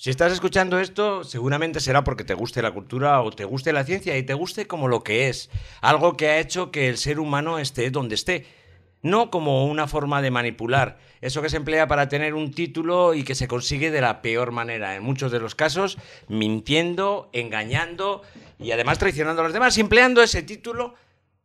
[0.00, 3.82] Si estás escuchando esto, seguramente será porque te guste la cultura o te guste la
[3.82, 7.18] ciencia y te guste como lo que es, algo que ha hecho que el ser
[7.18, 8.46] humano esté donde esté,
[9.02, 13.24] no como una forma de manipular, eso que se emplea para tener un título y
[13.24, 18.22] que se consigue de la peor manera, en muchos de los casos mintiendo, engañando
[18.60, 20.94] y además traicionando a los demás, empleando ese título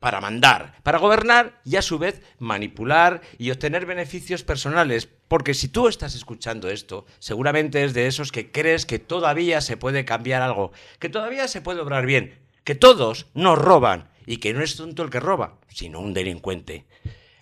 [0.03, 5.07] para mandar, para gobernar y a su vez manipular y obtener beneficios personales.
[5.29, 9.77] Porque si tú estás escuchando esto, seguramente es de esos que crees que todavía se
[9.77, 14.53] puede cambiar algo, que todavía se puede obrar bien, que todos nos roban y que
[14.53, 16.85] no es tonto el que roba, sino un delincuente.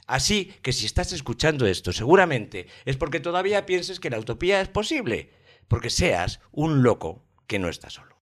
[0.05, 4.67] Así que si estás escuchando esto, seguramente es porque todavía pienses que la utopía es
[4.67, 5.31] posible,
[5.67, 8.20] porque seas un loco que no está solo.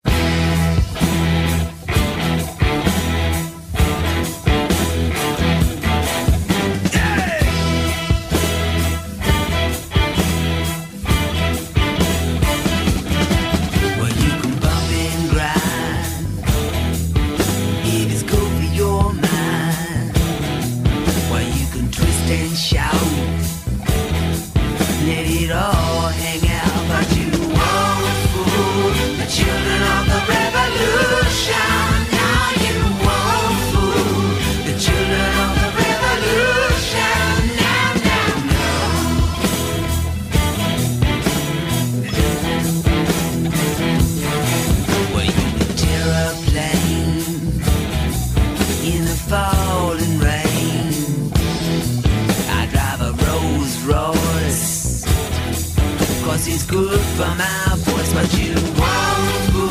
[57.17, 59.69] for my voice, but you won't fool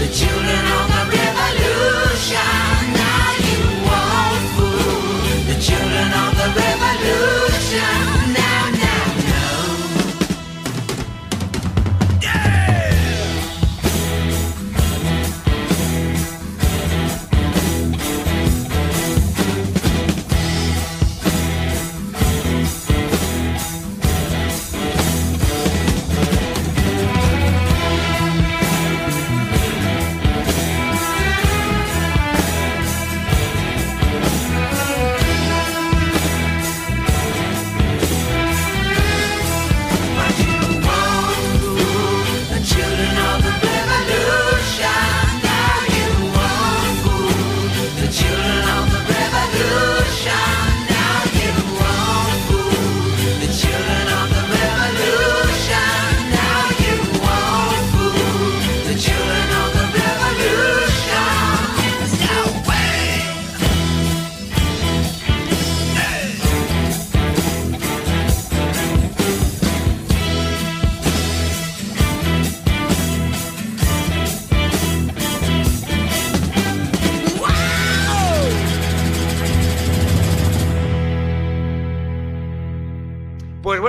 [0.00, 2.58] the children of the revolution.
[2.92, 8.07] Now you won't fool the children of the revolution.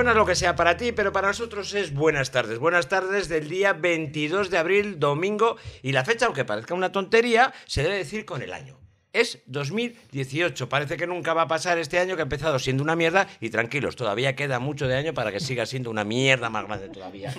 [0.00, 2.58] Lo que sea para ti, pero para nosotros es buenas tardes.
[2.58, 7.52] Buenas tardes del día 22 de abril, domingo, y la fecha, aunque parezca una tontería,
[7.66, 8.78] se debe decir con el año.
[9.12, 10.70] Es 2018.
[10.70, 13.50] Parece que nunca va a pasar este año que ha empezado siendo una mierda y
[13.50, 17.34] tranquilos, todavía queda mucho de año para que siga siendo una mierda más grande todavía.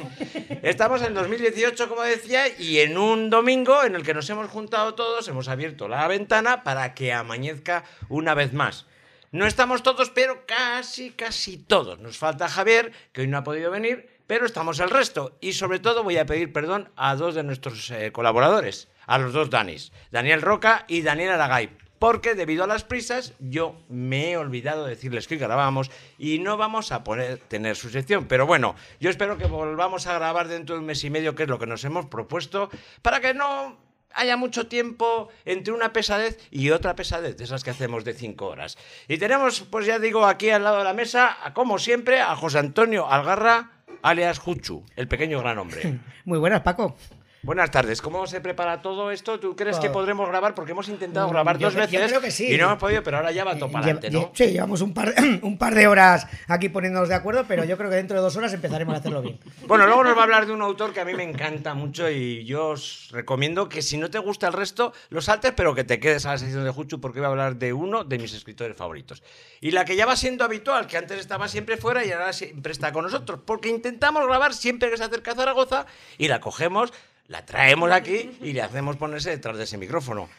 [0.62, 4.94] Estamos en 2018, como decía, y en un domingo en el que nos hemos juntado
[4.94, 8.86] todos, hemos abierto la ventana para que amanezca una vez más.
[9.31, 12.00] No estamos todos, pero casi, casi todos.
[12.00, 15.38] Nos falta Javier, que hoy no ha podido venir, pero estamos el resto.
[15.40, 19.31] Y sobre todo voy a pedir perdón a dos de nuestros eh, colaboradores, a los
[19.31, 21.69] dos Danis, Daniel Roca y Daniel Aragay.
[21.97, 26.58] Porque debido a las prisas yo me he olvidado de decirles que grabamos y no
[26.58, 28.25] vamos a poder tener su sección.
[28.28, 31.44] Pero bueno, yo espero que volvamos a grabar dentro de un mes y medio, que
[31.44, 32.69] es lo que nos hemos propuesto,
[33.02, 33.78] para que no
[34.14, 38.48] haya mucho tiempo entre una pesadez y otra pesadez, de esas que hacemos de cinco
[38.48, 38.78] horas.
[39.08, 42.60] Y tenemos, pues ya digo, aquí al lado de la mesa, como siempre, a José
[42.60, 46.00] Antonio Algarra, alias Juchu, el pequeño gran hombre.
[46.26, 46.96] Muy buenas, Paco.
[47.44, 48.04] Buenas tardes.
[48.04, 49.40] ¿Cómo se prepara todo esto?
[49.40, 50.54] ¿Tú crees que podremos grabar?
[50.54, 52.54] Porque hemos intentado mm, grabar dos veces que sí.
[52.54, 54.32] y no hemos podido, pero ahora ya va todo para adelante, ¿no?
[54.36, 57.90] Sí, llevamos un par, un par de horas aquí poniéndonos de acuerdo, pero yo creo
[57.90, 59.40] que dentro de dos horas empezaremos a hacerlo bien.
[59.72, 62.10] Bueno, luego nos va a hablar de un autor que a mí me encanta mucho
[62.10, 65.84] y yo os recomiendo que si no te gusta el resto, lo saltes, pero que
[65.84, 68.34] te quedes a la sección de Juchu porque voy a hablar de uno de mis
[68.34, 69.24] escritores favoritos.
[69.62, 72.74] Y la que ya va siendo habitual, que antes estaba siempre fuera y ahora siempre
[72.74, 75.86] está con nosotros, porque intentamos grabar siempre que se acerca a Zaragoza
[76.18, 76.92] y la cogemos
[77.31, 80.30] la traemos aquí y le hacemos ponerse detrás de ese micrófono.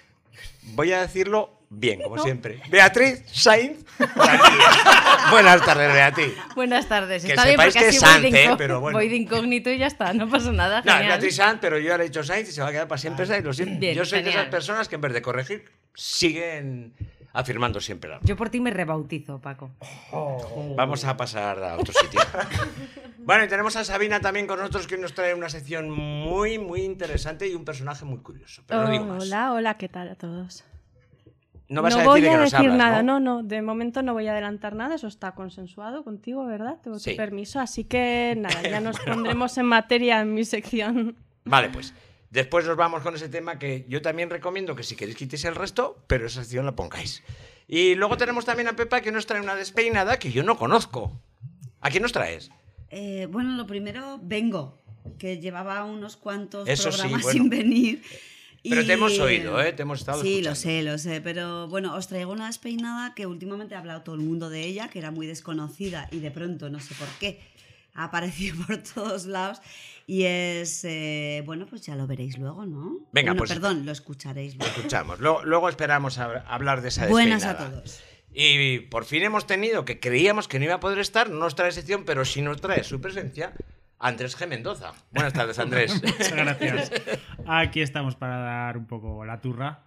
[0.75, 2.61] Voy a decirlo bien, como siempre.
[2.69, 3.79] Beatriz Sainz.
[5.31, 6.35] Buenas tardes, Beatriz.
[6.55, 7.25] Buenas tardes.
[7.25, 8.51] Que Está sepáis que es voy, Sanz, de ¿eh?
[8.59, 8.99] Pero bueno.
[8.99, 10.83] voy de incógnito y ya está, no pasa nada.
[10.85, 11.09] No, es genial.
[11.09, 13.25] Beatriz Sainz, pero yo ahora he dicho Sainz y se va a quedar para siempre
[13.25, 13.45] Sainz.
[13.45, 13.81] Lo siento.
[13.81, 16.93] Bien, yo soy de esas personas que en vez de corregir, siguen
[17.33, 19.71] afirmando siempre la Yo por ti me rebautizo, Paco.
[20.77, 22.21] Vamos a pasar a otro sitio.
[23.19, 26.83] bueno, y tenemos a Sabina también con nosotros que nos trae una sección muy, muy
[26.83, 28.63] interesante y un personaje muy curioso.
[28.67, 29.23] Pero no digo más.
[29.25, 30.65] Hola, hola, ¿qué tal a todos?
[31.69, 33.19] No vas no a voy decir de a que nos decir hablas, nada, ¿no?
[33.19, 36.77] no, no, de momento no voy a adelantar nada, eso está consensuado contigo, ¿verdad?
[36.83, 37.13] Tengo Sí.
[37.13, 41.17] tu permiso, así que nada, ya nos pondremos en materia en mi sección.
[41.45, 41.95] Vale, pues.
[42.33, 45.55] Después nos vamos con ese tema que yo también recomiendo que si queréis quitéis el
[45.55, 47.23] resto, pero esa sección la pongáis.
[47.69, 51.21] Y luego tenemos también a Pepa que nos trae una despeinada que yo no conozco.
[51.83, 52.51] ¿A quién nos traes?
[52.89, 54.83] Eh, bueno, lo primero, vengo,
[55.19, 57.39] que llevaba unos cuantos Eso sí, programas bueno.
[57.43, 58.03] sin venir.
[58.63, 59.73] Pero y- te hemos oído, ¿eh?
[59.75, 60.57] Te hemos estado Sí, lo escuchando.
[60.57, 64.21] sé, lo sé, pero bueno, os traigo una despeinada que últimamente ha hablado todo el
[64.21, 67.41] mundo de ella, que era muy desconocida y de pronto, no sé por qué,
[67.93, 69.61] ha aparecido por todos lados
[70.07, 72.99] y es, eh, bueno, pues ya lo veréis luego, ¿no?
[73.13, 74.73] Venga, Bueno, pues- perdón, lo escucharéis luego.
[74.77, 75.21] Escuchamos.
[75.21, 77.77] Luego, luego esperamos a- hablar de esa Buenas a despeinada.
[77.83, 78.03] todos.
[78.35, 81.55] Y por fin hemos tenido, que creíamos que no iba a poder estar, no nos
[81.55, 83.53] trae sección, pero sí nos trae su presencia,
[83.99, 84.47] Andrés G.
[84.49, 84.93] Mendoza.
[85.11, 85.93] Buenas tardes, Andrés.
[86.03, 86.91] Muchas gracias.
[87.47, 89.85] Aquí estamos para dar un poco la turra.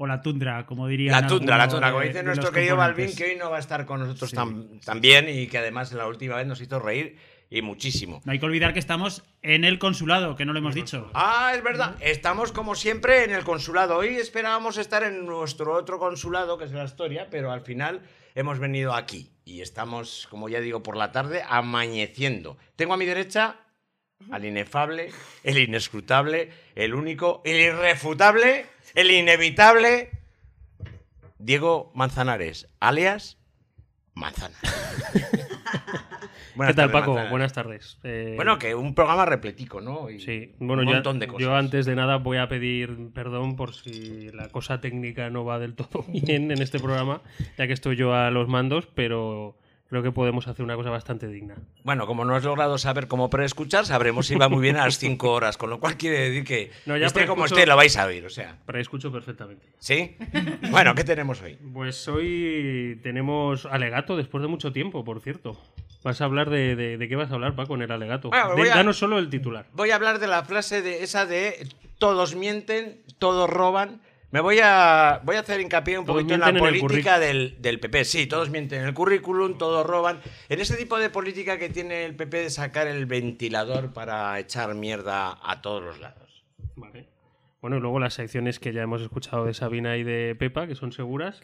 [0.00, 1.10] O la tundra, como diría.
[1.10, 3.84] La tundra, la tundra, como dice nuestro querido Balvin, que hoy no va a estar
[3.84, 4.36] con nosotros Sí.
[4.36, 7.16] tan, tan bien y que además la última vez nos hizo reír
[7.50, 8.20] y muchísimo.
[8.24, 11.10] No hay que olvidar que estamos en el consulado, que no lo hemos dicho.
[11.14, 11.96] Ah, es verdad.
[12.00, 13.96] Estamos como siempre en el consulado.
[13.96, 18.02] Hoy esperábamos estar en nuestro otro consulado, que es la historia, pero al final
[18.34, 19.30] hemos venido aquí.
[19.44, 22.58] Y estamos, como ya digo, por la tarde amañeciendo.
[22.76, 23.56] Tengo a mi derecha
[24.30, 25.10] al inefable,
[25.42, 30.10] el inescrutable, el único, el irrefutable, el inevitable,
[31.38, 33.38] Diego Manzanares, alias
[34.14, 34.58] Manzana.
[36.66, 37.18] ¿Qué tal, Paco?
[37.30, 37.98] Buenas tardes.
[38.02, 40.10] Eh, Bueno, que un programa repletico, ¿no?
[40.10, 41.42] Y Sí, bueno, un montón de cosas.
[41.42, 45.58] yo antes de nada voy a pedir perdón por si la cosa técnica no va
[45.58, 47.20] del todo bien en este programa,
[47.56, 49.56] ya que estoy yo a los mandos, pero
[49.88, 51.56] creo que podemos hacer una cosa bastante digna.
[51.82, 54.98] Bueno, como no has logrado saber cómo preescuchar, sabremos si va muy bien a las
[54.98, 57.76] 5 horas, con lo cual quiere decir que No, ya esté como preescucho- esté, lo
[57.76, 58.58] vais a oír, o sea.
[58.66, 59.66] Pero escucho perfectamente.
[59.78, 60.16] ¿Sí?
[60.70, 61.56] Bueno, ¿qué tenemos hoy?
[61.72, 65.58] Pues hoy tenemos alegato después de mucho tiempo, por cierto.
[66.04, 68.28] Vas a hablar de, de- de qué vas a hablar, Paco, en el alegato.
[68.30, 69.66] Bueno, De- voy a- Danos solo el titular.
[69.72, 71.66] Voy a hablar de la frase de esa de
[71.98, 74.00] todos mienten, todos roban.
[74.30, 77.56] Me voy a, voy a hacer hincapié un Todos poquito en la en política del,
[77.60, 78.04] del PP.
[78.04, 80.20] Sí, todos mienten en el currículum, todos roban.
[80.50, 84.74] En ese tipo de política que tiene el PP de sacar el ventilador para echar
[84.74, 86.44] mierda a todos los lados.
[86.76, 87.08] Vale.
[87.60, 90.76] Bueno, y luego las secciones que ya hemos escuchado de Sabina y de Pepa, que
[90.76, 91.40] son seguras,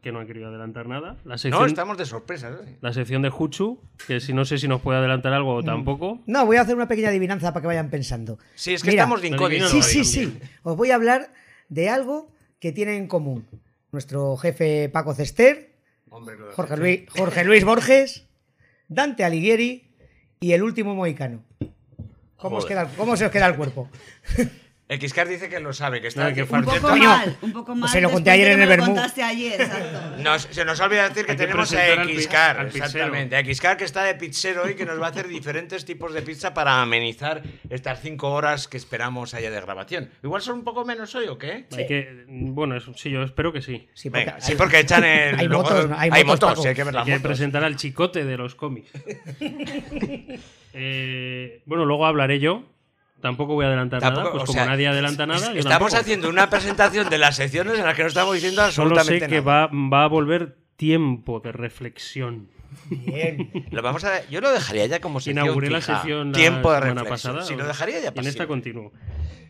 [0.00, 1.16] que no han querido adelantar nada.
[1.24, 2.50] La No, estamos de sorpresa.
[2.50, 2.76] ¿eh?
[2.80, 6.20] la sección de Juchu, que si no sé si nos puede adelantar algo o tampoco.
[6.26, 8.38] No, voy a hacer una pequeña adivinanza para que vayan pensando.
[8.54, 9.66] Sí, es que Mira, estamos de incógnito.
[9.66, 10.38] Sí, sí, sí.
[10.62, 11.32] Os voy a hablar
[11.70, 13.46] de algo que tienen en común.
[13.92, 15.72] Nuestro jefe Paco Cester,
[16.10, 16.76] Hombre, Jorge.
[16.76, 18.26] Luis, Jorge Luis Borges,
[18.88, 19.94] Dante Alighieri
[20.40, 21.42] y el último mohicano.
[22.36, 22.84] ¿Cómo, os Joder.
[22.86, 23.88] queda, ¿Cómo se os queda el cuerpo?
[24.98, 27.88] Xcar dice que lo sabe, que está No, que Un poco mal, un poco mal.
[27.88, 28.86] se lo conté ayer en el Bermú.
[28.86, 30.16] contaste ayer, exacto.
[30.22, 33.36] Nos- se nos olvida decir que tenemos a Xcar, exactamente.
[33.36, 36.22] A Xcar que está de pizzero hoy, que nos va a hacer diferentes tipos de
[36.22, 40.10] pizza para amenizar estas cinco horas que esperamos allá de grabación.
[40.24, 41.66] Igual son un poco menos hoy, ¿o qué?
[41.76, 43.88] Hay que, bueno, eso- sí, yo espero que sí.
[43.94, 45.34] Sí, porque Venga, sí, hay- porque echan el.
[45.38, 45.96] hay motos, ¿no?
[45.98, 46.62] Hay hay motos, motos, Paco.
[46.62, 47.28] sí, hay que ver las Hay que motos.
[47.28, 48.90] presentar al chicote de los cómics.
[50.72, 52.64] Eh, bueno, luego hablaré yo.
[53.20, 55.52] Tampoco voy a adelantar nada, pues como sea, nadie adelanta nada.
[55.54, 55.96] Estamos tampoco.
[55.96, 59.30] haciendo una presentación de las secciones en las que no estamos diciendo Solo absolutamente sé
[59.30, 59.66] que nada.
[59.66, 62.48] va, va a volver tiempo de reflexión.
[62.88, 63.50] Bien.
[63.70, 66.78] Lo vamos a, yo lo dejaría ya como sección Inauguré la sección la Tiempo de
[66.80, 67.42] semana pasada.
[67.42, 68.92] Si lo dejaría ya en esta continúo.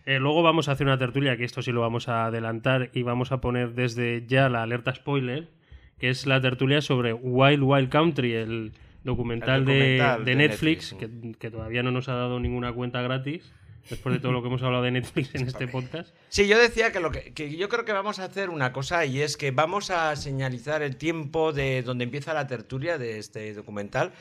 [0.06, 3.02] Eh, luego vamos a hacer una tertulia, que esto sí lo vamos a adelantar y
[3.02, 5.48] vamos a poner desde ya la alerta spoiler,
[5.98, 8.72] que es la tertulia sobre Wild Wild Country, el
[9.04, 12.72] documental, El de- de, de Netflix, Netflix, que, que todavía no nos ha dado ninguna
[12.72, 13.52] cuenta gratis,
[13.90, 16.14] después de todo lo que hemos hablado de Netflix en este podcast.
[16.28, 19.04] Sí, yo decía que, lo que, que yo creo que vamos a hacer una cosa
[19.04, 23.52] y es que vamos a señalizar el tiempo de donde empieza la tertulia de este
[23.52, 24.12] documental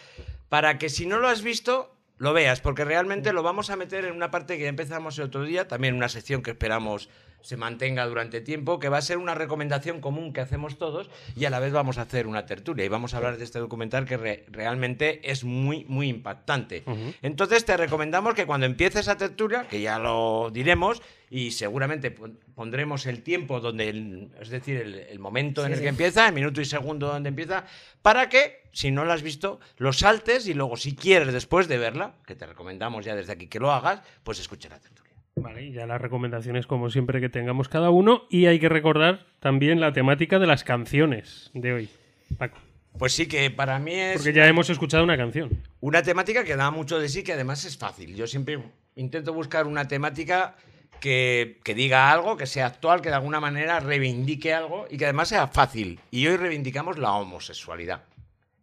[0.49, 4.03] para que si no lo has visto lo veas, porque realmente lo vamos a meter
[4.03, 7.09] en una parte que ya empezamos el otro día, también una sección que esperamos
[7.41, 11.45] se mantenga durante tiempo, que va a ser una recomendación común que hacemos todos y
[11.45, 14.05] a la vez vamos a hacer una tertulia y vamos a hablar de este documental
[14.05, 16.83] que re- realmente es muy, muy impactante.
[17.21, 22.39] Entonces te recomendamos que cuando empieces esa tertulia, que ya lo diremos, y seguramente pon-
[22.55, 25.83] pondremos el tiempo donde, el- es decir, el, el momento en el sí.
[25.83, 27.65] que empieza, el minuto y segundo donde empieza,
[28.01, 31.77] para que, si no la has visto, lo saltes y luego, si quieres, después de
[31.77, 35.08] verla, que te recomendamos ya desde aquí que lo hagas, pues escucha la tertulia.
[35.41, 39.25] Vale, y ya las recomendaciones como siempre que tengamos cada uno y hay que recordar
[39.39, 41.89] también la temática de las canciones de hoy.
[42.37, 42.57] Paco,
[42.97, 45.49] Pues sí que para mí es porque ya hemos escuchado una canción.
[45.79, 48.15] una temática que da mucho de sí, que además es fácil.
[48.15, 48.59] Yo siempre
[48.95, 50.55] intento buscar una temática
[50.99, 55.05] que, que diga algo, que sea actual, que de alguna manera reivindique algo y que
[55.05, 55.99] además sea fácil.
[56.11, 58.03] Y hoy reivindicamos la homosexualidad.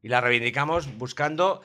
[0.02, 1.62] Y la reivindicamos buscando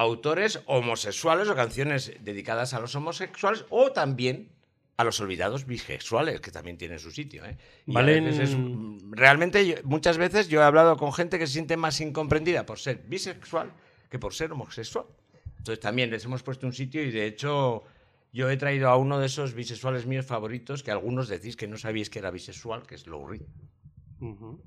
[0.00, 4.50] autores homosexuales o canciones dedicadas a los homosexuales o también
[4.96, 7.44] a los olvidados bisexuales, que también tienen su sitio.
[7.44, 7.56] ¿eh?
[7.86, 8.56] Valen- veces
[9.10, 13.02] realmente, muchas veces yo he hablado con gente que se siente más incomprendida por ser
[13.06, 13.72] bisexual
[14.10, 15.06] que por ser homosexual.
[15.58, 17.84] Entonces también les hemos puesto un sitio y de hecho
[18.32, 21.76] yo he traído a uno de esos bisexuales míos favoritos que algunos decís que no
[21.76, 23.42] sabíais que era bisexual, que es Lou Reed.
[24.20, 24.60] Ujú.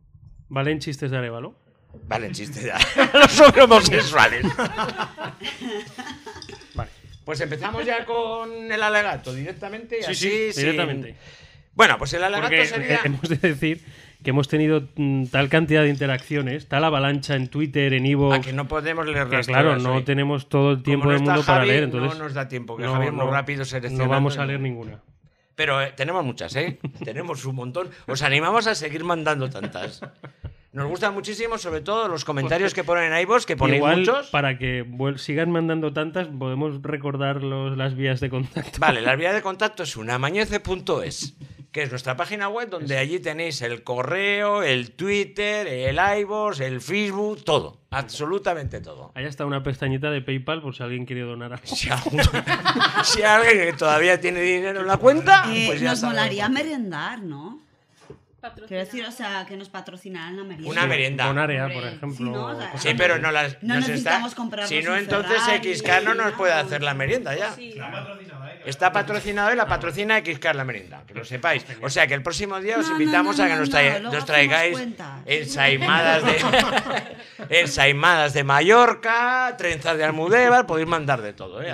[0.49, 1.55] ¿Valen chistes de Arevalo?
[2.07, 2.77] Vale, chiste ya.
[3.13, 4.45] no son homosexuales.
[6.75, 6.89] Vale.
[7.25, 10.15] Pues empezamos ya con el alegato directamente y Sí, así.
[10.29, 11.15] sí, sin- directamente.
[11.73, 12.99] Bueno, pues el alegato Porque sería.
[13.05, 13.81] hemos de decir
[14.23, 18.41] que hemos tenido mm, tal cantidad de interacciones, tal avalancha en Twitter, en Ivo, a
[18.41, 20.03] que no podemos leer que claro, no hoy.
[20.03, 22.83] tenemos todo el tiempo del mundo para Javi, leer, entonces no nos da tiempo, que
[22.83, 23.63] no, Javi es muy no, rápido.
[23.91, 24.99] No vamos a leer ninguna.
[25.55, 26.79] Pero eh, tenemos muchas, ¿eh?
[27.03, 27.89] tenemos un montón.
[28.07, 30.01] Os animamos a seguir mandando tantas.
[30.73, 34.27] Nos gustan muchísimo, sobre todo los comentarios que ponen en iVoox, que ponéis Igual, muchos.
[34.29, 34.85] para que
[35.17, 38.79] sigan mandando tantas, podemos recordar los- las vías de contacto.
[38.79, 41.33] Vale, la vía de contacto es unamañece.es,
[41.73, 46.79] que es nuestra página web donde allí tenéis el correo, el Twitter, el iVoox, el
[46.79, 47.81] Facebook, todo.
[47.89, 49.11] Absolutamente todo.
[49.15, 51.65] Ahí está una pestañita de PayPal por si alguien quiere donar algo.
[51.67, 52.21] Si, algún-
[53.03, 56.13] si alguien que todavía tiene dinero en la cuenta, Eh, pues ya nos sabe.
[56.13, 57.59] molaría merendar, ¿no?
[58.67, 60.71] Quiero decir, o sea, que nos patrocinaran la merienda.
[60.71, 61.27] Una merienda.
[61.27, 62.15] Con área, por ejemplo.
[62.17, 62.45] Sí, ¿no?
[62.47, 62.97] O sea, cosas Sí, así.
[62.97, 66.15] pero no las No nos necesitamos está- comprarnos Si no, un entonces Ferrari, XK no
[66.15, 67.55] nos puede hacer la merienda ya.
[68.65, 71.65] Está patrocinado y la patrocina XK la merienda, que lo sepáis.
[71.83, 74.13] O sea que el próximo día os No, no, invitamos no, a que no, nos,
[74.13, 74.77] nos traigáis
[75.25, 76.41] ensaimadas de
[77.61, 81.73] ensaimadas de Mallorca, trenzas de Almudévar, podéis mandar de todo, ¿eh?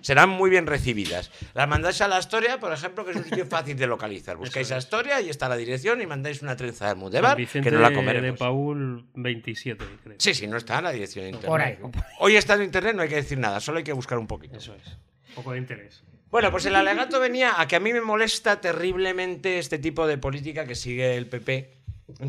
[0.00, 1.30] serán muy bien recibidas.
[1.54, 4.36] Las mandáis a la Astoria, por ejemplo, que es un sitio fácil de localizar.
[4.36, 7.80] Buscáis a Astoria y está la dirección y mandáis una trenza de Vicente que no
[7.80, 8.38] la de comeremos.
[8.38, 10.16] Paul 27, creo.
[10.18, 11.48] Sí, sí, no está en la dirección de internet.
[11.48, 11.78] Por ahí.
[12.18, 14.56] Hoy está en internet, no hay que decir nada, solo hay que buscar un poquito.
[14.56, 14.86] Eso es.
[15.28, 16.02] Un poco de interés.
[16.30, 20.18] Bueno, pues el alegato venía a que a mí me molesta terriblemente este tipo de
[20.18, 21.74] política que sigue el PP,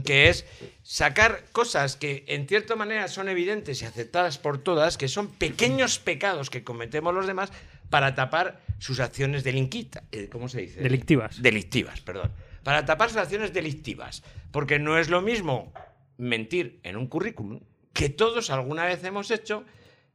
[0.05, 0.45] que es
[0.83, 5.99] sacar cosas que en cierta manera son evidentes y aceptadas por todas, que son pequeños
[5.99, 7.51] pecados que cometemos los demás
[7.89, 10.03] para tapar sus acciones delinquitas.
[10.11, 10.79] eh, ¿Cómo se dice?
[10.81, 11.41] Delictivas.
[11.41, 12.31] Delictivas, perdón.
[12.63, 14.23] Para tapar acciones delictivas.
[14.51, 15.73] Porque no es lo mismo
[16.17, 17.61] mentir en un currículum,
[17.93, 19.65] que todos alguna vez hemos hecho,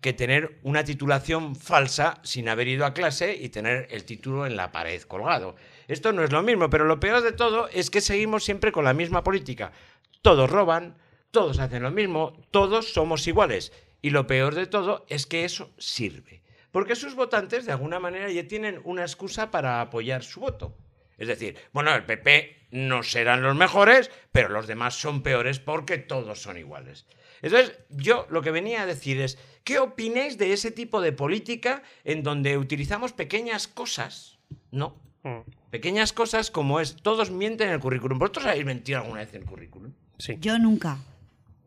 [0.00, 4.54] que tener una titulación falsa sin haber ido a clase y tener el título en
[4.54, 5.56] la pared colgado.
[5.88, 8.84] Esto no es lo mismo, pero lo peor de todo es que seguimos siempre con
[8.84, 9.72] la misma política.
[10.20, 10.98] Todos roban,
[11.30, 13.72] todos hacen lo mismo, todos somos iguales.
[14.02, 16.42] Y lo peor de todo es que eso sirve.
[16.70, 20.76] Porque sus votantes, de alguna manera, ya tienen una excusa para apoyar su voto.
[21.18, 25.98] Es decir, bueno, el PP no serán los mejores, pero los demás son peores porque
[25.98, 27.06] todos son iguales.
[27.42, 31.82] Entonces, yo lo que venía a decir es, ¿qué opináis de ese tipo de política
[32.04, 34.38] en donde utilizamos pequeñas cosas?
[34.70, 35.40] No, Mm,
[35.70, 38.18] pequeñas cosas como es, todos mienten en el currículum.
[38.18, 39.90] ¿Vosotros habéis mentido alguna vez en el currículum?
[40.18, 40.98] Sí, Yo nunca.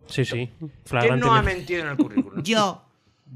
[0.07, 0.51] sí, sí.
[0.87, 2.43] ¿Quién no ha mentido en el currículum?
[2.43, 2.83] Yo.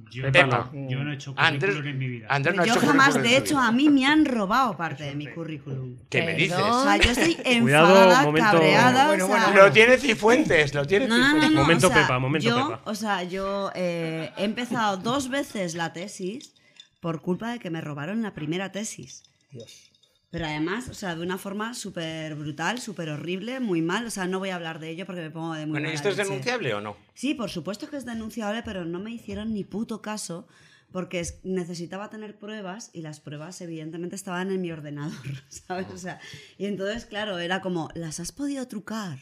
[0.09, 0.69] Yo, Pepa.
[0.73, 2.27] yo no he hecho Andrés, currículum en mi vida.
[2.29, 5.15] Andrés no ha yo hecho jamás, de hecho, a mí me han robado parte de
[5.15, 5.97] mi currículum.
[6.09, 6.57] ¿Qué me dices?
[6.59, 9.07] O sea, yo estoy Cuidado, enfadada, momento- cabreada.
[9.07, 11.51] Bueno, o sea, bueno, Lo tiene Cifuentes, lo tiene No, no, no, Cifuentes.
[11.55, 12.81] no, Momento o sea, Pepa, momento yo, Pepa.
[12.85, 16.53] O sea, yo eh, he empezado dos veces la tesis
[16.99, 19.23] por culpa de que me robaron la primera tesis.
[19.51, 19.90] Dios.
[20.31, 24.05] Pero además, o sea, de una forma súper brutal, súper horrible, muy mal.
[24.05, 25.89] O sea, no voy a hablar de ello porque me pongo de muy Bueno, ¿y
[25.89, 26.29] mala esto es leche.
[26.29, 26.95] denunciable o no?
[27.13, 30.47] Sí, por supuesto que es denunciable, pero no me hicieron ni puto caso
[30.93, 35.11] porque es- necesitaba tener pruebas y las pruebas evidentemente estaban en mi ordenador,
[35.49, 35.87] ¿sabes?
[35.93, 36.19] O sea,
[36.57, 39.19] y entonces, claro, era como, las has podido trucar,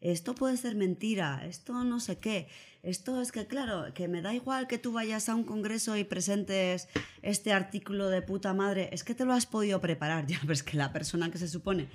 [0.00, 2.48] esto puede ser mentira, esto no sé qué,
[2.82, 6.04] esto es que, claro, que me da igual que tú vayas a un congreso y
[6.04, 6.88] presentes
[7.22, 10.62] este artículo de puta madre, es que te lo has podido preparar ya, pero es
[10.62, 11.88] que la persona que se supone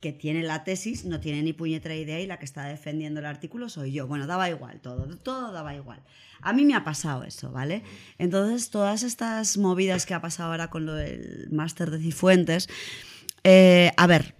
[0.00, 3.26] que tiene la tesis no tiene ni puñetera idea y la que está defendiendo el
[3.26, 4.08] artículo soy yo.
[4.08, 6.02] Bueno, daba igual, todo, todo daba igual.
[6.40, 7.84] A mí me ha pasado eso, ¿vale?
[8.18, 12.68] Entonces, todas estas movidas que ha pasado ahora con lo del máster de Cifuentes,
[13.44, 14.34] Eh, a ver,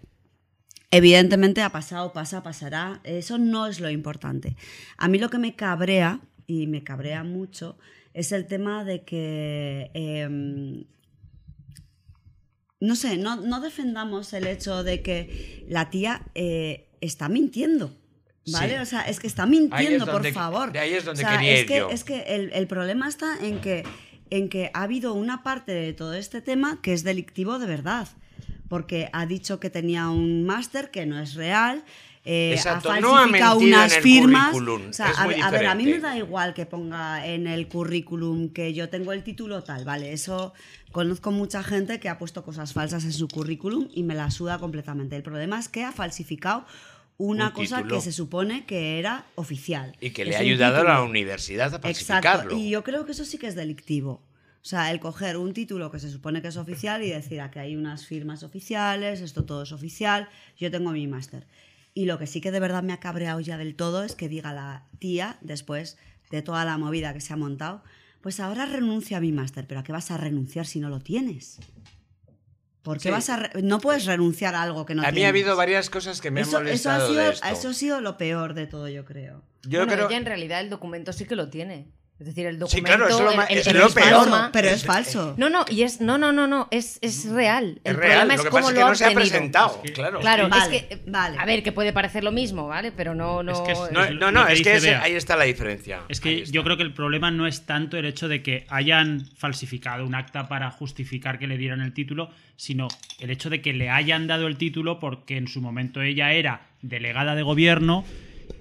[0.93, 3.01] evidentemente ha pasado, pasa, pasará.
[3.03, 4.57] Eso no es lo importante.
[4.97, 7.77] A mí lo que me cabrea, y me cabrea mucho,
[8.15, 9.91] es el tema de que...
[9.95, 10.85] em,
[12.81, 17.97] no sé, no, no defendamos el hecho de que la tía eh, está mintiendo.
[18.53, 18.75] ¿Vale?
[18.75, 18.81] Sí.
[18.83, 20.73] O sea, es que está mintiendo, es donde- por favor.
[20.73, 21.91] de ahí es donde O sea, quería es ir que, yo.
[21.91, 23.85] es que el, el problema está en que,
[24.31, 28.09] en que ha habido una parte de todo este tema que es delictivo de verdad.
[28.73, 31.85] Porque ha dicho que tenía un máster que no es real.
[32.25, 34.55] eh, Exacto, ha no ha falsificado unas firmas.
[34.57, 37.69] O sea, a, ver- a ver, a mí me da igual que ponga en el
[37.69, 40.55] currículum que yo tengo el título tal, vale, eso
[40.91, 44.59] conozco mucha gente que ha puesto cosas falsas en su currículum y me la suda
[44.59, 45.17] completamente.
[45.17, 46.65] El problema es que ha falsificado
[47.19, 47.97] una Un cosa título.
[47.97, 49.95] que se supone que era oficial.
[50.01, 52.57] Y que le Es ha ayudado a la universidad a Exacto, falsificarlo.
[52.57, 54.23] y yo creo que eso sí que es delictivo.
[54.63, 57.51] O sea, el coger un título que se supone que es oficial y decir "Ah,
[57.51, 61.49] que hay unas firmas oficiales, esto todo es oficial, yo tengo mi máster.
[61.95, 64.29] Y lo que sí que de verdad me ha cabreado ya del todo es que
[64.29, 65.99] diga la tía, después
[66.31, 67.83] de toda la movida que se ha montado,
[68.21, 71.01] pues ahora renuncio a mi máster, pero ¿a qué vas a renunciar si no lo
[71.01, 71.59] tienes?
[72.83, 73.11] ¿Por qué Sí.
[73.11, 75.27] vas a re- no puedes renunciar a algo que no a mí tienes?
[75.27, 77.47] ha habido varias cosas que me eso, han eso ha molestado sido, de esto.
[77.49, 79.43] eso ha sido lo peor de todo, yo creo.
[79.65, 80.09] Yo Bueno, creo...
[80.09, 81.89] ella en realidad el documento sí que lo tiene.
[82.21, 82.77] Es decir, el documento.
[82.77, 84.29] Sí, claro, eso es lo el- el- es el lo peor.
[84.53, 85.35] pero es falso.
[85.39, 86.01] No, no, y es.
[86.01, 86.69] No, no, no, no.
[86.71, 87.81] Es, es real.
[87.83, 89.05] Es el real, problema lo es que cómo pasa es lo que ha no se
[89.07, 90.21] ha presentado, claro.
[90.21, 91.03] Claro, Vale, es que.
[91.11, 91.37] vale.
[91.37, 92.93] A ver, que puede parecer lo mismo, ¿vale?
[92.93, 93.43] Pero no.
[93.43, 96.03] no Es que es- No, es no, que es que ese- ahí está la diferencia.
[96.09, 99.27] Es que yo creo que el problema no es tanto el hecho de que hayan
[99.37, 102.87] falsificado un acta para justificar que le dieran el título, sino
[103.19, 106.69] el hecho de que le hayan dado el título porque en su momento ella era
[106.83, 108.05] delegada de gobierno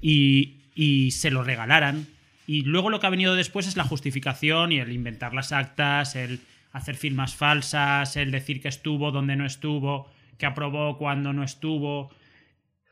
[0.01, 2.07] y, y se lo regalaran.
[2.47, 6.15] Y luego lo que ha venido después es la justificación y el inventar las actas,
[6.15, 6.39] el
[6.71, 12.09] hacer firmas falsas, el decir que estuvo donde no estuvo, que aprobó cuando no estuvo.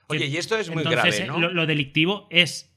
[0.07, 1.39] Oye, y esto es muy Entonces, grave, eh, ¿no?
[1.39, 2.71] Lo, lo delictivo es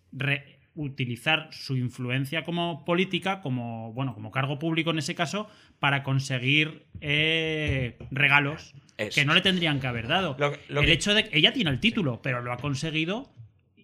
[0.74, 5.48] utilizar su influencia como política, como, bueno, como cargo público en ese caso,
[5.78, 9.14] para conseguir eh, regalos Eso.
[9.20, 10.34] que no le tendrían que haber dado.
[10.38, 13.30] Lo- lo el que- hecho de que ella tiene el título, pero lo ha conseguido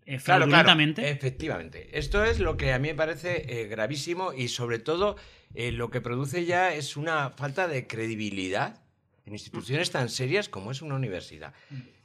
[0.08, 1.10] eh, Claro, claro, fraudulentamente.
[1.10, 1.88] efectivamente.
[1.92, 5.16] Esto es lo que a mí me parece eh, gravísimo y sobre todo
[5.54, 8.80] eh, lo que produce ya es una falta de credibilidad
[9.26, 11.52] en instituciones tan serias como es una universidad.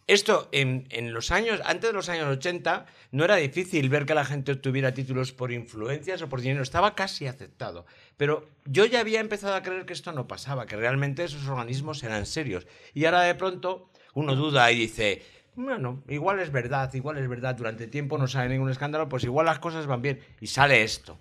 [0.05, 4.13] Esto en, en los años, antes de los años 80, no era difícil ver que
[4.13, 7.85] la gente obtuviera títulos por influencias o por dinero, estaba casi aceptado.
[8.17, 12.03] Pero yo ya había empezado a creer que esto no pasaba, que realmente esos organismos
[12.03, 12.67] eran serios.
[12.93, 15.21] Y ahora de pronto uno duda y dice,
[15.55, 19.45] bueno, igual es verdad, igual es verdad, durante tiempo no sale ningún escándalo, pues igual
[19.45, 20.19] las cosas van bien.
[20.41, 21.19] Y sale esto.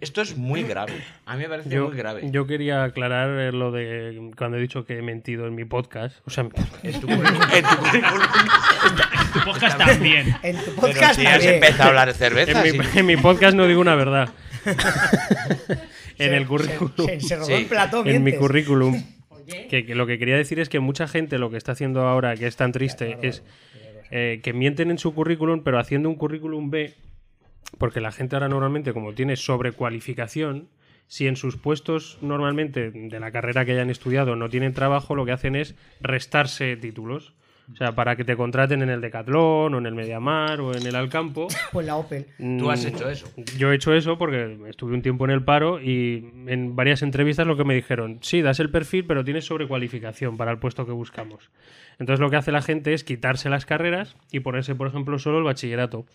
[0.00, 0.92] Esto es muy grave.
[1.26, 2.28] A mí me parece Yo, muy grave.
[2.32, 6.16] yo quería aclarar eh, lo de cuando he dicho que he mentido en mi podcast.
[6.26, 6.42] O sea,
[6.82, 8.22] En tu, currículum- en tu currículum.
[9.32, 10.34] Tu podcast también.
[10.42, 12.66] En tu Pero podcast si has empezado a hablar de cerveza.
[12.66, 14.28] en mi, en mi podcast no digo una verdad.
[16.18, 17.06] en Se- el currículum.
[17.06, 17.52] Se, se robó Sí.
[17.52, 19.02] el plató, en mi currículum.
[19.46, 22.36] Que, que lo que quería decir es que mucha gente lo que está haciendo ahora,
[22.36, 23.44] que es tan triste, es
[24.10, 26.94] eh, que mienten en su currículum, pero haciendo un currículum B,
[27.78, 30.68] porque la gente ahora normalmente, como tiene sobrecualificación,
[31.08, 35.24] si en sus puestos normalmente de la carrera que hayan estudiado no tienen trabajo, lo
[35.24, 37.34] que hacen es restarse títulos.
[37.72, 40.86] O sea, para que te contraten en el Decathlon, o en el Mediamar, o en
[40.86, 41.48] el Alcampo.
[41.72, 42.26] Pues la Opel.
[42.58, 43.26] Tú has Mm, hecho eso.
[43.58, 47.46] Yo he hecho eso porque estuve un tiempo en el paro y en varias entrevistas
[47.46, 50.92] lo que me dijeron, sí, das el perfil, pero tienes sobrecualificación para el puesto que
[50.92, 51.50] buscamos.
[51.98, 55.38] Entonces lo que hace la gente es quitarse las carreras y ponerse, por ejemplo, solo
[55.38, 56.06] el bachillerato.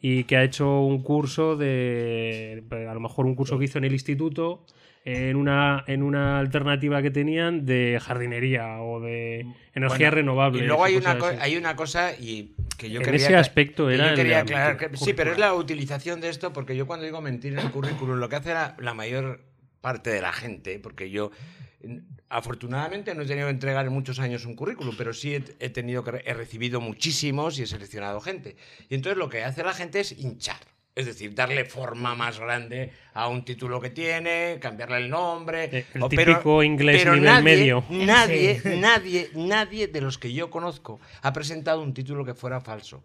[0.00, 3.84] Y que ha hecho un curso de, a lo mejor un curso que hizo en
[3.84, 4.64] el instituto,
[5.06, 9.40] en una, en una alternativa que tenían de jardinería o de
[9.74, 10.62] energías Bueno, renovables.
[10.62, 13.94] Y luego hay una, hay una cosa y que yo En quería ese aspecto que
[13.94, 17.04] era yo quería aclarar que- sí, pero es la utilización de esto porque yo cuando
[17.04, 19.42] digo mentir en el currículum lo que hace la, la mayor
[19.82, 21.30] parte de la gente, porque yo
[22.30, 25.70] afortunadamente no he tenido que entregar en muchos años un currículum, pero sí he, he
[25.70, 28.56] tenido que he recibido muchísimos y he seleccionado gente.
[28.88, 30.56] Y entonces lo que hace la gente es hinchar.
[30.96, 35.64] Es decir, darle forma más grande a un título que tiene, cambiarle el nombre.
[35.72, 37.84] Eh, el o- típico inglés pero nivel nadie, medio.
[37.90, 38.68] Nadie, Sí.
[38.78, 43.04] nadie, nadie de los que yo conozco ha presentado un título que fuera falso.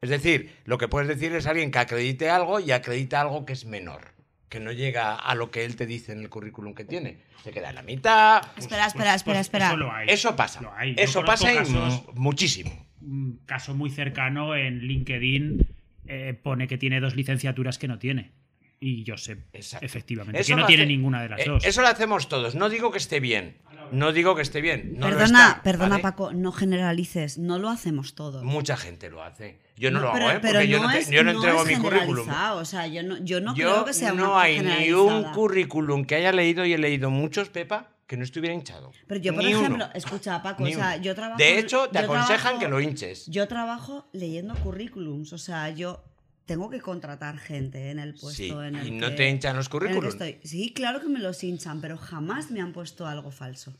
[0.00, 3.52] Es decir, lo que puedes decir es alguien que acredite algo y acredita algo que
[3.52, 4.12] es menor,
[4.48, 7.18] que no llega a lo que él te dice en el currículum que tiene.
[7.44, 8.42] Se queda en la mitad.
[8.56, 9.66] Espera, espera, Pues- espera, pues espera.
[9.68, 10.08] Eso lo hay.
[10.08, 10.60] Eso pasa.
[10.62, 10.94] Lo hay.
[10.94, 12.86] Yo Eso pasa casos- mu- muchísimo.
[13.02, 15.66] un caso muy cercano en LinkedIn
[16.08, 18.32] eh, pone que tiene dos licenciaturas que no tiene.
[18.78, 19.86] y Josep, Exacto.
[19.86, 21.64] efectivamente, Eso que no tiene hace- ninguna de las eh, dos.
[21.64, 22.54] Eso lo hacemos todos.
[22.54, 23.56] No digo que esté bien.
[23.90, 24.96] No digo que esté bien.
[24.98, 26.02] No perdona, está, perdona ¿vale?
[26.02, 28.44] Paco, no generalices, no lo hacemos todos.
[28.44, 29.58] Mucha gente lo hace.
[29.78, 30.40] Yo no, lo pero, hago, ¿eh?
[30.42, 32.28] Porque yo no, te- es- yo no no entrego es mi currículum.
[32.28, 36.04] O sea, yo no, yo no yo creo que sea no hay ni un currículum
[36.04, 38.92] que haya leído y he leído muchos, Pepa, que no estuviera hinchado.
[39.08, 39.88] Pero yo, por Ni ejemplo, uno.
[39.94, 41.38] escucha, Paco, Ni o sea, yo trabajo.
[41.38, 43.26] De hecho, te aconsejan trabajo- que lo hinches.
[43.26, 46.02] Yo trabajo leyendo currículums, o sea, yo
[46.44, 49.56] tengo que contratar gente en el puesto Sí, en el y no que- te hinchan
[49.56, 50.16] los currículums.
[50.44, 53.72] Sí, claro que me los hinchan, pero jamás me han puesto algo falso.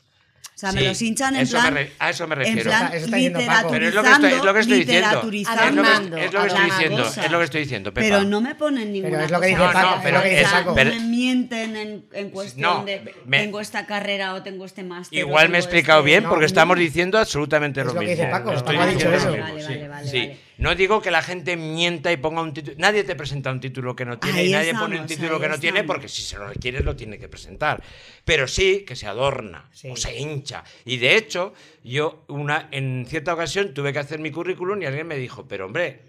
[0.57, 1.75] O sea, me los hinchan en me plan.
[1.75, 2.63] re- a eso me En refiero.
[2.71, 3.67] plan, Eso está.
[3.69, 5.09] Pero es lo que estoy, es lo que estoy diciendo.
[5.11, 7.03] Es lo que, Adornando, es lo que estoy diciendo.
[7.03, 7.25] cosas.
[7.27, 8.07] Es lo que estoy diciendo, Pepa.
[8.07, 10.91] Pero no me ponen ninguna es lo que dice Paco, pero O sea, no pero-
[10.95, 15.19] me mienten en, en cuestión No, de me- tengo esta carrera o tengo este máster.
[15.19, 16.47] Igual me he explicado este- bien porque no.
[16.47, 18.23] estamos diciendo absolutamente Es lo lo que mismo.
[18.25, 19.27] dice Paco, Estoy Paco ha dicho eso.
[19.37, 20.19] lo Vale, vale, vale, Sí.
[20.21, 20.46] vale.
[20.59, 22.77] No digo que la gente mienta y ponga un título.
[22.79, 25.49] Nadie te presenta un título que no tiene Ahí y nadie pone un título que
[25.49, 27.83] no tiene porque si se lo requieres lo tiene que presentar.
[28.25, 29.91] Pero sí que se adorna Sí.
[29.91, 30.65] o se hincha.
[30.85, 31.53] Y de hecho,
[31.85, 35.67] yo una, en cierta ocasión tuve que hacer mi currículum y alguien me dijo, pero
[35.67, 36.01] hombre,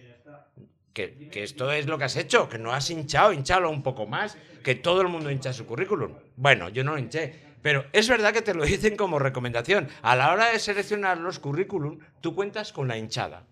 [0.94, 4.08] que, que esto es lo que has hecho, que no has hinchado, hinchalo un poco
[4.08, 6.14] más, que todo el mundo hincha su currículum.
[6.38, 7.48] Bueno, yo no lo hinché.
[7.62, 9.90] Pero es verdad que te lo dicen como recomendación.
[10.02, 13.44] A la hora de seleccionar los currículum, tú cuentas con la hinchada.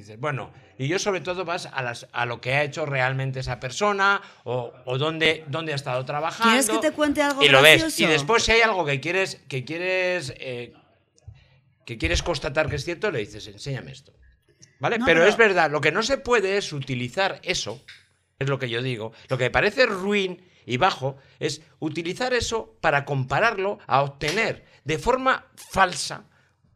[0.00, 3.40] Dices, bueno, y yo sobre todo vas a, las, a lo que ha hecho realmente
[3.40, 6.50] esa persona o, o dónde, dónde ha estado trabajando.
[6.52, 8.00] ¿Quieres que te cuente algo Y lo ves.
[8.00, 10.72] Y después si hay algo que quieres, que quieres, eh,
[11.84, 14.12] que quieres constatar que es cierto, le dices, enséñame esto.
[14.78, 14.98] ¿Vale?
[14.98, 17.84] No, pero, pero- es verdad, lo que no se puede es utilizar eso,
[18.38, 22.78] es lo que yo digo, lo que me parece ruin y bajo es utilizar eso
[22.80, 26.24] para compararlo a obtener de forma falsa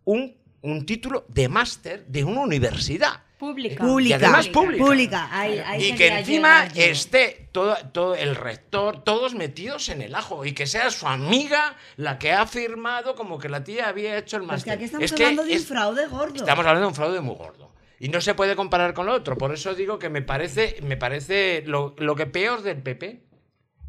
[0.05, 3.22] un, un título de máster de una universidad.
[3.38, 3.85] Pública.
[3.85, 4.11] Pública.
[4.11, 5.29] Y además pública.
[5.31, 10.46] Ahí, ahí Y que encima esté todo, todo el rector, todos metidos en el ajo,
[10.46, 14.38] y que sea su amiga la que ha firmado como que la tía había hecho
[14.38, 14.72] el Pero es que máster.
[14.72, 16.35] aquí estamos Es que hablando de un fraude gordo.
[16.37, 17.70] Estamos hablando de un fraude muy gordo.
[18.00, 19.37] Y no se puede comparar con lo otro.
[19.37, 23.20] Por eso digo que me parece, me parece lo, lo que peor del PP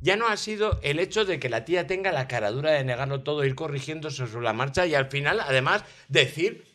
[0.02, 3.22] ya no ha sido el hecho de que la tía tenga la caradura de negarlo
[3.22, 6.66] todo, ir corrigiéndose sobre la marcha y al final, además, decir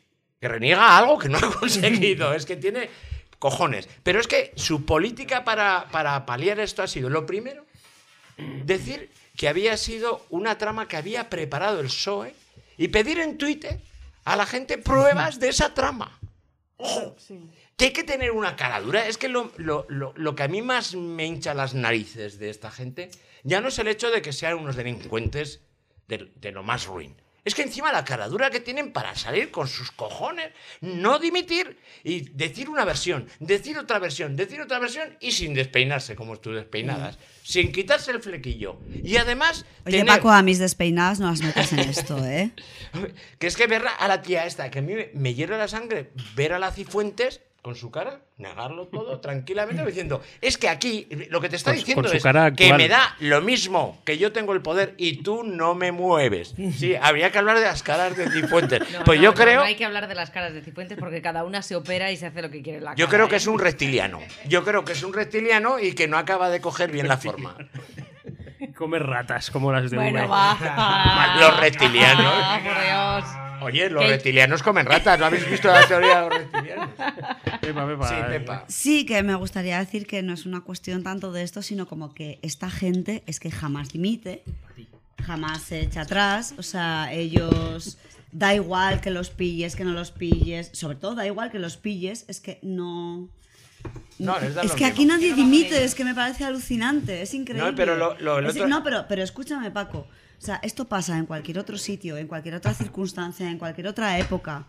[0.41, 2.33] que reniega algo que no ha conseguido.
[2.35, 2.91] es que tiene
[3.39, 3.89] cojones.
[4.03, 7.67] Pero es que su política para, para paliar esto ha sido, lo primero,
[8.65, 12.35] decir que había sido una trama que había preparado el PSOE
[12.77, 13.81] y pedir en Twitter
[14.25, 16.19] a la gente pruebas de esa trama.
[16.77, 17.17] ¡Ojo!
[17.81, 19.07] Que hay que tener una cara dura.
[19.09, 22.51] Es que lo, lo- lo- lo que a mí más me hincha las narices de
[22.51, 23.11] esta gente
[23.43, 25.61] ya no es el hecho de que sean unos delincuentes
[26.09, 27.17] de, de lo más ruin.
[27.43, 30.51] Es que encima la cara dura que tienen para salir con sus cojones,
[30.83, 36.15] no dimitir y decir una versión, decir otra versión, decir otra versión y sin despeinarse
[36.17, 38.79] como tú despeinadas, sin quitarse el flequillo.
[39.03, 39.65] Y además...
[39.87, 42.51] Oye, tener- Paco, a mis despeinadas no las metas en esto, ¿eh?
[43.39, 46.11] que es que ver a la tía esta, que a mí me, hiera la sangre,
[46.37, 51.41] ver a la Cifuentes con su cara, negarlo todo tranquilamente, diciendo, es que aquí lo
[51.41, 54.33] que te está Con diciendo con es cara que me da lo mismo, que yo
[54.33, 56.55] tengo el poder y tú no me mueves.
[56.77, 58.81] Sí, habría que hablar de las caras de Cifuentes.
[58.91, 59.61] No, pues no, yo no, creo...
[59.61, 62.17] No hay que hablar de las caras de Cifuentes porque cada una se opera y
[62.17, 63.39] se hace lo que quiere la Yo cara, creo que ¿eh?
[63.39, 64.21] es un reptiliano.
[64.47, 67.57] Yo creo que es un reptiliano y que no acaba de coger bien la forma.
[68.77, 70.21] Come ratas como las de Bueno.
[71.41, 72.35] Los reptilianos.
[72.35, 73.50] Ah, por Dios.
[73.63, 74.11] Oye, los ¿Qué?
[74.11, 75.19] reptilianos comen ratas.
[75.19, 76.89] ¿No habéis visto la teoría de los reptilianos?
[77.61, 78.09] Pepa, Pepa.
[78.09, 78.65] Sí, Pepa.
[78.69, 82.15] Sí, que me gustaría decir que no es una cuestión tanto de esto, sino como
[82.15, 84.43] que esta gente es que jamás dimite,
[85.23, 87.99] jamás se echa atrás, o sea, ellos
[88.33, 91.77] da igual que los pilles, que no los pilles, sobre todo da igual que los
[91.77, 93.29] pilles, es que no...
[94.19, 94.87] No, les da es que mismo.
[94.93, 97.71] aquí nadie dimite, es que me parece alucinante, es increíble.
[97.71, 100.07] No, pero lo- lo- el Es- otro- no, pero, pero escúchame, Paco.
[100.41, 104.19] O sea, esto pasa en cualquier otro sitio, en cualquier otra circunstancia, en cualquier otra
[104.19, 104.67] época.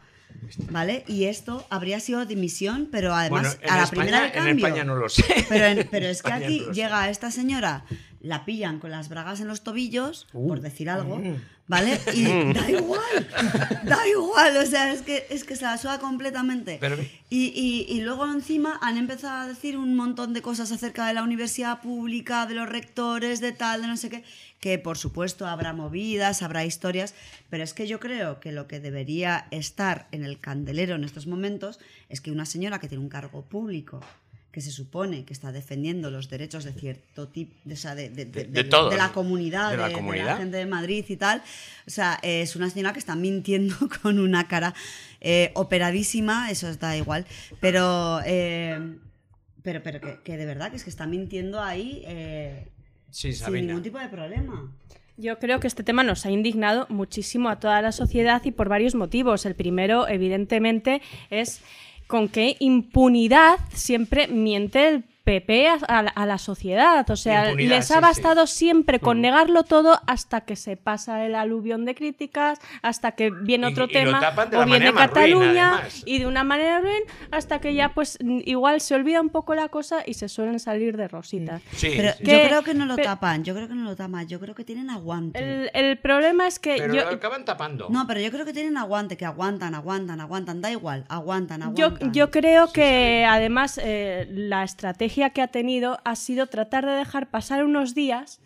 [0.69, 1.03] ¿Vale?
[1.07, 4.33] Y esto habría sido dimisión, pero además Bueno, en a la España- primera de en
[4.33, 4.65] cambio.
[4.67, 5.45] España no lo sé.
[5.49, 7.83] Pero, en- pero es que aquí no llega esta señora,
[8.21, 10.47] la pillan con las bragas en los tobillos, Uh.
[10.47, 11.35] por decir algo, Mm.
[11.67, 11.99] ¿vale?
[12.15, 13.27] Y da igual,
[13.83, 16.77] da igual, o sea, es que, es que se la suda completamente.
[16.79, 16.95] Pero-
[17.29, 21.13] Y, y- y luego encima han empezado a decir un montón de cosas acerca de
[21.13, 24.23] la universidad pública, de los rectores, de tal, de no sé qué,
[24.61, 27.13] que por supuesto habrá movidas, habrá historias,
[27.49, 31.27] pero es que yo creo que lo que debería estar en el candelero en estos
[31.27, 33.99] momentos es que una señora que tiene un cargo público,
[34.51, 38.53] que se supone que está defendiendo los derechos de cierto tipo, de, de, de-
[38.97, 41.41] la comunidad, De la gente de Madrid y tal,
[41.87, 44.73] o sea, es una señora que está mintiendo con una cara
[45.21, 47.25] eh, operadísima, eso da igual,
[47.59, 48.19] pero...
[48.25, 48.97] eh,
[49.63, 52.67] Pero, pero que, que de verdad, que es que está mintiendo ahí eh,
[53.11, 54.71] Sí, sin ningún tipo de problema.
[55.17, 58.69] Yo creo que este tema nos ha indignado muchísimo a toda la sociedad y por
[58.69, 59.45] varios motivos.
[59.45, 61.61] El primero, evidentemente, es
[62.07, 67.09] con qué impunidad siempre miente el PP a, a la- a la sociedad.
[67.09, 68.01] O sea, les sí, ha sí.
[68.01, 69.21] bastado siempre con Mm.
[69.21, 73.85] negarlo todo hasta que se pasa el aluvión de críticas, hasta que viene Y- otro
[73.85, 76.03] y lo tema tapan de o la viene ruin, Cataluña además.
[76.05, 79.55] y de una manera ruin hasta que ya pues mm, igual se olvida un poco
[79.55, 81.61] la cosa y se suelen salir de rositas.
[81.71, 82.23] Sí, Pero sí.
[82.25, 84.53] yo creo que no lo pe- tapan, yo creo que no lo tapan, yo creo
[84.55, 85.39] que tienen aguante.
[85.39, 87.87] El, el problema es que Pero yo, lo acaban tapando.
[87.89, 91.85] No, pero yo creo que tienen aguante, que aguantan, aguantan, aguantan, da igual, aguantan, Yo,
[91.87, 92.13] aguantan.
[92.13, 97.29] yo creo que además eh, la estrategia que ha tenido ha sido tratar de dejar
[97.29, 98.41] pasar unos días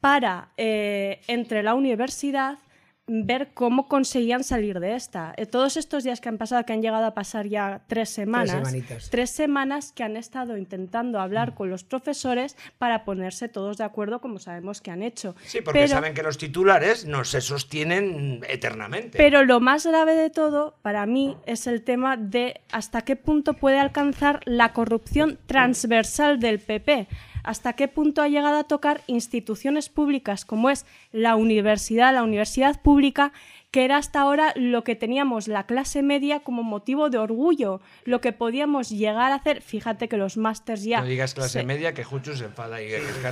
[0.00, 2.58] para, eh, entre la universidad,
[3.08, 5.32] ver cómo conseguían salir de esta.
[5.36, 8.74] Eh, todos estos días que han pasado, que han llegado a pasar ya tres semanas,
[9.10, 14.20] tres semanas que han estado intentando hablar con los profesores para ponerse todos de acuerdo,
[14.20, 15.36] como sabemos que han hecho.
[15.44, 19.18] Sí, porque Pero- saben que los titulares no se sostienen eternamente.
[19.18, 23.54] pero lo más grave de todo, para mí, es el tema de hasta qué punto
[23.54, 27.06] puede alcanzar la corrupción transversal del PP.
[27.46, 32.80] Hasta qué punto ha llegado a tocar instituciones públicas como es la universidad, la universidad
[32.82, 33.32] pública,
[33.70, 38.20] que era hasta ahora lo que teníamos la clase media como motivo de orgullo, lo
[38.20, 39.62] que podíamos llegar a hacer.
[39.62, 41.00] Fíjate que los másters ya.
[41.00, 42.88] no digas clase se- media que Juchu se enfada y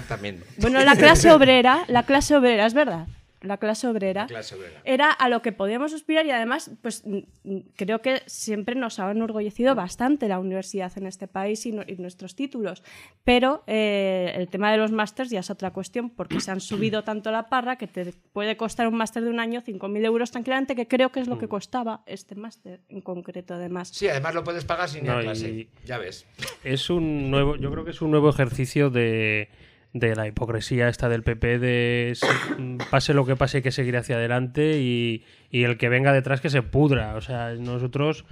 [0.08, 0.42] también.
[0.58, 3.06] Bueno, la clase obrera, la clase obrera, es verdad.
[3.44, 4.80] La clase obrera Clase obrera.
[4.84, 8.98] era a lo que podíamos aspirar y además, pues mm, mm, creo que siempre nos
[8.98, 12.82] ha enorgullecido bastante la universidad en este país y, no- y nuestros títulos.
[13.24, 17.04] Pero eh, el tema de los másters ya es otra cuestión porque se han subido
[17.04, 20.74] tanto la parra que te puede costar un máster de un año 5.000 euros tranquilamente,
[20.74, 23.88] que creo que es lo que costaba este máster en concreto además.
[23.88, 25.48] Sí, además lo puedes pagar sin ir a No, clase.
[25.50, 26.26] y- Ya ves.
[26.64, 29.48] Es un nuevo, yo creo que es un nuevo ejercicio de,
[29.94, 33.96] de la hipocresía esta del PP de si- pase lo que pase hay que seguir
[33.96, 37.14] hacia adelante y, y el que venga detrás que se pudra.
[37.14, 38.24] O sea, nosotros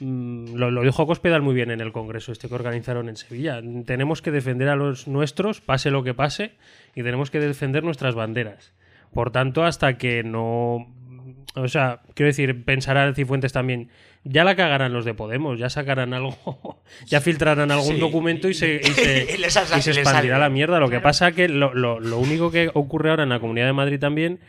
[0.00, 3.60] mm, lo, lo dijo Cospedal muy bien en el congreso este que organizaron en Sevilla.
[3.84, 6.52] Tenemos que defender a los nuestros, pase lo que pase,
[6.94, 8.72] y tenemos que defender nuestras banderas.
[9.12, 10.86] Por tanto, hasta que no
[11.62, 13.88] o sea, quiero decir, pensará Cifuentes también.
[14.24, 18.00] Ya la cagarán los de Podemos, ya sacarán algo, ya filtrarán algún Sí.
[18.00, 20.80] docuento y se, y se, Y y expandirá la mierda.
[20.80, 23.72] Lo que pasa que lo, lo- lo único que ocurre ahora en la Comunidad de
[23.72, 24.40] Madrid también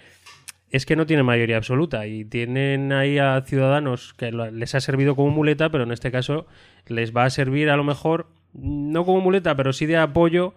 [0.72, 5.16] es que no tiene mayoría absoluta y tienen ahí a ciudadanos que les ha servido
[5.16, 6.46] como muleta, pero en este caso
[6.88, 10.54] les va a servir a lo mejor no como muleta, pero sí de apoyo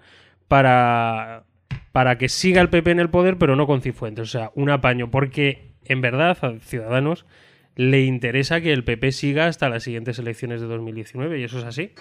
[0.49, 1.45] para,
[1.93, 4.23] para que siga el PP en el poder, pero no con Cifuentes.
[4.29, 7.25] O sea, un apaño, porque en verdad a Ciudadanos
[7.77, 11.65] le interesa que el PP siga hasta las siguientes elecciones de 2019 y eso es
[11.65, 11.93] así.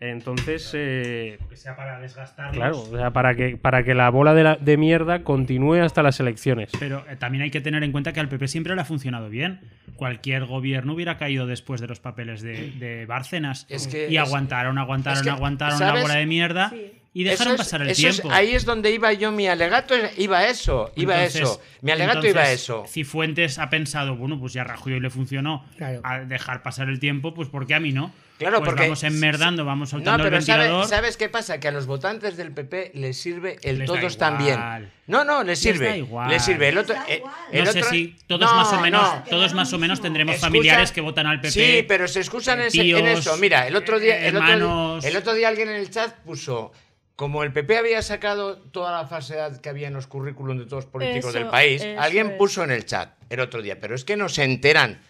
[0.00, 2.56] Entonces, eh, Que sea para desgastarlos.
[2.56, 6.02] claro, o sea, para que, para que la bola de, la- de mierda continúe hasta
[6.02, 6.70] las elecciones.
[6.78, 9.30] Pero eh, también hay que tener en cuenta que al PP siempre le ha funcionado
[9.30, 9.60] bien.
[9.96, 13.66] Cualquier gobierno hubiera caído después de los papeles de, de Bárcenas.
[13.70, 15.94] Es que y es- aguantaron, aguantaron, es que, aguantaron ¿sabes?
[15.94, 16.72] la bola de mierda
[17.14, 18.34] y dejaron es- pasar el eso es- tiempo.
[18.34, 21.62] ahí es donde iba yo, mi alegato iba eso, iba Entonces- eso.
[21.80, 22.84] Mi alegato iba eso.
[22.88, 26.00] Cifuentes ha pensado, bueno, pues ya a Rajoy le funcionó Claro.
[26.04, 28.12] a dejar pasar el tiempo, pues ¿por qué a mí no?
[28.36, 30.88] Claro, Pues porque- vamos enmerdando, vamos No, soltando pero el ¿sabe- ventilador.
[30.88, 31.60] ¿sabes qué pasa?
[31.60, 34.58] Que a los votantes del PP les sirve el Les todos también.
[35.06, 35.86] No, no, les sirve.
[35.86, 36.30] da igual.
[36.30, 36.68] Les sirve.
[36.70, 37.22] El otro, Les eh,
[37.52, 39.22] el no sé otro- si todos No, más o menos, no.
[39.30, 41.50] todos más o menos tendremos Excusa- familiares que votan al PP.
[41.52, 43.36] Sí, pero se excusan en, ese- en eso.
[43.36, 46.72] Mira, el otro día, el otro, el otro día alguien en el chat puso.
[47.16, 50.84] Como el PP había sacado toda la falsedad que había en los currículums de todos
[50.84, 52.36] los políticos Eso- del país, alguien es.
[52.36, 55.00] puso en el chat el otro día, pero es que no se enteran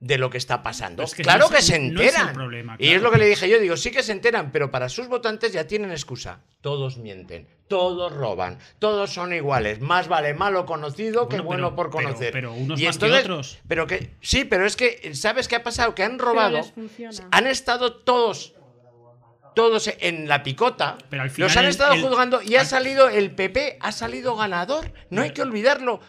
[0.00, 1.02] de lo que está pasando.
[1.02, 2.76] Es que claro no que es- se no es el enteran.
[2.78, 5.06] Y es lo que le dije yo, digo, sí que se enteran, pero para sus
[5.08, 6.40] votantes ya tienen excusa.
[6.62, 9.80] Todos mienten, todos roban, todos son iguales.
[9.80, 12.32] Más vale malo conocido que Bueno, por conocer.
[12.32, 13.58] pero unos Y más que entonces- otros.
[13.68, 15.94] Pero que sí, pero es que ¿sabes qué ha pasado?
[15.94, 16.60] Que han robado.
[17.30, 18.54] Han estado todos
[19.54, 20.96] todos en la picota.
[21.10, 23.92] Pero al final los han estado el- juzgando y ha al- salido el PP, ha
[23.92, 24.92] salido ganador.
[25.10, 26.00] No hay que olvidarlo.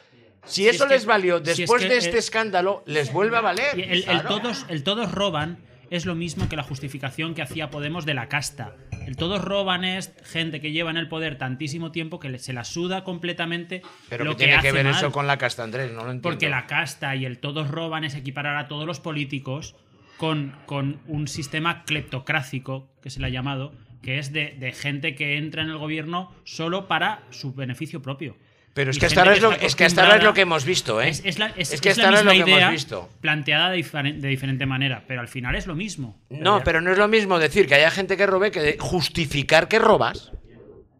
[0.46, 2.84] Si Si eso es que- les valió si es después que de este el- escándalo,
[2.86, 3.80] les vuelve a valer.
[3.80, 4.30] El, Claro.
[4.30, 5.58] todos, el todos roban
[5.90, 8.76] es lo mismo que la justificación que hacía Podemos de la casta.
[9.08, 12.64] El todos roban es gente que lleva en el poder tantísimo tiempo que se la
[12.64, 14.96] suda completamente Pero lo que tiene que ver mal.
[14.96, 16.24] eso con la casta, Andrés, no lo entiendo.
[16.24, 19.76] Porque la casta y el todos roban es equiparar a todos los políticos
[20.18, 25.16] con, con un sistema cleptocrático, que se le ha llamado, que es de, de gente
[25.16, 28.38] que entra en el gobierno solo para su beneficio propio.
[28.74, 30.34] Pero es Y que hasta ahora es lo, está es que hasta ahora es lo
[30.34, 31.08] que hemos visto, ¿eh?
[31.08, 33.10] Es, es la, es- Es que es hasta ahora es lo que hemos idea visto.
[33.22, 36.20] planteada de, diferen- de diferente manera, pero al final es lo mismo.
[36.30, 39.80] No, pero no es lo mismo decir que haya gente que robe que justificar que
[39.80, 40.32] robas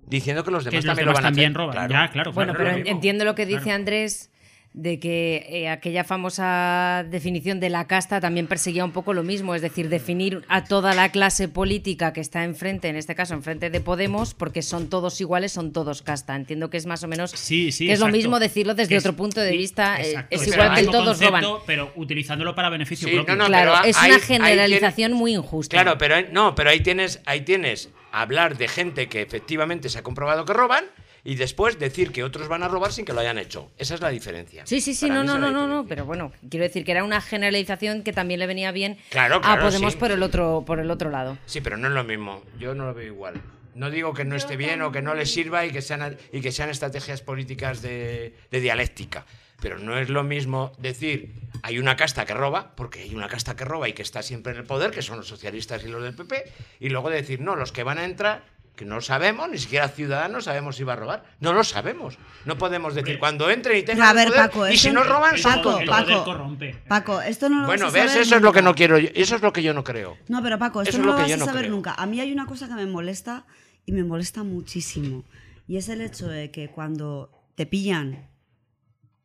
[0.08, 1.54] diciendo que los Que demás los también demás lo van a hacer.
[1.54, 1.72] roban.
[1.74, 1.94] Claro.
[1.94, 2.32] Ya, claro.
[2.32, 3.76] Bueno, claro, pero lo entiendo lo que dice Claro.
[3.76, 4.32] Andrés
[4.78, 9.56] de que eh, aquella famosa definición de la casta también perseguía un poco lo mismo,
[9.56, 13.70] es decir, definir a toda la clase política que está enfrente, en este caso enfrente
[13.70, 16.36] de Podemos, porque son todos iguales, son todos casta.
[16.36, 19.04] Entiendo que es más o menos Sí, sí, que es lo mismo decirlo desde es-
[19.06, 20.02] otro punto de vista.
[20.02, 21.64] eh, exacto, es igual que todos concepto, roban.
[21.66, 23.34] Pero utilizándolo para beneficio Sí, propio.
[23.36, 25.76] no, no, claro, pero es una generalización tiene- muy injusta.
[25.82, 30.04] Claro, pero no, pero ahí tienes, ahí tienes hablar de gente que efectivamente se ha
[30.04, 30.84] comprobado que roban
[31.26, 33.72] y después decir que otros van a robar sin que lo hayan hecho.
[33.78, 34.66] Esa es la diferencia.
[34.66, 37.04] Sí, sí, sí, Para no, no, no, no, no, pero bueno, quiero decir que era
[37.04, 40.00] una generalización que también le venía bien Claro, a claro, Podemos sí.
[40.00, 41.38] por el otro por el otro lado.
[41.48, 42.44] Sí, pero no es lo mismo.
[42.60, 43.42] Yo no lo veo igual.
[43.74, 46.40] No digo que no esté bien o que no le sirva y que sean, y
[46.40, 49.26] que sean estrategias políticas de, de dialéctica.
[49.60, 51.34] Pero no es lo mismo decir
[51.64, 54.54] hay una casta que roba, porque hay una casta que roba y que está siempre
[54.54, 56.44] en el poder, que son los socialistas y los del PP,
[56.82, 58.44] y luego decir, no, los que van a entrar,
[58.76, 61.24] que no sabemos, ni siquiera ciudadanos sabemos si va a robar.
[61.40, 62.18] No lo sabemos.
[62.46, 65.04] No podemos decir cuando entren y tengan A el ver, poder, Paco, y si no
[65.04, 66.24] roban, son Paco, Paco.
[66.26, 66.76] corrompe.
[66.88, 68.12] Paco, esto no lo Bueno, ¿ves?
[68.12, 69.10] saber Eso es lo que no quiero yo.
[69.16, 70.18] Eso es lo que yo no creo.
[70.28, 71.62] No, pero Paco, esto Eso no es lo lo que vas yo a no saber
[71.64, 71.72] creo.
[71.76, 71.94] nunca.
[71.94, 73.46] A mí hay una cosa que me molesta
[73.86, 75.24] y me molesta muchísimo.
[75.68, 78.28] Y es el hecho de que cuando te pillan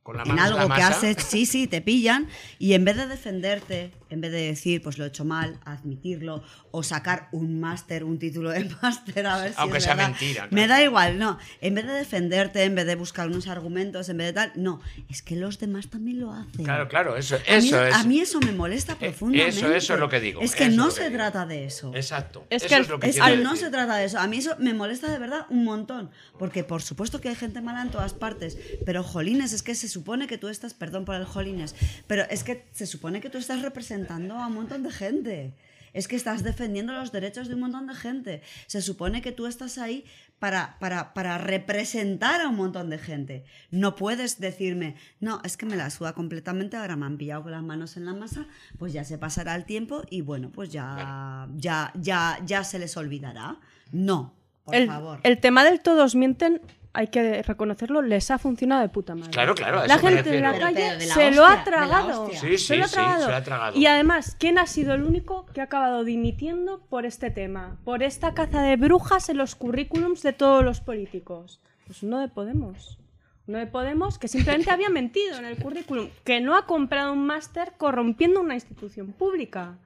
[0.03, 2.27] Con la en mano en la algo que hecho, sí, sí, te pillan,
[2.59, 6.43] y en vez de defenderte, en vez de decir, pues lo he hecho mal, admitirlo,
[6.71, 10.11] o sacar un máster, un título de máster, a ver si Aunque es sea verdad,
[10.11, 10.69] mentira, Me claro.
[10.73, 11.39] da igual, no.
[11.61, 14.81] En vez de defenderte, en vez de buscar unos argumentos, en vez de tal, no.
[15.11, 16.65] Es que los demás también lo hacen.
[16.65, 17.95] Claro, claro, eso, A mí, eso es.
[17.95, 19.59] a mí eso me molesta Eh, profundamente.
[19.59, 21.17] eso- eso es lo que digo, Es que eso no que se digo.
[21.17, 21.93] trata de eso.
[21.95, 22.47] Exacto.
[22.49, 23.45] Es eso que es lo que Es que decir.
[23.45, 24.19] no se trata de eso.
[24.19, 26.11] A mí eso me molesta de verdad un montón.
[26.39, 28.57] Porque por supuesto que hay gente mala en todas partes.
[28.87, 31.75] Pero jolines, es que se supone que tú estás, perdón por el jolines,
[32.07, 35.55] pero es que se supone que tú estás representando a un montón de gente.
[35.93, 38.43] Es que estás defendiendo los derechos de un montón de gente.
[38.67, 40.05] Se supone que tú estás ahí
[40.39, 43.45] para, para, para representar a un montón de gente.
[43.71, 47.53] No puedes decirme, no, es que me la suda completamente, ahora me han pillado con
[47.53, 48.47] las manos en la masa,
[48.79, 52.97] pues ya se pasará el tiempo y bueno, pues ya, ya, ya, ya se les
[52.97, 53.59] olvidará.
[53.93, 55.21] No, por el, favor.
[55.25, 56.61] el tema del todos mienten,
[56.93, 59.31] hay que reconocerlo, les ha funcionado de puta madre.
[59.31, 61.43] Claro, claro, a La eso me gente en la calle pero de la se lo
[61.45, 62.23] hostia, ha de la tragado.
[62.25, 62.41] hostia.
[62.41, 63.25] Sí, se lo ha sí, sí, tragado.
[63.25, 63.79] se lo ha tragado.
[63.79, 67.77] Y además, ¿quién ha sido el único que ha acabado dimitiendo por este tema?
[67.85, 71.61] Por esta caza de brujas en los currículums de todos los políticos.
[71.87, 72.99] Pues uno de Podemos.
[73.47, 77.25] Uno de Podemos que simplemente había mentido en el currículum, que no ha comprado un
[77.25, 79.79] máster corrompiendo una institución pública.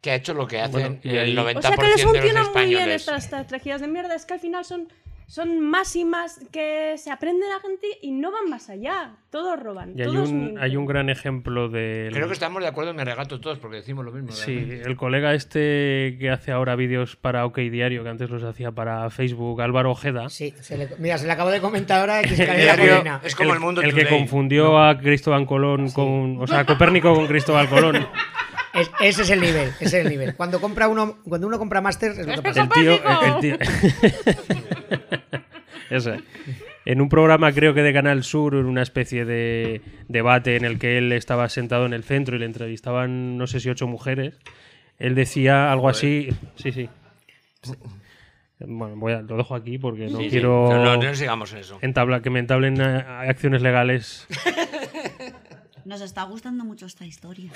[0.00, 2.02] Que ha hecho lo que hacen Bueno, el ahí- 90% O sea que les de
[2.04, 3.02] los funcionan muy bien españoles.
[3.02, 4.14] estas estrategias de mierda.
[4.14, 4.86] Es que al final son,
[5.26, 9.16] son máximas que se aprende la gente y no van más allá.
[9.30, 9.92] Todos roban.
[9.96, 12.08] Y hay todos un, hay un gran ejemplo de.
[12.12, 14.30] Creo que estamos de acuerdo, me regato todos porque decimos lo mismo.
[14.32, 14.88] Sí, realmente.
[14.88, 19.10] el colega este que hace ahora vídeos para OK Diario, que antes los hacía para
[19.10, 20.28] Facebook, Álvaro Ojeda.
[20.28, 23.20] Sí, se le- mira, se le acabo de comentar ahora que El diario Molina.
[23.24, 24.18] es como el, mundo el que Today.
[24.18, 26.40] confundió a Cristóbal Colón con.
[26.40, 28.06] O sea, a Copérnico con Cristóbal Colón.
[28.76, 30.34] Es- ese es el nivel, ese es el nivel.
[30.36, 32.62] Cuando compra uno, cuando uno compra máster es lo que pasa.
[32.62, 32.92] El tío.
[32.94, 33.58] el tío-
[35.90, 36.20] Ese.
[36.84, 40.78] En un programa, creo que de Canal Sur, en una especie de debate en el
[40.78, 44.34] que él estaba sentado en el centro y le entrevistaban, no sé si ocho mujeres,
[44.98, 46.28] él decía algo así.
[46.56, 46.88] Sí, sí.
[48.60, 50.30] Bueno, voy a- lo dejo aquí porque no Sí, sí.
[50.30, 51.78] quiero No, no, no sigamos en eso.
[51.82, 54.26] entabla- que me entablen eh, acciones legales.
[55.86, 57.52] Nos está gustando mucho esta historia.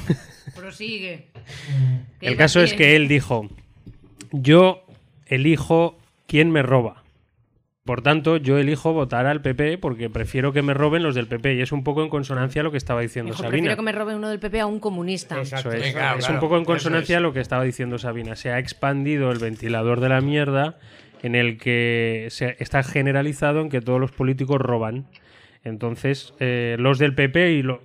[0.56, 1.26] Prosigue.
[2.22, 3.50] El caso es que él dijo,
[4.32, 4.86] yo
[5.26, 7.02] elijo quién me roba.
[7.84, 11.56] Por tanto, yo elijo votar al PP porque prefiero que me roben los del PP.
[11.56, 13.50] Y es un poco en consonancia a lo que estaba diciendo Hijo, Sabina.
[13.50, 15.36] prefiero que me robe uno del PP a un comunista.
[15.36, 15.70] Exacto.
[15.70, 17.18] Eso es, claro, es un poco en consonancia es.
[17.18, 18.34] a lo que estaba diciendo Sabina.
[18.34, 20.78] Se ha expandido el ventilador de la mierda
[21.22, 25.04] en el que se está generalizado en que todos los políticos roban.
[25.64, 27.80] Entonces, eh, los del PP, y lo-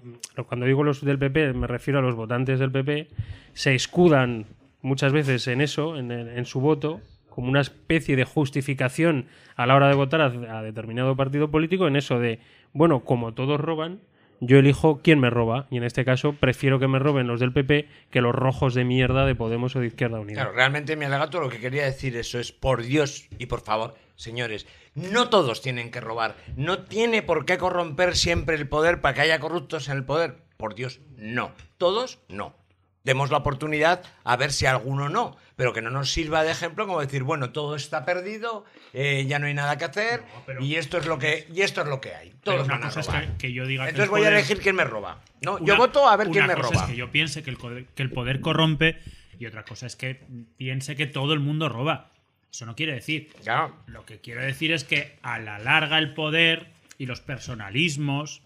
[0.47, 3.07] cuando digo los del PP me refiero a los votantes del PP,
[3.53, 4.45] se escudan
[4.81, 9.87] muchas veces en eso, en, su voto, como una especie de justificación a la hora
[9.87, 12.39] de votar a determinado partido político, en eso de,
[12.73, 13.99] bueno, como todos roban,
[14.41, 17.53] yo elijo quién me roba, y en este caso prefiero que me roben los del
[17.53, 20.41] PP que los rojos de mierda de Podemos o de Izquierda Unida.
[20.41, 23.95] Claro, realmente mi alegato lo que quería decir eso es, por Dios y por favor,
[24.15, 26.35] señores, no todos tienen que robar.
[26.55, 30.37] No tiene por qué corromper siempre el poder para que haya corruptos en el poder.
[30.57, 31.51] Por Dios, no.
[31.77, 32.55] Todos, no.
[33.03, 36.87] demos la oportunidad a ver si alguno no, pero que no nos sirva de ejemplo
[36.87, 40.63] como decir, bueno, todo está perdido, eh, ya no hay nada que hacer No, pero-
[40.63, 42.31] y esto es lo que y esto es lo que hay.
[42.43, 43.27] Todos van a cosa es robar.
[43.33, 45.19] que, que yo diga que Entonces voy a elegir quién me roba.
[45.41, 46.85] No, Una- yo voto a ver quién una me cosa roba.
[46.85, 47.57] es que yo piense que el,
[47.93, 48.99] que el poder corrompe
[49.37, 50.21] y otra cosa es que
[50.55, 52.09] piense que todo el mundo roba.
[52.49, 53.27] Eso no quiere decir.
[53.43, 53.75] Claro.
[53.87, 58.41] Lo que quiero decir es que a la larga el poder y los personalismos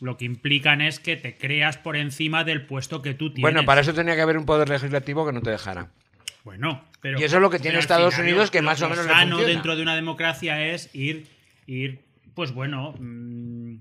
[0.00, 3.42] lo que implican es que te creas por encima del puesto que tú tienes.
[3.52, 5.88] Bueno, para eso tenía que haber un poder legislativo que no te dejara.
[6.44, 7.20] Bueno, pero.
[7.20, 8.90] Y eso es lo que tiene Estados final Unidos, lo- que lo- más o lo
[8.90, 9.52] menos le sano funciona.
[9.52, 11.26] dentro de una democracia es ir,
[11.66, 12.00] ir
[12.34, 13.74] pues bueno, mm,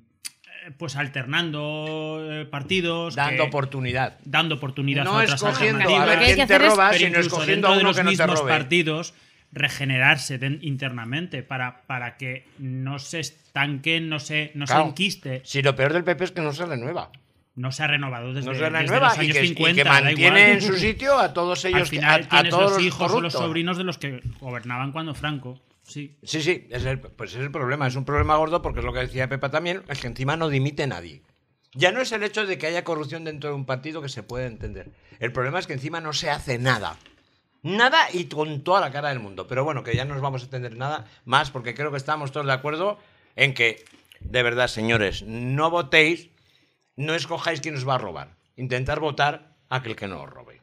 [0.77, 3.15] pues alternando eh, partidos.
[3.15, 4.19] Dando que- oportunidad.
[4.25, 6.01] dando oportunidad No a otras escogiendo alternativas.
[6.01, 7.97] a ver Lo quién te roba, pero sino incluso escogiendo dentro a de uno los
[7.97, 8.51] que no te mismos robe.
[8.51, 9.13] partidos
[9.53, 14.83] regenerarse den- internamente para, para que no se estanquen, no se, no Claro.
[14.83, 15.41] se enquiste.
[15.43, 17.11] Si lo peor del PP es que no se renueva.
[17.55, 19.83] No se ha renovado desde, No se desde renueva los y años y 50.
[19.83, 22.81] que mantiene en su sitio a todos ellos Al final que, a, a todos los
[22.81, 23.33] hijos o los corruptos.
[23.41, 25.59] sobrinos de los que gobernaban cuando Franco.
[25.83, 26.15] Sí.
[26.23, 27.87] Sí, sí, es el, pues es el problema.
[27.87, 30.47] Es un problema gordo porque es lo que decía Pepa también, es que encima no
[30.47, 31.21] dimite nadie.
[31.73, 34.23] Ya no es el hecho de que haya corrupción dentro de un partido que se
[34.23, 34.89] puede entender.
[35.19, 36.97] El problema es que encima no se hace nada.
[37.63, 39.47] Nada y con toda la cara del mundo.
[39.47, 42.31] Pero bueno, que ya no nos vamos a entender nada más porque creo que estamos
[42.31, 42.97] todos de acuerdo
[43.35, 43.85] en que,
[44.19, 46.29] de verdad, señores, no votéis,
[47.01, 48.37] no escojáis quién os va a robar.
[48.55, 50.61] Intentar votar a aquel que no os robe.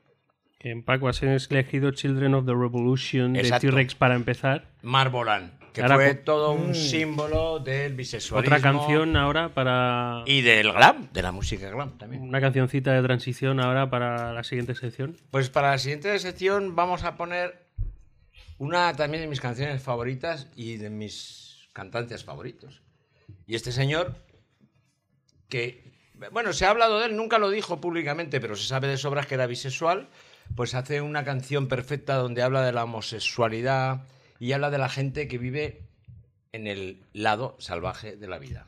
[0.61, 3.67] En Paco, has elegido Children of the Revolution Exacto.
[3.67, 4.67] de T-Rex para empezar.
[4.83, 8.57] Marbolan, que Ahora fue todo un símbolo del bisexualismo.
[8.57, 10.25] Otra canción ahora para.
[10.27, 12.23] Y del glam, de la música glam también.
[12.23, 15.17] Una cancioncita de transición ahora para la siguiente sección.
[15.31, 17.69] Pues para la siguiente sección vamos a poner
[18.59, 22.83] una también de mis canciones favoritas y de mis cantantes favoritos.
[23.47, 24.17] Y este señor,
[25.49, 25.88] que,
[26.33, 29.27] bueno, se ha hablado de él, nunca lo dijo públicamente, pero se sabe de sobras
[29.27, 30.09] que era bisexual,
[30.55, 34.03] pues hace una canción perfecta donde habla de la homosexualidad
[34.39, 35.83] y habla de la gente que vive
[36.53, 38.68] en el lado salvaje de la vida.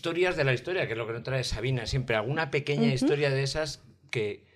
[0.00, 2.16] historias de la historia, que es lo que nos trae Sabina siempre.
[2.16, 4.46] Alguna pequeña historia de esas que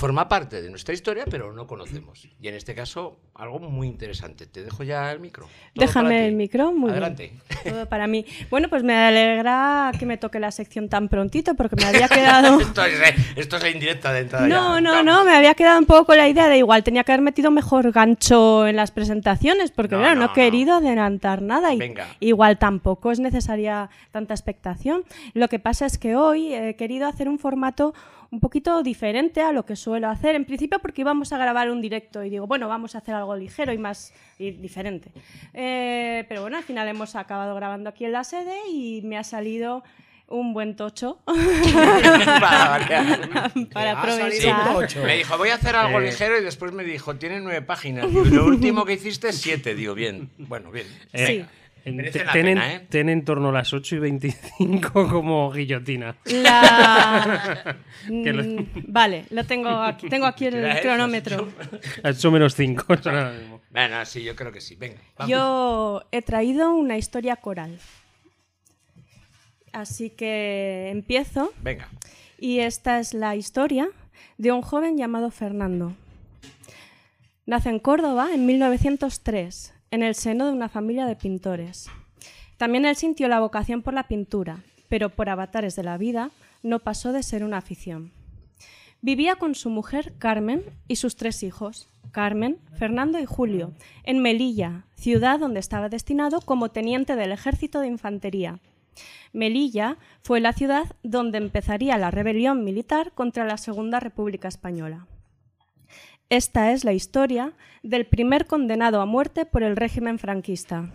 [0.00, 2.26] forma parte de nuestra historia, pero no conocemos.
[2.40, 4.46] Y en este caso, algo muy interesante.
[4.46, 5.44] Te dejo ya el micro.
[5.74, 7.02] Todo Déjame el micro, muy bien.
[7.02, 7.32] Adelante.
[7.62, 8.24] Todo para mí.
[8.48, 12.58] Bueno, pues me alegra que me toque la sección tan prontito porque me había quedado...
[12.62, 12.98] esto, es,
[13.36, 14.48] esto es la indirecta de entrada.
[14.48, 14.80] No, ya.
[14.80, 17.22] no, no, me había quedado un poco con la idea de igual tenía que haber
[17.22, 21.74] metido mejor gancho en las presentaciones porque No, claro, no, no, he querido adelantar nada
[21.74, 22.06] y Venga.
[22.20, 25.04] igual tampoco es necesaria tanta expectación.
[25.34, 27.92] Lo que pasa es que hoy he querido hacer un formato
[28.32, 30.34] un poquito diferente a lo que suelo hacer.
[30.36, 33.34] En principio porque íbamos a grabar un directo y digo, bueno, vamos a hacer algo
[33.36, 35.10] ligero y más y diferente.
[35.54, 39.24] Eh, pero bueno, al final hemos acabado grabando aquí en la sede y me ha
[39.24, 39.82] salido
[40.28, 41.18] un buen tocho
[43.72, 44.68] Para aprovechar.
[44.68, 45.02] un tocho.
[45.02, 46.04] Me dijo, voy a hacer algo Eh.
[46.06, 48.06] ligero y después me dijo, tiene nueve páginas.
[48.10, 49.74] Y lo último que hiciste es siete.
[49.74, 50.30] Digo, bien.
[50.38, 50.86] Bueno, bien.
[51.12, 51.44] Eh, Sí.
[51.86, 52.86] Merece te- la ten, en- pena, ¿eh?
[52.88, 56.16] ten en torno a las 8 y 25 como guillotina.
[56.26, 57.76] La...
[58.06, 61.48] Que lo- Mm, Vale, lo tengo aquí, tengo aquí el cronómetro.
[62.02, 62.94] A 8 menos 5.
[62.94, 63.60] eso ahora mismo.
[63.70, 64.74] Bueno, sí, yo creo que sí.
[64.76, 64.98] Venga.
[65.16, 65.30] vamos.
[65.30, 67.78] Yo he traído una historia coral.
[69.72, 71.88] Así que empiezo Venga.
[72.38, 73.88] y esta es la historia
[74.36, 75.92] de un joven llamado Fernando.
[77.46, 81.88] Nace en Córdoba en 1903, en el seno de una familia de pintores.
[82.56, 86.30] También él sintió la vocación por la pintura, pero por avatares de la vida
[86.62, 88.12] no pasó de ser una afición.
[89.02, 93.72] Vivía con su mujer Carmen y sus tres hijos, Carmen, Fernando y Julio,
[94.04, 98.58] en Melilla, ciudad donde estaba destinado como teniente del ejército de infantería.
[99.32, 105.06] Melilla fue la ciudad donde empezaría la rebelión militar contra la Segunda República Española.
[106.30, 110.88] Esta es la historia del primer condenado a muerte por el régimen franquista.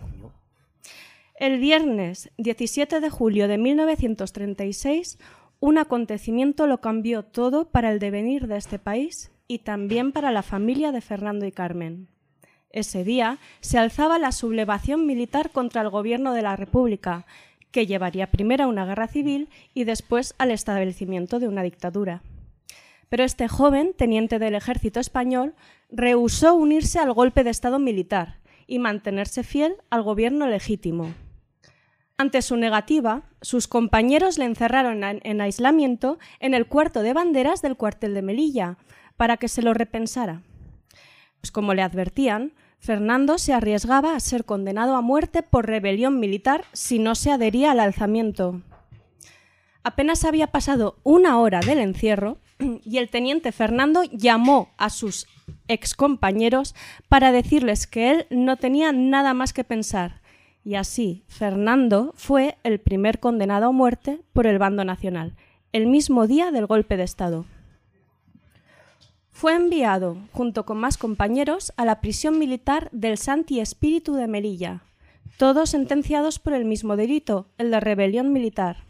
[1.34, 5.18] El viernes 17 de julio de 1936,
[5.60, 10.42] un acontecimiento lo cambió todo para el devenir de este país y también para la
[10.42, 12.08] familia de Fernando y Carmen.
[12.70, 17.26] Ese día se alzaba la sublevación militar contra el gobierno de la República,
[17.72, 22.22] que llevaría primero a una guerra civil y después al establecimiento de una dictadura.
[23.08, 25.54] Pero este joven, teniente del ejército español,
[25.90, 31.14] rehusó unirse al golpe de Estado militar y mantenerse fiel al gobierno legítimo.
[32.18, 37.62] Ante su negativa, sus compañeros le encerraron en- en aislamiento en el cuarto de banderas
[37.62, 38.78] del cuartel de Melilla
[39.16, 40.42] para que se lo repensara.
[41.40, 46.64] Pues como le advertían, Fernando se arriesgaba a ser condenado a muerte por rebelión militar
[46.72, 48.62] si no se adhería al alzamiento.
[49.84, 52.38] Apenas había pasado una hora del encierro
[52.84, 55.26] y el teniente Fernando llamó a sus
[55.68, 56.74] excompañeros
[57.08, 60.20] para decirles que él no tenía nada más que pensar.
[60.64, 65.36] Y así, Fernando fue el primer condenado a muerte por el bando nacional,
[65.72, 67.46] el mismo día del golpe de Estado.
[69.30, 74.82] Fue enviado, junto con más compañeros, a la prisión militar del Santi Espíritu de Melilla,
[75.36, 78.86] todos sentenciados por el mismo delito, el de rebelión militar.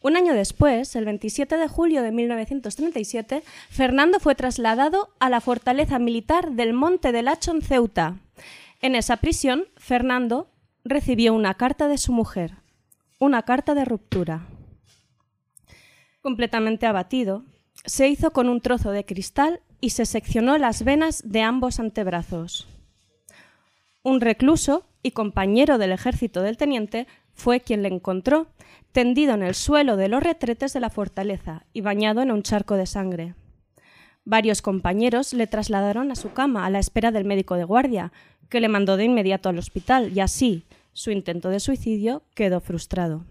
[0.00, 5.98] Un año después, el 27 de julio de 1937, Fernando fue trasladado a la fortaleza
[5.98, 8.16] militar del Monte del Hacho en Ceuta.
[8.80, 10.48] En esa prisión, Fernando
[10.84, 12.52] recibió una carta de su mujer,
[13.18, 14.46] una carta de ruptura.
[16.22, 17.44] Completamente abatido,
[17.84, 22.68] se hizo con un trozo de cristal y se seccionó las venas de ambos antebrazos.
[24.02, 28.48] Un recluso y compañero del ejército del teniente, fue quien le encontró,
[28.92, 32.74] tendido en el suelo de los retretes de la fortaleza y bañado en un charco
[32.74, 33.34] de sangre.
[34.24, 38.12] Varios compañeros le trasladaron a su cama a la espera del médico de guardia,
[38.48, 43.24] que le mandó de inmediato al hospital y así su intento de suicidio quedó frustrado.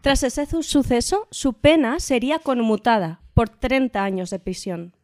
[0.00, 4.94] Tras ese su- suceso, su pena sería conmutada por 30 años de prisión.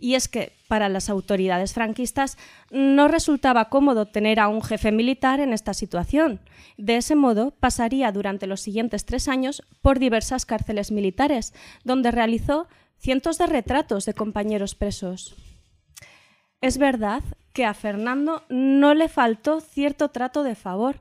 [0.00, 2.38] Y es que para las autoridades franquistas
[2.70, 6.40] no resultaba cómodo tener a un jefe militar en esta situación.
[6.78, 11.52] De ese modo, pasaría durante los siguientes tres años por diversas cárceles militares,
[11.84, 12.66] donde realizó
[12.98, 15.34] cientos de retratos de compañeros presos.
[16.60, 17.22] Es verdad
[17.52, 21.00] que a Fernando no le faltó cierto trato de favor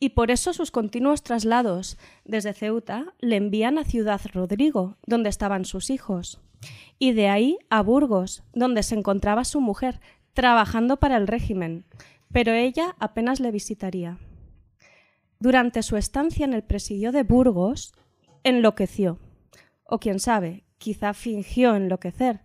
[0.00, 5.66] y por eso sus continuos traslados desde Ceuta le envían a Ciudad Rodrigo, donde estaban
[5.66, 6.40] sus hijos,
[6.98, 10.00] y de ahí a Burgos, donde se encontraba su mujer,
[10.32, 11.84] trabajando para el régimen,
[12.32, 14.18] pero ella apenas le visitaría.
[15.38, 17.92] Durante su estancia en el presidio de Burgos,
[18.42, 19.18] enloqueció,
[19.84, 22.40] o quién sabe, quizá fingió enloquecer,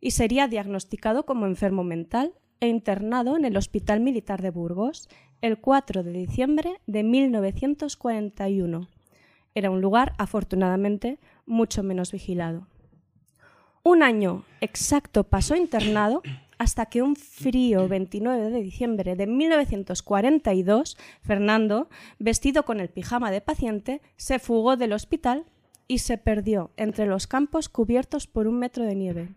[0.00, 5.08] y sería diagnosticado como enfermo mental e internado en el Hospital Militar de Burgos
[5.40, 8.88] el 4 de diciembre de 1941.
[9.54, 12.66] Era un lugar, afortunadamente, mucho menos vigilado.
[13.82, 16.22] Un año exacto pasó internado
[16.58, 23.40] hasta que un frío 29 de diciembre de 1942, Fernando, vestido con el pijama de
[23.40, 25.44] paciente, se fugó del hospital
[25.86, 29.28] y se perdió entre los campos cubiertos por un metro de nieve.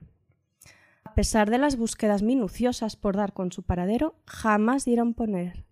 [1.03, 5.65] A pesar de las búsquedas minuciosas por dar con su paradero, jamás dieron poner.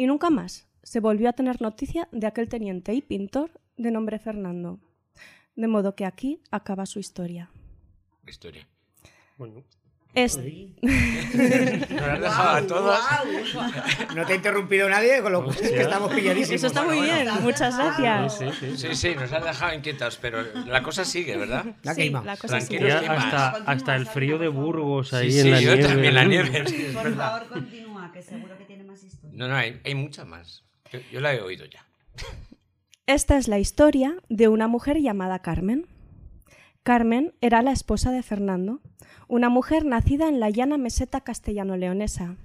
[0.00, 4.18] Y nunca más se volvió a tener noticia de aquel teniente y pintor de nombre
[4.18, 4.80] Fernando.
[5.56, 7.50] De modo que aquí acaba su historia.
[8.26, 8.66] Historia.
[9.36, 9.62] Bueno,
[10.14, 12.98] Es- Nos has dejado a todos.
[14.16, 15.82] No te ha interrumpido nadie, con lo que Hostia.
[15.82, 16.54] estamos pilladísimos.
[16.56, 18.38] Eso está muy bien, muchas gracias.
[18.38, 18.88] sí, sí, sí.
[18.88, 21.66] Sí, sí, nos has dejado inquietos, pero la cosa sigue, ¿verdad?
[21.82, 22.24] La Sí, queima.
[22.24, 22.86] la cosa Tranquilo.
[23.00, 23.06] sigue.
[23.08, 25.88] Hasta, hasta el frío de Burgos ahí Sí, en sí, la yo nieve.
[25.88, 26.64] también la nieve.
[26.94, 29.32] Por favor, continúa, que seguro que tiene más.
[29.32, 30.64] No, no, hay, hay mucha más.
[30.92, 31.86] Yo, yo la he oído ya.
[33.06, 35.86] Esta es la historia de una mujer llamada Carmen.
[36.82, 38.80] Carmen era la esposa de Fernando,
[39.28, 42.36] una mujer nacida en la llana meseta castellano-leonesa.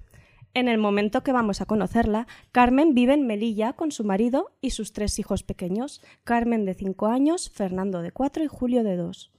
[0.53, 4.69] En el momento que vamos a conocerla, Carmen vive en Melilla con su marido y
[4.69, 9.33] sus tres hijos pequeños, Carmen de 5 años, Fernando de 4 y Julio de 2.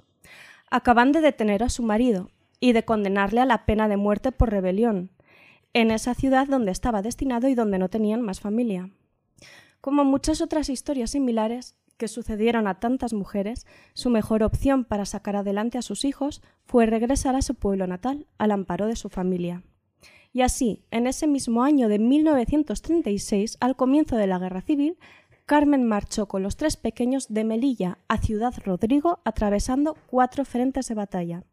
[0.70, 2.30] Acaban de detener a su marido
[2.60, 5.10] y de condenarle a la pena de muerte por rebelión,
[5.76, 8.88] en esa ciudad donde estaba destinado y donde no tenían más familia.
[9.82, 15.36] Como muchas otras historias similares que sucedieron a tantas mujeres, su mejor opción para sacar
[15.36, 19.64] adelante a sus hijos fue regresar a su pueblo natal, al amparo de su familia.
[20.32, 24.96] Y así, en ese mismo año de 1936, al comienzo de la Guerra Civil,
[25.44, 30.94] Carmen marchó con los tres pequeños de Melilla a Ciudad Rodrigo, atravesando cuatro frentes de
[30.94, 31.44] batalla.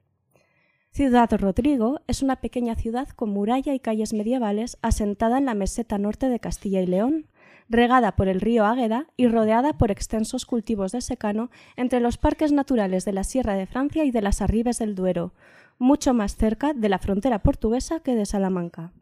[0.93, 5.97] Ciudad Rodrigo es una pequeña ciudad con muralla y calles medievales asentada en la meseta
[5.97, 7.25] norte de Castilla y León,
[7.67, 12.51] regada por el río Águeda y rodeada por extensos cultivos de secano entre los parques
[12.51, 15.33] naturales de la Sierra de Francia y de las Arribes del Duero,
[15.79, 18.93] mucho más cerca de la frontera portuguesa que de Salamanca.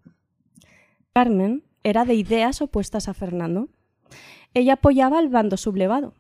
[1.12, 3.68] Carmen era de ideas opuestas a Fernando.
[4.54, 6.14] Ella apoyaba al bando sublevado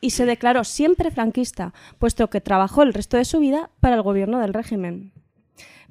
[0.00, 4.02] y se declaró siempre franquista, puesto que trabajó el resto de su vida para el
[4.02, 5.12] gobierno del régimen.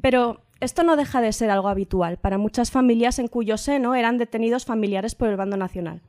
[0.02, 4.18] Pero esto no deja de ser algo habitual para muchas familias en cuyo seno eran
[4.18, 6.02] detenidos familiares por el bando nacional.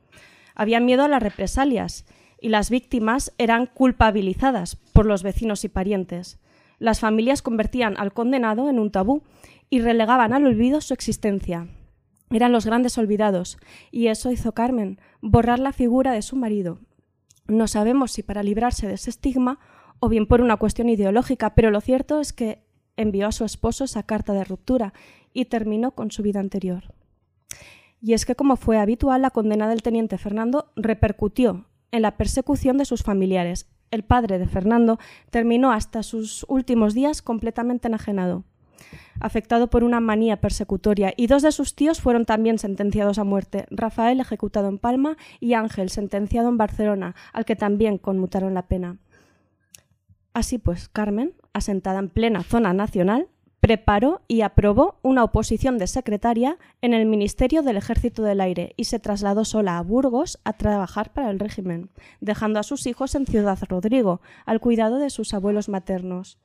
[0.55, 2.05] Había miedo a las represalias
[2.39, 6.39] y las víctimas eran culpabilizadas por los vecinos y parientes.
[6.79, 9.23] Las familias convertían al condenado en un tabú
[9.69, 11.67] y relegaban al olvido su existencia.
[12.33, 13.57] Eran los grandes olvidados,
[13.91, 16.79] y eso hizo Carmen, borrar la figura de su marido.
[17.47, 19.59] No sabemos si para librarse de ese estigma
[19.99, 22.63] o bien por una cuestión ideológica, pero lo cierto es que
[22.97, 24.93] envió a su esposo esa carta de ruptura
[25.31, 26.93] y terminó con su vida anterior.
[28.01, 32.77] Y es que, como fue habitual, la condena del teniente Fernando repercutió en la persecución
[32.77, 33.69] de sus familiares.
[33.91, 34.97] El padre de Fernando
[35.29, 38.43] terminó hasta sus últimos días completamente enajenado,
[39.19, 43.65] afectado por una manía persecutoria, y dos de sus tíos fueron también sentenciados a muerte,
[43.69, 48.97] Rafael ejecutado en Palma y Ángel sentenciado en Barcelona, al que también conmutaron la pena.
[50.33, 53.27] Así pues, Carmen, asentada en plena zona nacional,
[53.63, 58.83] preparó y aprobó una oposición de secretaria en el Ministerio del Ejército del Aire y
[58.83, 63.25] se trasladó sola a Burgos a trabajar para el régimen, dejando a sus hijos en
[63.25, 66.39] Ciudad Rodrigo, al cuidado de sus abuelos maternos.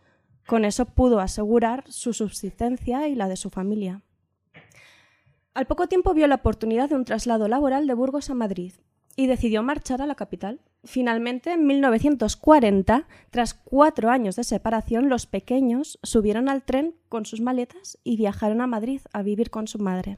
[0.49, 4.01] Con eso pudo asegurar su subsistencia y la de su familia.
[5.53, 8.73] Al poco tiempo vio la oportunidad de un traslado laboral de Burgos a Madrid
[9.15, 10.63] y decidió marchar a la capital.
[10.85, 17.43] Finalmente, en 1940, tras cuatro años de separación, los pequeños subieron al tren con sus
[17.43, 20.17] maletas y viajaron a Madrid a vivir con su madre.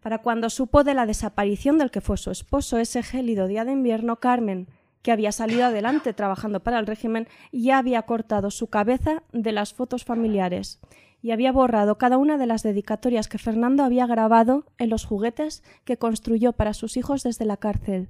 [0.00, 3.72] Para cuando supo de la desaparición del que fue su esposo ese gélido día de
[3.72, 4.68] invierno, Carmen,
[5.02, 9.72] que había salido adelante trabajando para el régimen, ya había cortado su cabeza de las
[9.72, 10.80] fotos familiares
[11.22, 15.62] y había borrado cada una de las dedicatorias que Fernando había grabado en los juguetes
[15.84, 18.08] que construyó para sus hijos desde la cárcel,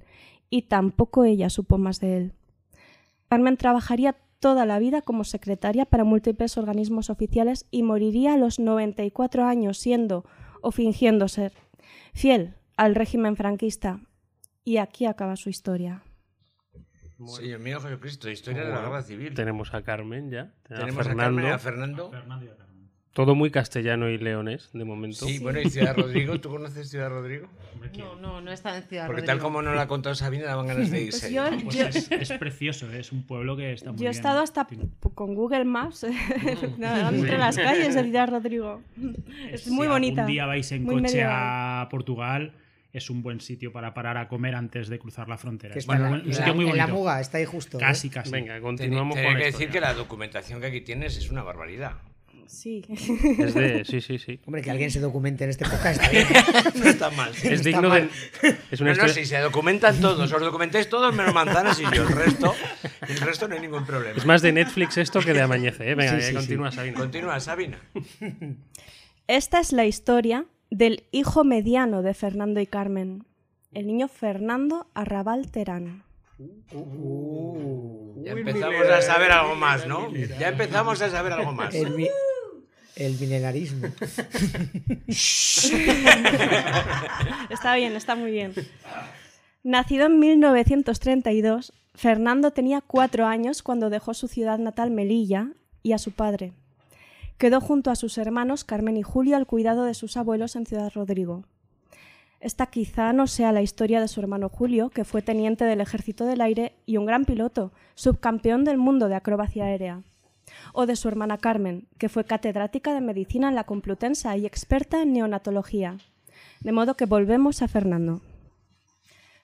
[0.49, 2.33] y tampoco ella supo más de él.
[3.27, 8.59] Carmen trabajaría toda la vida como secretaria para múltiples organismos oficiales y moriría a los
[8.59, 10.25] 94 años siendo
[10.61, 11.53] o fingiendo ser
[12.13, 14.01] fiel al régimen franquista.
[14.63, 16.03] Y aquí acaba su historia.
[17.27, 19.33] Señor mío Jesucristo, historia de la guerra civil.
[19.33, 20.51] Tenemos a Carmen ya.
[20.67, 21.23] Tenemos a Fernando.
[21.41, 22.09] Carmen a Fernando.
[22.11, 22.61] Fernando y a Carmen.
[23.13, 25.25] Todo muy castellano y leones, de momento.
[25.25, 26.39] Sí, bueno, y Ciudad Rodrigo.
[26.39, 27.49] ¿Tú conoces Ciudad Rodrigo?
[27.97, 29.47] No, no, no está en Ciudad Porque tal Rodrigo.
[29.49, 31.19] como nos lo ha contado Sabina, daban ganas de irse.
[31.29, 34.09] Pues yo, Pues yo- es, es precioso, es un pueblo que está muy yo he
[34.11, 34.15] bien.
[34.15, 34.65] estado hasta
[35.13, 36.05] con Google Maps
[36.77, 38.81] navegando entre las calles de Ciudad Rodrigo.
[39.51, 40.21] Es muy si bonita.
[40.21, 41.35] algún día vais en muy coche medieval.
[41.35, 42.53] a Portugal,
[42.93, 45.73] es un buen sitio para parar a comer antes de cruzar la frontera.
[45.73, 46.99] Que Es está un en la, un sitio la- muy en la bonito.
[46.99, 47.77] muga, está ahí justo.
[47.77, 47.81] ¿eh?
[47.81, 48.31] Casi, casi.
[48.31, 51.43] Venga, Ten- continuamos tenía con que decir que la documentación que aquí tienes es una
[51.43, 51.93] barbaridad.
[52.47, 52.83] Sí.
[52.89, 53.85] Es de...
[53.89, 54.41] Sí, sí, sí.
[54.45, 56.27] Hombre, que alguien se documente en este podcast está bien.
[56.83, 57.31] No está mal.
[57.31, 58.09] Es está digno mal.
[58.41, 58.57] de...
[58.71, 62.03] Es una No, no, si se documentan todos, os documentáis todos menos manzanas y yo.
[62.03, 62.53] El resto,
[63.07, 64.17] el resto no hay ningún problema.
[64.17, 65.89] Es más de Netflix esto que de Amañece.
[65.91, 65.95] ¿eh?
[65.95, 66.33] Venga, Sí, sí, sí.
[66.33, 66.97] continúa, Sabina.
[66.99, 67.79] Continúa, Sabina.
[69.27, 73.23] Esta es la historia del hijo mediano de Fernando y Carmen,
[73.73, 76.03] el niño Fernando Arrabal Terán.
[78.23, 80.11] Ya empezamos a saber algo más, ¿no?
[80.39, 81.75] Ya empezamos a saber algo más.
[81.75, 82.07] El, mi-
[82.95, 83.87] el milenarismo.
[87.49, 88.53] Está bien, está muy bien.
[89.63, 95.49] Nacido en 1932, Fernando tenía cuatro años cuando dejó su ciudad natal Melilla
[95.83, 96.53] y a su padre.
[97.41, 100.91] Quedó junto a sus hermanos Carmen y Julio al cuidado de sus abuelos en Ciudad
[100.93, 101.43] Rodrigo.
[102.39, 106.27] Esta quizá no sea la historia de su hermano Julio, que fue teniente del Ejército
[106.27, 110.03] del Aire y un gran piloto, subcampeón del mundo de acrobacia aérea.
[110.71, 115.01] O de su hermana Carmen, que fue catedrática de medicina en la Complutense y experta
[115.01, 115.97] en neonatología.
[116.59, 118.21] De modo que volvemos a Fernando.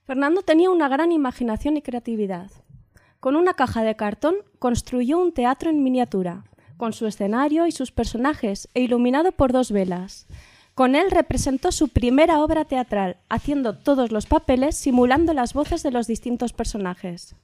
[0.04, 2.52] Fernando tenía una gran imaginación y creatividad.
[3.20, 6.43] Con una caja de cartón construyó un teatro en miniatura,
[6.78, 10.28] con su escenario y sus personajes, e iluminado por dos velas.
[10.74, 15.92] Con él representó su primera obra teatral, haciendo todos los papeles simulando las voces de
[15.92, 17.36] los distintos personajes.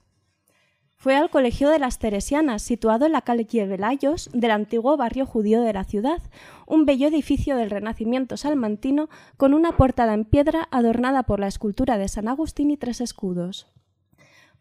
[1.03, 5.61] Fue al Colegio de las Teresianas, situado en la calle Velayos del antiguo barrio judío
[5.61, 6.21] de la ciudad,
[6.65, 11.97] un bello edificio del Renacimiento salmantino con una portada en piedra adornada por la escultura
[11.97, 13.67] de San Agustín y tres escudos.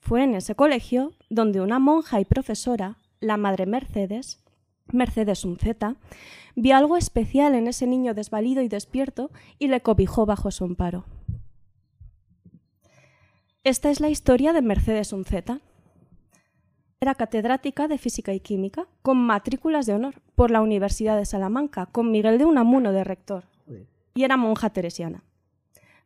[0.00, 4.41] Fue en ese colegio donde una monja y profesora, la madre Mercedes,
[4.90, 5.96] Mercedes Unzeta,
[6.56, 11.04] vio algo especial en ese niño desvalido y despierto y le cobijó bajo su amparo.
[13.64, 15.60] Esta es la historia de Mercedes Unzeta.
[17.00, 21.86] Era catedrática de Física y Química, con matrículas de honor por la Universidad de Salamanca,
[21.86, 23.44] con Miguel de Unamuno de rector,
[24.14, 25.24] y era monja teresiana.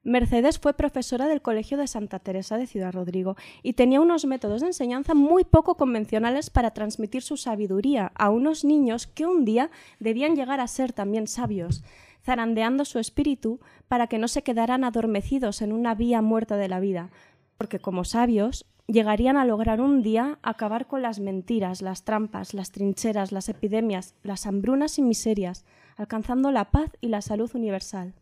[0.06, 3.34] Mercedes fue profesora del Colegio de Santa Teresa de Ciudad Rodrigo
[3.64, 8.64] y tenía unos métodos de enseñanza muy poco convencionales para transmitir su sabiduría a unos
[8.64, 11.82] niños que un día debían llegar a ser también sabios,
[12.22, 16.78] zarandeando su espíritu para que no se quedaran adormecidos en una vía muerta de la
[16.78, 17.10] vida,
[17.58, 22.70] porque como sabios llegarían a lograr un día acabar con las mentiras, las trampas, las
[22.70, 25.64] trincheras, las epidemias, las hambrunas y miserias,
[25.96, 28.14] alcanzando la paz y la salud universal.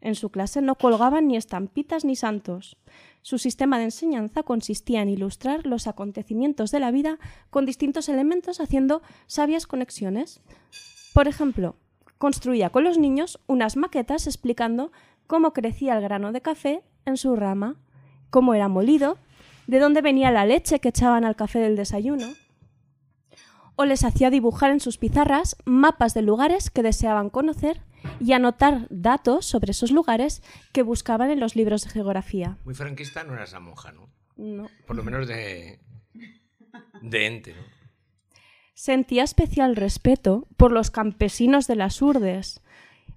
[0.00, 2.76] En su clase no colgaban ni estampitas ni santos.
[3.22, 7.18] Su sistema de enseñanza consistía en ilustrar los acontecimientos de la vida
[7.50, 10.40] con distintos elementos haciendo sabias conexiones.
[11.14, 11.76] Por ejemplo,
[12.18, 14.92] construía con los niños unas maquetas explicando
[15.26, 17.76] cómo crecía el grano de café en su rama,
[18.30, 19.18] cómo era molido,
[19.66, 22.26] de dónde venía la leche que echaban al café del desayuno,
[23.80, 27.80] o les hacía dibujar en sus pizarras mapas de lugares que deseaban conocer
[28.18, 32.58] y anotar datos sobre esos lugares que buscaban en los libros de geografía.
[32.64, 34.10] Muy franquista no era esa monja, ¿no?
[34.36, 34.68] No.
[34.84, 35.78] Por lo menos de.
[37.02, 37.62] de ente, ¿no?
[38.74, 42.60] Sentía especial respeto por los campesinos de las urdes,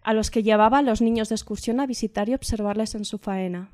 [0.04, 3.18] a los que llevaba a los niños de excursión a visitar y observarles en su
[3.18, 3.72] faena.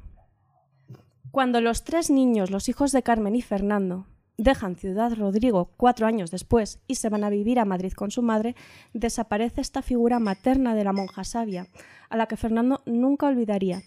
[1.32, 4.08] Cuando los tres niños, los hijos de Carmen y Fernando,
[4.38, 8.22] dejan Ciudad Rodrigo cuatro años después y se van a vivir a Madrid con su
[8.22, 8.56] madre,
[8.94, 11.68] desaparece esta figura materna de la monja sabia,
[12.10, 13.82] a la que Fernando nunca olvidaría,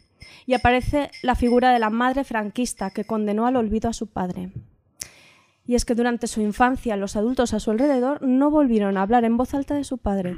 [0.47, 4.51] y aparece la figura de la madre franquista que condenó al olvido a su padre.
[5.67, 9.25] Y es que durante su infancia los adultos a su alrededor no volvieron a hablar
[9.25, 10.37] en voz alta de su padre.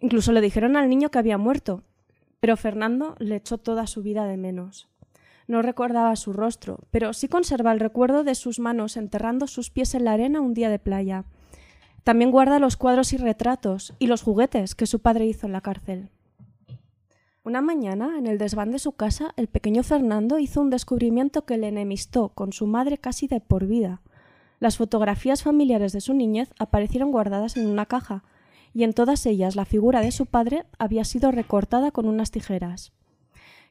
[0.00, 1.82] Incluso le dijeron al niño que había muerto,
[2.40, 4.88] pero Fernando le echó toda su vida de menos.
[5.48, 9.94] No recordaba su rostro, pero sí conserva el recuerdo de sus manos enterrando sus pies
[9.94, 11.24] en la arena un día de playa.
[12.04, 15.62] También guarda los cuadros y retratos y los juguetes que su padre hizo en la
[15.62, 16.10] cárcel.
[17.44, 21.56] Una mañana, en el desván de su casa, el pequeño Fernando hizo un descubrimiento que
[21.56, 24.02] le enemistó con su madre casi de por vida.
[24.60, 28.22] Las fotografías familiares de su niñez aparecieron guardadas en una caja,
[28.74, 32.92] y en todas ellas la figura de su padre había sido recortada con unas tijeras.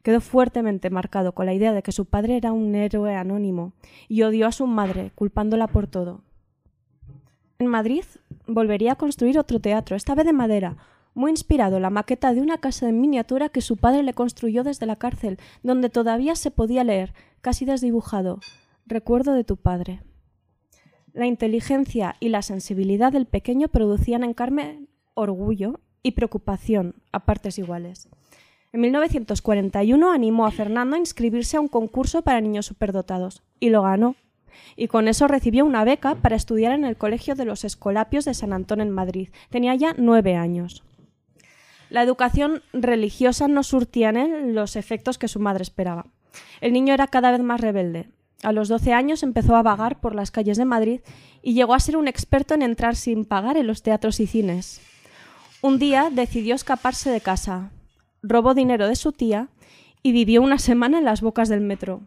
[0.08, 3.74] Quedó fuertemente marcado con la idea de que su padre era un héroe anónimo
[4.08, 6.22] y odió a su madre, culpándola por todo.
[7.60, 8.05] En Madrid
[8.47, 10.78] volvería a construir otro teatro, esta vez de madera,
[11.14, 14.64] muy inspirado en la maqueta de una casa en miniatura que su padre le construyó
[14.64, 18.39] desde la cárcel, donde todavía se podía leer, casi desdibujado,
[18.86, 20.03] Recuerdo de tu padre.
[21.12, 27.60] La inteligencia y la sensibilidad del pequeño producían en Carmen orgullo y preocupación a partes
[27.60, 28.08] iguales.
[28.78, 33.82] En 1941 animó a Fernando a inscribirse a un concurso para niños superdotados y lo
[33.82, 34.16] ganó.
[34.76, 38.36] Y con eso recibió una beca para estudiar en el Colegio de los Escolapios de
[38.36, 39.30] San Antón en Madrid.
[39.50, 40.84] Tenía ya nueve años.
[41.90, 46.06] La educación religiosa no surtía en él los efectos que su madre esperaba.
[46.62, 48.12] El niño era cada vez más rebelde.
[48.44, 51.02] A los 12 años empezó a vagar por las calles de Madrid
[51.42, 54.82] y llegó a ser un experto en entrar sin pagar en los teatros y cines.
[55.64, 57.72] Un día decidió escaparse de casa,
[58.28, 59.50] robó dinero de su tía
[60.04, 62.02] y vivió una semana en las bocas del metro.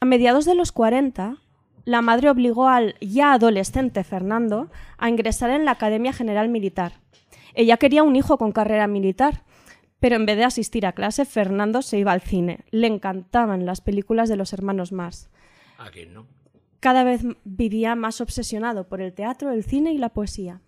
[0.00, 1.38] A mediados de los 40,
[1.84, 7.00] la madre obligó al ya adolescente Fernando a ingresar en la Academia General Militar.
[7.54, 9.42] Ella quería un hijo con carrera militar,
[9.98, 12.60] pero en vez de asistir a clase, Fernando se iba al cine.
[12.70, 15.28] Le encantaban las películas de los hermanos Mars.
[15.78, 16.26] ¿A quién no?
[16.80, 20.60] Cada vez vivía más obsesionado por el teatro, el cine y la poesía.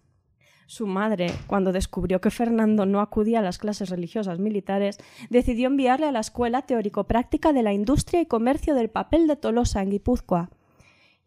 [0.70, 4.98] Su madre, cuando descubrió que Fernando no acudía a las clases religiosas militares,
[5.28, 9.82] decidió enviarle a la Escuela Teórico-Práctica de la Industria y Comercio del Papel de Tolosa,
[9.82, 10.48] en Guipúzcoa.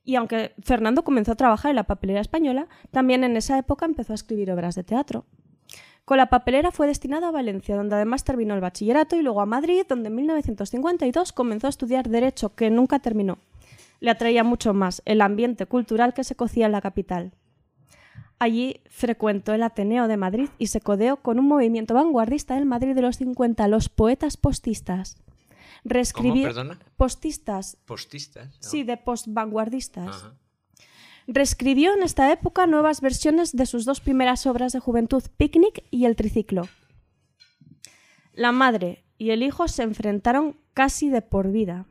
[0.05, 4.13] Y aunque Fernando comenzó a trabajar en la papelera española, también en esa época empezó
[4.13, 5.25] a escribir obras de teatro.
[6.05, 9.45] Con la papelera fue destinado a Valencia, donde además terminó el bachillerato, y luego a
[9.45, 13.39] Madrid, donde en 1952 comenzó a estudiar Derecho, que nunca terminó.
[13.99, 17.33] Le atraía mucho más el ambiente cultural que se cocía en la capital.
[18.43, 22.93] Allí frecuentó el Ateneo de Madrid y se codeó con un movimiento vanguardista del Madrid
[22.93, 25.15] de los 50, los poetas postistas.
[25.85, 26.49] Reescribir
[26.97, 28.47] postistas, Postistas.
[28.47, 28.57] ¿no?
[28.59, 30.25] sí, de postvanguardistas.
[31.25, 36.03] Reescribió en esta época nuevas versiones de sus dos primeras obras de juventud, Picnic y
[36.03, 36.67] El Triciclo.
[38.33, 41.85] La madre y el hijo se enfrentaron casi de por vida.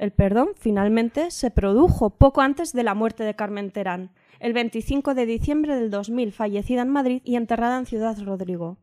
[0.00, 5.12] El perdón finalmente se produjo poco antes de la muerte de Carmen Terán, el 25
[5.12, 8.78] de diciembre del 2000, fallecida en Madrid y enterrada en Ciudad Rodrigo.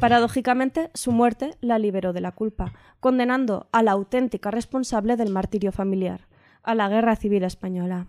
[0.00, 5.72] Paradójicamente, su muerte la liberó de la culpa, condenando a la auténtica responsable del martirio
[5.72, 6.26] familiar,
[6.62, 8.06] a la Guerra Civil Española.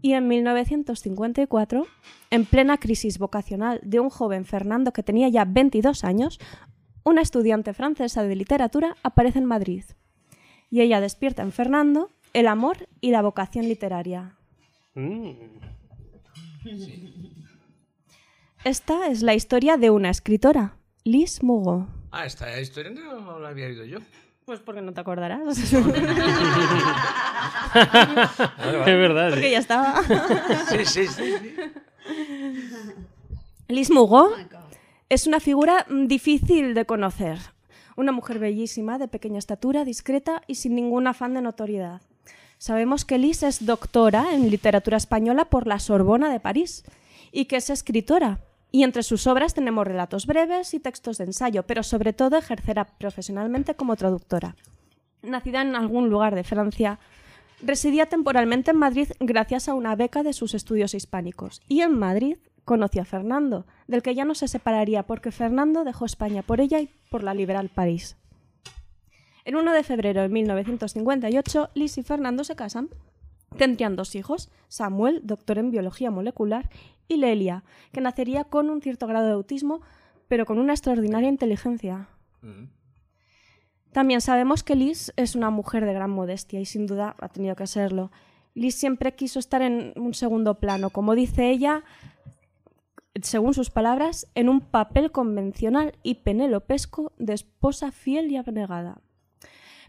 [0.00, 1.88] Y en 1954,
[2.30, 6.38] en plena crisis vocacional de un joven Fernando que tenía ya 22 años,
[7.02, 9.82] una estudiante francesa de literatura aparece en Madrid.
[10.72, 14.38] Y ella despierta en Fernando el amor y la vocación literaria.
[14.94, 15.32] Mm.
[18.64, 21.88] Esta es la historia de una escritora, Liz Mugo.
[22.10, 23.98] Ah, esta historia no la había oído yo.
[24.46, 25.58] Pues porque no te acordarás.
[25.62, 25.72] Es
[28.86, 29.30] verdad.
[29.30, 29.50] porque sí.
[29.50, 30.02] ya estaba.
[30.68, 31.34] Sí, sí, sí.
[31.38, 31.54] sí.
[33.68, 34.32] Liz Mugo
[35.10, 37.38] es una figura mm, difícil de conocer.
[37.96, 42.00] Una mujer bellísima, de pequeña estatura, discreta y sin ningún afán de notoriedad.
[42.58, 46.84] Sabemos que Liz es doctora en literatura española por la Sorbona de París
[47.32, 48.38] y que es escritora.
[48.70, 52.84] Y entre sus obras tenemos relatos breves y textos de ensayo, pero sobre todo ejercerá
[52.84, 54.56] profesionalmente como traductora.
[55.22, 56.98] Nacida en algún lugar de Francia,
[57.62, 61.60] residía temporalmente en Madrid gracias a una beca de sus estudios hispánicos.
[61.68, 66.04] Y en Madrid conoció a Fernando, del que ya no se separaría porque Fernando dejó
[66.04, 68.16] España por ella y por la liberal París.
[69.44, 72.90] El 1 de febrero de 1958, Liz y Fernando se casan.
[73.56, 76.70] Tendrían dos hijos, Samuel, doctor en biología molecular,
[77.08, 79.82] y Lelia, que nacería con un cierto grado de autismo,
[80.28, 82.08] pero con una extraordinaria inteligencia.
[82.40, 82.66] Mm.
[83.92, 87.56] También sabemos que Liz es una mujer de gran modestia y sin duda ha tenido
[87.56, 88.10] que serlo.
[88.54, 91.84] Liz siempre quiso estar en un segundo plano, como dice ella,
[93.20, 99.00] según sus palabras, en un papel convencional y penelopesco de esposa fiel y abnegada.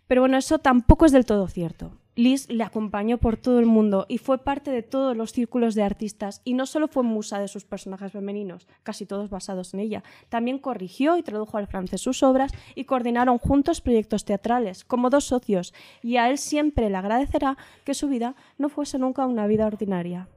[0.07, 1.97] Pero bueno, eso tampoco es del todo cierto.
[2.15, 5.81] Liz le acompañó por todo el mundo y fue parte de todos los círculos de
[5.81, 10.03] artistas y no solo fue musa de sus personajes femeninos, casi todos basados en ella,
[10.29, 15.23] también corrigió y tradujo al francés sus obras y coordinaron juntos proyectos teatrales como dos
[15.23, 19.65] socios y a él siempre le agradecerá que su vida no fuese nunca una vida
[19.65, 20.27] ordinaria.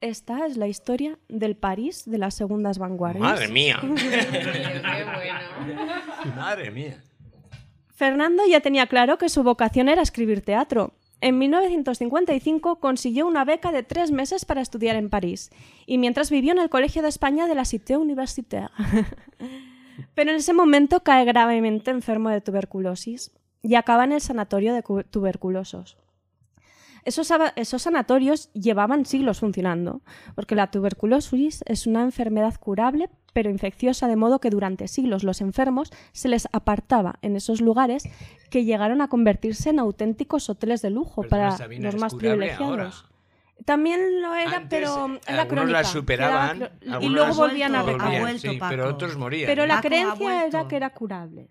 [0.00, 3.22] Esta es la historia del París de las segundas vanguardias.
[3.22, 3.78] Madre mía.
[3.82, 4.02] Qué bueno.
[6.36, 7.02] Madre mía.
[7.94, 10.94] Fernando ya tenía claro que su vocación era escribir teatro.
[11.20, 15.50] En 1955 consiguió una beca de tres meses para estudiar en París,
[15.84, 18.70] y mientras vivió en el Colegio de España de la Cité Universitaire.
[20.14, 24.82] Pero en ese momento cae gravemente enfermo de tuberculosis y acaba en el sanatorio de
[24.82, 25.98] cu- tuberculosos.
[27.04, 27.28] Esos,
[27.82, 30.02] sanatorios llevaban siglos funcionando,
[30.34, 35.40] porque la tuberculosis es una enfermedad curable pero infecciosa, de modo que durante siglos los
[35.40, 38.02] enfermos se les apartaba en esos lugares
[38.50, 42.68] que llegaron a convertirse en auténticos hoteles de lujo para Sabina, los ¿es más privilegiados.
[42.68, 42.90] ahora?
[43.64, 45.70] También lo era, Antes, pero era crónica.
[45.72, 48.00] la superaban, Era y luego volvían a vuelto- recaer.
[48.00, 48.70] ha Volvían, vuelto, sí, Paco.
[48.70, 49.46] pero otros morían.
[49.46, 51.48] Pero la Paco ha creencia era que era curable.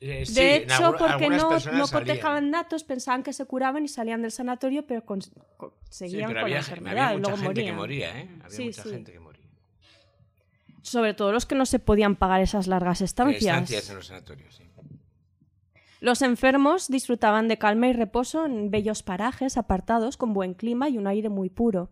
[0.00, 4.20] Eh, sí, De hecho, porque no, no cotejaban datos, pensaban que se curaban y salían
[4.22, 5.20] del sanatorio, pero con-
[5.56, 7.66] con- Sí, seguían pero con había, la había enfermedad y mucha luego gente morían.
[7.66, 8.28] que moría, ¿eh?
[8.44, 9.44] Había Sí, mucha gente que moría.
[10.82, 13.42] Sobre todo los que no se podían pagar esas largas estancias.
[13.42, 14.62] Estancias en los sanatorios, sí.
[16.00, 20.98] Los enfermos disfrutaban de calma y reposo en bellos parajes apartados con buen clima y
[20.98, 21.88] un aire muy puro,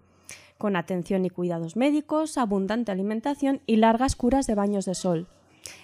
[0.59, 5.27] con atención y cuidados médicos, abundante alimentación y largas curas de baños de sol.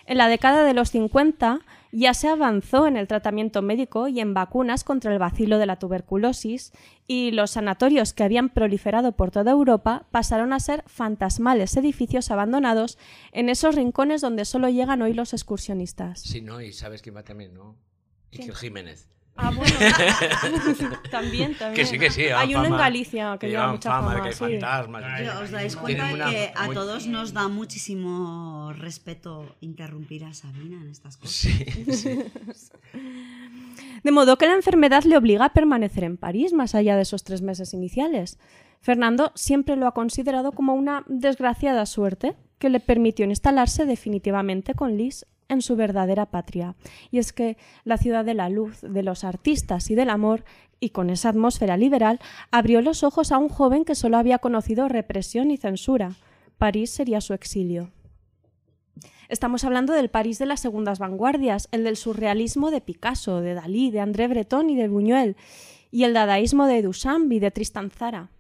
[0.05, 1.61] En la década de los 50
[1.93, 5.79] ya se avanzó en el tratamiento médico y en vacunas contra el bacilo de la
[5.79, 6.73] tuberculosis
[7.07, 12.99] y los sanatorios que habían proliferado por toda Europa pasaron a ser fantasmales edificios abandonados
[13.33, 16.21] en esos rincones donde solo llegan hoy los excursionistas.
[16.21, 16.61] Sí, ¿no?
[16.61, 17.77] Y sabes quién va también, ¿no?
[18.33, 19.09] Iker Jiménez.
[19.43, 19.73] Ah, bueno.
[21.11, 21.75] también, también.
[21.75, 22.25] Que sí, que sí.
[22.27, 24.15] Hay uno en Galicia que lleva mucha fama, fama.
[24.17, 24.61] de que hay sí.
[24.61, 25.05] fantasmas.
[25.19, 30.81] Pero os dais cuenta una- que a todos nos da muchísimo respeto interrumpir a Sabina
[30.81, 31.33] en estas cosas.
[31.33, 32.19] Sí, sí.
[34.03, 37.25] De modo que la enfermedad le obliga a permanecer en París más allá de esos
[37.25, 38.39] tres meses iniciales.
[38.81, 44.97] Fernando siempre lo ha considerado como una desgraciada suerte que le permitió instalarse definitivamente con
[44.97, 46.75] Liz en su verdadera patria.
[47.11, 50.45] Y es que la ciudad de la luz, de los artistas y del amor,
[50.81, 52.21] y con esa atmósfera liberal,
[52.51, 56.13] abrió los ojos a un joven que solo había conocido represión y censura.
[56.57, 57.91] París sería su exilio.
[59.29, 63.91] Estamos hablando del París de las segundas vanguardias, el del surrealismo de Picasso, de Dalí,
[63.91, 65.37] de André Breton y de Buñuel,
[65.93, 68.31] y el dadaísmo de Duchamp y de Tristan Zara.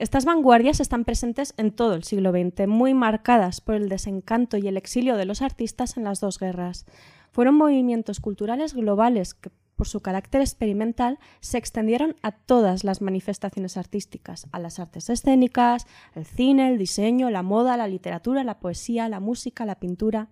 [0.00, 4.66] Estas vanguardias están presentes en todo el siglo XX, muy marcadas por el desencanto y
[4.66, 6.86] el exilio de los artistas en las dos guerras.
[7.32, 13.76] Fueron movimientos culturales globales que, por su carácter experimental, se extendieron a todas las manifestaciones
[13.76, 19.06] artísticas, a las artes escénicas, el cine, el diseño, la moda, la literatura, la poesía,
[19.10, 20.28] la música, la pintura.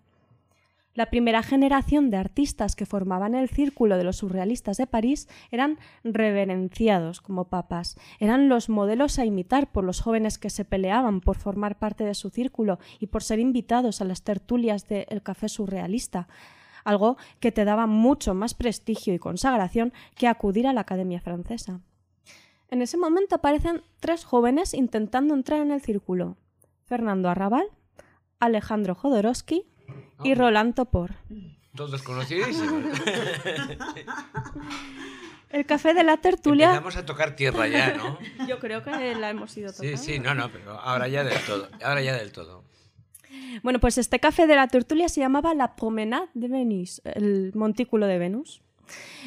[0.99, 5.79] La primera generación de artistas que formaban el círculo de los surrealistas de París eran
[6.03, 11.37] reverenciados como papas, eran los modelos a imitar por los jóvenes que se peleaban por
[11.37, 16.27] formar parte de su círculo y por ser invitados a las tertulias del café surrealista,
[16.83, 21.81] algo que te daba mucho más prestigio y consagración que acudir a la Academia Francesa.
[22.73, 26.39] En ese momento aparecen tres jóvenes intentando entrar en el círculo.
[26.87, 27.69] Fernando Arrabal,
[28.41, 29.65] Alejandro Jodorowsky
[30.25, 31.15] y Roland Topor.
[31.75, 32.83] Todos conocidísimos.
[35.51, 36.67] El café de la tertulia.
[36.67, 38.19] Empezamos a tocar tierra ya, ¿no?
[38.47, 39.97] Yo creo que la hemos ido Sí, tocando.
[39.97, 41.69] sí, no, no, pero ahora ya del todo.
[41.83, 42.65] Ahora ya del todo.
[43.63, 48.07] Bueno, pues este café de la tertulia se llamaba La Promenade de Venus, el montículo
[48.07, 48.61] de Venus.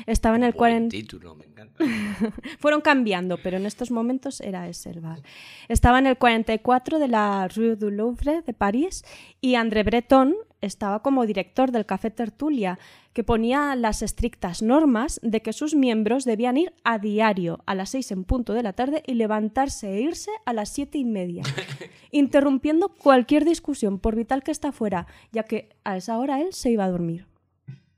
[0.05, 0.89] Estaba en el Buen 40.
[0.89, 1.83] título, me encanta.
[2.59, 5.21] Fueron cambiando, pero en estos momentos era ese el bar.
[5.67, 9.03] Estaba en el 44 de la Rue du Louvre de París
[9.39, 12.79] y André Breton estaba como director del Café Tertulia,
[13.13, 17.89] que ponía las estrictas normas de que sus miembros debían ir a diario a las
[17.89, 21.43] seis en punto de la tarde y levantarse e irse a las siete y media,
[22.11, 26.71] interrumpiendo cualquier discusión, por vital que está fuera, ya que a esa hora él se
[26.71, 27.30] iba a dormir.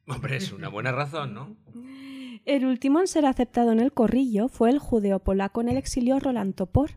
[0.08, 1.56] Hombre, es una buena razón, ¿no?
[2.46, 6.20] El último en ser aceptado en el corrillo fue el judeo polaco en el exilio
[6.20, 6.92] Roland Topor,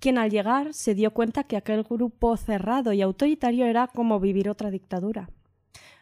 [0.00, 4.50] quien al llegar se dio cuenta que aquel grupo cerrado y autoritario era como vivir
[4.50, 5.30] otra dictadura.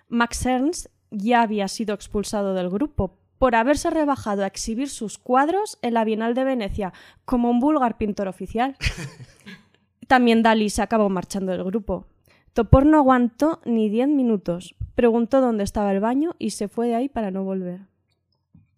[0.08, 5.78] Max Ernst ya había sido expulsado del grupo por haberse rebajado a exhibir sus cuadros
[5.82, 6.92] en la Bienal de Venecia
[7.24, 8.76] como un vulgar pintor oficial.
[10.08, 12.06] También Dalí se acabó marchando del grupo.
[12.52, 14.74] Topor no aguantó ni diez minutos.
[14.94, 17.80] Preguntó dónde estaba el baño y se fue de ahí para no volver.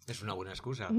[0.07, 0.89] Es una buena excusa.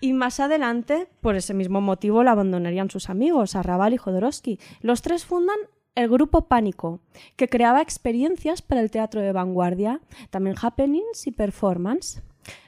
[0.00, 4.58] Y más adelante, por ese mismo motivo, lo abandonarían sus amigos, Arrabal y Jodorowsky.
[4.80, 5.56] Los tres fundan
[5.94, 7.00] el grupo Pánico,
[7.36, 12.20] que creaba experiencias para el teatro de vanguardia, también happenings y performance.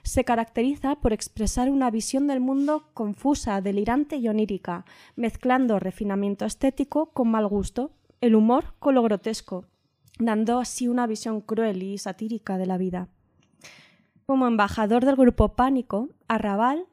[0.05, 4.85] Se caracteriza por expresar una visión del mundo confusa, delirante y onírica,
[5.17, 9.65] mezclando refinamiento estético con mal gusto, el humor con lo grotesco,
[10.19, 13.09] dando así una visión cruel y satírica de la vida.
[14.27, 16.87] Como embajador del grupo Pánico, Arrabal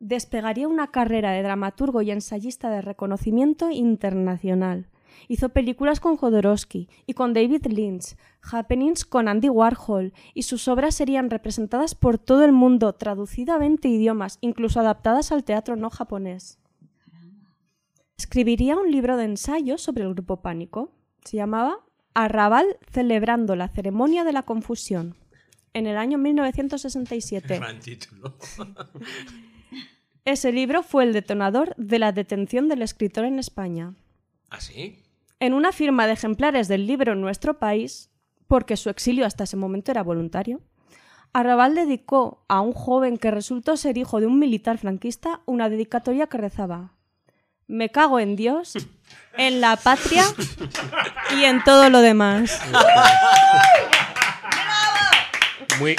[0.00, 4.88] despegaría una carrera de dramaturgo y ensayista de reconocimiento internacional.
[5.26, 10.94] Hizo películas con Jodorowsky y con David Lynch, happenings con Andy Warhol, y sus obras
[10.94, 15.90] serían representadas por todo el mundo, traducidas a 20 idiomas, incluso adaptadas al teatro no
[15.90, 16.58] japonés.
[18.16, 20.92] Escribiría un libro de ensayos sobre el grupo Pánico.
[21.24, 21.80] Se llamaba
[22.20, 25.14] Arrabal celebrando la ceremonia de la confusión.
[25.72, 27.58] En el año 1967.
[27.58, 28.36] Gran título.
[30.24, 33.94] Ese libro fue el detonador de la detención del escritor en España.
[34.50, 35.04] ¿Ah, sí?
[35.38, 38.10] En una firma de ejemplares del libro en nuestro país,
[38.48, 40.60] porque su exilio hasta ese momento era voluntario,
[41.32, 46.26] Arrabal dedicó a un joven que resultó ser hijo de un militar franquista una dedicatoria
[46.26, 46.94] que rezaba
[47.68, 48.74] Me cago en Dios,
[49.36, 50.24] en la patria
[51.36, 52.60] y en todo lo demás.
[55.78, 55.96] Muy,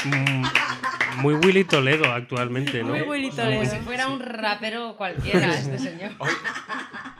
[1.18, 2.90] muy Willy Toledo actualmente, ¿no?
[2.90, 3.66] Muy Willy Como Toledo.
[3.66, 6.12] si fuera un rapero cualquiera este señor.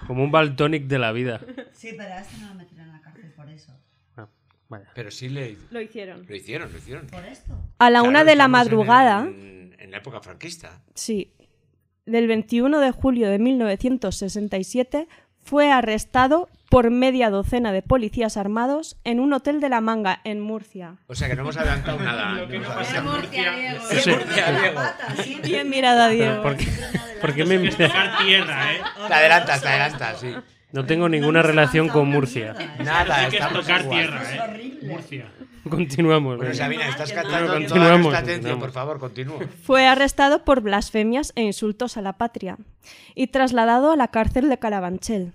[0.08, 1.40] Como un Baltonic de la vida.
[1.72, 3.72] Sí, pero a este no lo meterán en la cárcel por eso.
[4.18, 4.28] Ah,
[4.68, 4.90] vaya.
[4.94, 6.26] Pero sí le, Lo hicieron.
[6.28, 7.08] lo hicieron, lo hicieron.
[7.08, 7.54] ¿Por esto?
[7.80, 10.82] A la Claro, una de la en madrugada, el- En, la época franquista.
[10.96, 11.34] sí,
[12.06, 15.08] del 21 de julio de 1967,
[15.50, 20.40] fue arrestado por media docena de policías armados en un hotel de La Manga, en
[20.40, 20.98] Murcia.
[21.08, 22.34] O sea que no hemos adelantado nada.
[22.34, 23.22] Lo que no no hemos pasa en adelantado.
[23.24, 24.00] Murcia.
[24.00, 24.82] Eso- Murcia, Diego.
[25.44, 26.44] Bien mirada, Diego.
[26.44, 26.68] ¿Por qué,
[27.20, 28.82] por qué me tierra, ¿eh?
[29.08, 30.36] Te adelantas, te adelantas, sí.
[30.72, 32.54] No tengo ninguna relación con Murcia.
[32.84, 33.98] Nada, Sí que es estamos tocar igual.
[34.00, 34.22] tierra,
[34.56, 34.80] ¿eh?
[34.84, 35.26] Murcia.
[35.68, 36.38] Continuamos.
[36.38, 36.64] Bueno, venga.
[36.64, 38.64] Sabina, estás Bueno, toda continuamos, nuestra atención, continuamos.
[38.64, 39.40] por favor, continúa.
[39.64, 42.58] Fue arrestado por blasfemias e insultos a la patria
[43.16, 45.34] y trasladado a la cárcel de Carabanchel.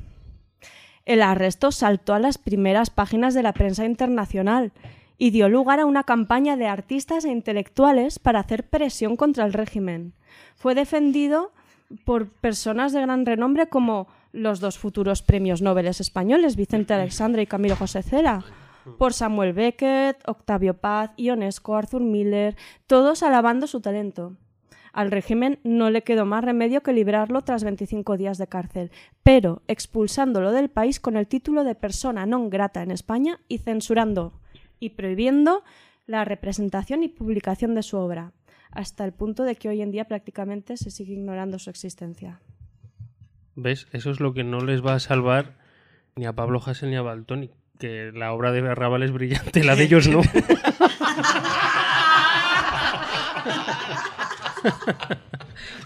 [1.04, 4.72] El arresto saltó a las primeras páginas de la prensa internacional
[5.18, 9.52] y dio lugar a una campaña de artistas e intelectuales para hacer presión contra el
[9.52, 10.14] régimen.
[10.56, 11.52] Fue defendido
[12.04, 17.46] por personas de gran renombre como los dos futuros premios Nobel españoles, Vicente Alexandre y
[17.46, 18.44] Camilo José Cela,
[18.98, 22.56] por Samuel Beckett, Octavio Paz, Ionesco, Arthur Miller,
[22.86, 24.36] todos alabando su talento.
[24.92, 28.90] Al régimen no le quedó más remedio que librarlo tras 25 días de cárcel,
[29.22, 34.38] pero expulsándolo del país con el título de persona non grata en España y censurando
[34.78, 35.62] y prohibiendo
[36.06, 38.34] la representación y publicación de su obra,
[38.70, 42.42] hasta el punto de que hoy en día prácticamente se sigue ignorando su existencia.
[43.56, 43.86] ¿Ves?
[43.92, 45.54] Eso es lo que no les va a salvar
[46.16, 47.50] ni a Pablo Hasél ni a Baltonic.
[47.78, 50.20] Que la obra de Arrabal es brillante, la de ellos no.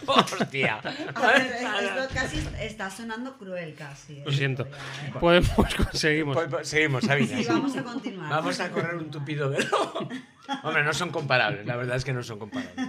[0.06, 0.80] Hostia.
[0.84, 4.18] Esto casi está sonando cruel, casi.
[4.18, 4.22] ¿eh?
[4.24, 4.66] Lo siento.
[5.20, 6.36] Podemos, conseguimos.
[6.36, 7.36] Pues, pues, seguimos, Sabina.
[7.36, 7.48] Sí, sí.
[7.48, 8.30] vamos a continuar.
[8.30, 10.08] Vamos a correr un tupido velo.
[10.62, 12.88] Hombre, no son comparables, la verdad es que no son comparables.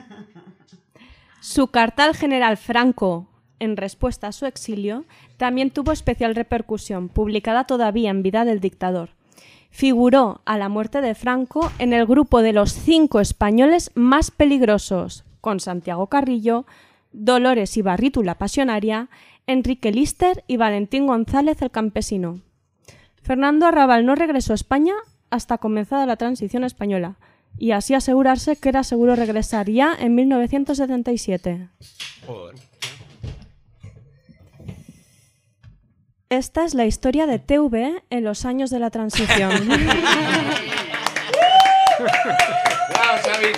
[1.42, 3.28] Su carta al general Franco
[3.60, 5.06] en respuesta a su exilio
[5.38, 9.10] también tuvo especial repercusión, publicada todavía en vida del dictador.
[9.70, 15.24] Figuró a la muerte de Franco en el grupo de los cinco españoles más peligrosos,
[15.42, 16.66] con Santiago Carrillo,
[17.12, 19.10] Dolores Ibarritu la pasionaria,
[19.48, 22.42] Enrique Lister y Valentín González el campesino.
[23.22, 24.94] Fernando Arrabal no regresó a España
[25.30, 27.18] hasta comenzada la transición española,
[27.58, 31.70] y así asegurarse que era seguro regresar ya en 1977.
[32.26, 32.56] Joder.
[36.30, 39.52] Esta es la historia de TV en los años de la transición.
[42.00, 43.58] ¡Bravo, Sabina!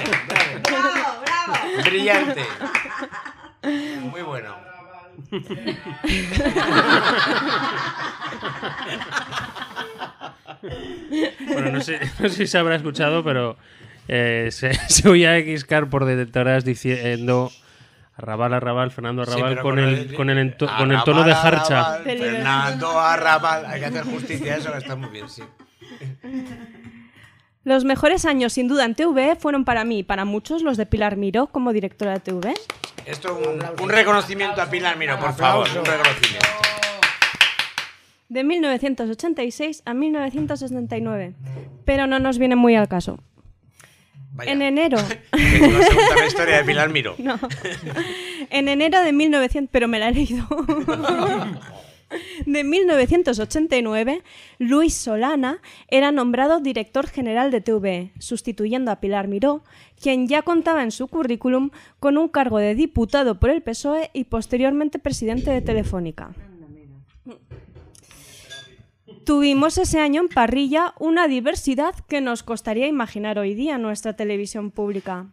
[0.63, 1.21] bravo.
[1.21, 1.83] ¡Bravo!
[1.83, 2.41] Brillante.
[4.09, 4.55] Muy bueno.
[11.53, 13.57] Bueno, no sé, no sé si se habrá escuchado, pero
[14.07, 17.51] eh, se, se oía a Xcar por detrás diciendo
[18.15, 21.57] Arrabal, Arrabal, Fernando Arrabal con, con el, con, el, ento- con el tono de Arrabal,
[21.59, 21.79] jarcha.
[21.79, 23.65] Arrabal, Fernando Arrabal.
[23.65, 25.43] Hay que hacer justicia a eso, que está muy bien, sí.
[27.63, 30.85] Los mejores años, sin duda, en TV fueron para mí y para muchos los de
[30.87, 32.53] Pilar Miró como directora de TV.
[33.05, 35.67] Esto es un, un reconocimiento a Pilar Miro, por favor.
[35.69, 36.47] Un reconocimiento.
[38.29, 41.33] De 1986 a 1969.
[41.85, 43.19] Pero no nos viene muy al caso.
[44.31, 44.51] Vaya.
[44.51, 44.97] En enero.
[45.31, 47.15] La historia de Pilar Miro.
[47.17, 47.39] No.
[48.49, 50.47] En enero de 1900, pero me la he leído.
[52.45, 54.21] De 1989,
[54.57, 59.63] Luis Solana era nombrado director general de TV, sustituyendo a Pilar Miró,
[60.01, 64.25] quien ya contaba en su currículum con un cargo de diputado por el PSOE y
[64.25, 66.33] posteriormente presidente de Telefónica.
[69.25, 74.13] Tuvimos ese año en parrilla una diversidad que nos costaría imaginar hoy día en nuestra
[74.13, 75.27] televisión pública.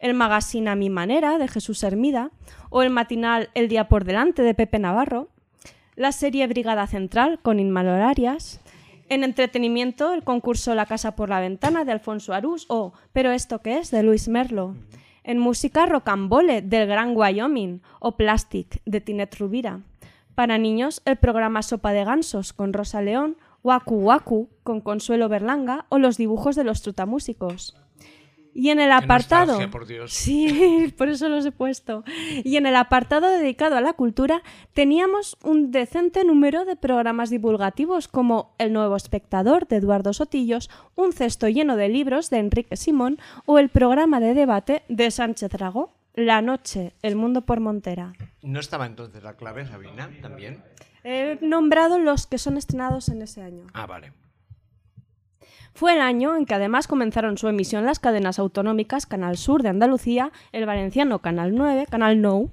[0.00, 2.32] El magazine A mi manera de Jesús Hermida
[2.70, 5.28] o el matinal El día por delante de Pepe Navarro,
[5.94, 8.60] la serie Brigada Central con Inma Arias,
[9.08, 13.60] en entretenimiento el concurso La casa por la ventana de Alfonso Arús o Pero esto
[13.60, 14.74] qué es de Luis Merlo.
[15.22, 19.82] En música Rocambole del Gran Wyoming o Plastic de Tinet Rubira.
[20.34, 25.86] Para niños, el programa Sopa de Gansos con Rosa León, Waku Waku con Consuelo Berlanga
[25.88, 27.76] o los dibujos de los trutamúsicos.
[28.52, 29.58] Y en el apartado.
[29.70, 30.12] por Dios.
[30.12, 32.04] Sí, por eso los he puesto.
[32.42, 34.42] Y en el apartado dedicado a la cultura
[34.74, 41.12] teníamos un decente número de programas divulgativos como El Nuevo Espectador de Eduardo Sotillos, Un
[41.12, 45.92] cesto lleno de libros de Enrique Simón o el programa de debate de Sánchez Dragó,
[46.14, 48.12] La Noche, El Mundo por Montera.
[48.42, 50.10] ¿No estaba entonces la clave, Sabina?
[50.20, 50.62] También.
[51.04, 53.66] He nombrado los que son estrenados en ese año.
[53.72, 54.12] Ah, vale.
[55.72, 59.68] Fue el año en que además comenzaron su emisión las cadenas autonómicas Canal Sur de
[59.68, 62.50] Andalucía, el valenciano Canal 9, Canal No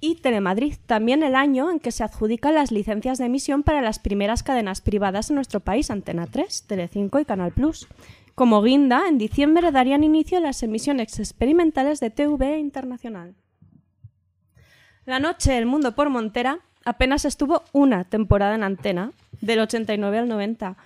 [0.00, 0.74] y Telemadrid.
[0.84, 4.80] También el año en que se adjudican las licencias de emisión para las primeras cadenas
[4.80, 7.86] privadas en nuestro país, Antena 3, Telecinco y Canal Plus.
[8.36, 13.34] Como guinda, en diciembre darían inicio las emisiones experimentales de TV Internacional.
[15.06, 20.28] La noche El Mundo por Montera apenas estuvo una temporada en antena, del 89 al
[20.28, 20.76] 90.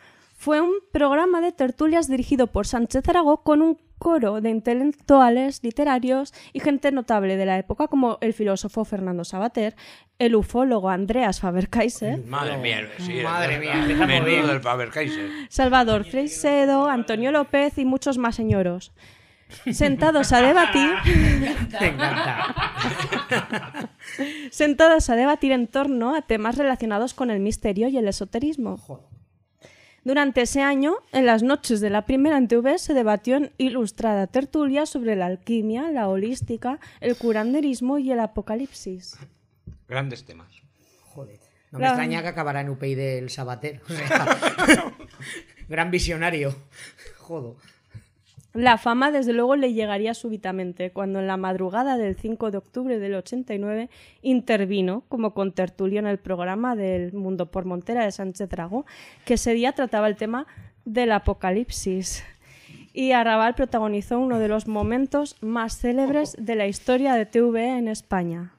[0.42, 6.32] Fue un programa de tertulias dirigido por Sánchez Aragó con un coro de intelectuales, literarios
[6.54, 9.76] y gente notable de la época como el filósofo Fernando Sabater,
[10.18, 15.28] el ufólogo Andreas Faber-Kaiser, Madre mía, sí, Madre el- mía, el menudo del Faber-Kaiser.
[15.50, 18.92] Salvador Freisedo, Antonio López y muchos más señoros.
[19.70, 20.88] Sentados a debatir,
[21.78, 22.54] Me encanta.
[24.50, 28.78] sentados a debatir en torno a temas relacionados con el misterio y el esoterismo.
[30.10, 34.26] Durante ese año, en las noches de la primera en TV, se debatió en ilustrada
[34.26, 39.16] tertulia sobre la alquimia, la holística, el curanderismo y el apocalipsis.
[39.88, 40.48] Grandes temas.
[41.14, 41.38] Joder.
[41.70, 43.80] No me La- extraña que acabará en UPyD el Sabater.
[43.88, 44.26] O sea,
[45.68, 46.56] gran visionario.
[47.18, 47.56] Jodo.
[48.52, 52.98] La fama, desde luego, le llegaría súbitamente cuando en la madrugada del 5 de octubre
[52.98, 53.88] del 89
[54.22, 58.86] intervino como contertulio en el programa del Mundo por Montera de Sánchez Dragó,
[59.24, 60.46] que ese día trataba el tema
[60.84, 62.24] del apocalipsis.
[62.92, 67.86] Y Arrabal protagonizó uno de los momentos más célebres de la historia de TV en
[67.86, 68.52] España.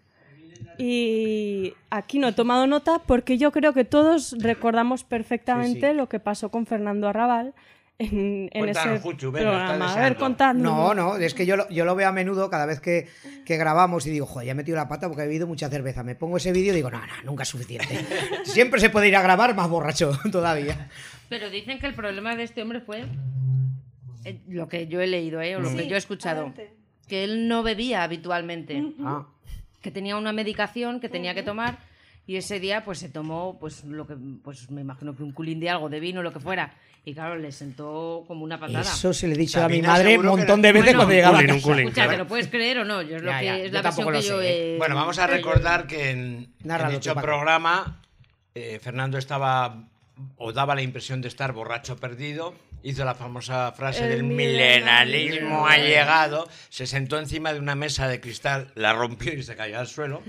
[0.77, 5.93] Y aquí no he tomado nota porque yo creo que todos recordamos perfectamente Sí, sí.
[5.97, 7.53] lo que pasó con Fernando Arrabal
[8.02, 9.94] en, en ese Juchu, programa.
[9.94, 10.64] A ver, contadnos.
[10.64, 13.07] No, no, es que yo lo, yo lo veo a menudo cada vez que,
[13.45, 16.03] que grabamos y digo, joder, ya he metido la pata porque he bebido mucha cerveza.
[16.03, 18.06] Me pongo ese vídeo y digo, no, no, nunca es suficiente.
[18.44, 20.90] Siempre se puede ir a grabar más borracho todavía.
[21.30, 23.06] Pero dicen que el problema de este hombre fue
[24.26, 25.56] eh, lo que yo he leído, ¿eh?
[25.56, 26.41] o lo que yo he escuchado.
[26.41, 26.73] adelante.
[27.07, 29.26] Que él no bebía habitualmente, Ah,
[29.82, 31.80] que tenía una medicación que tenía que tomar
[32.28, 35.60] y ese día pues se tomó pues lo que pues me imagino que un culín
[35.60, 38.82] de algo de vino lo que fuera y claro le sentó como una patada.
[38.82, 41.38] eso se le he dicho a mi madre un montón de veces Bueno, cuando llegaba
[41.38, 41.68] a culín, un casa.
[41.72, 41.88] culín.
[41.88, 43.02] Escucha, ¿te lo puedes creer o no?
[43.02, 44.56] Yo es, lo Ya, que, ya, es yo la tampoco versión lo que sé, yo
[44.56, 44.76] ¿eh?
[44.76, 44.78] he...
[44.78, 48.02] Bueno, vamos a recordar que en, en dicho programa
[48.53, 49.88] eh, Fernando estaba
[50.38, 52.53] o daba la impresión de estar borracho perdido.
[52.84, 57.76] Hizo la famosa frase El del milenarismo milenarismo ha llegado, se sentó encima de una
[57.76, 60.23] mesa de cristal, la rompió y se cayó al suelo.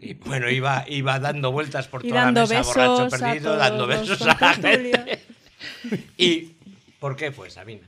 [0.00, 3.18] Y bueno, iba, iba dando vueltas por Y toda dando la mesa, besos borracho a
[3.18, 5.22] perdido, dando besos a la gente.
[6.16, 6.52] ¿Y
[6.98, 7.86] por qué fue, Sabina?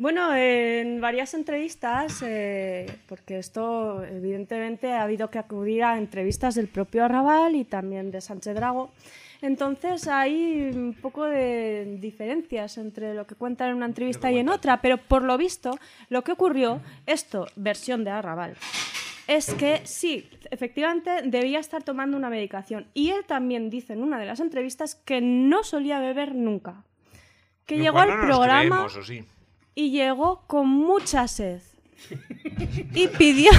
[0.00, 6.68] Bueno, en varias entrevistas, eh, porque esto evidentemente ha habido que acudir a entrevistas del
[6.68, 8.92] propio Arrabal y también de Sánchez Drago.
[9.42, 14.48] Entonces hay un poco de diferencias entre lo que cuentan en una entrevista y en
[14.48, 15.78] otra, pero por lo visto
[16.08, 18.56] lo que ocurrió, esto, versión de Arrabal,
[19.26, 22.86] es que sí, efectivamente debía estar tomando una medicación.
[22.94, 26.84] Y él también dice en una de las entrevistas que no solía beber nunca.
[27.76, 28.60] Que llegó al no programa...
[28.86, 29.24] creemos, ¿o sí?
[29.74, 31.60] y llegó con mucha sed.
[32.94, 33.50] Y pidió,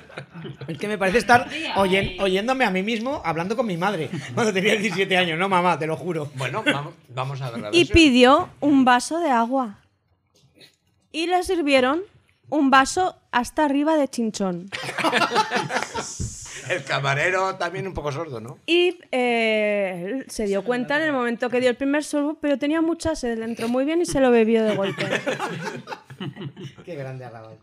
[0.68, 4.52] Es que me parece estar oyen- oyéndome a mí mismo hablando con mi madre cuando
[4.52, 5.38] tenía 17 años.
[5.38, 6.30] No, mamá, te lo juro.
[6.34, 9.78] Bueno, vamos, vamos a ver la y pidió un vaso de agua.
[11.12, 12.02] Y le sirvieron
[12.50, 14.70] un vaso hasta arriba de chinchón.
[16.70, 18.58] El camarero también un poco sordo, ¿no?
[18.66, 22.58] Y eh, él se dio cuenta en el momento que dio el primer sorbo, pero
[22.58, 25.04] tenía mucha sed, le entró muy bien y se lo bebió de golpe.
[26.84, 27.58] Qué grande Arrabal.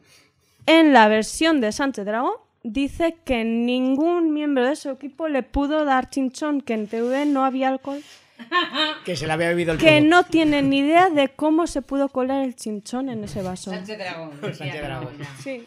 [0.65, 2.33] En la versión de Sánchez Dragón
[2.63, 7.45] dice que ningún miembro de su equipo le pudo dar chinchón, que en TV no
[7.45, 8.01] había alcohol,
[9.05, 12.09] Que se le había bebido el que no tiene ni idea de cómo se pudo
[12.09, 13.71] colar el chinchón en ese vaso.
[13.71, 14.31] Sánchez Dragón.
[14.41, 15.09] Sánchez Dragón.
[15.41, 15.63] Sí.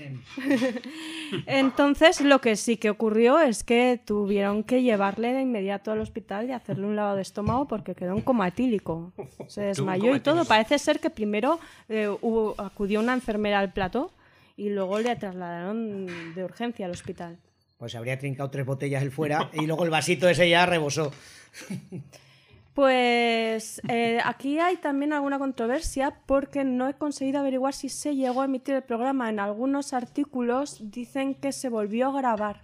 [1.46, 6.48] Entonces, lo que sí que ocurrió es que tuvieron que llevarle de inmediato al hospital
[6.48, 9.12] y hacerle un lavado de estómago porque quedó en coma etílico.
[9.46, 10.44] Se desmayó y todo.
[10.44, 11.58] Parece ser que primero
[11.88, 14.12] eh, hubo- acudió una enfermera al plató
[14.56, 17.38] y luego le trasladaron de urgencia al hospital.
[17.78, 21.12] Pues habría trincado tres botellas él fuera y luego el vasito ese ya rebosó.
[22.82, 28.42] Pues eh, aquí hay también alguna controversia porque no he conseguido averiguar si se llegó
[28.42, 29.28] a emitir el programa.
[29.28, 32.60] En algunos artículos dicen que se volvió a grabar.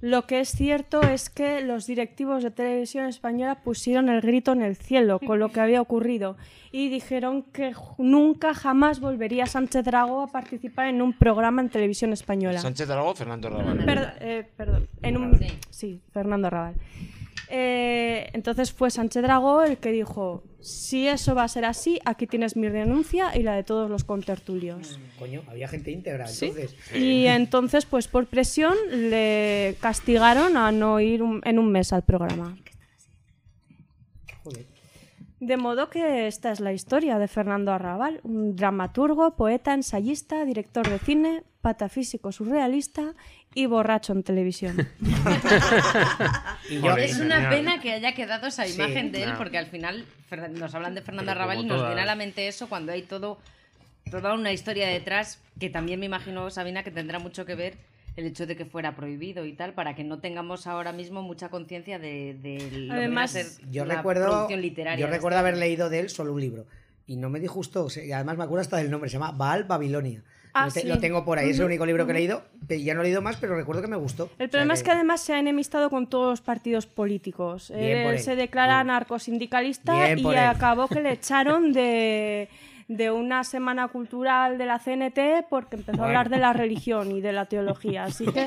[0.00, 4.62] Lo que es cierto es que los directivos de televisión española pusieron el grito en
[4.62, 6.38] el cielo con lo que había ocurrido
[6.72, 12.14] y dijeron que nunca jamás volvería Sánchez Dragó a participar en un programa en televisión
[12.14, 12.58] española.
[12.58, 13.84] Sánchez Dragó, Fernando Raval.
[13.84, 16.74] Per- eh, perdón, en un, sí, Fernando Raval.
[17.48, 22.26] Eh, entonces fue Sánchez Dragó el que dijo, si eso va a ser así, aquí
[22.26, 24.98] tienes mi renuncia y la de todos los contertulios.
[25.18, 26.46] Coño, había gente íntegra, Sí.
[26.46, 26.76] entonces.
[26.94, 32.02] Y entonces, pues por presión, le castigaron a no ir un- en un mes al
[32.02, 32.56] programa.
[35.46, 40.88] De modo que esta es la historia de Fernando Arrabal, un dramaturgo, poeta, ensayista, director
[40.88, 43.12] de cine, patafísico surrealista
[43.54, 44.76] y borracho en televisión.
[46.70, 49.38] Yo, Es una pena que haya quedado esa Sí, imagen de él, claro.
[49.38, 50.06] porque al final
[50.52, 53.02] nos hablan de Fernando Pero Arrabal y nos viene a la mente eso cuando hay
[53.02, 53.38] todo
[54.10, 57.74] toda una historia detrás que también me imagino, Sabina, que tendrá mucho que ver
[58.16, 61.48] el hecho de que fuera prohibido y tal, para que no tengamos ahora mismo mucha
[61.48, 65.04] conciencia de, de lo que viene a Además, ser yo la recuerdo, producción literaria.
[65.06, 66.66] yo recuerdo haber leído de él solo un libro.
[67.06, 67.84] Y no me disgustó.
[67.84, 69.10] o sea, y además me acuerdo hasta del nombre.
[69.10, 70.22] Se llama Baal Babilonia.
[70.54, 70.86] Ah, lo, te- sí.
[70.86, 71.50] lo tengo por ahí.
[71.50, 72.44] Es el único libro que he leído.
[72.68, 74.24] Ya no he leído más, pero recuerdo que me gustó.
[74.24, 77.68] El O sea problema es que además se ha enemistado con todos los partidos políticos.
[77.68, 78.18] Por Él él.
[78.20, 80.38] se declara narcosindicalista y él.
[80.38, 82.48] acabó que le echaron de,
[82.88, 87.20] de una semana cultural de la CNT porque empezó a hablar de la religión y
[87.20, 88.04] de la teología.
[88.04, 88.46] Así que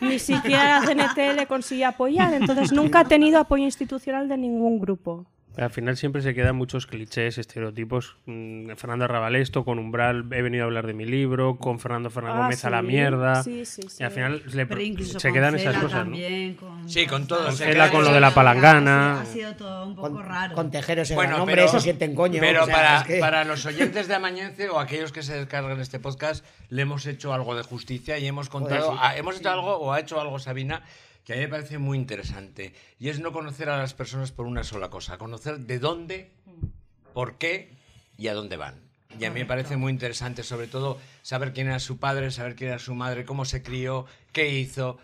[0.00, 2.34] ni siquiera la CNT le consiguió apoyar.
[2.34, 5.26] Entonces nunca ha tenido apoyo institucional de ningún grupo.
[5.58, 8.16] Al final siempre se quedan muchos clichés, estereotipos.
[8.26, 12.10] Mm, Fernando Arrabal esto, con Umbral he venido a hablar de mi libro, con Fernando
[12.10, 13.42] Fernández Ah, Gómez a la mierda.
[13.42, 13.96] Sí, sí, sí.
[13.98, 14.66] Y al final le-
[15.04, 16.16] se con quedan Cela esas cosas, ¿no?
[16.60, 18.14] con Sí, con todo, Con se Cela, queda con lo eso.
[18.14, 19.20] de la palangana.
[19.20, 20.54] Ha sido todo un poco Con, raro.
[20.54, 22.38] con tejeros en Bueno, el nombre, pero, se sienten coño.
[22.38, 25.34] pero o sea, para, es que- para los oyentes de Amañece o aquellos que se
[25.34, 28.98] descargan este podcast, le hemos hecho algo de justicia y hemos contado, sí.
[29.16, 30.82] hemos hecho algo o ha hecho algo Sabina
[31.28, 34.46] que a mí me parece muy interesante y es no conocer a las personas por
[34.46, 36.32] una sola cosa, conocer de dónde,
[37.12, 37.74] por qué
[38.16, 38.80] y a dónde van.
[39.20, 42.56] Y a mí me parece muy interesante, sobre todo, saber quién era su padre, saber
[42.56, 44.96] quién era su madre, cómo se crió, qué hizo.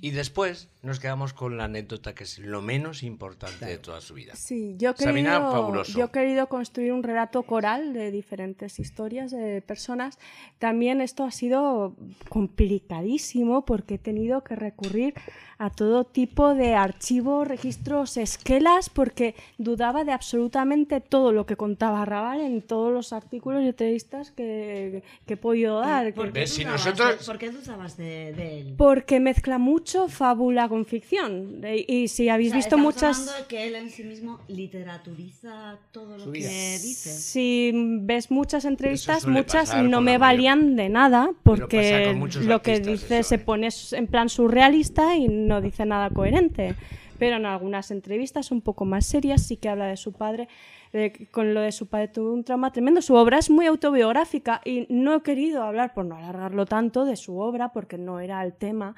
[0.00, 4.14] Y después nos quedamos con la anécdota que es lo menos importante de toda su
[4.14, 4.36] vida.
[4.36, 5.98] Sí, yo he, Sabina, querido, fabuloso.
[5.98, 10.18] yo he querido construir un relato coral de diferentes historias de personas.
[10.60, 11.96] También esto ha sido
[12.28, 15.14] complicadísimo porque he tenido que recurrir
[15.60, 22.04] a todo tipo de archivos, registros, esquelas, porque dudaba de absolutamente todo lo que contaba
[22.04, 26.14] Raval en todos los artículos y entrevistas que, que he podido dar.
[26.14, 26.50] ¿Por qué ¿Ves?
[26.54, 28.74] Si dudabas nosotros- de- ¿Por qué dudabas de, de él?
[28.78, 29.18] Porque
[29.58, 31.60] mezcla mucho fábula con ficción.
[31.86, 33.18] Y si habéis O sea, visto muchas...
[33.20, 37.10] hablando de que él en sí mismo literaturiza todo lo que dice.
[37.10, 37.72] Si
[38.02, 43.34] ves muchas entrevistas, muchas no me valían de nada, porque lo que dice eso, se
[43.36, 43.38] ¿eh?
[43.38, 46.74] pone en plan surrealista y no dice nada coherente.
[47.18, 50.48] Pero en algunas entrevistas un poco más serias sí que habla de su padre.
[50.92, 53.02] de- con lo de su padre tuvo un trauma tremendo.
[53.02, 57.16] Su obra es muy autobiográfica y no he querido hablar, por no alargarlo tanto, de
[57.16, 58.94] su obra porque no era el tema.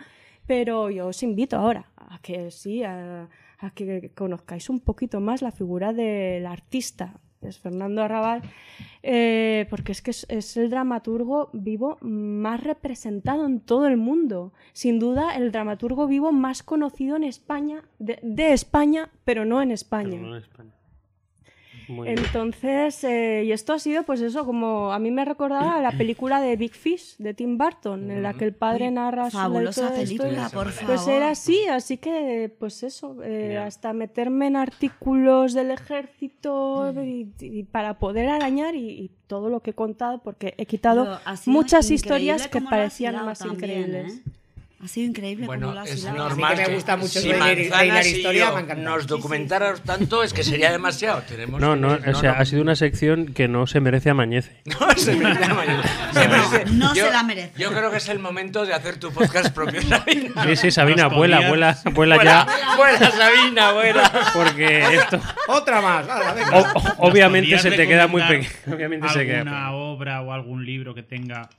[0.50, 3.28] Pero yo os invito ahora a que sí, a,
[3.76, 8.42] que conozcáis un poquito más la figura del artista, es Fernando Arrabal,
[9.04, 14.52] eh, porque es que es, el dramaturgo vivo más representado en todo el mundo.
[14.72, 19.08] Sin duda, el dramaturgo vivo más conocido en España, de, en España.
[19.24, 20.18] Pero no en España.
[21.90, 22.08] Muy.
[22.08, 25.92] Entonces, eh, y esto ha sido, pues eso, como a mí me recordaba a la
[25.92, 29.88] película de Big Fish de Tim Burton, en la que el padre narra su Fabulosa
[29.88, 30.86] todo esto y- película, por favor.
[30.94, 37.28] Pues era así, así que, pues eso, eh, hasta meterme en artículos del ejército y,
[37.40, 41.90] y para poder arañar y, y todo lo que he contado, porque he quitado muchas
[41.90, 44.16] historias que parecían más también, increíbles.
[44.18, 44.22] ¿eh?
[44.82, 46.16] Ha sido increíble Bueno, lo has es hilado.
[46.16, 47.52] normal que me gusta mucho si la
[48.02, 48.80] historia, yo encantado.
[48.96, 51.20] nos documentáramos tanto es que sería demasiado.
[51.28, 52.38] Tenemos No, que- no, o sea, no.
[52.38, 54.56] ha sido una sección que no se merece amañece.
[54.64, 55.44] No, se merece.
[56.14, 57.52] Se merece- no yo- se la merece.
[57.58, 60.44] Yo creo que es el momento de hacer tu podcast propio, Sabina.
[60.46, 62.46] Sí, sí, Sabina, vuela, vuela, vuela ya,
[62.76, 64.10] buena, Sabina, buena.
[64.32, 66.08] porque esto Otra más.
[66.08, 66.56] hala, venga.
[66.56, 68.48] o- o- obviamente ¿Podrías se te queda muy pequeño.
[68.74, 71.50] Obviamente se queda obra o algún libro que tenga.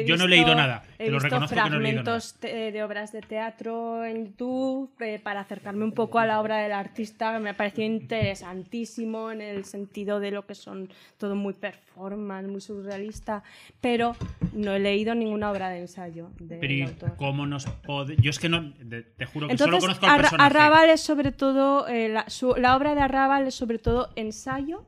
[0.00, 0.82] He Yo no he leído nada.
[0.98, 2.20] He Te lo visto reconozco que no he leído nada.
[2.20, 2.40] fragmentos
[2.72, 6.72] de obras de teatro en YouTube eh, para acercarme un poco a la obra del
[6.72, 10.88] artista, que me pareció interesantísimo en el sentido de lo que son
[11.18, 13.42] todo muy performance, muy surrealista,
[13.80, 14.16] pero
[14.52, 17.16] no he leído ninguna obra de ensayo del Pero ¿y autor.
[17.16, 18.72] cómo nos pode- Yo es que no.
[18.80, 20.46] de- te juro que Entonces, solo conozco al personaje.
[20.46, 24.84] Arrabal es sobre todo, eh, la, su- la obra de Arrabal es sobre todo ensayo.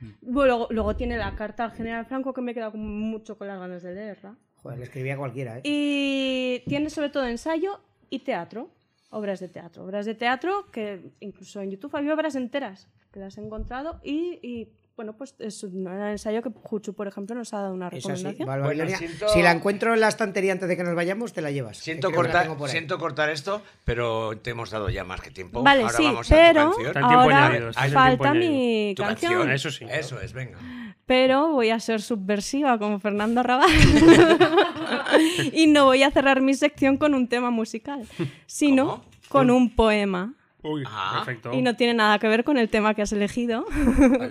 [0.00, 0.08] Mm.
[0.22, 3.58] Luego, luego tiene la carta al general Franco que me he quedado mucho con las
[3.58, 4.36] ganas de leerla.
[4.56, 5.62] Joder, le escribía cualquiera, ¿eh?
[5.64, 8.70] Y tiene sobre todo ensayo y teatro,
[9.10, 9.84] obras de teatro.
[9.84, 14.38] Obras de teatro que incluso en YouTube había obras enteras que las he encontrado y,
[14.42, 18.46] y, bueno, pues es un ensayo que Juchu, por ejemplo, nos ha dado una recomendación.
[18.46, 18.98] Val- Bueno, Babilonia.
[18.98, 21.78] siento- Si la encuentro en la estantería antes de que nos vayamos, te la llevas.
[21.78, 22.98] Siento cortar, siento
[23.30, 25.62] esto, pero te hemos dado ya más que tiempo.
[25.62, 27.02] Vale, Ahora sí, vamos a pero tu canción.
[27.04, 29.32] Ahora añadido, falta mi Tu canción.
[29.32, 29.50] canción.
[29.52, 29.86] Eso sí.
[29.90, 30.58] Eso es, venga.
[31.06, 33.70] pero voy a ser subversiva como Fernando Arrabal
[35.52, 38.06] y no voy a cerrar mi sección con un tema musical,
[38.46, 39.04] sino ¿Cómo?
[39.28, 40.34] con un poema.
[40.62, 41.12] Uy, Ah.
[41.24, 41.52] perfecto.
[41.54, 43.64] Y no tiene nada que ver con el tema que has elegido,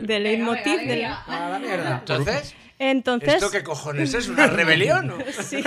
[0.02, 0.80] del leitmotiv.
[0.88, 1.98] del- A la mierda.
[2.00, 4.30] Entonces, Entonces, ¿esto qué cojones es?
[4.30, 5.12] ¿Una rebelión?
[5.12, 5.18] o?
[5.44, 5.62] sí.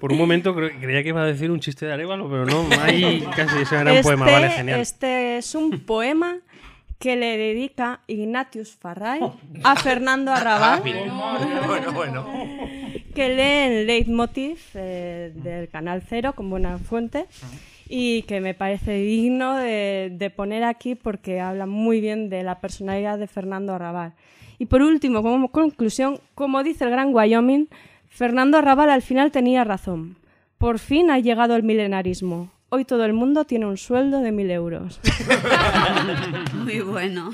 [0.00, 2.66] Por un momento cre- creía que iba a decir un chiste de Arevalo, pero no,
[2.82, 4.80] ahí casi se era un este, poema, vale, genial.
[4.80, 6.38] este es un poema
[6.98, 9.20] que le dedica Ignatius Farray
[9.62, 12.26] a Fernando Arrabal, Ah, bueno, bueno.
[13.14, 17.26] que lee el leitmotiv eh, del Canal Cero con buena fuente
[17.88, 22.60] y que me parece digno de, de poner aquí porque habla muy bien de la
[22.60, 24.14] personalidad de Fernando Arrabal.
[24.58, 27.68] Y por último, como conclusión, como dice el gran Wyoming,
[28.08, 30.16] Fernando Arrabal al final tenía razón.
[30.58, 32.50] Por fin ha llegado el milenarismo.
[32.70, 35.00] Hoy todo el mundo tiene un sueldo de mil euros.
[36.54, 37.30] Muy bueno.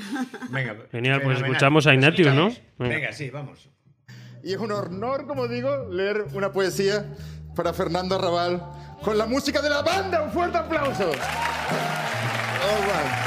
[0.49, 2.51] Venga, Genial, pues escuchamos a Ignatius, ¿no?
[2.77, 3.69] Venga, sí, vamos.
[4.43, 7.13] Y es un honor, como digo, leer una poesía
[7.55, 8.61] para Fernando Arrabal
[9.03, 10.21] con la música de la banda.
[10.21, 11.05] ¡Un fuerte aplauso!
[11.05, 13.25] All right.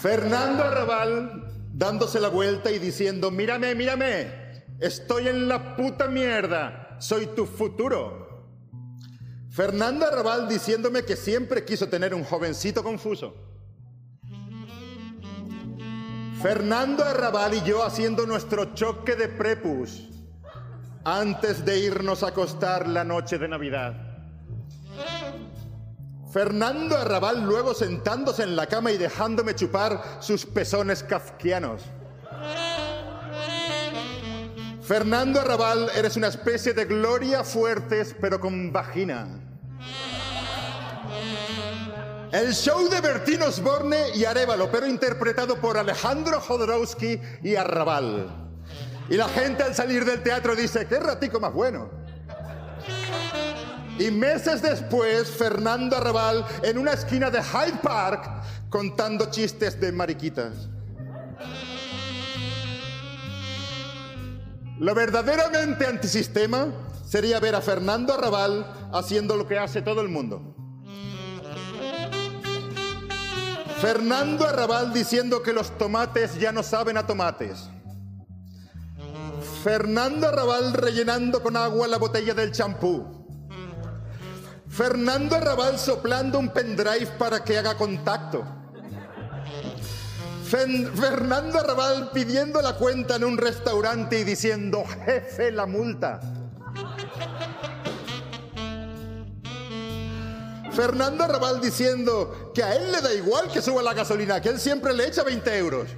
[0.00, 7.26] Fernando Arrabal dándose la vuelta y diciendo, mírame, mírame, estoy en la puta mierda, soy
[7.26, 8.24] tu futuro.
[9.50, 13.43] Fernando Arrabal diciéndome que siempre quiso tener un jovencito confuso.
[16.44, 20.10] Fernando Arrabal y yo haciendo nuestro choque de prepus
[21.02, 23.94] antes de irnos a acostar la noche de Navidad.
[26.30, 31.80] Fernando Arrabal luego sentándose en la cama y dejándome chupar sus pezones kafkianos.
[34.82, 39.43] Fernando Arrabal, eres una especie de Gloria Fuertes, pero con vagina.
[42.34, 48.28] El show de Bertín Osborne y Arevalo, pero interpretado por Alejandro Jodorowsky y Arrabal.
[49.08, 51.88] Y la gente al salir del teatro dice, qué ratico más bueno.
[54.00, 58.28] Y meses después, Fernando Arrabal en una esquina de Hyde Park
[58.68, 60.68] contando chistes de mariquitas.
[64.80, 66.66] Lo verdaderamente antisistema
[67.06, 70.63] sería ver a Fernando Arrabal haciendo lo que hace todo el mundo.
[73.80, 77.68] Fernando Arrabal diciendo que los tomates ya no saben a tomates.
[79.62, 83.24] Fernando Arrabal rellenando con agua la botella del champú.
[84.68, 88.44] Fernando Arrabal soplando un pendrive para que haga contacto.
[90.44, 96.20] Fernando Arrabal pidiendo la cuenta en un restaurante y diciendo, jefe, la multa.
[100.74, 104.58] Fernando Arrabal diciendo que a él le da igual que suba la gasolina, que él
[104.58, 105.88] siempre le echa 20 euros.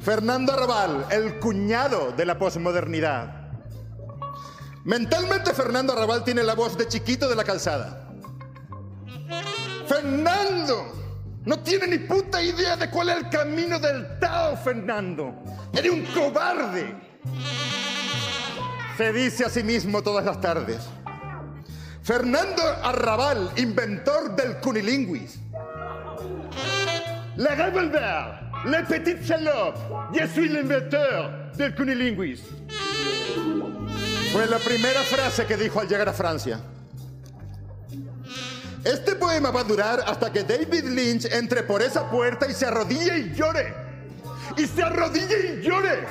[0.00, 3.50] Fernando Arrabal, el cuñado de la posmodernidad.
[4.84, 8.08] Mentalmente Fernando Arrabal tiene la voz de chiquito de la calzada.
[9.86, 10.92] Fernando,
[11.44, 15.34] no tiene ni puta idea de cuál es el camino del Tao, Fernando.
[15.72, 16.94] Eres un cobarde.
[18.98, 20.80] Se dice a sí mismo todas las tardes.
[22.02, 25.38] Fernando Arrabal, inventor del cunilinguis.
[27.36, 29.78] Le revolver, le petit salope,
[30.12, 32.40] je suis l'inventeur del cunilinguis.
[34.32, 36.58] Fue la primera frase que dijo al llegar a Francia.
[38.82, 42.66] Este poema va a durar hasta que David Lynch entre por esa puerta y se
[42.66, 43.72] arrodille y llore.
[44.56, 46.04] Y se arrodille y llore.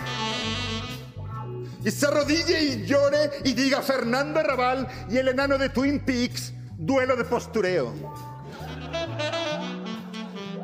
[1.87, 6.51] Y se arrodille y llore y diga Fernando Arrabal y el enano de Twin Peaks,
[6.77, 7.93] duelo de postureo.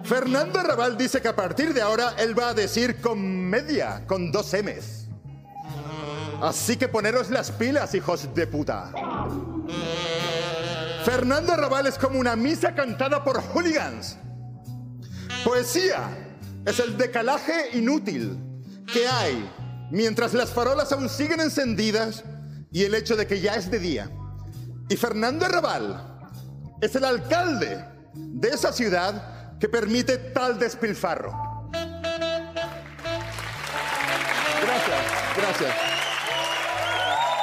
[0.03, 4.53] Fernando Arrabal dice que a partir de ahora él va a decir comedia con dos
[4.53, 5.07] M's.
[6.41, 8.91] Así que poneros las pilas, hijos de puta.
[11.05, 14.17] Fernando Arrabal es como una misa cantada por hooligans.
[15.45, 16.01] Poesía
[16.65, 18.37] es el decalaje inútil
[18.91, 22.23] que hay mientras las farolas aún siguen encendidas
[22.72, 24.10] y el hecho de que ya es de día.
[24.89, 26.30] Y Fernando Arrabal
[26.81, 31.31] es el alcalde de esa ciudad que permite tal despilfarro.
[34.61, 35.01] Gracias,
[35.38, 35.76] gracias.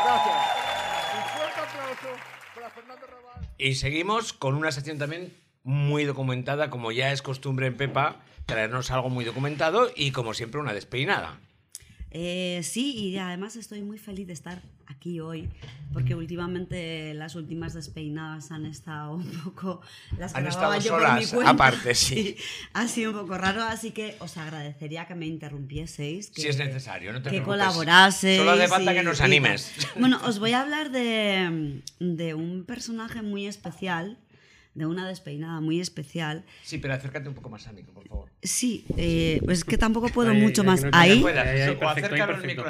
[0.05, 0.37] Gracias.
[1.15, 2.09] Un fuerte aplauso
[2.55, 3.49] para Fernando Arrabal.
[3.57, 8.91] Y seguimos con una sección también muy documentada, como ya es costumbre en Pepa, traernos
[8.91, 11.39] algo muy documentado y como siempre una despeinada.
[12.13, 15.49] Eh, sí, y además estoy muy feliz de estar aquí hoy,
[15.93, 19.81] porque últimamente las últimas despeinadas han estado un poco...
[20.19, 21.51] Las Han estado yo por mi solas, cuenta.
[21.51, 22.37] aparte, sí.
[22.73, 26.31] Ha sido un poco raro, así que os agradecería que me interrumpieseis.
[26.31, 28.39] Que, Si es necesario, no te que colaboraseis.
[28.39, 29.73] Solo hace falta que nos y animes.
[29.97, 34.19] Bueno, os voy a hablar de, de un personaje muy especial,
[34.75, 36.45] de una despeinada muy especial.
[36.63, 38.31] Sí, pero acércate un poco más a mí, por favor.
[38.43, 40.85] Sí, eh, pues es que tampoco puedo Ahí, mucho ahí, más.
[40.93, 41.17] Ahí, ahí,
[42.47, 42.65] micro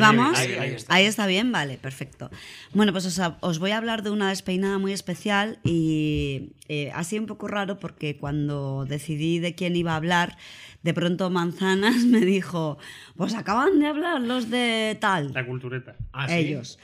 [0.00, 0.38] vamos.
[0.38, 0.94] Ahí, ahí está.
[0.94, 2.30] Ahí está bien, vale, perfecto.
[2.72, 7.04] Bueno, pues os, os voy a hablar de una despeinada muy especial y eh, ha
[7.04, 10.36] sido un poco raro porque cuando decidí de quién iba a hablar,
[10.82, 12.78] de pronto Manzanas me dijo,
[13.16, 15.32] pues acaban de hablar los de tal.
[15.32, 15.96] La cultureta.
[16.12, 16.34] Ah, ¿sí?
[16.34, 16.78] ellos.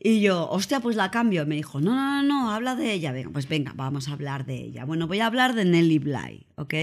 [0.00, 1.44] Y yo, hostia, pues la cambio.
[1.46, 3.12] Me dijo, no, no, no, no, habla de ella.
[3.12, 4.84] Venga, pues venga, vamos a hablar de ella.
[4.84, 6.74] Bueno, voy a hablar de Nelly Bly, ¿ok?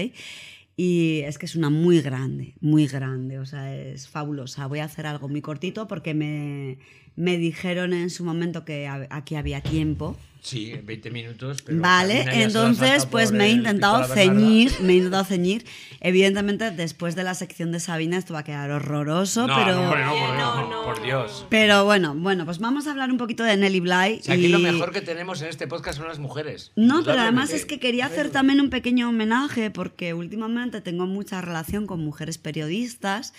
[0.76, 4.66] Y es que es una muy grande, muy grande, o sea, es fabulosa.
[4.66, 6.78] Voy a hacer algo muy cortito porque me,
[7.16, 10.16] me dijeron en su momento que aquí había tiempo.
[10.46, 11.60] Sí, en 20 minutos.
[11.62, 15.64] pero Vale, entonces pues por me he intentado ceñir, me he intentado ceñir.
[16.00, 19.74] Evidentemente después de la sección de Sabina esto va a quedar horroroso, No, pero...
[19.74, 21.46] no, hombre, no, por, Dios, por Dios.
[21.50, 24.18] Pero bueno, bueno, pues vamos a hablar un poquito de Nelly Bly.
[24.20, 26.70] O sea, aquí y- lo mejor que tenemos en este podcast son las mujeres.
[26.76, 31.40] No, pero además es que quería hacer también un pequeño homenaje porque últimamente tengo mucha
[31.40, 33.34] relación con mujeres periodistas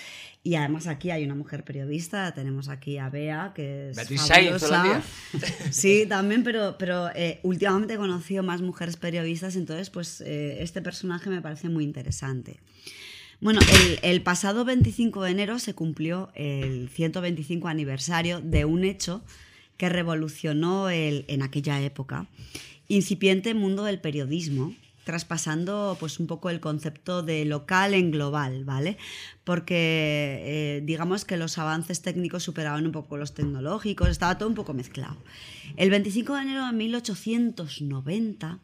[0.48, 5.04] y además aquí hay una mujer periodista, tenemos aquí a Bea, que es Beatriz fabulosa.
[5.72, 10.82] Sí, también, pero, pero eh, últimamente he conocido más mujeres periodistas, entonces pues eh, este
[10.82, 12.62] personaje me parece muy interesante.
[13.42, 19.26] Bueno, el, el pasado 25 de enero se cumplió el 125 aniversario de un hecho
[19.76, 22.30] que revolucionó el, en aquella época
[22.88, 24.74] incipiente mundo del periodismo,
[25.08, 28.98] traspasando pues un poco el concepto de local en global, ¿vale?
[29.46, 34.56] Porque eh, digamos que los avances técnicos superaban un poco los tecnológicos, estaba todo un
[34.56, 35.16] poco mezclado.
[35.78, 38.60] El 25 de enero de 1890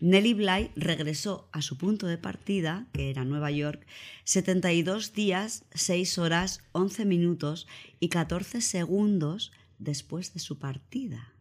[0.00, 3.86] Nelly Bly regresó a su punto de partida, que era Nueva York,
[4.24, 7.66] 72 días, 6 horas, 11 minutos
[8.00, 11.34] y 14 segundos después de su partida.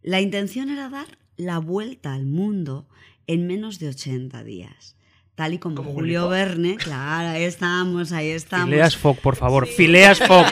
[0.00, 2.86] La intención era dar la vuelta al mundo
[3.26, 4.96] en menos de 80 días.
[5.36, 8.66] Tal y como, Como Julio Willy Verne, claro, ahí estamos, ahí estamos.
[8.68, 9.66] Phileas Fogg, por favor.
[9.66, 10.44] Phileas Fogg.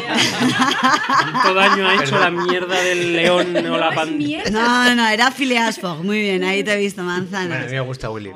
[1.20, 4.50] ¿Cuánto daño ha hecho la mierda del león o la pantera?
[4.50, 7.66] No, no, era Phileas Fogg, muy bien, ahí te he visto, Bueno, a manzanas.
[7.66, 8.30] mí me gusta Willy.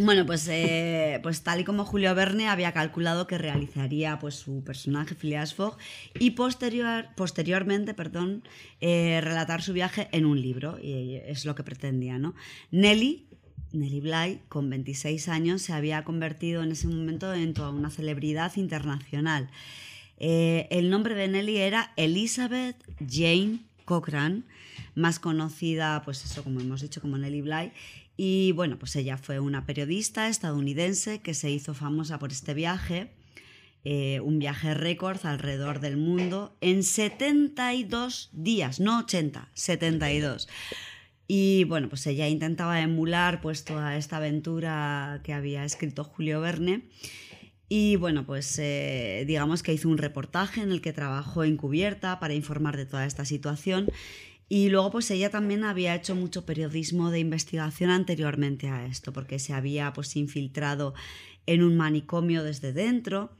[0.00, 4.62] Bueno, pues, eh, pues tal y como Julio Verne había calculado que realizaría pues, su
[4.62, 5.76] personaje Phileas Fogg
[6.20, 8.44] y posterior, posteriormente perdón,
[8.80, 12.16] eh, relatar su viaje en un libro, y es lo que pretendía.
[12.16, 12.36] ¿no?
[12.70, 13.26] Nelly,
[13.72, 18.54] Nelly Bly, con 26 años, se había convertido en ese momento en toda una celebridad
[18.54, 19.50] internacional.
[20.18, 24.44] Eh, el nombre de Nelly era Elizabeth Jane Cochran,
[24.94, 27.72] más conocida, pues eso, como hemos dicho, como Nelly Bly.
[28.20, 33.12] Y bueno, pues ella fue una periodista estadounidense que se hizo famosa por este viaje.
[33.84, 40.48] eh, un viaje récord alrededor del mundo en 72 días, no 80, 72.
[41.28, 46.88] Y bueno, pues ella intentaba emular pues toda esta aventura que había escrito Julio Verne.
[47.68, 52.34] Y bueno, pues eh, digamos que hizo un reportaje en el que trabajó encubierta para
[52.34, 53.88] informar de toda esta situación.
[54.48, 59.38] Y luego pues ella también había hecho mucho periodismo de investigación anteriormente a esto, porque
[59.38, 60.94] se había pues infiltrado
[61.46, 63.30] en un manicomio desde dentro.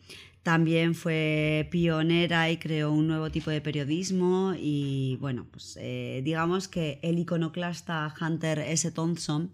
[0.42, 6.68] También fue pionera y creó un nuevo tipo de periodismo y bueno, pues eh, digamos
[6.68, 8.90] que el iconoclasta Hunter S.
[8.90, 9.50] Thompson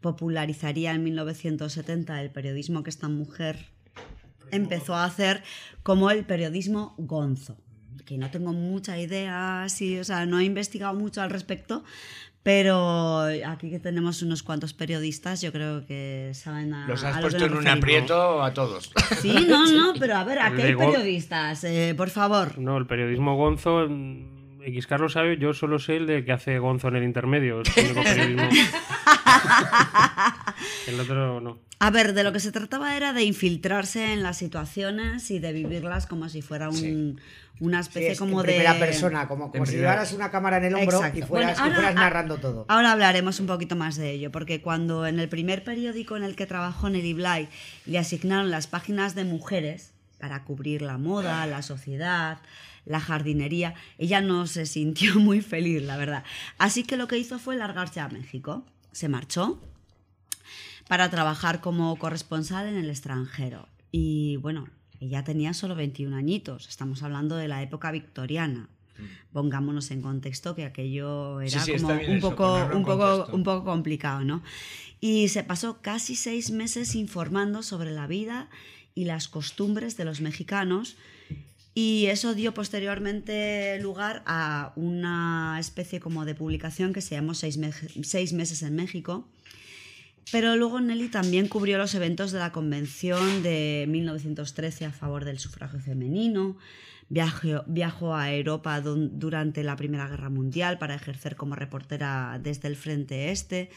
[0.00, 3.66] popularizaría en 1970 el periodismo que esta mujer
[4.50, 5.42] empezó a hacer
[5.82, 7.56] como el periodismo gonzo
[8.08, 11.84] que no tengo mucha idea, sí, o sea, no he investigado mucho al respecto,
[12.42, 17.20] pero aquí que tenemos unos cuantos periodistas, yo creo que saben a, Los has a
[17.20, 18.90] lo que puesto en un aprieto a todos.
[19.20, 21.64] Sí, no, no, pero a ver, ¿a El qué de hay periodistas?
[21.64, 22.58] Eh, por favor.
[22.58, 23.86] No, el periodismo Gonzo,
[24.66, 27.62] X Carlos sabe, yo solo sé el de que hace Gonzo en el intermedio.
[27.62, 28.48] Es el único periodismo.
[30.86, 31.58] El otro no.
[31.80, 35.52] A ver, de lo que se trataba era de infiltrarse en las situaciones y de
[35.52, 37.20] vivirlas como si fuera un-
[37.60, 38.52] una Sí, especie es como en de...
[38.54, 41.18] primera persona, como, si llevaras una cámara en el hombro Exacto.
[41.18, 42.64] y fueras, Bueno, y fueras ahora- narrando todo.
[42.68, 46.34] Ahora hablaremos un poquito más de ello, porque cuando en el primer periódico en el
[46.36, 47.48] que trabajó Nelly Bly
[47.86, 52.38] le asignaron las páginas de mujeres para cubrir la moda, la sociedad,
[52.88, 56.24] la jardinería, ella no se sintió muy feliz, la verdad.
[56.58, 58.64] Así que lo que hizo fue largarse a México.
[58.92, 59.60] Se marchó
[60.88, 63.68] para trabajar como corresponsal en el extranjero.
[63.92, 64.68] Y bueno,
[65.00, 68.68] ella tenía solo 21 añitos, estamos hablando de la época victoriana.
[69.32, 71.64] Pongámonos en contexto que aquello era Mm.
[71.64, 74.42] Sí, sí, como un eso, poco, un, poco, un poco complicado, ¿no?
[75.00, 78.48] Y se pasó casi seis meses informando sobre la vida
[78.96, 80.96] y las costumbres de los mexicanos
[81.80, 87.56] y eso dio posteriormente lugar a una especie como de publicación que se llamó Seis,
[87.56, 87.70] Me-
[88.02, 89.28] Seis meses en México.
[90.32, 95.38] Pero luego Nelly también cubrió los eventos de la Convención de 1913 a favor del
[95.38, 96.56] sufragio femenino,
[97.08, 102.74] viajó, viajó a Europa durante la Primera Guerra Mundial para ejercer como reportera desde el
[102.74, 103.70] Frente Este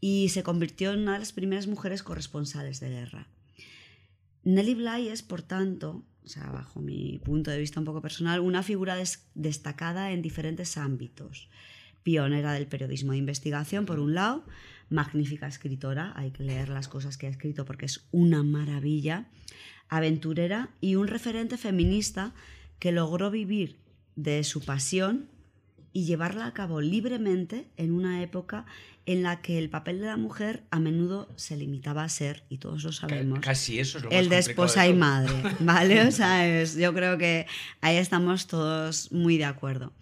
[0.00, 3.28] y se convirtió en una de las primeras mujeres corresponsales de guerra.
[4.42, 8.40] Nelly Bly es, por tanto, o sea, bajo mi punto de vista un poco personal,
[8.40, 11.48] una figura des- destacada en diferentes ámbitos.
[12.02, 14.44] Pionera del periodismo de investigación, por un lado,
[14.90, 19.26] magnífica escritora, hay que leer las cosas que ha escrito porque es una maravilla,
[19.88, 22.34] aventurera y un referente feminista
[22.78, 23.76] que logró vivir
[24.16, 25.28] de su pasión
[25.92, 28.66] y llevarla a cabo libremente en una época
[29.06, 32.58] en la que el papel de la mujer a menudo se limitaba a ser, y
[32.58, 36.02] todos lo sabemos, Casi eso es lo más el de esposa y madre, ¿vale?
[36.06, 37.46] O sea, es- yo creo que
[37.80, 39.92] ahí estamos todos muy de acuerdo.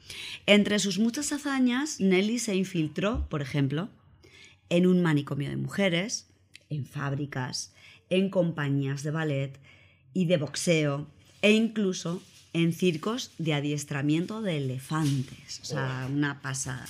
[0.46, 3.90] Entre sus muchas hazañas, Nelly se infiltró, por ejemplo,
[4.70, 6.26] en un manicomio de mujeres,
[6.70, 7.74] en fábricas,
[8.08, 9.60] en compañías de ballet
[10.14, 11.06] y de boxeo,
[11.42, 12.22] e incluso
[12.54, 15.60] en circos de adiestramiento de elefantes.
[15.60, 16.86] O sea, una pasada.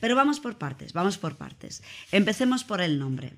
[0.00, 1.82] Pero vamos por partes, vamos por partes.
[2.12, 3.34] Empecemos por el nombre.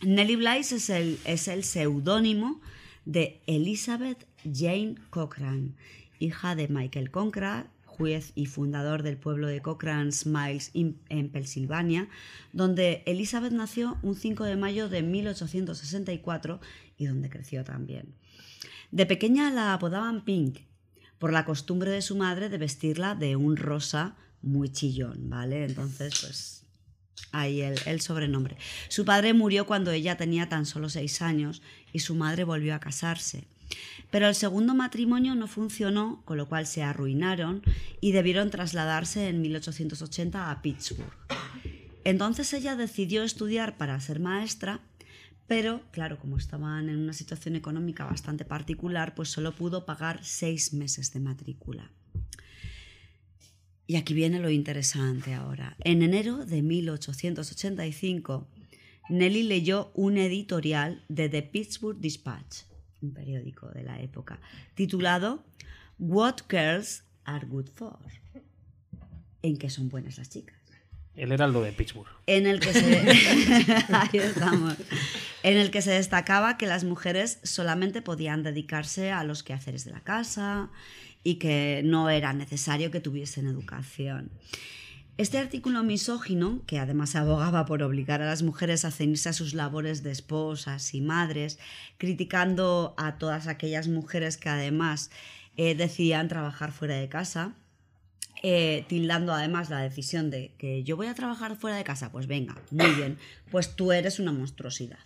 [0.00, 2.60] Nellie Blythe es el, es el seudónimo
[3.04, 5.74] de Elizabeth Jane Cochran,
[6.18, 12.08] hija de Michael Cochran, juez y fundador del pueblo de Cochran's Mills in- en Pensilvania,
[12.52, 16.58] donde Elizabeth nació un 5 de mayo de 1864
[16.96, 18.14] y donde creció también.
[18.90, 20.58] De pequeña la apodaban Pink
[21.22, 25.64] por la costumbre de su madre de vestirla de un rosa muy chillón, ¿vale?
[25.66, 26.64] Entonces, pues
[27.30, 28.56] ahí el, el sobrenombre.
[28.88, 31.62] Su padre murió cuando ella tenía tan solo seis años
[31.92, 33.44] y su madre volvió a casarse.
[34.10, 37.62] Pero el segundo matrimonio no funcionó, con lo cual se arruinaron
[38.00, 41.06] y debieron trasladarse en 1880 a Pittsburgh.
[42.02, 44.80] Entonces ella decidió estudiar para ser maestra,
[45.52, 50.72] pero claro, como estaban en una situación económica bastante particular, pues solo pudo pagar seis
[50.72, 51.90] meses de matrícula.
[53.86, 55.76] Y aquí viene lo interesante ahora.
[55.80, 58.48] En enero de 1885,
[59.10, 62.62] Nelly leyó un editorial de The Pittsburgh Dispatch,
[63.02, 64.40] un periódico de la época,
[64.74, 65.44] titulado
[65.98, 67.98] What Girls Are Good For,
[69.42, 70.61] en que son buenas las chicas
[71.16, 72.08] El heraldo de Pittsburgh.
[75.42, 79.90] en el que se destacaba que las mujeres solamente podían dedicarse a los quehaceres de
[79.92, 80.70] la casa
[81.22, 84.30] y que no era necesario que tuviesen educación.
[85.18, 89.52] Este artículo misógino, que además abogaba por obligar a las mujeres a cenirse a sus
[89.52, 91.58] labores de esposas y madres,
[91.98, 95.10] criticando a todas aquellas mujeres que además
[95.58, 97.54] eh, decidían trabajar fuera de casa,
[98.42, 102.26] eh, tildando además la decisión de que yo voy a trabajar fuera de casa, pues
[102.26, 103.18] venga, muy bien,
[103.50, 104.98] pues tú eres una monstruosidad.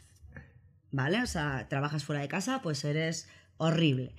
[0.91, 1.23] ¿Vale?
[1.23, 4.15] O sea, trabajas fuera de casa, pues eres horrible.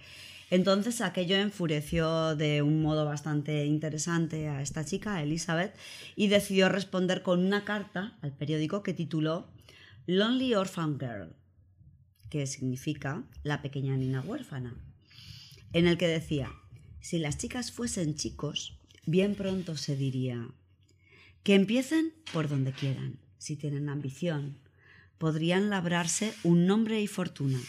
[0.49, 5.75] Entonces aquello enfureció de un modo bastante interesante a esta chica, Elizabeth,
[6.15, 9.47] y decidió responder con una carta al periódico que tituló
[10.05, 11.35] Lonely Orphan Girl,
[12.29, 14.75] que significa la pequeña niña huérfana,
[15.73, 16.51] en el que decía,
[17.01, 18.76] si las chicas fuesen chicos,
[19.07, 20.47] bien pronto se diría,
[21.41, 24.57] que empiecen por donde quieran, si tienen ambición,
[25.17, 27.59] podrían labrarse un nombre y fortuna.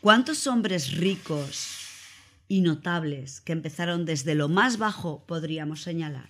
[0.00, 1.68] ¿Cuántos hombres ricos
[2.48, 6.28] y notables que empezaron desde lo más bajo podríamos señalar?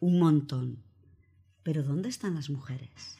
[0.00, 0.78] Un montón.
[1.64, 3.18] Pero ¿dónde están las mujeres?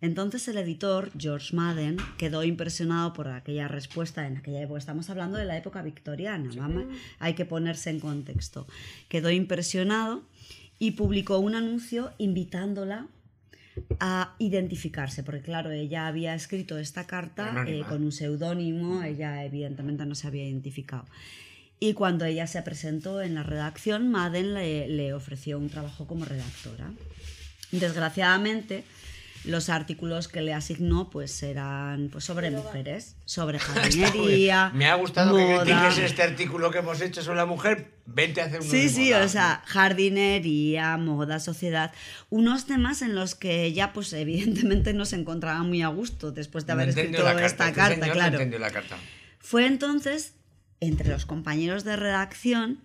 [0.00, 4.78] Entonces el editor, George Madden, quedó impresionado por aquella respuesta en aquella época.
[4.78, 6.84] Estamos hablando de la época victoriana, vamos,
[7.18, 8.66] hay que ponerse en contexto.
[9.08, 10.22] Quedó impresionado
[10.78, 13.08] y publicó un anuncio invitándola
[13.98, 20.06] a identificarse, porque claro, ella había escrito esta carta eh, con un seudónimo, ella evidentemente
[20.06, 21.04] no se había identificado.
[21.78, 26.24] Y cuando ella se presentó en la redacción, Madden le, le ofreció un trabajo como
[26.24, 26.90] redactora.
[27.72, 28.84] Desgraciadamente,
[29.44, 34.70] los artículos que le asignó pues eran pues, sobre mujeres, sobre jardinería.
[34.74, 35.64] Me ha gustado que moda.
[35.64, 37.92] critiques este artículo que hemos hecho sobre la mujer.
[38.06, 39.24] Vente a hacer uno Sí, sí, moda.
[39.24, 41.92] o sea, jardinería, moda, sociedad,
[42.28, 46.66] unos temas en los que ella, pues evidentemente no se encontraba muy a gusto después
[46.66, 48.58] de haber escrito la esta este carta, señor claro.
[48.58, 48.96] la carta.
[49.38, 50.34] Fue entonces,
[50.80, 52.80] entre los compañeros de redacción,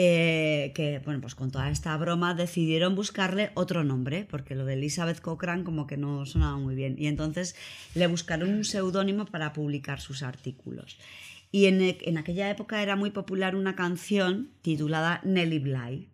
[0.00, 4.74] eh, que, bueno, pues con toda esta broma decidieron buscarle otro nombre, porque lo de
[4.74, 6.94] Elizabeth Cochrane como que no sonaba muy bien.
[6.96, 7.56] Y entonces
[7.96, 10.98] le buscaron un seudónimo para publicar sus artículos.
[11.50, 16.08] Y en, en aquella época era muy popular una canción titulada Nelly Bly.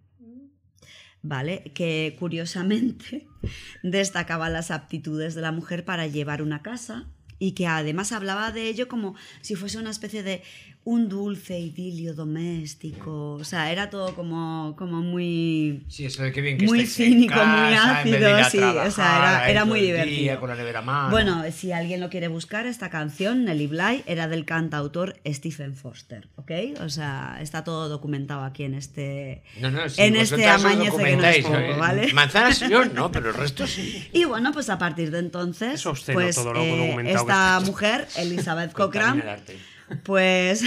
[1.20, 1.70] ¿Vale?
[1.74, 3.27] Que curiosamente
[3.82, 7.06] destacaba las aptitudes de la mujer para llevar una casa
[7.39, 10.43] y que además hablaba de ello como si fuese una especie de
[10.86, 13.32] un dulce idilio doméstico.
[13.35, 15.82] O sea, era todo como, como muy.
[15.89, 19.35] Sí, eso de que bien que Muy cínico, muy casa, ácido, sí, o sea, trabajar
[19.43, 20.40] era- era muy el día divertido.
[20.40, 21.11] con la nevera mano.
[21.11, 26.28] Bueno, si alguien lo quiere buscar, esta canción, Nelly Bly, era del cantautor Stephen Foster,
[26.36, 26.51] ¿ok?
[26.81, 30.77] O sea, está todo documentado aquí en este, No, no, sí, en este amañece que
[30.77, 31.77] no es documentáis, poco, ¿eh?
[31.78, 32.12] ¿vale?
[32.12, 34.06] Manzanas yo no, pero el resto sí.
[34.12, 37.61] Y bueno, pues a partir de entonces, Es obsceno pues todo lo eh, documentado esta
[37.61, 38.73] mujer, Elizabeth
[39.28, 39.56] arte.
[40.03, 40.62] Pues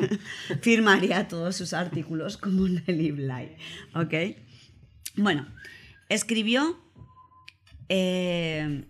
[0.60, 3.56] firmaría todos sus artículos como Nelly Bly,
[3.94, 4.14] ¿ok?
[5.16, 5.46] Bueno,
[6.08, 6.80] escribió
[7.88, 8.84] eh,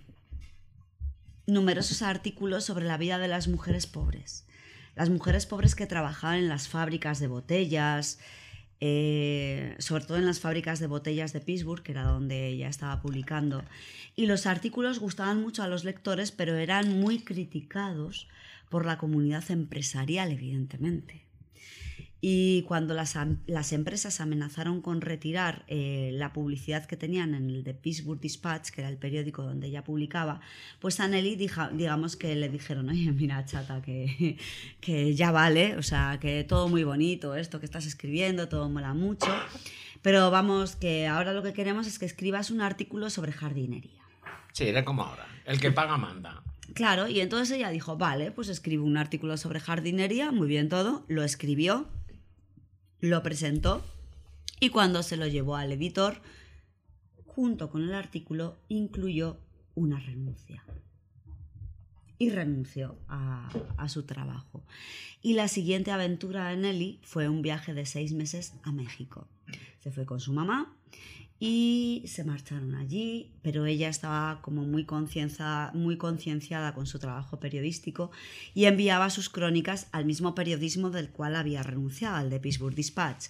[1.47, 4.47] numerosos artículos sobre la vida de las mujeres pobres.
[4.95, 8.19] Las mujeres pobres que trabajaban en las fábricas de botellas,
[8.85, 13.01] eh, sobre todo en las fábricas de botellas de Pittsburgh, que era donde ella estaba
[13.01, 13.65] publicando.
[14.17, 18.27] Y los artículos gustaban mucho a los lectores, pero eran muy criticados
[18.71, 21.23] por la comunidad empresarial, evidentemente.
[22.25, 23.19] Y cuando las,
[23.49, 28.71] las empresas amenazaron con retirar eh, la publicidad que tenían en el The Pittsburgh Dispatch,
[28.71, 30.41] que era el periódico donde ella publicaba,
[30.79, 34.39] pues a Nelly dija- digamos que le dijeron, oye, mira, chata, que,
[34.81, 38.95] que ya vale, o sea, que todo muy bonito, esto que estás escribiendo, todo mola
[38.95, 39.27] mucho,
[40.01, 44.01] pero vamos, que ahora lo que queremos es que escribas un artículo sobre jardinería.
[44.53, 45.27] Sí, era como ahora.
[45.45, 46.41] El que paga manda.
[46.75, 51.05] Claro, y entonces ella dijo, vale, pues escribo un artículo sobre jardinería, muy bien todo,
[51.09, 51.89] lo escribió,
[53.03, 53.85] lo presentó
[54.61, 56.23] y cuando se lo llevó al editor,
[57.27, 59.39] junto con el artículo, incluyó
[59.75, 60.65] una renuncia.
[62.17, 63.51] Y renunció a,
[63.89, 64.63] su trabajo.
[65.21, 69.27] Y la siguiente aventura de Nelly fue un viaje de seis meses a México.
[69.81, 70.73] Se fue con su mamá
[71.45, 77.41] y se marcharon allí, pero ella estaba como muy concienciada, muy concienciada con su trabajo
[77.41, 78.13] periodístico
[78.55, 83.27] y enviaba sus crónicas al mismo periodismo del cual había renunciado, al de Pittsburgh Dispatch.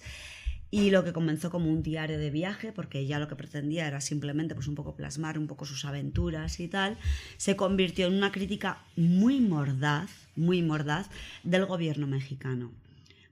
[0.69, 3.99] Y lo que comenzó como un diario de viaje, porque ella lo que pretendía era
[3.99, 6.99] simplemente pues un poco plasmar un poco sus aventuras y tal,
[7.37, 11.09] se convirtió en una crítica muy mordaz, muy mordaz
[11.41, 12.71] del gobierno mexicano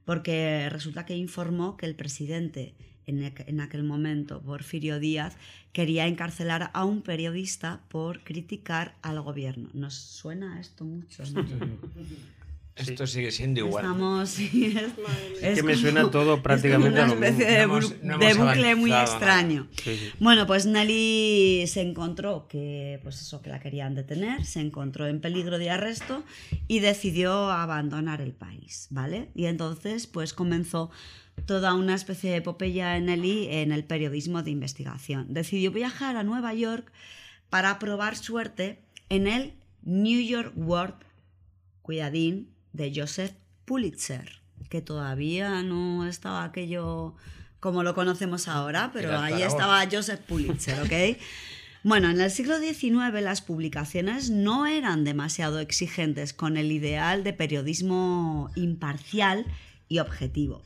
[0.06, 2.74] porque resulta que informó que el presidente
[3.08, 5.36] en, aqu- en aquel momento, Porfirio Díaz,
[5.74, 9.70] quería encarcelar a un periodista por criticar al gobierno.
[9.74, 11.24] ¿Nos suena esto mucho?
[11.34, 11.46] no?
[12.74, 13.84] Esto sigue siendo igual.
[13.84, 14.40] Estamos.
[14.40, 17.60] es, es que me como- suena todo es prácticamente como a lo una especie mismo.
[17.60, 19.68] de, No hemos- no de bucle muy extraño.
[19.84, 20.12] Sí, sí.
[20.20, 25.20] Bueno, pues Nelly se encontró que, pues eso, que la querían detener, se encontró en
[25.20, 26.24] peligro de arresto
[26.70, 29.30] y decidió abandonar el país, ¿vale?
[29.36, 30.90] Y entonces, pues comenzó
[31.46, 35.34] toda una especie de epopeya en Nelly en el periodismo de investigación.
[35.34, 36.92] Decidió viajar a Nueva York
[37.50, 39.54] para probar suerte en el
[39.84, 40.96] New York World,
[41.82, 43.34] cuidadín, de Joseph
[43.66, 47.16] Pulitzer, que todavía no estaba aquello
[47.60, 51.18] como lo conocemos ahora, pero ahí estaba Joseph Pulitzer, ¿ok?
[51.84, 57.34] Bueno, en el siglo XIX las publicaciones no eran demasiado exigentes con el ideal de
[57.34, 59.48] periodismo imparcial
[59.90, 60.62] y objetivo.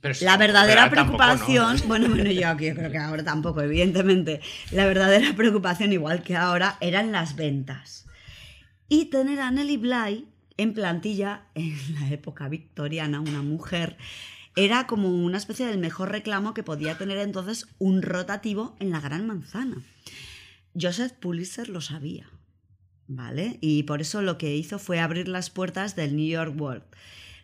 [0.00, 1.26] Pero La verdadera pero tampoco, ¿no?
[1.36, 4.40] preocupación, bueno, bueno, yo, aquí- yo creo que ahora tampoco, evidentemente,
[4.72, 8.06] la verdadera preocupación, igual que ahora, eran las ventas.
[8.88, 13.96] Y tener a Nelly Bly en plantilla en la época victoriana, una mujer,
[14.56, 19.00] era como una especie del mejor reclamo que podía tener entonces un rotativo en la
[19.00, 19.76] Gran Manzana.
[20.80, 22.26] Joseph Pulitzer lo sabía,
[23.06, 23.58] ¿vale?
[23.60, 26.82] Y por eso lo que hizo fue abrir las puertas del New York World.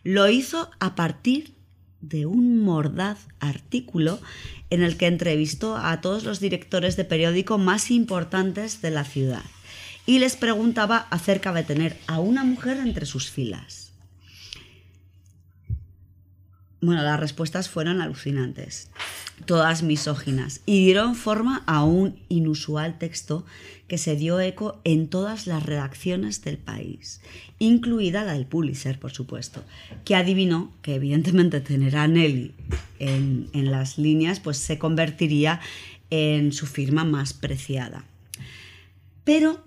[0.04, 1.54] Lo hizo a partir
[2.00, 4.20] de un mordaz artículo
[4.70, 9.42] en el que entrevistó a todos los directores de periódico más importantes de la ciudad
[10.06, 13.92] y les preguntaba acerca de tener a una mujer entre sus filas.
[16.80, 18.90] Bueno, las respuestas fueron alucinantes,
[19.44, 23.44] todas misóginas, y dieron forma a un inusual texto
[23.88, 27.20] que se dio eco en todas las redacciones del país,
[27.58, 29.64] incluida la del Pulitzer, por supuesto,
[30.04, 32.52] que adivinó que evidentemente tener a Nelly
[32.98, 35.60] en, en las líneas pues se convertiría
[36.10, 38.04] en su firma más preciada.
[39.24, 39.64] Pero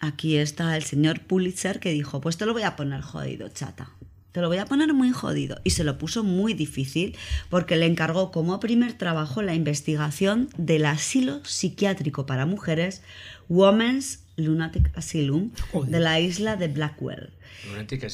[0.00, 3.90] aquí está el señor Pulitzer que dijo, pues te lo voy a poner jodido, chata.
[4.38, 5.60] Te lo voy a poner muy jodido.
[5.64, 7.16] Y se lo puso muy difícil
[7.50, 13.02] porque le encargó como primer trabajo la investigación del asilo psiquiátrico para mujeres
[13.48, 15.50] Women's Lunatic Asylum
[15.90, 17.30] de la isla de Blackwell.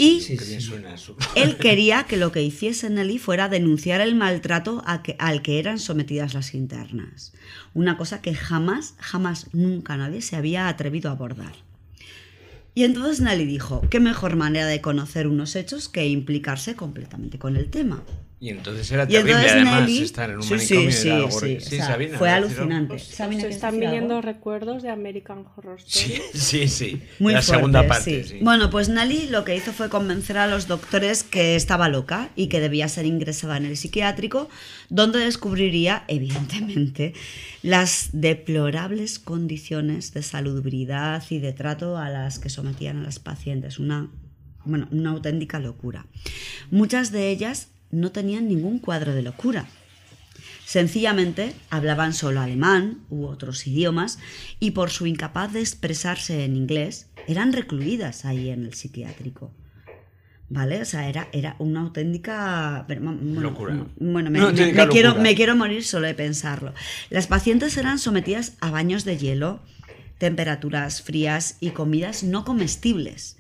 [0.02, 0.36] Y- sí.
[1.36, 5.59] Él quería que lo que hiciese Nelly fuera denunciar el maltrato a que- al que
[5.59, 7.34] eran sometidas las internas.
[7.74, 11.52] Una cosa que jamás, jamás, nunca nadie se había atrevido a abordar.
[12.76, 17.56] Y entonces Nelly dijo, ¿qué mejor manera de conocer unos hechos que implicarse completamente con
[17.56, 18.02] el tema?
[18.40, 20.02] Y entonces era Y terrible entonces además Nelly...
[20.02, 22.31] estar en un sí, manicomio sí, era sí, algo sí, o Sí, sea, Sabina, fue
[22.31, 22.98] alucinante.
[22.98, 26.20] Se Sabina, ¿quieres están viniendo recuerdos de American Horror Story.
[26.35, 27.02] Sí, sí, sí.
[27.20, 28.39] Muy la fuerte, segunda parte, sí.
[28.43, 32.48] Bueno, pues Nelly lo que hizo fue convencer a los doctores que estaba loca y
[32.48, 34.48] que debía ser ingresada en el psiquiátrico,
[34.90, 37.15] donde descubriría, evidentemente,
[37.62, 43.78] las deplorables condiciones de salubridad y de trato a las que sometían a las pacientes.
[43.78, 44.11] Una,
[44.65, 46.05] bueno, una auténtica locura.
[46.70, 49.66] Muchas de ellas no tenían ningún cuadro de locura.
[50.66, 54.19] Sencillamente hablaban solo alemán u otros idiomas
[54.61, 59.53] y por su incapaz de expresarse en inglés eran recluidas ahí en el psiquiátrico.
[60.51, 60.83] ¿Vale?
[60.83, 62.85] O sea, era, era una auténtica...
[62.87, 63.87] Bueno, Locura.
[63.97, 66.75] Bueno, me, me- quiero, me quiero morir solo de pensarlo.
[67.11, 69.62] Las pacientes eran sometidas a baños de hielo,
[70.19, 73.37] temperaturas frías y comidas no comestibles.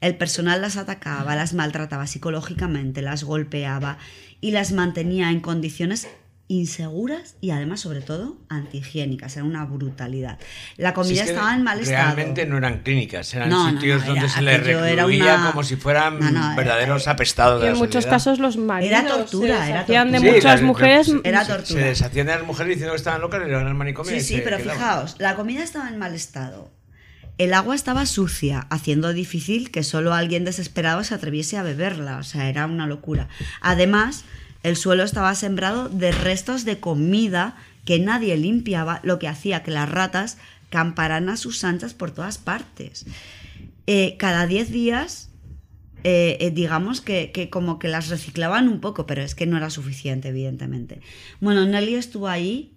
[0.00, 3.98] El personal las atacaba, las maltrataba psicológicamente, las golpeaba
[4.40, 6.06] y las mantenía en condiciones
[6.48, 9.34] inseguras y además, sobre todo, antihigiénicas.
[9.36, 10.38] Era una brutalidad.
[10.76, 12.04] La Si comida es que estaba en mal estado.
[12.14, 15.34] Realmente no eran clínicas, eran No, no, sitios no, donde era- se les era recluía
[15.34, 18.14] una- como si fueran No, no, era- verdaderos apestados Y de en la muchos sociedad.
[18.14, 20.30] casos los maridos tortura, se era deshacían de tortura.
[20.30, 21.12] Sí, muchas la- mujeres.
[21.24, 21.80] Era se- tortura.
[21.80, 24.12] Se deshacían de las mujeres diciendo que estaban locas y le iban al manicomio.
[24.12, 24.76] Sí, sí, se pero quedaban.
[24.78, 26.70] fijaos, la comida estaba en mal estado.
[27.38, 32.18] El agua estaba sucia, haciendo difícil que solo alguien desesperado se atreviese a beberla.
[32.18, 33.28] O sea, era una locura.
[33.60, 34.24] Además,
[34.62, 39.70] el suelo estaba sembrado de restos de comida que nadie limpiaba, lo que hacía que
[39.70, 40.38] las ratas
[40.70, 43.06] camparan a sus anchas por todas partes.
[43.86, 45.30] Eh, cada 10 días,
[46.04, 49.56] eh, eh, digamos que, que como que las reciclaban un poco, pero es que no
[49.56, 51.00] era suficiente, evidentemente.
[51.40, 52.72] Bueno, Nelly estuvo ahí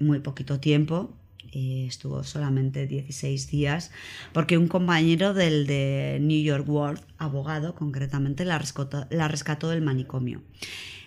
[0.00, 1.14] muy poquito tiempo,
[1.52, 3.90] estuvo solamente 16 días,
[4.32, 9.82] porque un compañero del de New York World, abogado concretamente, la rescató, la rescató del
[9.82, 10.42] manicomio.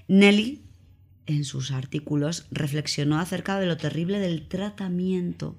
[0.07, 0.61] Nelly,
[1.25, 5.57] en sus artículos, reflexionó acerca de lo terrible del tratamiento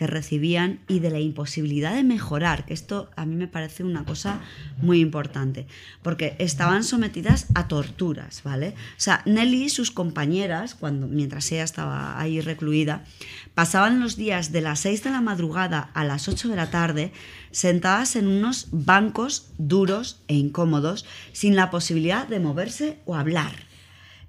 [0.00, 4.06] que recibían y de la imposibilidad de mejorar, que esto a mí me parece una
[4.06, 4.40] cosa
[4.80, 5.66] muy importante,
[6.00, 8.68] porque estaban sometidas a torturas, ¿vale?
[8.70, 13.04] O sea, Nelly y sus compañeras, cuando, mientras ella estaba ahí recluida,
[13.52, 17.12] pasaban los días de las 6 de la madrugada a las 8 de la tarde
[17.50, 23.52] sentadas en unos bancos duros e incómodos, sin la posibilidad de moverse o hablar,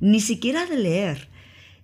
[0.02, 1.31] ni siquiera de leer.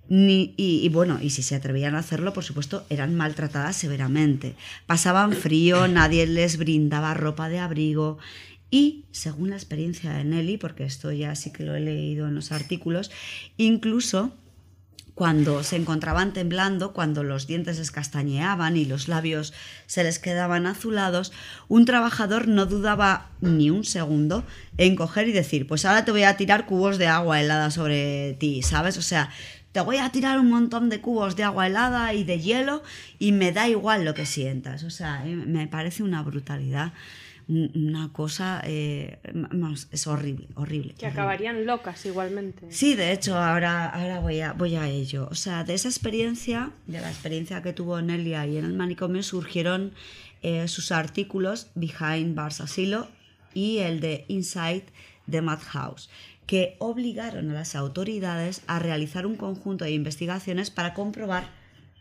[0.09, 4.55] Ni- y, y bueno, y si se atrevían a hacerlo, por supuesto, eran maltratadas severamente.
[4.85, 8.17] Pasaban frío, nadie les brindaba ropa de abrigo.
[8.69, 12.35] Y, según la experiencia de Nelly, porque esto ya sí que lo he leído en
[12.35, 13.11] los artículos,
[13.57, 14.34] incluso
[15.17, 19.51] cuando se encontraban temblando, cuando los dientes les castañeaban y los labios
[19.88, 21.31] se les quedaban azulados,
[21.69, 24.43] un trabajador no dudaba ni un segundo
[24.77, 28.34] en coger y decir, pues ahora te voy a tirar cubos de agua helada sobre
[28.39, 28.95] ti, ¿sabes?
[28.99, 29.31] O sea,
[29.77, 32.81] te voy a tirar un montón de cubos de agua helada y de hielo
[33.19, 34.83] y me da igual lo que sientas.
[34.83, 36.93] O sea, eh, me parece una brutalidad,
[37.47, 39.19] un- una cosa, eh,
[39.91, 40.95] es horrible, horrible.
[40.95, 41.07] Que horrible.
[41.09, 42.65] acabarían locas igualmente.
[42.71, 45.27] Sí, de hecho, ahora, ahora voy, a, voy a ello.
[45.29, 49.21] O sea, de esa experiencia, de la experiencia que tuvo Nelly ahí en el manicomio,
[49.21, 49.93] surgieron
[50.41, 53.09] eh, sus artículos Behind Bars Asilo
[53.53, 54.85] y el de Inside
[55.29, 56.09] the Madhouse,
[56.47, 61.49] que obligaron a las autoridades a realizar un conjunto de investigaciones para comprobar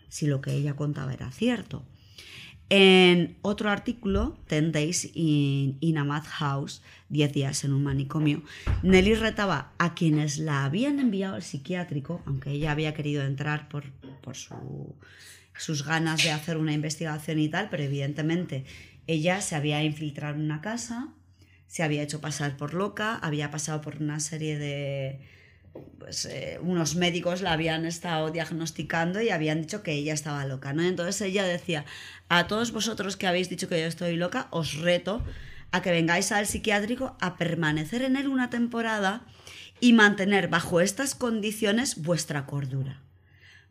[0.08, 1.82] si lo que ella contaba era cierto.
[2.68, 8.42] En otro artículo, 10 Days in, in a Madhouse, 10 días en un manicomio,
[8.82, 13.84] Nelly retaba a quienes la habían enviado al psiquiátrico, aunque ella había querido entrar por,
[14.20, 14.96] por su-
[15.56, 18.64] sus ganas de hacer una investigación y tal, pero evidentemente
[19.06, 21.08] ella se había infiltrado en una casa,
[21.66, 25.20] se había hecho pasar por loca, había pasado por una serie de,
[25.98, 30.72] pues eh, unos médicos la habían estado diagnosticando y habían dicho que ella estaba loca,
[30.72, 30.82] ¿no?
[30.82, 31.84] Entonces ella decía,
[32.28, 35.22] a todos vosotros que habéis dicho que yo estoy loca, os reto
[35.72, 39.26] a que vengáis al psiquiátrico a permanecer en él una temporada
[39.80, 43.02] y mantener bajo estas condiciones vuestra cordura.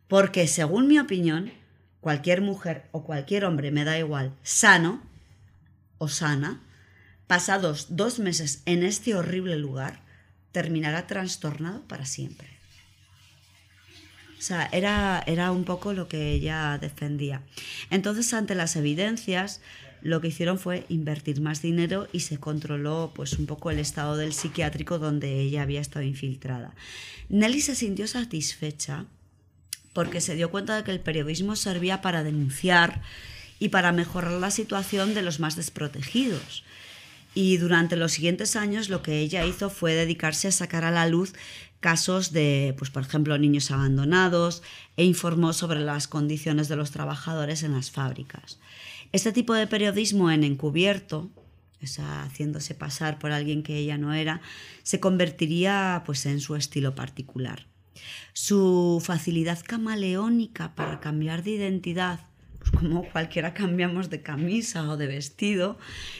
[0.08, 1.52] Porque según mi opinión,
[2.00, 5.02] cualquier mujer o cualquier hombre, me da igual, sano
[5.98, 6.60] o sana,
[7.26, 10.00] pasados dos meses en este horrible lugar,
[10.52, 12.48] terminará trastornado para siempre.
[14.38, 17.42] O sea, era, era un poco lo que ella defendía.
[17.90, 19.60] Entonces, ante las evidencias,
[20.02, 24.16] lo que hicieron fue invertir más dinero y se controló pues un poco el estado
[24.16, 26.74] del psiquiátrico donde ella había estado infiltrada.
[27.28, 29.06] Nelly se sintió satisfecha
[29.92, 33.00] porque se dio cuenta de que el periodismo servía para denunciar
[33.58, 36.62] y para mejorar la situación de los más desprotegidos.
[37.36, 41.06] Y durante los siguientes años lo que ella hizo fue dedicarse a sacar a la
[41.06, 41.34] luz
[41.80, 44.62] casos de, pues, por ejemplo, niños abandonados
[44.96, 48.58] e informó sobre las condiciones de los trabajadores en las fábricas.
[49.12, 51.30] Este tipo de periodismo en encubierto,
[51.82, 54.40] o haciéndose pasar por alguien que ella no era,
[54.82, 57.66] se convertiría pues, en su estilo particular.
[58.32, 62.20] Su facilidad camaleónica para cambiar de identidad,
[62.70, 65.78] pues como cualquiera cambiamos de camisa o de vestido,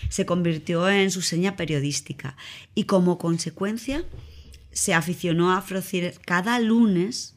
[0.08, 2.36] se convirtió en su seña periodística
[2.74, 4.04] y como consecuencia
[4.72, 7.36] se aficionó a ofrecer cada lunes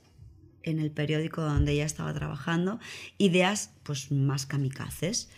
[0.63, 2.79] en el periódico donde ella estaba trabajando
[3.17, 5.29] ideas pues más kamikazes.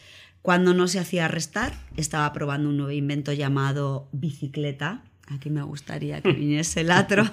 [0.41, 5.03] Cuando no se hacía arrestar, estaba probando un nuevo invento llamado bicicleta.
[5.33, 7.23] Aquí me gustaría que viniese el atro.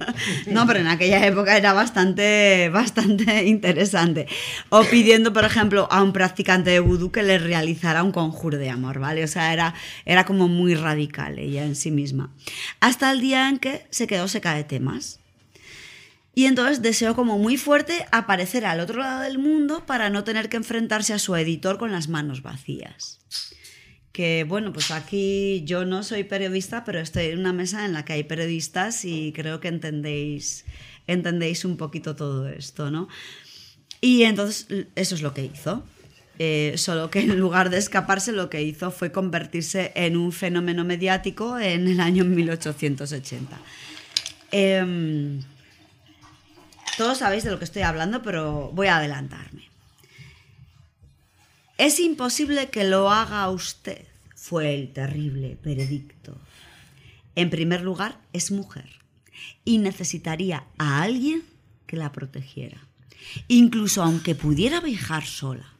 [0.46, 4.26] no, pero en aquella época era bastante, bastante interesante.
[4.68, 8.70] O pidiendo, por ejemplo, a un practicante de vudú que le realizara un conjuro de
[8.70, 9.24] amor, ¿vale?
[9.24, 9.74] O sea, era,
[10.04, 12.32] era como muy radical ella en sí misma.
[12.80, 15.18] Hasta el día en que se quedó seca de temas.
[16.34, 20.48] Y entonces deseó como muy fuerte aparecer al otro lado del mundo para no tener
[20.48, 23.17] que enfrentarse a su editor con las manos vacías.
[24.18, 28.04] Que bueno, pues aquí yo no soy periodista, pero estoy en una mesa en la
[28.04, 30.64] que hay periodistas y creo que entendéis,
[31.06, 33.06] entendéis un poquito todo esto, ¿no?
[34.00, 34.66] Y entonces
[34.96, 35.84] eso es lo que hizo.
[36.40, 40.82] Eh, solo que en lugar de escaparse lo que hizo fue convertirse en un fenómeno
[40.82, 43.56] mediático en el año 1880.
[44.50, 45.44] Em,
[46.96, 49.68] todos sabéis de lo que estoy hablando, pero voy a adelantarme.
[51.76, 54.07] Es imposible que lo haga usted,
[54.48, 56.40] fue el terrible veredicto.
[57.34, 58.88] En primer lugar, es mujer
[59.62, 61.42] y necesitaría a alguien
[61.86, 62.88] que la protegiera.
[63.46, 65.74] Incluso aunque pudiera viajar sola,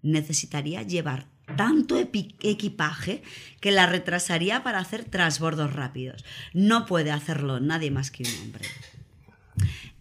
[0.00, 1.26] necesitaría llevar
[1.56, 3.22] tanto equipaje
[3.60, 6.24] que la retrasaría para hacer transbordos rápidos.
[6.54, 8.64] No puede hacerlo nadie más que un hombre.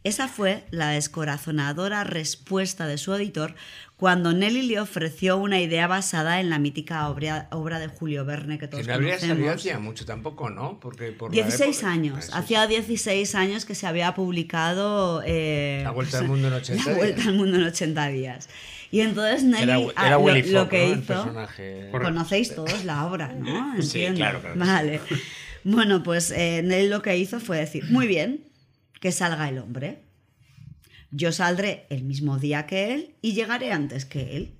[0.07, 3.56] Esa fue la descorazonadora respuesta de su editor
[3.98, 8.60] cuando Nelly le ofreció una idea basada en la mítica obra, obra de Julio Verne
[8.60, 9.60] que Que todos no habría salido conocemos.
[9.61, 10.80] hacía mucho tampoco, ¿no?
[10.80, 12.26] Porque por la 16 época- años.
[12.26, 16.91] Sí, Hacía 16 años que se había publicado eh, La Vuelta al Mundo en 80
[16.91, 17.28] La Vuelta días.
[17.28, 18.49] al Mundo en 80 días.
[18.91, 20.94] Y entonces Nelly Era, ah, era lo- Willy lo, Fogg, que ¿no?
[20.94, 21.90] Hizo personaje.
[21.91, 23.74] Conocéis todos la obra, ¿no?
[23.82, 24.18] Sí, Entiendo.
[24.19, 24.69] claro, claro que sí.
[24.72, 25.02] Vale.
[25.64, 28.41] Bueno, pues eh, Nelly lo que hizo fue decir, muy bien,
[29.02, 29.98] que salga el hombre.
[31.11, 34.57] Yo saldré el mismo día que él y llegaré antes que él.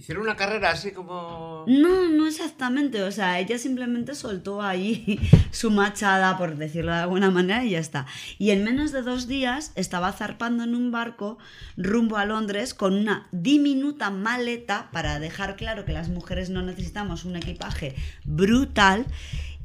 [0.00, 1.64] Hicieron una carrera así como.
[1.66, 3.02] No, no exactamente.
[3.02, 7.80] O sea, ella simplemente soltó ahí su machada, por decirlo de alguna manera, y ya
[7.80, 8.06] está.
[8.38, 11.36] Y en menos de dos días estaba zarpando en un barco
[11.76, 17.26] rumbo a Londres con una diminuta maleta para dejar claro que las mujeres no necesitamos
[17.26, 17.94] un equipaje
[18.24, 19.06] brutal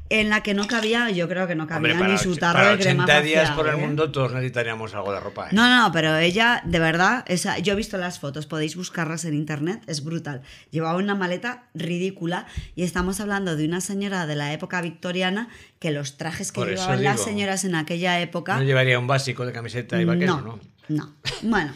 [0.08, 2.58] en la que no cabía, yo creo que no cabía Hombre, para, ni su tarro
[2.58, 3.86] para de crema 80 días facial, por el ¿eh?
[3.86, 5.46] mundo todos necesitaríamos algo de ropa.
[5.46, 5.50] ¿eh?
[5.52, 9.24] No, no, no, pero ella, de verdad, esa, yo he visto las fotos, podéis buscarlas
[9.24, 10.42] en internet, es brutal.
[10.70, 15.90] Llevaba una maleta ridícula y estamos hablando de una señora de la época victoriana que
[15.90, 18.56] los trajes que Por llevaban las señoras en aquella época...
[18.56, 20.60] No llevaría un básico de camiseta y vaquero, ¿no?
[20.88, 21.14] no, no.
[21.42, 21.74] Bueno.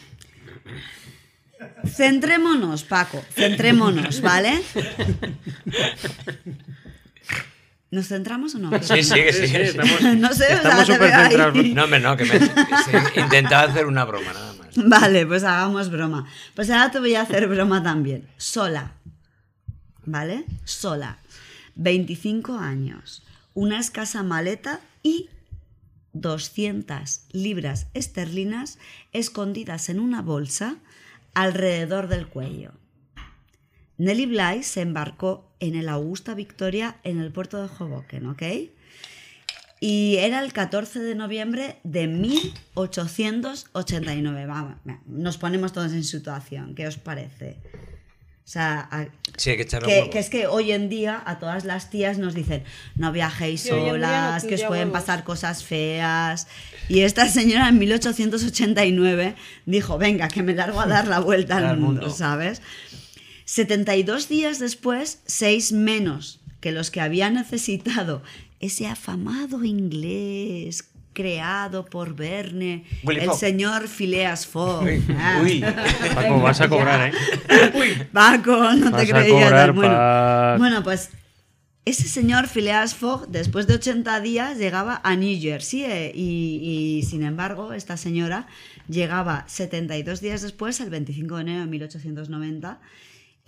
[1.86, 4.62] Centrémonos, Paco, centrémonos, ¿vale?
[7.90, 8.70] ¿Nos centramos o no?
[8.82, 9.46] Sí, sí, que sí.
[9.46, 11.66] Sí, sí, estamos- no sé, o estamos sea, te súper centrados.
[11.74, 12.36] No, hombre, no, que me.
[13.22, 14.68] intentaba hacer una broma, nada más.
[14.76, 16.26] Vale, pues hagamos broma.
[16.54, 18.28] Pues ahora te voy a hacer broma también.
[18.36, 18.92] Sola.
[20.04, 20.44] ¿Vale?
[20.64, 21.18] Sola.
[21.74, 23.22] 25 años.
[23.54, 25.28] Una escasa maleta y
[26.12, 28.78] 200 libras esterlinas
[29.12, 30.76] escondidas en una bolsa
[31.34, 32.72] alrededor del cuello.
[33.98, 38.42] Nelly Bly se embarcó en el Augusta Victoria en el puerto de Hoboken, ¿ok?
[39.82, 44.44] Y era el 14 de noviembre de 1889.
[44.46, 44.74] Vamos,
[45.06, 46.74] nos ponemos todos en situación.
[46.74, 47.56] ¿Qué os parece?
[48.44, 49.06] O sea, a-
[49.36, 49.62] Sí, hay que
[50.18, 52.64] es que hoy en día a todas las tías nos dicen
[52.96, 55.00] no viajéis Sí, no solas, que os pueden huevos.
[55.00, 56.48] pasar cosas feas.
[56.88, 61.66] Y esta señora en 1889 dijo, venga, que me largo a dar la vuelta al
[61.66, 62.14] Al mundo, mundo.
[62.16, 62.60] ¿sabes?
[63.54, 68.22] 72 días después, seis menos que los que había necesitado
[68.60, 74.84] ese afamado inglés creado por Verne, Willy el señor Phileas Fogg.
[74.84, 75.40] Uy, Ah.
[75.42, 75.64] uy.
[76.14, 78.06] Paco, vas a cobrar, ¿eh?
[78.12, 79.44] Paco, no Vas te a creías.
[79.44, 81.10] cobrar, bueno, bueno, pues
[81.84, 87.02] ese señor Phileas Fogg, después de 80 días, llegaba a New Jersey eh, y, y,
[87.02, 88.46] sin embargo, esta señora
[88.88, 92.78] llegaba 72 días después, el 25 de enero de 1890.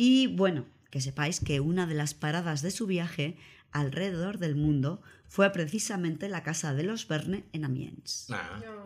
[0.04, 3.36] Y bueno, que sepáis que una de las paradas de su viaje
[3.70, 8.26] alrededor del mundo fue precisamente la casa de los Verne en Amiens.
[8.28, 8.40] Nah.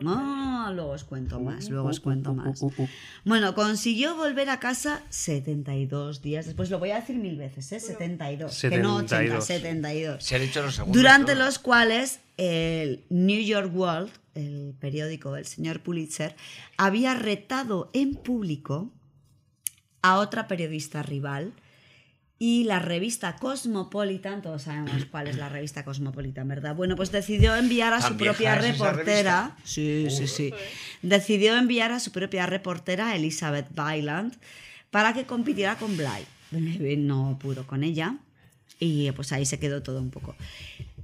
[0.05, 2.61] Ah, luego os cuento más, luego os cuento más.
[2.61, 2.89] Uh, uh, uh.
[3.25, 6.69] Bueno, consiguió volver a casa 72 días después.
[6.69, 7.81] Lo voy a decir mil veces, ¿eh?
[7.81, 8.61] 72.
[8.61, 9.45] Que no 80, 72.
[9.47, 10.23] 72.
[10.23, 11.01] Se han hecho los segundos.
[11.01, 11.47] Durante ¿no?
[11.47, 16.37] los cuales el New York World, el periódico del señor Pulitzer,
[16.77, 18.93] había retado en público
[20.07, 21.53] a otra periodista rival
[22.39, 26.75] y la revista Cosmopolitan, todos sabemos cuál es la revista Cosmopolitan, ¿verdad?
[26.75, 29.57] Bueno, pues decidió enviar a su ¿Tan vieja propia reportera.
[29.65, 30.53] Sí, sí, sí.
[31.01, 34.35] Decidió enviar a su propia reportera, Elizabeth Byland,
[34.91, 36.99] para que compitiera con Bly.
[36.99, 38.17] No pudo con ella
[38.79, 40.37] y pues ahí se quedó todo un poco.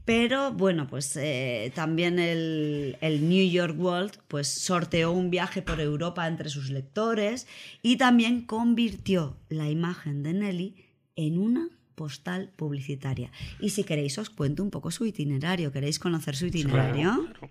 [0.05, 5.81] Pero bueno, pues eh, también el, el New York World pues sorteó un viaje por
[5.81, 7.47] Europa entre sus lectores
[7.83, 10.75] y también convirtió la imagen de Nelly
[11.15, 13.31] en una postal publicitaria.
[13.61, 15.71] Y si queréis os cuento un poco su itinerario.
[15.71, 17.29] ¿Queréis conocer su itinerario?
[17.39, 17.51] ¿Puedo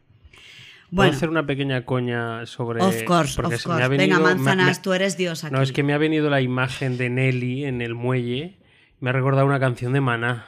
[0.89, 2.81] Bueno, hacer una pequeña coña sobre.
[2.83, 3.97] of course, porque of se me ha course.
[3.97, 5.53] venido- Venga, manzanas, me- tú eres Dios aquí.
[5.55, 8.57] No, es que me ha venido la imagen de Nelly en el muelle.
[8.99, 10.47] Me ha recordado una canción de Maná.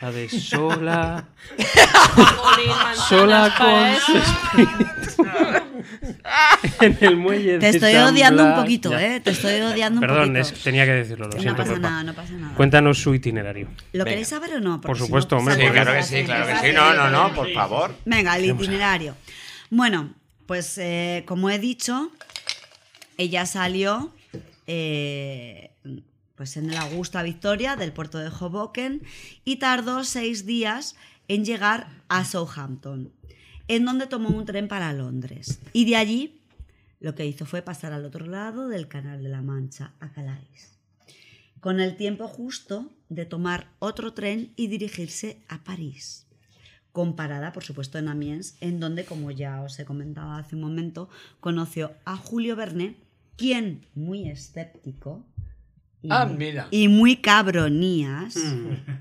[0.00, 1.24] La de Sola.
[3.08, 5.24] sola con su espíritu.
[6.82, 9.16] en el muelle Te estoy odiando un poquito, Ya.
[9.16, 9.20] ¿eh?
[9.20, 10.38] Te estoy odiando un Perdón, poquito.
[10.54, 11.56] es- tenía que decirlo, lo no siento.
[11.62, 11.88] pasa Pepa.
[11.88, 12.54] nada, no pasa nada.
[12.54, 13.68] Cuéntanos su itinerario.
[13.92, 14.10] ¿Lo Venga.
[14.10, 14.80] queréis saber o no?
[14.82, 16.74] Porque Por si no, supuesto, hombre, Sí, claro que sí, claro que sí.
[16.74, 17.94] No, no, no, por favor.
[18.04, 19.16] Venga, el itinerario.
[19.70, 20.12] Bueno,
[20.44, 22.10] pues eh, como he dicho,
[23.16, 24.12] ella salió
[24.66, 25.70] eh,
[26.36, 29.02] pues en el Augusta Victoria del puerto de Hoboken
[29.44, 30.96] y tardó seis días
[31.28, 33.12] en llegar a Southampton,
[33.68, 35.60] en donde tomó un tren para Londres.
[35.72, 36.40] Y de allí
[37.00, 40.78] lo que hizo fue pasar al otro lado del Canal de la Mancha, a Calais,
[41.60, 46.26] con el tiempo justo de tomar otro tren y dirigirse a París
[46.96, 51.10] comparada, por supuesto, en Amiens, en donde, como ya os he comentado hace un momento,
[51.40, 52.96] conoció a Julio Verne,
[53.36, 55.22] quien, muy escéptico,
[56.02, 56.68] y, Ah, mira.
[56.70, 58.36] y muy cabronías,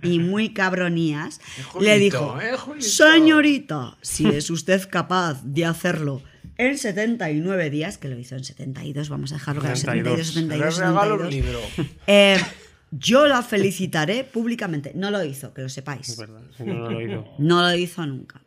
[0.02, 1.40] y muy cabronías,
[1.72, 6.22] Julito, le dijo, eh, señorita, si es usted capaz de hacerlo
[6.58, 10.76] en 79 días, que lo hizo en 72, vamos a dejarlo era 72, 72.
[10.76, 11.96] 72, Le regalo un 72, libro.
[12.08, 12.40] eh,
[12.92, 14.94] yo la felicitaré públicamente.
[14.96, 16.18] No lo hizo, que lo sepáis.
[16.60, 17.28] No, lo oído.
[17.40, 18.42] No lo hizo nunca.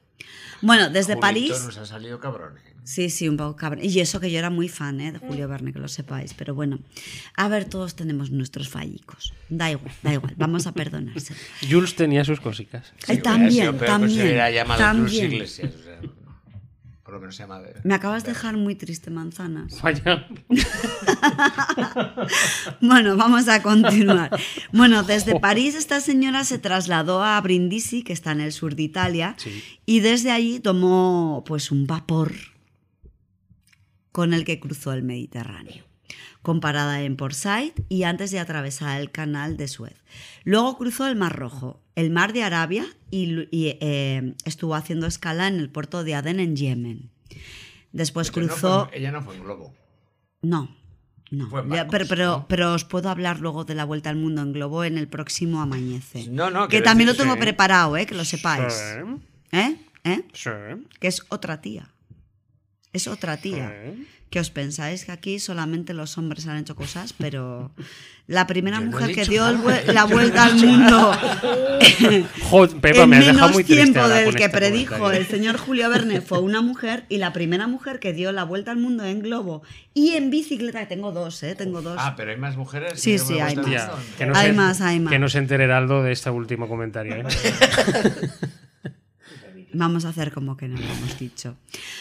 [0.62, 1.62] Bueno, desde Julito París.
[1.66, 2.54] nos ha salido cabrón.
[2.88, 3.84] Sí, sí, un poco cabrón.
[3.84, 5.12] Y eso que yo era muy fan ¿eh?
[5.12, 5.46] de Julio.
[5.46, 6.32] Verne, que lo sepáis.
[6.32, 6.78] Pero bueno,
[7.36, 9.34] a ver, todos tenemos nuestros fallicos.
[9.50, 10.32] Da igual, da igual.
[10.38, 11.34] Vamos a perdonarse.
[11.70, 12.40] Jules tenía sus
[13.18, 14.54] también, sido peor que se también.
[14.54, 15.32] llamado también.
[15.32, 15.70] Iglesias.
[15.78, 16.00] o sea,
[17.02, 17.74] por lo menos se llama de...
[17.84, 19.82] Me acabas de dejar muy triste, manzanas.
[19.82, 20.26] Vaya.
[22.80, 24.30] Bueno, vamos a continuar.
[24.72, 28.82] Bueno, desde París esta señora se trasladó a Brindisi, que está en el sur de
[28.82, 29.62] Italia, Sí.
[29.84, 32.32] y desde allí tomó pues un vapor
[34.18, 35.84] con el que cruzó el Mediterráneo,
[36.42, 39.94] con parada en Port Said y antes de atravesar el canal de Suez.
[40.42, 45.60] Luego cruzó el Mar Rojo, el Mar de Arabia y, eh, estuvo haciendo escala en
[45.60, 47.10] el puerto de Adén en Yemen.
[47.92, 48.86] Después Pero no cruzó...
[48.88, 49.72] fue- ella no fue en globo.
[50.42, 50.76] No,
[51.30, 51.72] no.
[51.72, 52.46] Ya, pero, pero, ¿no?
[52.48, 55.62] pero os puedo hablar luego de la vuelta al mundo en globo en el próximo
[55.62, 56.26] Amanece.
[56.28, 57.40] No, no, Que también decir, lo tengo sí.
[57.40, 58.04] preparado, ¿eh?
[58.04, 58.72] que lo sepáis.
[58.74, 59.20] Sí,
[59.52, 59.76] ¿Eh?
[60.02, 60.24] ¿Eh?
[60.32, 60.50] sí,
[60.98, 61.88] Que es otra tía.
[62.98, 63.72] Es otra tía.
[64.28, 67.70] Que os pensáis que aquí solamente los hombres han hecho cosas, pero
[68.26, 69.48] la primera no mujer que dio
[69.86, 71.12] la vuelta al mundo
[72.50, 75.20] Joder, Pepa, en me has dejado menos muy tiempo del que este predijo comentario.
[75.20, 78.72] el señor Julio Verne fue una mujer y la primera mujer que dio la vuelta
[78.72, 79.62] al mundo en globo
[79.94, 81.54] y en bicicleta, que tengo dos, ¿eh?
[81.54, 81.96] Tengo dos.
[81.98, 83.00] Ah, pero hay más mujeres.
[83.00, 83.70] Sí, sí, hay más.
[83.70, 85.12] Ya, que no Hay se, más, hay más.
[85.12, 87.14] Que no se entere Heraldo de este último comentario.
[87.16, 87.24] ¿eh?
[89.72, 91.56] Vamos a hacer como que no lo hemos dicho.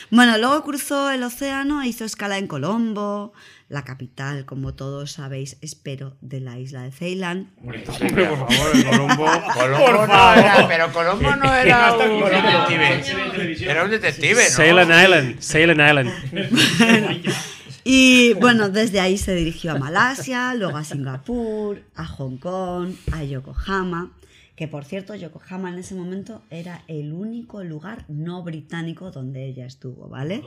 [0.10, 3.34] Bueno, luego cruzó el océano e hizo escala en Colombo,
[3.70, 7.52] la capital, como todos sabéis, espero, de la isla de Ceilán.
[7.62, 9.26] Hombre, por favor, el Colombo.
[9.54, 13.70] Colombo no era, pero Colombo no era un detective.
[13.70, 14.56] Era un detective, ¿no?
[14.56, 15.40] Ceylon Island.
[15.42, 17.24] Ceylon Island.
[17.90, 23.24] Y bueno, desde ahí se dirigió a Malasia, luego a Singapur, a Hong Kong, a
[23.24, 24.12] Yokohama,
[24.58, 29.68] que por cierto, Yokohama en ese momento era el único lugar no británico donde ella
[29.68, 30.44] estuvo, ¿vale?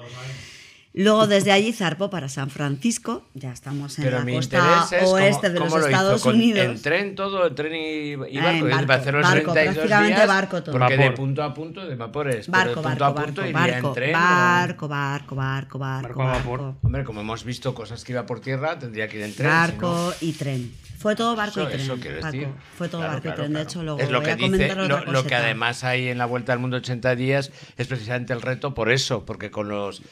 [0.92, 5.02] Luego desde allí zarpó para San Francisco, ya estamos en Pero la mi costa es
[5.04, 6.66] oeste cómo, de los cómo lo hizo, Estados con- Unidos.
[6.66, 7.78] En tren todo, en tren y,
[8.12, 8.30] y barco.
[8.32, 8.40] Y
[8.70, 10.72] barco, para hacer los barco, 32 prácticamente días, barco todo.
[10.76, 12.46] Porque de punto a punto de vapores.
[12.46, 14.14] pero Barco, de punto barco, a punto barco, iría barco, en tren.
[14.16, 16.60] o- barco, barco, barco, barco, Barco a vapor.
[16.60, 19.48] barco, Hombre, como hemos visto cosas que iba por tierra, tendría que ir en tren.
[19.48, 20.72] si barco y tren.
[20.98, 21.80] Fue todo barco Eso, y tren.
[21.82, 22.32] eso Paco.
[22.32, 22.48] decir.
[22.76, 23.52] Fue todo Claro, barco claro, y tren.
[23.52, 23.70] De claro.
[23.70, 26.08] hecho, luego es lo voy que a dice, comentar lo, otra lo que además hay
[26.08, 29.68] en la Vuelta al Mundo 80 días es precisamente el reto por eso, porque con
[29.68, 30.02] los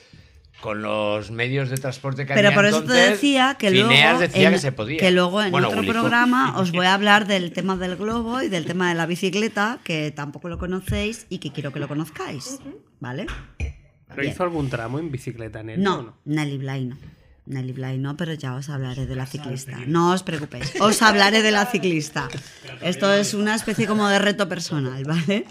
[0.61, 4.19] con los medios de transporte que Pero había por eso te entonces, decía que luego,
[4.19, 4.99] decía en, que se podía.
[4.99, 5.93] que luego en Bueno, otro Ulico.
[5.93, 9.79] programa os voy a hablar del tema del globo y del tema de la bicicleta,
[9.85, 12.59] que tampoco lo conocéis y que quiero que lo conozcáis.
[13.01, 13.27] ¿Vale?
[13.59, 14.33] ¿Pero Bien.
[14.33, 15.81] hizo algún tramo en bicicleta en él?
[15.81, 16.97] o No, Nelly Bly no.
[17.49, 19.79] Nelly Bly no, pero ya os hablaré de la ciclista.
[19.87, 22.29] No os preocupéis, os hablaré de la ciclista.
[22.83, 25.47] Esto es una especie como de reto personal, ¿vale?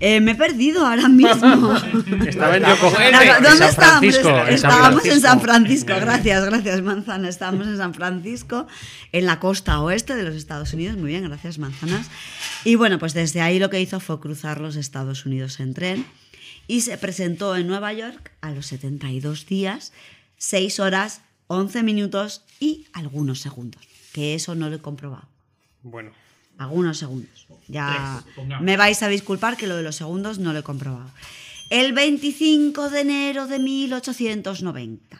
[0.00, 1.74] Eh, me he perdido ahora mismo.
[2.26, 3.74] Estaba en ¿Dónde San estábamos?
[3.74, 4.28] Francisco.
[4.28, 5.64] en San Estábamos en San Francisco.
[5.64, 7.28] Francisco, gracias, gracias Manzana.
[7.28, 8.66] Estábamos en San Francisco,
[9.12, 10.96] en la costa oeste de los Estados Unidos.
[10.96, 12.06] Muy bien, gracias Manzanas.
[12.64, 16.06] Y bueno, pues desde ahí lo que hizo fue cruzar los Estados Unidos en tren
[16.66, 19.92] y se presentó en Nueva York a los 72 días,
[20.38, 23.82] 6 horas, 11 minutos y algunos segundos.
[24.12, 25.28] Que eso no lo he comprobado.
[25.82, 26.12] Bueno,
[26.58, 27.46] Algunos segundos.
[27.66, 31.10] Ya Tres, me vais a disculpar que lo de los segundos no lo he comprobado.
[31.70, 35.18] El 25 de enero de 1890.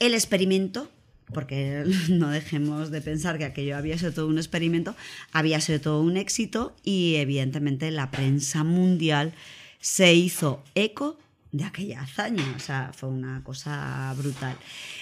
[0.00, 0.90] El experimento,
[1.32, 4.96] porque no dejemos de pensar que aquello había sido todo un experimento,
[5.30, 9.34] había sido todo un éxito y evidentemente la prensa mundial
[9.80, 11.16] se hizo eco
[11.54, 12.44] de aquella hazaña.
[12.56, 14.56] O sea, fue una cosa brutal.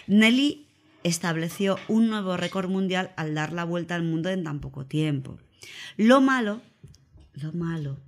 [0.07, 0.67] Nelly
[1.03, 5.39] estableció un nuevo récord mundial al dar la vuelta al mundo en tan poco tiempo.
[5.97, 6.61] Lo malo,
[7.35, 7.99] lo malo,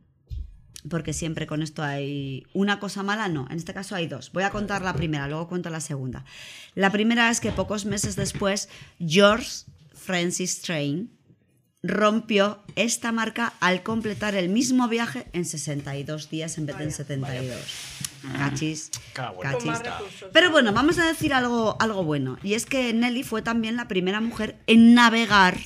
[0.91, 4.31] porque siempre con esto hay una cosa mala, no, en este caso hay dos.
[4.33, 6.25] Voy a contar la primera, luego cuento la segunda.
[6.75, 8.69] La primera es que pocos meses después,
[9.01, 9.65] George
[9.95, 11.11] Francis Train
[11.83, 16.93] rompió esta marca al completar el mismo viaje en 62 días en vez de en
[16.93, 17.59] 72.
[18.33, 18.91] Cachis.
[20.33, 22.39] Pero bueno, vamos a decir algo, algo bueno.
[22.43, 25.59] Y es que Nelly fue también la primera mujer en navegar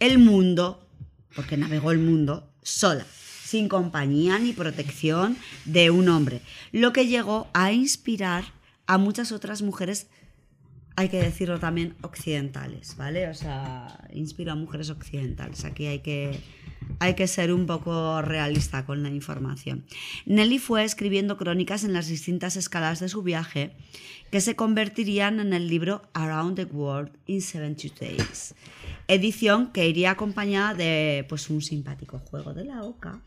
[0.00, 0.86] el mundo,
[1.34, 3.06] porque navegó el mundo sola,
[3.44, 6.40] sin compañía ni protección de un hombre,
[6.72, 8.44] lo que llegó a inspirar
[8.86, 10.08] a muchas otras mujeres
[10.96, 13.28] hay que decirlo también, occidentales, ¿vale?
[13.28, 15.64] O sea, inspiro a mujeres occidentales.
[15.64, 16.38] Aquí hay que,
[17.00, 19.84] hay que ser un poco realista con la información.
[20.24, 23.76] Nelly fue escribiendo crónicas en las distintas escalas de su viaje
[24.30, 28.54] que se convertirían en el libro Around the World in 70 Days,
[29.08, 33.20] edición que iría acompañada de pues, un simpático juego de la OCA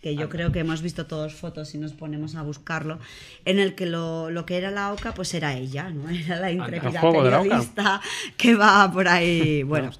[0.00, 2.98] que yo creo que hemos visto todos fotos y nos ponemos a buscarlo,
[3.44, 6.08] en el que lo, lo que era la OCA, pues era ella, ¿no?
[6.10, 8.00] Era la intrépida periodista
[8.36, 9.90] que va por ahí, bueno.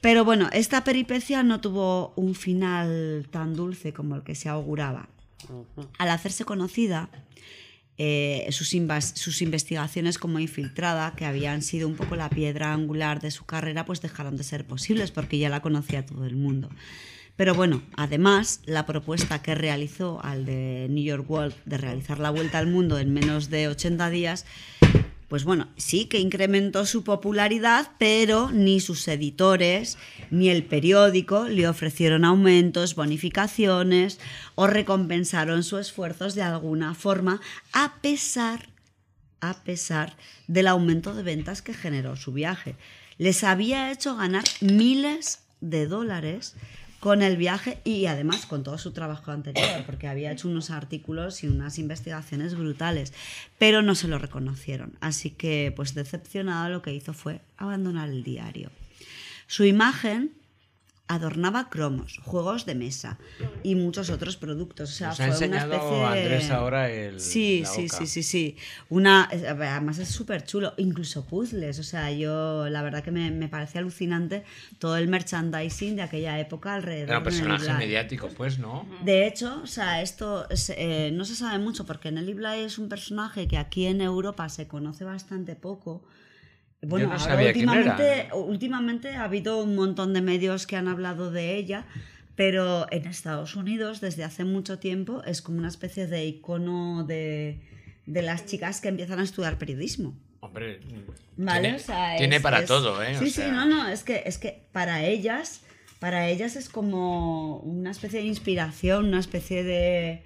[0.00, 5.08] Pero bueno, esta peripecia no tuvo un final tan dulce como el que se auguraba.
[5.98, 7.08] Al hacerse conocida,
[7.98, 8.74] eh, sus,
[9.14, 13.84] sus investigaciones como infiltrada, que habían sido un poco la piedra angular de su carrera,
[13.84, 16.68] pues dejaron de ser posibles porque ya la conocía todo el mundo.
[17.36, 22.30] Pero bueno, además, la propuesta que realizó al de New York World de realizar la
[22.30, 24.44] vuelta al mundo en menos de 80 días,
[25.32, 29.96] pues bueno, sí que incrementó su popularidad, pero ni sus editores
[30.30, 34.20] ni el periódico le ofrecieron aumentos, bonificaciones
[34.56, 37.40] o recompensaron sus esfuerzos de alguna forma,
[37.72, 38.68] a pesar,
[39.40, 40.18] a pesar
[40.48, 42.76] del aumento de ventas que generó su viaje.
[43.16, 46.56] Les había hecho ganar miles de dólares
[47.02, 51.42] con el viaje y además con todo su trabajo anterior, porque había hecho unos artículos
[51.42, 53.12] y unas investigaciones brutales,
[53.58, 54.92] pero no se lo reconocieron.
[55.00, 58.70] Así que, pues decepcionada, lo que hizo fue abandonar el diario.
[59.48, 60.30] Su imagen
[61.14, 63.18] adornaba cromos, juegos de mesa
[63.62, 64.90] y muchos otros productos.
[64.90, 68.06] O sea, Nos ha fue enseñado una especie Andrés ahora el- Sí, la sí, sí,
[68.06, 68.56] sí, sí.
[68.88, 71.78] Una, además es súper chulo, incluso puzzles.
[71.78, 74.44] O sea, yo la verdad que me, me parece alucinante
[74.78, 78.86] todo el merchandising de aquella época alrededor Era un de Nelly personaje mediático, pues, ¿no?
[79.04, 82.78] De hecho, o sea, esto es, eh, no se sabe mucho porque Nelly Bly es
[82.78, 86.02] un personaje que aquí en Europa se conoce bastante poco.
[86.82, 91.56] Bueno, no ahora últimamente, últimamente ha habido un montón de medios que han hablado de
[91.56, 91.86] ella,
[92.34, 97.60] pero en Estados Unidos desde hace mucho tiempo es como una especie de icono de,
[98.06, 100.16] de las chicas que empiezan a estudiar periodismo.
[100.40, 100.80] Hombre,
[101.36, 101.60] ¿Vale?
[101.60, 103.16] tiene, o sea, tiene es- para es- todo, ¿eh?
[103.16, 105.60] O Sí, sea, sí, no, no, es que, es que para ellas,
[106.00, 110.24] para ellas es como una especie de inspiración, una especie de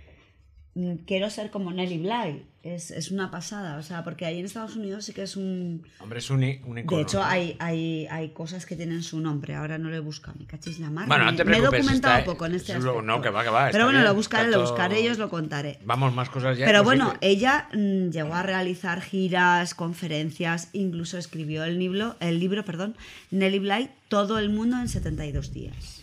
[1.06, 2.42] quiero ser como Nelly Bly.
[2.62, 5.86] Es, es una pasada, o sea, porque ahí en Estados Unidos sí que es un...
[6.00, 6.96] Hombre, es un, un icono.
[6.96, 9.54] De hecho, hay, hay, hay cosas que tienen su nombre.
[9.54, 10.36] Ahora no lo he buscado.
[10.40, 11.06] Me cachis la mar.
[11.06, 13.02] Bueno, no me, me he preocupes, documentado está- poco en este aspecto.
[13.02, 15.30] no, que va, que va, Pero bueno, bien, lo buscaré, lo buscaré y os lo
[15.30, 15.78] contaré.
[15.84, 16.66] Vamos, más cosas ya.
[16.66, 22.64] Pero bueno, ella mm, llegó a realizar giras, conferencias, incluso escribió el libro, el libro
[22.64, 22.96] perdón,
[23.30, 26.02] Nelly Bly, Todo el mundo en 72 días.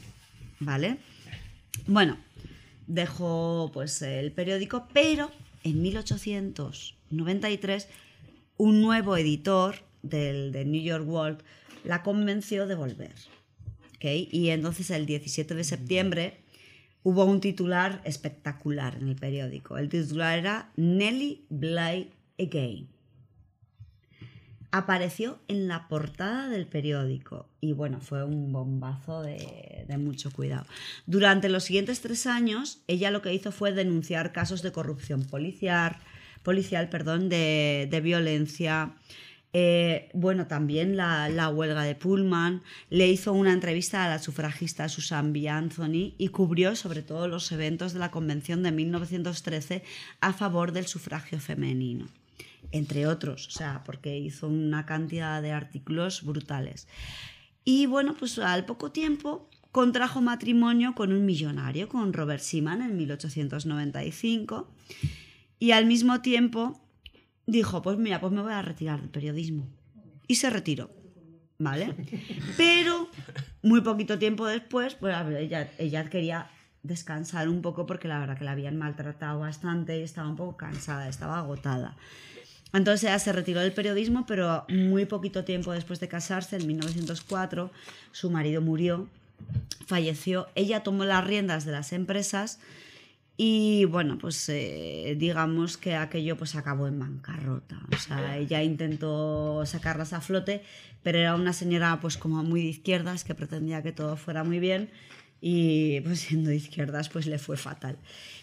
[0.61, 0.95] ¿Vale?
[1.87, 2.15] Bueno,
[2.88, 5.30] dejó pues el periódico, pero
[5.64, 7.88] en 1893
[8.57, 11.39] un nuevo editor del, New York World
[11.84, 13.14] la convenció de volver.
[13.95, 14.05] ¿ok?
[14.31, 16.39] Y entonces el 17 de septiembre
[17.03, 19.77] hubo un titular espectacular en el periódico.
[19.77, 22.92] El titular era Nelly Bly Again.
[24.75, 30.65] Apareció en la portada del periódico y bueno, fue un bombazo de, mucho cuidado.
[31.05, 35.97] Durante los siguientes tres años, ella lo que hizo fue denunciar casos de corrupción policial,
[36.41, 38.95] policial perdón, de, de violencia,
[39.55, 44.89] eh, bueno, también la, la huelga de Pullman, le hizo una entrevista a la sufragista
[44.89, 45.47] Susan B.
[45.49, 49.83] Anthony y cubrió sobre todo los eventos de la Convención de 1913
[50.19, 52.07] a favor del sufragio femenino,
[52.73, 56.87] entre otros, o sea, porque hizo una cantidad de artículos brutales.
[57.63, 62.97] Y bueno, pues al poco tiempo contrajo matrimonio con un millonario, con Robert Seaman en
[62.97, 64.71] 1895,
[65.59, 66.81] y al mismo tiempo
[67.45, 69.69] dijo, pues mira, pues me voy a retirar del periodismo.
[70.27, 70.89] Y se retiró,
[71.59, 71.93] ¿vale?
[72.57, 73.07] Pero
[73.61, 76.49] muy poquito tiempo después, pues ella, ella quería
[76.81, 80.57] descansar un poco porque la verdad que la habían maltratado bastante y estaba un poco
[80.57, 81.95] cansada, estaba agotada.
[82.73, 87.71] Entonces ella se retiró del periodismo, pero muy poquito tiempo después de casarse, en 1904,
[88.11, 89.07] su marido murió,
[89.85, 92.59] falleció, ella tomó las riendas de las empresas
[93.37, 97.79] y bueno, pues eh, digamos que aquello pues acabó en bancarrota.
[97.93, 100.63] O sea, ella intentó sacarlas a flote,
[101.01, 104.59] pero era una señora pues como muy de izquierdas que pretendía que todo fuera muy
[104.59, 104.89] bien
[105.41, 107.97] y pues siendo de izquierdas pues le fue fatal.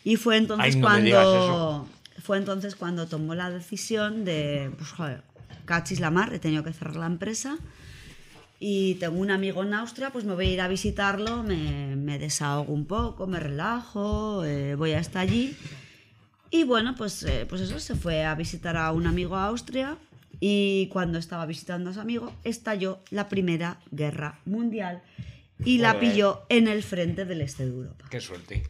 [0.05, 1.89] Y fue entonces Ay, no cuando
[2.23, 5.23] fue entonces cuando tomó la decisión de pues joder,
[5.65, 7.59] cachis la mar, he tenido que cerrar la empresa
[8.63, 12.19] y tengo un amigo en Austria, pues me voy a ir a visitarlo, me, me
[12.19, 15.57] desahogo un poco, me relajo, eh, voy hasta allí.
[16.51, 19.97] Y bueno, pues, eh, pues eso, se fue a visitar a un amigo a Austria
[20.41, 25.03] y cuando estaba visitando a su amigo estalló la Primera Guerra Mundial
[25.65, 28.07] y la pilló en el frente del este de Europa.
[28.11, 28.65] Qué suerte.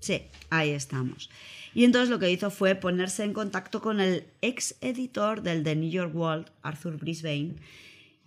[0.00, 1.28] Sí, ahí estamos.
[1.74, 5.74] Y entonces lo que hizo fue ponerse en contacto con el ex editor del The
[5.74, 7.56] New York World, Arthur Brisbane,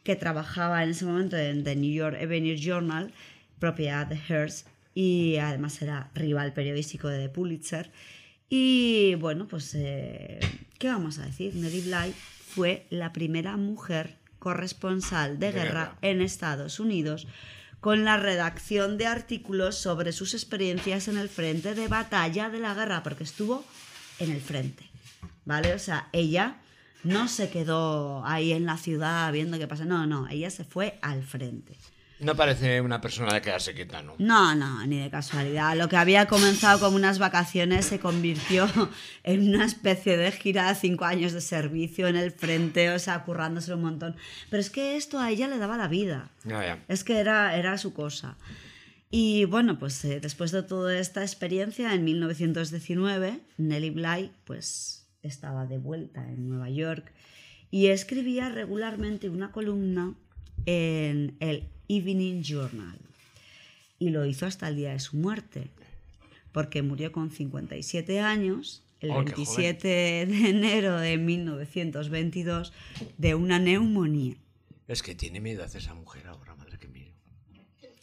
[0.04, 3.14] que trabajaba en ese momento en The New York Evening Journal,
[3.60, 7.92] propiedad de Hearst, y además era rival periodístico de The Pulitzer.
[8.50, 10.40] Y bueno, pues, eh,
[10.80, 11.56] ¿qué vamos a decir?
[11.56, 15.98] Nellie Bly fue la primera mujer corresponsal de De guerra guerra.
[16.02, 17.28] en Estados Unidos
[17.80, 22.74] con la redacción de artículos sobre sus experiencias en el frente de batalla de la
[22.74, 23.64] guerra, porque estuvo
[24.20, 24.90] en el frente,
[25.46, 25.74] ¿vale?
[25.74, 26.58] O sea, ella
[27.04, 30.98] no se quedó ahí en la ciudad viendo qué pasa, no, no, ella se fue
[31.02, 31.78] al frente.
[32.20, 34.16] No parece una persona de quedarse quieta, ¿no?
[34.18, 35.78] No, no, ni de casualidad.
[35.78, 38.68] Lo que había comenzado como unas vacaciones se convirtió
[39.24, 43.24] en una especie de gira de cinco años de servicio en el frente, o sea,
[43.24, 44.16] currándose un montón.
[44.50, 46.32] Pero es que esto a ella le daba la vida.
[46.44, 46.84] Ya.
[46.88, 48.36] Es que era, era su cosa.
[49.12, 55.66] Y bueno, pues eh, después de toda esta experiencia, en 1919, Nellie Bly pues, estaba
[55.66, 57.14] de vuelta en Nueva York
[57.70, 60.16] y escribía regularmente una columna
[60.66, 62.98] en el Evening Journal.
[64.00, 65.70] Y lo hizo hasta el día de su muerte,
[66.52, 72.74] porque murió con 57 años, el Oh, qué 27 de enero de 1922,
[73.18, 74.36] de una neumonía.
[74.88, 77.12] Es que tiene miedo hacer esa mujer ahora, madre que mire.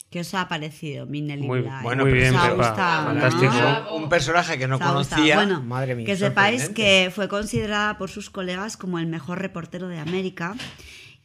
[0.09, 1.61] ¿Qué os ha parecido mi Nelly Muy?
[1.81, 3.19] Bueno, muy bien, ha gustado, ¿no?
[3.19, 3.95] Fantástico.
[3.95, 5.35] Un personaje que no conocía.
[5.35, 9.87] Bueno, Madre mía, que sepáis que fue considerada por sus colegas como el mejor reportero
[9.87, 10.55] de América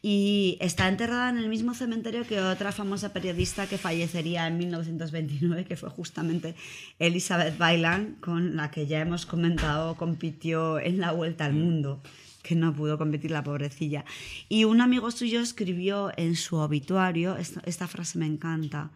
[0.03, 5.65] y está enterrada en el mismo cementerio que otra famosa periodista que fallecería en 1929,
[5.65, 6.55] que fue justamente
[6.99, 12.01] Elizabeth Bailan, con la que ya hemos comentado compitió en la Vuelta al Mundo
[12.43, 14.05] que no pudo competir la pobrecilla.
[14.49, 18.91] Y un amigo suyo escribió en su obituario, esta, esta frase me encanta,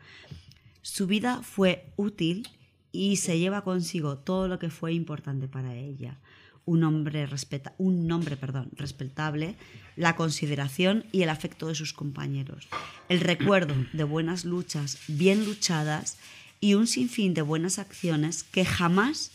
[0.80, 2.48] su vida fue útil
[2.92, 6.18] y se lleva consigo todo lo que fue importante para ella.
[6.66, 9.56] Un, hombre respeta, un nombre perdón, respetable,
[9.96, 12.68] la consideración y el afecto de sus compañeros,
[13.08, 16.18] el recuerdo de buenas luchas bien luchadas
[16.60, 19.30] y un sinfín de buenas acciones que jamás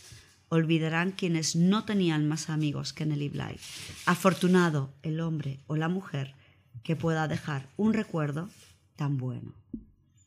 [0.48, 3.56] olvidarán quienes no tenían más amigos que Nelly Bly.
[4.04, 6.34] Afortunado el hombre o la mujer
[6.82, 8.50] que pueda dejar un recuerdo
[8.96, 9.54] tan bueno.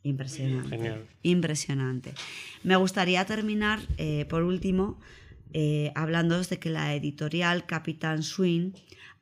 [0.03, 0.69] Impresionante.
[0.69, 1.05] Genial.
[1.23, 2.13] Impresionante.
[2.63, 4.99] Me gustaría terminar, eh, por último,
[5.51, 5.91] eh,
[6.49, 8.71] de que la editorial Capitán Swing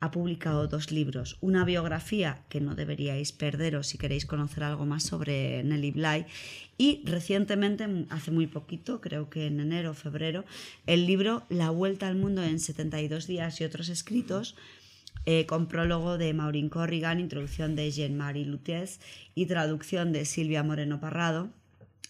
[0.02, 1.38] ha publicado dos libros.
[1.40, 6.26] Una biografía que no deberíais perderos si queréis conocer algo más sobre Nelly Bly.
[6.76, 10.44] Y recientemente, hace muy poquito, creo que en enero o febrero,
[10.86, 14.56] el libro La Vuelta al Mundo en 72 días y otros escritos,
[15.24, 18.98] eh, con prólogo de Maureen Corrigan, introducción de Jean-Marie Lutez
[19.36, 21.50] y traducción de Silvia Moreno Parrado.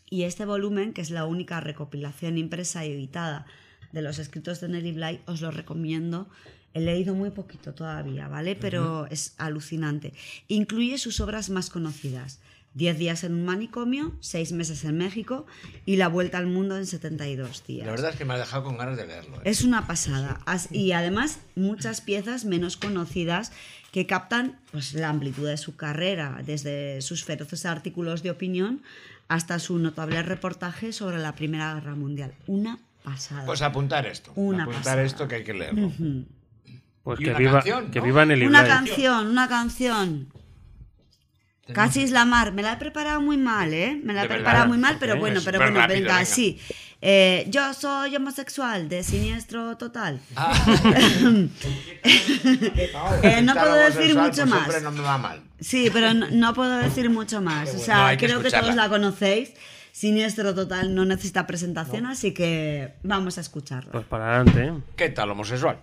[0.09, 3.45] Y este volumen, que es la única recopilación impresa y editada
[3.93, 6.29] de los escritos de Nelly Bly, os lo recomiendo.
[6.75, 8.57] He leído muy poquito todavía, ¿vale?
[8.57, 10.15] Pero es alucinante.
[10.49, 12.41] Incluye sus obras más conocidas.
[12.75, 15.45] Diez días en un manicomio, seis meses en México
[15.85, 17.85] y la vuelta al mundo en 72 días.
[17.85, 19.37] La verdad es que me ha dejado con ganas de leerlo.
[19.37, 19.41] ¿eh?
[19.45, 20.41] Es una pasada.
[20.47, 23.53] As- Y además muchas piezas menos conocidas
[23.93, 28.81] que captan pues, la amplitud de su carrera, desde sus feroces artículos de opinión
[29.29, 32.33] hasta su notable reportaje sobre la Primera Guerra Mundial.
[32.47, 33.45] Una pasada.
[33.47, 34.33] Pues apuntar esto.
[34.35, 35.03] Una apuntar pasada.
[35.03, 35.93] esto que hay que leerlo.
[37.03, 38.05] Pues que viva, canción, que ¿no?
[38.05, 40.29] viva Nelly Una canción, una canción.
[41.75, 42.53] Casi es la mar.
[42.53, 43.99] Me la he preparado muy mal, ¿eh?
[44.05, 44.37] Me la he De verdad.
[44.45, 46.25] preparado muy mal, pero bueno, pero bueno, rápido, venga, venga.
[46.27, 46.61] sí.
[47.01, 50.21] Eh, yo soy homosexual de siniestro total.
[50.37, 50.53] Ah.
[53.23, 54.63] Eh, no puedo decir mucho más.
[54.67, 55.41] hombre, no me va mal.
[55.61, 57.75] Sí, pero no, no puedo decir mucho más.
[57.75, 59.53] O sea, No, hay que creo que todos la conocéis.
[59.93, 63.93] Siniestro total no necesita presentación, así que vamos a escucharla.
[63.93, 64.73] Pues para adelante, ¿eh?
[64.97, 65.79] ¿Qué tal, homosexual?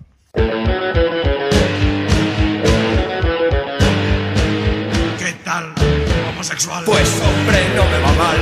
[5.19, 5.73] ¿Qué tal,
[6.27, 6.83] homosexual?
[6.85, 8.37] Pues hombre, no me va mal.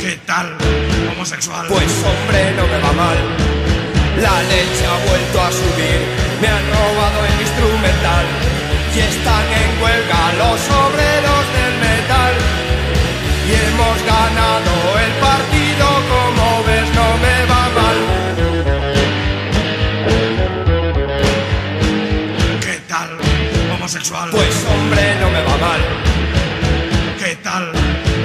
[0.00, 0.54] ¿Qué tal,
[1.14, 1.66] homosexual?
[1.68, 3.16] Pues hombre, no me va mal.
[4.20, 6.00] La leche ha vuelto a subir.
[6.42, 8.26] Me han robado el instrumental.
[8.94, 11.35] Y están en huelga los obreros
[13.76, 14.72] hemos ganado
[15.04, 17.98] el partido, como ves, no me va mal.
[22.60, 23.10] ¿Qué tal,
[23.74, 24.30] homosexual?
[24.30, 25.80] Pues hombre, no me va mal.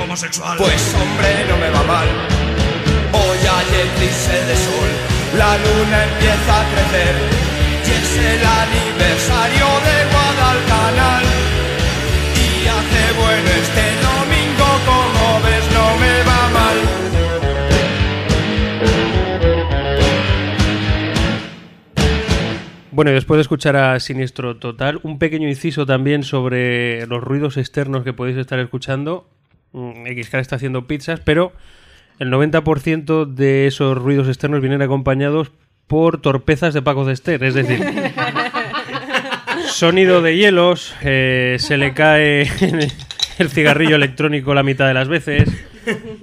[0.03, 0.57] homosexual.
[0.57, 2.07] Pues hombre, no me va mal.
[3.13, 4.89] Hoy hay eclipse de sol,
[5.37, 7.13] la luna empieza a crecer.
[7.87, 11.23] Y es el aniversario de Guadalcanal.
[12.35, 14.10] Y hace bueno este
[22.91, 27.55] Bueno, y después de escuchar a Siniestro Total, un pequeño inciso también sobre los ruidos
[27.55, 29.29] externos que podéis estar escuchando.
[29.71, 31.53] Mm, XK está haciendo pizzas, pero
[32.19, 35.51] el 90% de esos ruidos externos vienen acompañados
[35.87, 37.81] por torpezas de Paco Cester, es decir,
[39.67, 42.49] sonido de hielos, eh, se le cae
[43.41, 45.49] el cigarrillo electrónico la mitad de las veces,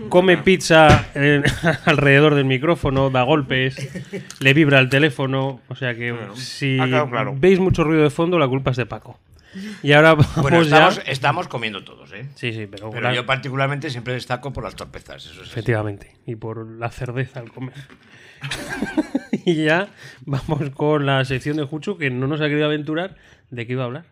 [0.09, 1.43] come pizza eh,
[1.85, 3.77] alrededor del micrófono, da golpes,
[4.41, 7.35] le vibra el teléfono, o sea que si claro.
[7.37, 9.19] veis mucho ruido de fondo, la culpa es de Paco.
[9.83, 10.89] Y ahora vamos Bueno, ya...
[10.89, 12.27] estamos, estamos comiendo todos, ¿eh?
[12.35, 15.25] Sí, sí, pero, Pero yo particularmente siempre destaco por las torpezas.
[15.25, 15.51] Eso es así.
[15.51, 17.75] Efectivamente, y por la cerveza al comer.
[19.33, 19.89] y ya
[20.27, 23.17] vamos con la sección de Juchu, que no nos ha querido aventurar
[23.51, 24.05] de qué iba a hablar.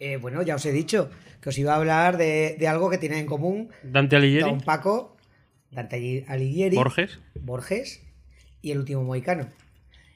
[0.00, 1.10] Eh, bueno, ya os he dicho
[1.40, 4.60] que os iba a hablar de, de algo que tienen en común Dante Alighieri, Don
[4.60, 5.16] Paco,
[5.70, 7.18] Dante Alighieri, Borges.
[7.40, 8.02] Borges
[8.62, 9.48] y el último Moicano.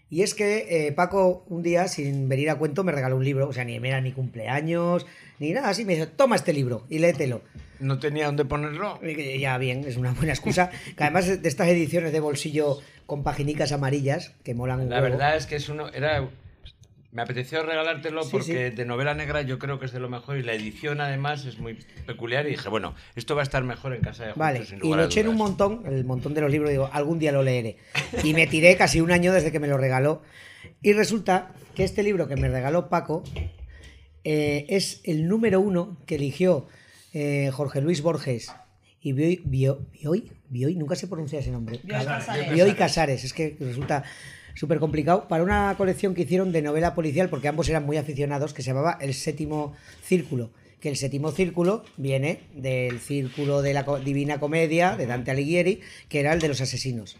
[0.09, 3.49] Y es que eh, Paco un día, sin venir a cuento, me regaló un libro,
[3.49, 5.07] o sea, ni era ni cumpleaños,
[5.39, 7.41] ni nada así, me dijo, toma este libro y léetelo.
[7.81, 9.01] No tenía dónde ponerlo.
[9.03, 10.71] Y Ya bien, es una buena excusa.
[10.97, 15.13] Que además de estas ediciones de bolsillo con paginicas amarillas, que molan un La huevo.
[15.13, 15.89] verdad es que es uno.
[15.89, 16.29] Era.
[17.13, 18.75] Me apeteció regalártelo Sí, porque sí.
[18.77, 21.59] de novela negra yo creo que es de lo mejor y la edición además es
[21.59, 21.75] muy
[22.07, 24.79] peculiar y dije, bueno, esto va a estar mejor en casa de Juancho, Vale, sin
[24.79, 27.31] y lo a eché en un montón, el montón de los libros, digo, algún día
[27.31, 27.77] lo leeré.
[28.25, 30.23] Y me tiré casi un año desde que me lo regaló.
[30.81, 33.23] Y resulta que este libro que me regaló Paco
[34.25, 36.67] eh, es el número uno que eligió
[37.13, 38.53] eh, Jorge Luis Borges
[39.01, 41.81] y Bioy, Bio- Bioy, Bioy, nunca se pronuncia ese nombre.
[41.83, 42.53] Bioy Casares.
[42.55, 44.05] Bioy Casares, es que resulta
[44.55, 48.55] súper complicado, para una colección que hicieron de novela policial, porque ambos eran muy aficionados,
[48.55, 49.75] que se llamaba El Séptimo
[50.05, 50.51] Círculo.
[50.81, 56.19] Que el séptimo círculo viene del círculo de la Divina Comedia de Dante Alighieri, que
[56.19, 57.19] era el de los asesinos.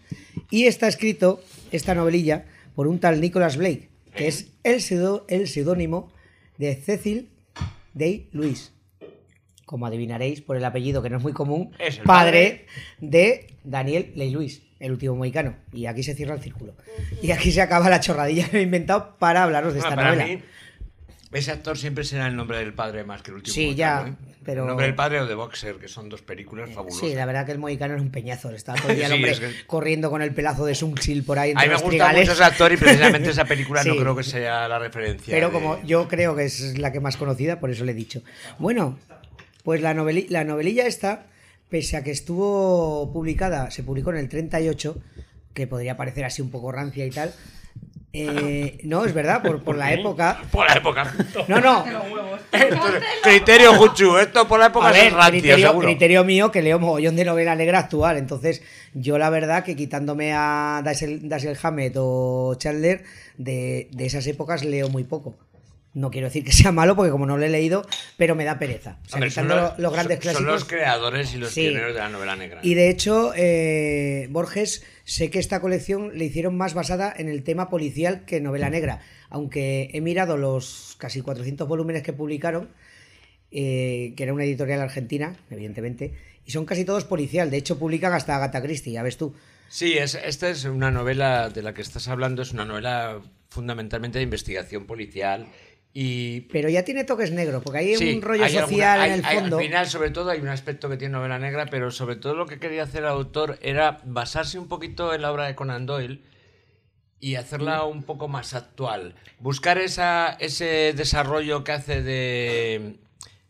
[0.51, 1.41] Y está escrito,
[1.71, 2.45] esta novelilla,
[2.75, 6.11] por un tal Nicholas Blake, que es el seudónimo
[6.59, 7.31] de Cecil
[7.95, 8.73] Day Lewis.
[9.65, 12.67] Como adivinaréis por el apellido, que no es muy común, Es padre
[13.01, 15.55] de Daniel Ley Luis, el último mohicano.
[15.73, 16.75] Y aquí se cierra el círculo.
[17.23, 20.09] Y aquí se acaba la chorradilla que he inventado para hablaros de esta Ah, para
[20.15, 20.27] novela.
[20.27, 20.43] mí,
[21.33, 23.55] ese actor siempre será el nombre del padre más que el último.
[23.55, 24.13] Sí, ya, ¿eh?
[24.45, 27.01] pero- El nombre del padre o de Boxer, que son dos películas fabulosas.
[27.09, 28.51] Sí, la verdad que el mohicano es un peñazo.
[28.51, 31.39] Está todo el día el hombre es que- corriendo con el pelazo de Sunsil por
[31.39, 34.15] ahí A entre mí me gusta mucho ese actor y precisamente esa película no creo
[34.17, 35.33] que sea la referencia.
[35.33, 37.95] Pero de- como yo creo que es la que más conocida, por eso le he
[37.95, 38.21] dicho.
[38.59, 38.99] Bueno,
[39.65, 41.27] pues la, noveli- la novelilla esta,
[41.73, 44.97] pese a que estuvo publicada, se publicó en el 38,
[45.55, 47.33] que podría parecer así un poco rancia y tal.
[48.13, 50.39] eh, no, es verdad, por, por la época.
[50.53, 51.11] Por la época.
[51.49, 51.83] No, no.
[52.53, 55.89] Entonces, criterio Juchu, esto por la época A ver, es rancio, criterio, seguro.
[55.89, 58.19] criterio mío que leo mogollón de novela negra actual.
[58.19, 58.63] Entonces,
[58.93, 63.03] yo la verdad que quitándome a Dashiell Dashiell Hammett o Chandler,
[63.39, 65.35] de, de esas épocas leo muy poco.
[65.95, 67.87] No quiero decir que sea malo, porque como no lo he leído,
[68.17, 68.99] pero me da pereza.
[69.05, 70.45] O sea, Hombre, son los, los grandes son- clásicos.
[70.47, 71.63] Son los creadores y los Sí.
[71.69, 72.61] pioneros de la novela negra.
[72.63, 77.43] Y de hecho, eh, Borges, sé que esta colección le hicieron más basada en el
[77.43, 79.01] tema policial que novela negra.
[79.29, 82.71] Aunque he mirado los casi 400 volúmenes que publicaron,
[83.51, 86.15] eh, que era una editorial argentina, evidentemente,
[86.47, 87.51] y son casi todos policial.
[87.51, 89.35] De hecho, publican hasta Agatha Christie, ya ves tú.
[89.69, 94.19] Sí, es, esta es una novela de la que estás hablando, es una novela fundamentalmente
[94.19, 95.47] de investigación policial
[95.95, 96.43] y...
[96.53, 99.19] Pero ya tiene toques negros, porque hay Sí, un rollo hay alguna- social hay- en
[99.19, 99.59] el hay- fondo.
[99.59, 102.47] al final, sobre todo, hay un aspecto que tiene novela negra, pero sobre todo lo
[102.47, 106.23] que quería hacer el autor era basarse un poquito en la obra de Conan Doyle
[107.21, 109.15] y hacerla un poco más actual.
[109.39, 112.97] Buscar esa, ese desarrollo que hace de,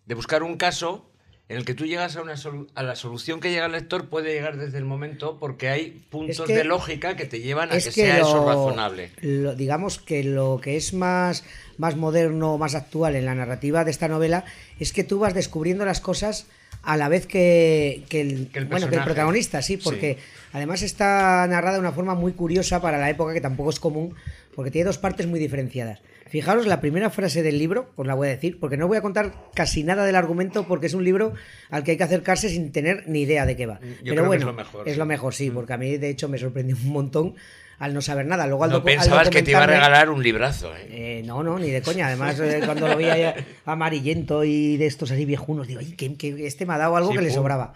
[0.05, 1.12] de buscar un caso
[1.53, 2.35] en el que tú llegas a, una
[2.75, 6.47] a la solución que llega el lector puede llegar desde el momento porque hay puntos
[6.47, 9.11] que- de lógica que te llevan a es que, que sea eso razonable.
[9.21, 11.45] lo- digamos que lo que es más,
[11.77, 14.45] más moderno, más actual en la narrativa de esta novela
[14.81, 16.47] es que tú vas descubriendo las cosas
[16.83, 20.19] a la vez que, que el, el bueno, que el protagonista, sí, porque
[20.53, 24.15] además está narrada de una forma muy curiosa para la época que tampoco es común,
[24.55, 26.01] porque tiene dos partes muy diferenciadas.
[26.33, 29.03] Fijaros la primera frase del libro, os la voy a decir, porque no voy a
[29.03, 31.35] contar casi nada del argumento, porque es un libro
[31.69, 33.81] al que hay que acercarse sin tener ni idea de qué va.
[33.81, 36.09] creo Pero que es bueno, lo mejor, es lo mejor, sí, porque a mí de
[36.09, 37.35] hecho me sorprendió un montón
[37.79, 38.47] al no saber nada.
[38.47, 40.75] Luego al No al pensabas que te iba a regalar un librazo.
[40.75, 40.87] ¿eh?
[41.19, 42.07] eh, no, no, ni de coña.
[42.07, 43.31] Además, eh, cuando lo vi ahí
[43.67, 47.11] amarillento y de estos así viejunos, digo, "Ay, que, que este me ha dado algo
[47.11, 47.75] Sí, que le sobraba.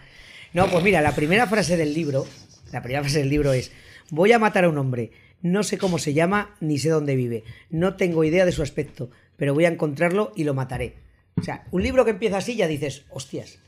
[0.53, 2.25] No, pues mira, la primera frase del libro,
[2.71, 3.71] la primera frase del libro es,
[4.09, 5.11] voy a matar a un hombre,
[5.41, 9.09] no sé cómo se llama ni sé dónde vive, no tengo idea de su aspecto,
[9.35, 10.95] pero voy a encontrarlo y lo mataré.
[11.35, 13.59] O sea, un libro que empieza así ya dices, hostias.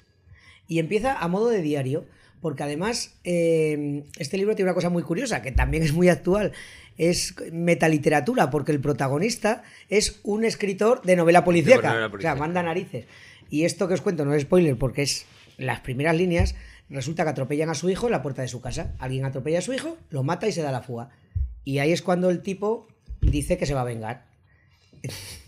[0.68, 2.06] Y empieza a modo de diario,
[2.42, 6.52] porque además eh, este libro tiene una cosa muy curiosa, que también es muy actual,
[6.98, 11.94] es metaliteratura, porque el protagonista es un escritor de novela policíaca.
[11.94, 13.06] novela O sea, manda narices.
[13.50, 15.26] Y esto que os cuento no es spoiler, porque es
[15.58, 16.56] las primeras líneas.
[16.90, 18.96] Resulta que atropellan a su hijo en la puerta de su casa.
[19.00, 21.10] Alguien atropella a su hijo, lo mata y se da la fuga.
[21.70, 22.88] Y ahí es cuando el tipo
[23.22, 24.26] dice que se va a vengar.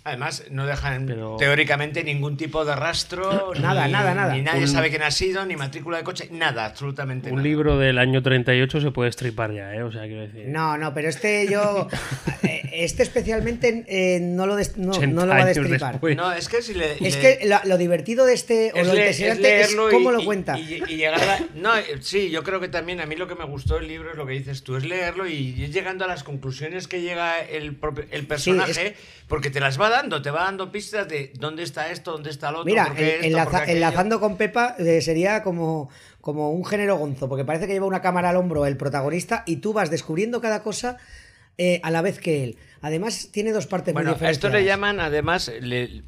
[0.04, 3.54] Además, no dejan Pero- teóricamente ningún tipo de rastro.
[3.62, 4.34] Nada, ni- nada, nada.
[4.34, 7.44] Ni nadie Un- sabe quién ha sido, ni matrícula de coche, nada, absolutamente Un nada.
[7.48, 9.84] libro del año 38 se puede estripar ya, ¿eh?
[9.84, 10.48] O sea, quiero decir.
[10.48, 11.88] No, no, pero este yo.
[12.44, 15.92] eh, Este especialmente eh, no, lo des- no, 80 no lo va a destripar.
[15.94, 16.16] después.
[16.18, 16.94] No, es que si le.
[17.06, 19.90] Es le- que la- lo divertido de este, o es lo le- impresionante es, leerlo
[19.90, 20.58] y- cómo lo cuenta.
[20.58, 21.40] Y, y llegar a.
[21.54, 24.10] No, eh, sí, yo creo que también a mí lo que me gustó del libro
[24.12, 27.40] es lo que dices tú, es leerlo y ir llegando a las conclusiones que llega
[27.42, 28.96] el, propio- el personaje,
[29.28, 32.52] porque te las va dando, te va dando pistas de dónde está esto, dónde está
[32.52, 32.66] lo otro.
[32.72, 35.90] Mira, en- esto, enlaza- enlazando con Pepa eh, sería como,
[36.20, 39.58] como un género gonzo, porque parece que lleva una cámara al hombro el protagonista y
[39.58, 40.98] tú vas descubriendo cada cosa
[41.58, 42.58] eh, a la vez que él.
[42.82, 44.38] Además, tiene dos partes Bueno, muy a diferentes.
[44.38, 46.02] esto le llaman, además, le-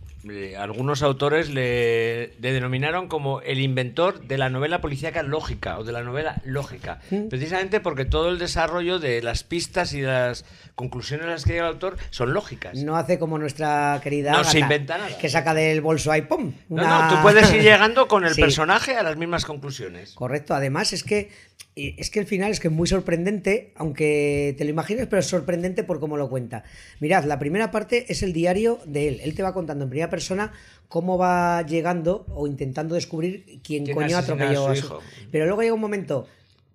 [0.57, 5.91] algunos autores le, le denominaron como el inventor de la novela policíaca lógica o de
[5.91, 6.99] la novela lógica.
[7.11, 7.27] Mm.
[7.27, 10.45] Precisamente porque todo el desarrollo de las pistas y las
[10.75, 12.77] conclusiones a las que llega el autor son lógicas.
[12.83, 15.17] No hace como nuestra querida No Agatha, se inventa nada.
[15.17, 16.53] que saca del bolso ahí, ¡pum!
[16.69, 18.41] No, una- no, tú puedes ir llegando con el Sí.
[18.41, 20.13] personaje a las mismas conclusiones.
[20.13, 21.29] Correcto, además es que
[21.75, 25.25] es que el final es que es muy sorprendente, aunque te lo imagines, pero es
[25.25, 26.63] sorprendente por cómo lo cuenta.
[26.99, 29.21] Mirad, la primera parte es el diario de él.
[29.23, 30.51] Él te va contando en primera persona
[30.87, 33.33] cómo va llegando o intentando descubrir
[33.65, 34.99] quién, ¿Quién coño atropelló a su hijo?
[35.31, 36.27] Pero luego llega un momento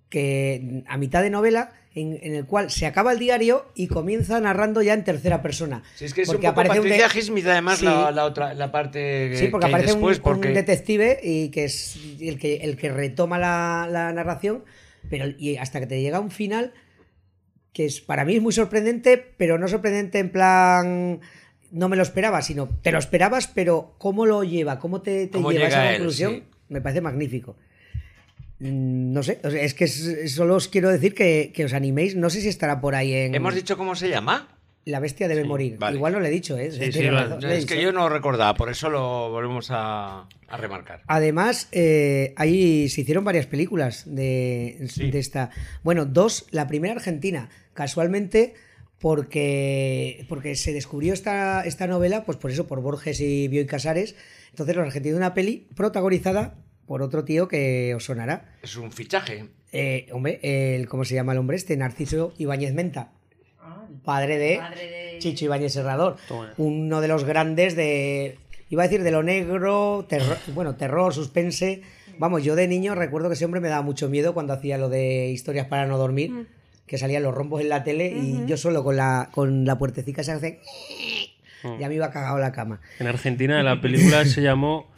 [0.09, 4.39] que a mitad de novela en, en el cual se acaba el diario y comienza
[4.39, 5.83] narrando ya en tercera persona.
[5.95, 7.85] Si es que es Porque un poco aparece un de- además, Sí.
[7.85, 10.49] la, la otra, la parte Sí, porque que aparece un- después, un, porque...
[10.49, 14.63] detective y que es el que, el que retoma la, la narración,
[15.09, 16.73] pero y hasta que te llega un final
[17.73, 21.19] que es para mí es muy sorprendente, pero no sorprendente en plan
[21.71, 25.31] no me lo esperaba, sino te lo esperabas, pero cómo lo lleva, cómo te, te
[25.33, 26.43] Cómo lleva llega esa él, conclusión, sí.
[26.69, 27.55] me parece magnífico.
[28.59, 32.41] Mm, No sé, es que solo os quiero decir que, que os animéis, no sé
[32.41, 34.55] si estará por ahí en ¿Hemos dicho cómo se llama?
[34.85, 35.77] La bestia debe morir.
[35.77, 35.97] vale.
[35.97, 36.71] Igual no le he dicho, ¿eh?
[36.71, 37.85] Sí, Tiene sí, lo- razón, le he Es que dicho.
[37.85, 41.03] yo no recordaba, por eso lo volvemos a, a remarcar.
[41.05, 45.51] Además, eh, ahí se hicieron varias películas de, de esta.
[45.83, 46.47] Bueno, dos.
[46.51, 48.55] La primera argentina, casualmente,
[48.99, 54.15] porque, porque se descubrió esta, esta novela, pues por eso, por Borges y Bioy Casares.
[54.51, 56.55] Entonces, los argentinos, una peli protagonizada
[56.85, 58.55] por otro tío que os sonará.
[58.63, 59.45] Es un fichaje.
[59.71, 61.77] Eh, hombre, el, ¿cómo se llama el hombre este?
[61.77, 63.11] Narciso Ibáñez Menta.
[64.03, 66.17] Padre de, Padre de- Chicho Ibáñez Serrador.
[66.27, 66.53] Toma.
[66.57, 68.37] Uno de los grandes de.
[68.69, 71.81] Iba a decir de lo negro, terror, bueno, terror, suspense.
[72.19, 74.89] Vamos, yo de niño recuerdo que ese hombre me daba mucho miedo cuando hacía lo
[74.89, 76.47] de historias para no dormir,
[76.89, 80.23] que salían los rombos en la tele y yo solo con la, con la puertecica
[80.23, 80.59] se hace.
[81.79, 82.79] Ya me iba cagado la cama.
[82.99, 84.89] En Argentina la película se llamó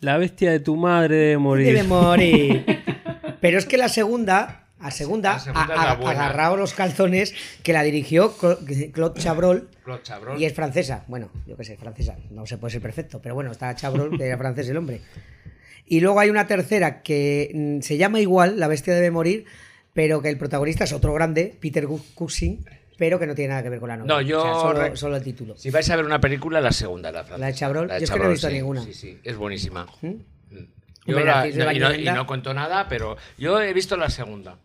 [0.00, 1.66] La bestia de tu madre debe morir.
[1.66, 2.66] Debe morir.
[3.40, 7.72] Pero es que la segunda, a segunda, La segunda a- a- agarrado los calzones, que
[7.72, 9.68] la dirigió Cla- Claude Chabrol.
[9.84, 10.38] Claude Chabrol.
[10.40, 11.04] Y es francesa.
[11.08, 12.16] Bueno, yo qué sé, francesa.
[12.30, 15.00] No se puede ser perfecto, pero bueno, está Chabrol, que era francés el hombre.
[15.86, 19.46] Y luego hay una tercera que mm, se llama igual, La bestia debe morir,
[19.98, 22.64] pero que el protagonista es otro grande, Peter Cushing,
[22.96, 24.14] pero que no tiene nada que ver con la novela.
[24.14, 25.56] No, yo O sea, solo, solo el título.
[25.56, 27.38] Si vais a ver una película, la segunda, la francesa.
[27.40, 27.88] ¿La de Chabrol?
[27.88, 28.82] Yo es que no he visto sí, ninguna.
[28.84, 29.86] Sí, sí, es buenísima.
[30.02, 30.06] ¿Mm?
[30.06, 30.66] Mm.
[31.04, 34.56] Yo la- no- y, no, y no cuento nada, pero yo he visto la segunda.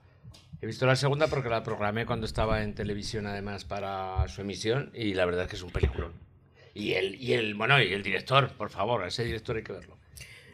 [0.61, 4.91] He visto la segunda porque la programé cuando estaba en televisión, además, para su emisión,
[4.93, 6.11] y la verdad es que es un peliculón.
[6.75, 9.73] Y el, y el, bueno, y el director, por favor, a ese director hay que
[9.73, 9.97] verlo.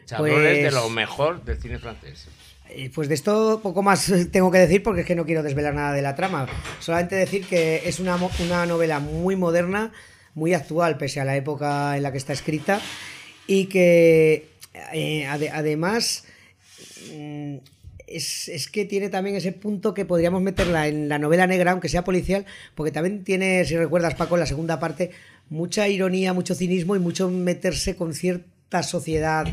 [0.06, 2.28] Chabrol es de Pues- lo mejor del cine francés.
[2.72, 5.74] Eh, Pues de esto poco más tengo que decir porque es que no quiero desvelar
[5.74, 6.46] nada de la trama.
[6.78, 9.92] Solamente decir que es una, una novela muy moderna,
[10.34, 12.80] muy actual, pese a la época en la que está escrita,
[13.46, 14.48] y que
[14.92, 16.24] eh, ade- además
[17.12, 17.56] mm,
[18.06, 21.88] es, es que tiene también ese punto que podríamos meterla en la novela negra, aunque
[21.88, 25.10] sea policial, porque también tiene, si recuerdas Paco, en la segunda parte,
[25.48, 29.46] mucha ironía, mucho cinismo y mucho meterse con cierta sociedad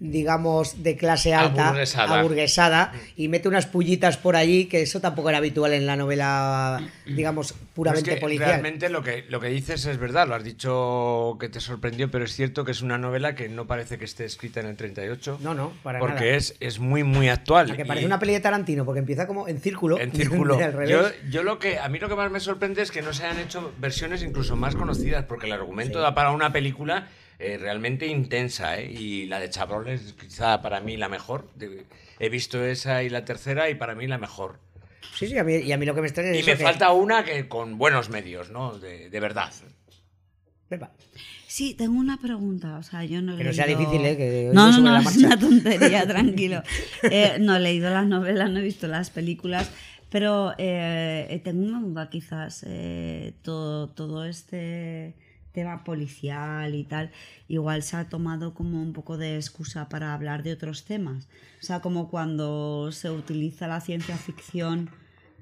[0.00, 2.20] digamos, de clase alta, Aburguesada.
[2.20, 6.80] aburguesada, y mete unas pullitas por allí, que eso tampoco era habitual en la novela,
[7.04, 8.48] digamos, Pero es puramente que policial.
[8.50, 12.24] realmente lo que, lo que dices es verdad, lo has dicho que te sorprendió, pero
[12.24, 15.38] es cierto que es una novela que no parece que esté escrita en el 38.
[15.42, 16.36] No, no, para porque nada.
[16.36, 17.68] Es, es muy, muy actual.
[17.68, 19.98] La que y- parece una peli de Tarantino, porque empieza como en círculo.
[19.98, 20.58] En círculo.
[20.86, 23.24] Yo, yo lo que a mí lo que más me sorprende es que no se
[23.24, 28.06] hayan hecho versiones incluso más conocidas, porque el argumento da para una película eh, realmente
[28.06, 28.90] intensa, ¿eh?
[28.92, 31.48] y la de Chabrol es quizá para mí la mejor.
[32.18, 34.58] He visto esa y la tercera y para mí la mejor.
[35.14, 36.62] Sí, sí, a mí, y a mí lo que me extraña es Y me que-
[36.64, 38.78] falta una que con buenos medios, ¿no?
[38.78, 39.52] De, de verdad.
[40.68, 40.92] Pepa.
[41.46, 42.76] Sí, tengo una pregunta.
[42.78, 44.16] O sea, yo no he Que no sea leído- difícil, ¿eh?
[44.16, 44.76] Que no, es
[45.16, 46.62] una tontería, tranquilo.
[47.04, 49.70] Eh, no he leído las novelas, no he visto las películas,
[50.10, 52.64] pero eh, tengo una duda, quizás.
[52.68, 55.14] eh, todo, todo este
[55.52, 57.10] tema policial y tal,
[57.48, 61.26] igual se ha tomado como un poco de excusa para hablar de otros temas.
[61.60, 64.90] O sea, como cuando se utiliza la ciencia ficción.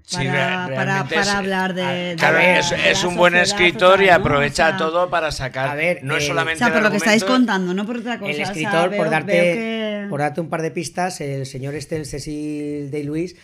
[0.03, 4.01] Sí, Para, re- para, realmente para es- hablar de, Claro, la- es, un buen escritor
[4.05, 5.69] y aprovecha O sea, todo para sacar.
[5.69, 7.97] A ver, no es eh, solamente O sea, por lo que estáis contando, no por
[7.97, 8.31] otra cosa.
[8.31, 11.45] El o sea, escritor, veo- por, darte, que- por darte un par de pistas, el
[11.45, 13.35] señor este, el Cecil de Luis,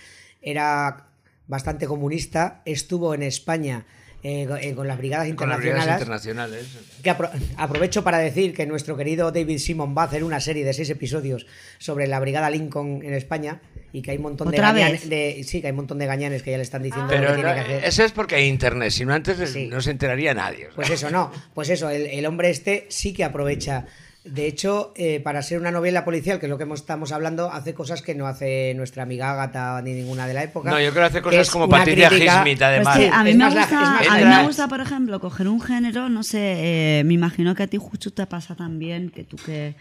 [0.40, 1.08] era
[1.48, 3.84] bastante comunista, estuvo en España
[4.24, 6.62] eh, con- eh, con las brigadas Con las brigadas internacionales.
[6.68, 7.02] internacionales.
[7.02, 10.64] Que apro- aprovecho para decir que nuestro querido David Simon va a hacer una serie
[10.64, 11.46] de seis episodios
[11.78, 13.60] sobre la Brigada Lincoln en España
[13.92, 15.08] y que hay un montón de, ¿Otra gañan- vez?
[15.08, 17.28] de- sí que hay un montón de gañanes que ya le están diciendo lo Pero
[17.30, 17.84] que tiene no, que hacer.
[17.84, 19.66] eso es porque hay internet, si no antes Sí.
[19.66, 20.68] no se enteraría nadie.
[20.74, 21.32] Pues eso, no.
[21.54, 23.86] Pues eso, el, el hombre este sí que aprovecha.
[24.24, 27.50] De hecho, eh, para ser una novela policial, que es lo que hemos- estamos hablando,
[27.50, 30.70] hace cosas que no hace nuestra amiga Agatha ni ninguna de la época.
[30.70, 32.96] No, yo creo que hace que cosas como Patricia Highsmith, además.
[32.96, 35.48] Pues Sí, sí, a mí, me la- gusta, a mí me gusta, por ejemplo, coger
[35.48, 39.24] un género, no sé, eh, me imagino que a ti justo te pasa también, que
[39.24, 39.74] tú que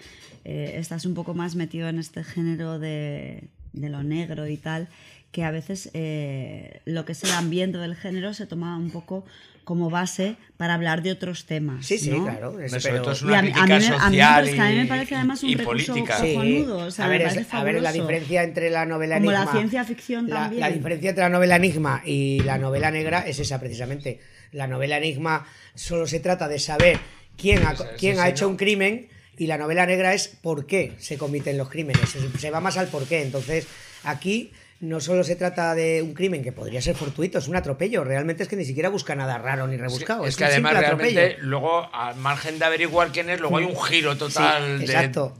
[0.43, 4.87] eh, estás un poco más metido en este género de, de lo negro y tal,
[5.31, 9.23] que a veces eh, lo que es el ambiente del género se toma un poco
[9.63, 11.85] como base para hablar de otros temas.
[11.85, 12.23] Sí, sí, ¿no?
[12.23, 12.59] claro.
[12.59, 14.17] es- Sobre pero- todo es Y una a mí- a crítica mí me- a mí
[14.17, 16.17] social parece- a mí me y- parece además un y recurso política.
[16.19, 16.33] Sí.
[16.33, 19.17] cojonudo, o sea, a, me ver, es- parece a ver, la diferencia entre la novela
[19.17, 19.51] Como la Enigma.
[19.53, 20.59] ciencia ficción la, también.
[20.61, 24.19] la diferencia entre la novela Enigma y la novela negra es esa precisamente.
[24.51, 26.99] La novela Enigma solo se trata de saber
[27.37, 29.07] quién ha, quién ha hecho un crimen
[29.37, 32.09] y la novela negra es por qué se cometen los crímenes.
[32.09, 33.21] Se, se va más al por qué.
[33.23, 33.65] Entonces,
[34.03, 38.03] aquí no solo se trata de un crimen que podría ser fortuito, es un atropello.
[38.03, 40.23] Realmente es que ni siquiera busca nada raro ni rebuscado.
[40.25, 41.47] es es que un además realmente atropello.
[41.49, 44.85] luego al margen de averiguar quién es luego hay un giro total Sí,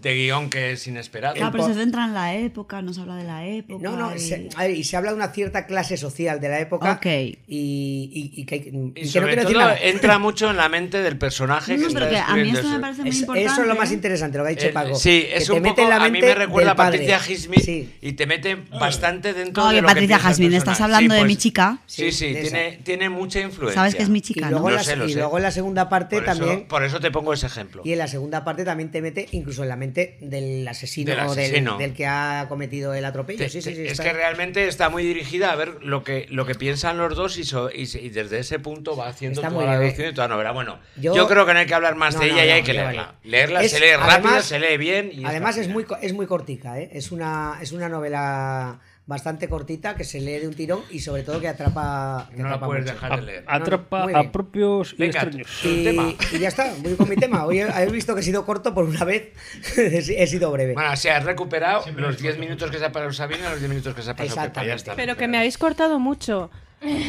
[0.02, 3.24] de, guion que es inesperado Claro, pero se centra en la época, nos habla de
[3.24, 3.82] la época.
[3.84, 6.50] No, no, y- se- a ver, y se habla de una cierta clase social de
[6.50, 6.92] la época.
[6.94, 7.06] Ok.
[7.06, 9.78] Y, y- y que, y que no todo nada.
[9.82, 12.64] entra mucho en la mente del personaje No, que pero está que a mí esto
[12.64, 12.82] me eso.
[12.82, 13.52] parece muy Es- importante.
[13.52, 14.96] eso es lo más interesante, lo que ha dicho Eh, Paco.
[14.96, 16.76] sí, que es te un mete poco, en la a mí me recuerda a.
[16.76, 17.90] Patricia Sí.
[18.02, 21.18] y te mete bastante dentro No, de que lo Patricia que Highsmith, estás hablando Sí,
[21.18, 21.78] de pues, mi chica.
[21.86, 23.76] Sí, sí, tiene, tiene mucha influencia.
[23.82, 24.70] Sabes que es mi Y chica, luego, ¿no?
[24.70, 25.20] en Lo la, sé, lo y sé.
[25.20, 26.68] luego en la segunda parte Por eso- también.
[26.68, 27.82] por eso te pongo ese ejemplo.
[27.86, 31.26] Y en la segunda parte también te mete incluso en la mente del asesino, Del
[31.28, 31.36] o
[31.78, 33.40] del- que ha cometido el atropello.
[33.40, 36.28] Te- sí, sí, sí, es está- que realmente está muy dirigida a ver lo que,
[36.30, 39.42] lo que piensan los dos y, so- y se- y desde ese punto va haciendo
[39.42, 39.82] Está toda la bien.
[39.82, 40.52] deducción y toda la novela.
[40.52, 42.50] Bueno, yo, Yo- creo que no hay que hablar más No, de no, ella y
[42.52, 43.16] hay que leerla.
[43.24, 45.12] Leerla Es- se lee rápido, además- se lee bien.
[45.14, 46.90] Y Además es muy, co- es muy cortica, ¿eh?
[46.94, 51.24] es, una, es una novela bastante cortita que se lee de un tirón y sobre
[51.24, 52.30] todo que atrapa.
[52.32, 52.94] que No la atrapa puedes mucho.
[52.94, 53.44] dejar de leer.
[53.48, 54.28] Atrapa muy bien.
[54.28, 55.48] a propios y Venga, extraños.
[55.66, 56.14] Y, tema.
[56.32, 57.46] y ya está, voy con mi tema.
[57.46, 59.34] Hoy he, he visto que he sido corto por una vez,
[59.78, 60.74] he sido breve.
[60.74, 63.94] Bueno, si has recuperado los 10 minutos que se ha pasado Sabina, los 10 minutos
[63.94, 64.76] que se ha pasado Pepa, ya Exactamente.
[64.76, 64.96] está.
[64.96, 66.50] Pero que me habéis cortado mucho.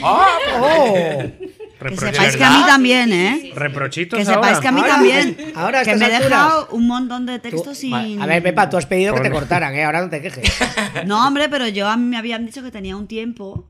[0.02, 0.38] ¡Ah!
[0.60, 1.30] ¡Oh!
[1.90, 3.52] Que sepáis que a mí también, ¿eh?
[3.54, 4.60] Reprochitos Que sepáis ahora.
[4.60, 5.36] que a mí Ahora, también.
[5.54, 8.20] ahora que me he dejado un montón de Tú- textos sin.
[8.22, 9.84] A ver, Pepa, tú has pedido que te cortaran, ¿eh?
[9.84, 10.44] ahora no te quejes.
[11.06, 13.68] No, hombre, pero yo a mí me habían dicho que tenía un tiempo.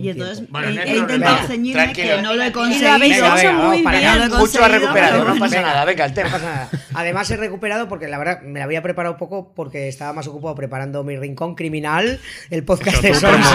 [0.00, 2.16] Y entonces Bueno, he, no hay he intentado ceñirme Tranquilo.
[2.16, 2.92] que no lo he conseguido.
[2.92, 4.10] habéis Venga, hecho venga, muy vamos para bien.
[4.10, 4.18] allá.
[4.20, 6.30] No lo he Mucho ha recuperado, no pasa nada, venga, el No tema.
[6.30, 6.68] pasa nada.
[6.94, 10.54] Además he recuperado porque la verdad me la había preparado poco porque estaba más ocupado
[10.54, 12.20] preparando mi rincón criminal,
[12.50, 13.46] el podcast de Sons.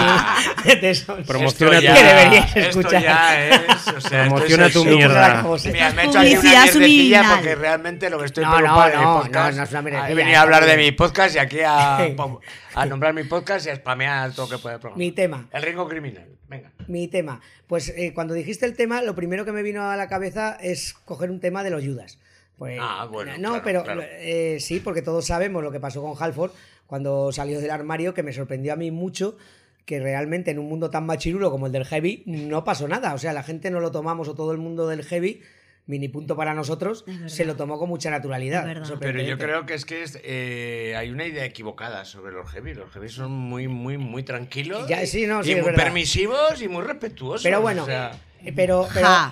[0.80, 1.26] de Sons.
[1.26, 3.02] Promociona tu- Que deberíais esto escuchar.
[3.02, 3.60] ya es.
[3.96, 5.44] O sea, Promociona tu mierda.
[5.72, 8.90] Mira, me he hecho aquí una mierdecilla porque realmente lo que estoy No, preocupado no,
[8.90, 9.50] de mi no, podcast.
[9.50, 11.98] no, no es una mierdecilla, He venido a hablar de mi podcast y aquí a,
[12.76, 14.98] a nombrar mi podcast y a spamear todo lo que puede programa.
[14.98, 15.48] Mi tema.
[15.52, 16.26] El ringo criminal.
[16.48, 16.70] Venga.
[16.86, 17.40] Mi tema.
[17.66, 20.94] Pues eh, cuando dijiste el tema, lo primero que me vino a la cabeza es
[21.04, 22.18] coger un tema de los Judas.
[22.56, 24.02] Pues, Ah, bueno, No, claro, pero claro.
[24.04, 26.52] eh, sí, porque todos sabemos lo que pasó con Halford
[26.86, 29.36] cuando salió del armario, que me sorprendió a mí mucho
[29.84, 33.14] que realmente en un mundo tan machirulo como el del heavy no pasó nada.
[33.14, 35.42] O sea, la gente no lo tomamos o todo el mundo del heavy
[35.86, 38.66] mini punto para nosotros, se lo tomó con mucha naturalidad.
[38.98, 42.74] Pero yo creo que es que es, eh, hay una idea equivocada sobre los heavy.
[42.74, 44.88] Los heavy son muy, muy, muy tranquilos.
[44.88, 45.84] Ya, sí, no, sí, y es muy verdad.
[45.84, 47.42] permisivos y muy respetuosos.
[47.42, 48.12] Pero bueno, o sea,
[48.44, 48.86] eh, pero,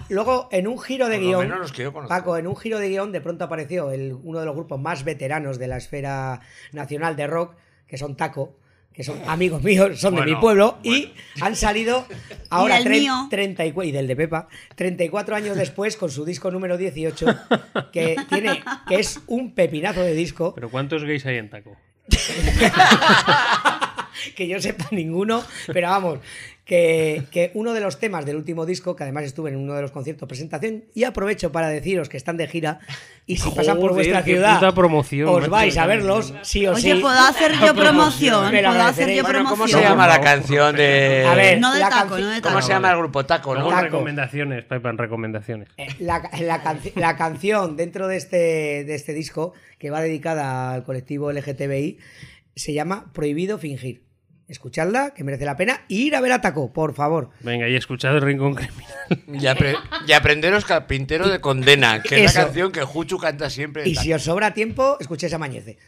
[0.08, 2.08] luego en un giro de Por lo guion.
[2.08, 5.04] Paco, en un giro de guion de pronto apareció el, uno de los grupos más
[5.04, 6.40] veteranos de la esfera
[6.72, 7.54] nacional de rock,
[7.86, 8.56] que son Taco,
[8.94, 12.06] que son amigos míos, son de mi pueblo, y han salido
[12.50, 13.26] ahora del tre- mío.
[13.28, 17.26] 34 y del de Pepa, 34 años después con su disco número 18,
[17.92, 21.76] que tiene que es un pepinazo de disco, Pero ¿cuántos gays hay en taco?
[24.36, 26.18] que yo sepa ninguno, pero vamos,
[26.64, 29.82] que, que uno de los temas del último disco, que además estuve en uno de
[29.82, 32.78] los conciertos presentación, y aprovecho para deciros que están de gira,
[33.26, 34.60] y si pasan por vuestra ciudad,
[35.26, 37.00] os vais a verlos, sí o Oye, sí.
[37.02, 38.50] ¿puedo hacer yo promoción?
[38.50, 39.58] Me lo ¿Puedo hacer yo promoción?
[39.58, 41.24] ¿cómo se llama la canción de.
[41.28, 42.66] A ver, No de taco, no de ¿Cómo taco.
[42.66, 43.26] se llama el grupo?
[43.26, 43.68] Taco, ¿no?
[43.68, 43.82] Taco.
[43.82, 45.68] recomendaciones, en recomendaciones.
[45.76, 48.36] Eh, La, la canci- la canción dentro de este,
[48.84, 51.98] de este disco, que va dedicada al colectivo LGTBI,
[52.56, 54.02] se llama Prohibido Fingir.
[54.48, 57.30] Escuchadla, que merece la pena, y ir a ver a Taco, por favor.
[57.40, 58.94] Venga, y escuchad el rincón criminal.
[59.28, 63.88] Y, apre- y aprenderos Carpintero de Condena, que es la canción que Juchu canta siempre.
[63.88, 65.78] Y si os sobra tiempo, escuchéis Amañece.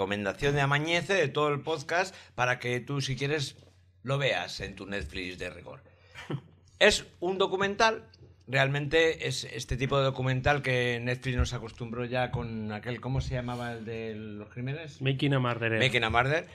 [0.00, 3.56] Recomendación de Amañece de todo el podcast para que tú, si quieres,
[4.02, 5.82] lo veas en tu Netflix de rigor.
[6.78, 8.08] Es un documental,
[8.48, 13.34] realmente es este tipo de documental que Netflix nos acostumbró ya con aquel, ¿cómo se
[13.34, 15.02] llamaba el de los crímenes?
[15.02, 15.78] Making a Murderer.
[15.78, 16.46] Making a Murder.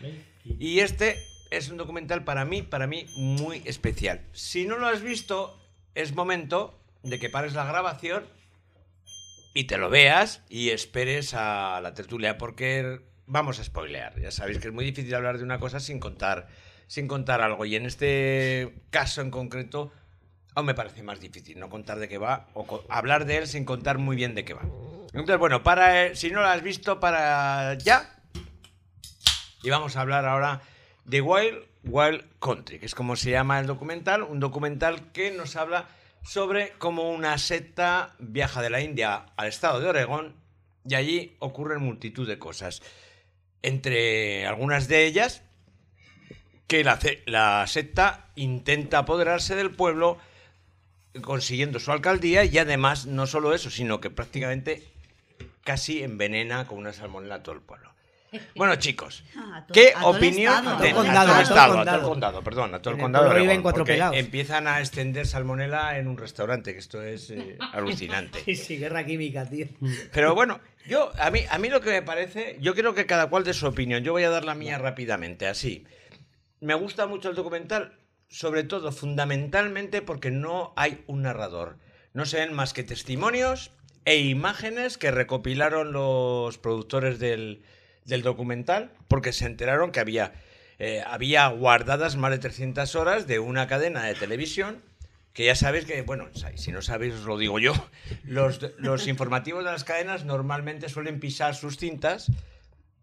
[0.44, 1.20] Y este
[1.52, 4.22] es un documental para mí, para mí muy especial.
[4.34, 5.62] Si no lo has visto,
[5.94, 8.26] es momento de que pares la grabación
[9.54, 14.20] y te lo veas y esperes a la tertulia porque vamos a spoilear.
[14.20, 16.48] Ya sabéis que es muy difícil hablar de una cosa sin contar,
[16.88, 17.66] sin contar algo.
[17.66, 19.92] Y en este caso en concreto,
[20.54, 23.66] aún me parece más difícil no contar de qué va o hablar de él sin
[23.66, 24.64] contar muy bien de qué va.
[25.14, 28.10] Entonces, bueno, para eh, si no lo has visto, para ya.
[29.64, 30.62] Y vamos a hablar ahora
[31.06, 35.56] de Wild Wild Country, que es como se llama el documental, un documental que nos
[35.56, 35.88] habla
[36.24, 40.36] sobre cómo una secta viaja de la India al estado de Oregón
[40.84, 42.82] y allí ocurren multitud de cosas.
[43.62, 45.42] Entre algunas de ellas,
[46.68, 50.18] que la, secta intenta apoderarse del pueblo
[51.22, 54.84] consiguiendo su alcaldía y además no solo eso, sino que prácticamente
[55.64, 57.95] casi envenena con una salmonela todo el pueblo.
[58.56, 61.36] Bueno, chicos, Ah, ¿qué a opinión todo de- el a condado, todo el a todo
[61.36, 62.44] el estado, a todo el condado.
[62.44, 64.18] perdón, a todo el condado de porque pelados.
[64.18, 68.40] empiezan a extender salmonela en un restaurante, que esto es eh, alucinante.
[68.46, 69.68] Sí, sí, guerra química, tío.
[70.14, 73.28] Pero bueno, yo a mí a mí lo que me parece, yo quiero que cada
[73.28, 74.04] cual dé su opinión.
[74.04, 75.86] Yo voy a dar la mía rápidamente, así.
[76.62, 77.98] Me gusta mucho el documental,
[78.30, 81.78] sobre todo fundamentalmente porque no hay un narrador.
[82.14, 83.72] No se ven más que testimonios
[84.06, 87.64] e imágenes que recopilaron los productores del,
[88.06, 90.34] del documental, porque se enteraron que había,
[90.80, 94.82] eh, había guardadas más de 300 horas de una cadena de televisión
[95.34, 97.74] que ya sabéis que, bueno, si no sabéis os lo digo yo,
[98.24, 102.32] los, los informativos de las cadenas normalmente suelen pisar sus cintas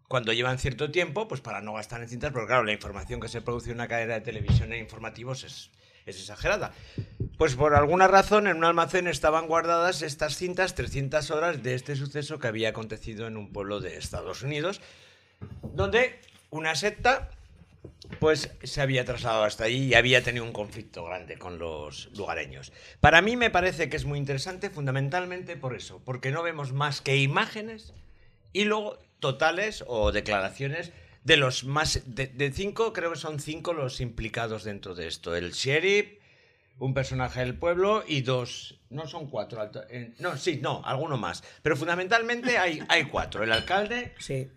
[0.07, 3.27] cuando llevan cierto tiempo, pues para no gastar en cintas, porque claro, la información que
[3.27, 5.69] se produce en una cadena de televisión e informativos es,
[6.05, 6.73] es exagerada.
[7.37, 11.95] Pues por alguna razón en un almacén estaban guardadas estas cintas, 300 horas de este
[11.95, 14.81] suceso que había acontecido en un pueblo de Estados Unidos,
[15.61, 17.29] donde una secta
[18.19, 22.71] pues se había trasladado hasta allí y había tenido un conflicto grande con los lugareños.
[22.99, 27.01] Para mí me parece que es muy interesante fundamentalmente por eso, porque no vemos más
[27.01, 27.93] que imágenes
[28.51, 30.91] y luego totales o declaraciones
[31.23, 35.35] de los más de, de cinco, creo que son cinco los implicados dentro de esto.
[35.35, 36.07] El sheriff,
[36.79, 41.17] un personaje del pueblo y dos, no son cuatro, alto- eh, no, sí, no, alguno
[41.17, 41.43] más.
[41.61, 43.43] Pero fundamentalmente hay, hay cuatro.
[43.43, 44.49] El alcalde, Sí,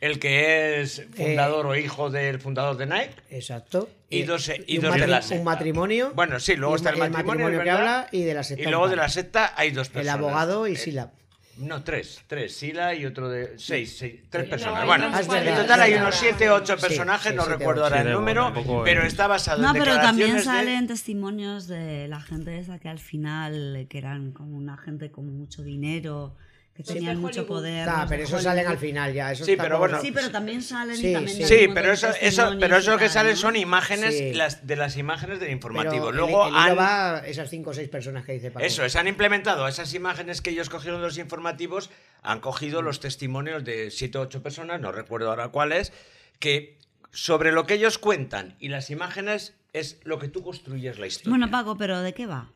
[0.00, 3.90] el que es fundador o hijo del fundador de Nike, exacto.
[4.08, 5.38] Y dos- y dos de la secta.
[5.38, 6.12] Un matrimonio.
[6.14, 8.62] Bueno, sí, luego está el el matrimonio, es que habla y de la secta.
[8.62, 10.14] Y luego de la secta hay dos El personas.
[10.18, 11.12] abogado y Eh, Sila.
[11.60, 12.56] No, tres, tres.
[12.56, 13.58] Sila y otro de.
[13.58, 14.80] Seis, seis tres personas.
[14.80, 17.94] no, bueno, en total hay unos siete, ocho Sí, personajes, sí, no recuerdo ocho.
[17.94, 18.52] ahora Sí, el número,
[18.84, 22.88] pero está basado No, en pero también de- salen testimonios de la gente esa que
[22.88, 26.34] al final, que eran como una gente con mucho dinero,
[26.74, 27.86] que tenían mucho poder.
[27.88, 29.32] Ah, pero esos salen al final ya.
[29.32, 31.44] esos Sí, pero bueno, Sí, pero también salen Sí, y también sí.
[31.44, 33.36] Sí, pero eso, eso, pero eso que salen ¿no?
[33.38, 34.32] son imágenes Sí.
[34.32, 36.08] las, de las imágenes del Pero informativo.
[36.10, 38.64] el- Luego el, han, va esas cinco o seis personas que dice Paco.
[38.64, 41.90] Eso es, han implementado esas imágenes que ellos cogieron de los informativos,
[42.22, 45.92] han cogido los testimonios de siete o ocho personas, no recuerdo ahora cuáles,
[46.38, 46.78] que
[47.12, 51.30] sobre lo que ellos cuentan y las imágenes es lo que tú construyes la historia.
[51.30, 52.48] Bueno, Paco, pero ¿de qué va?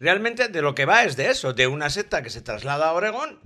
[0.00, 2.92] Realmente de lo que va es de eso, de una secta que se traslada a
[2.94, 3.38] Oregón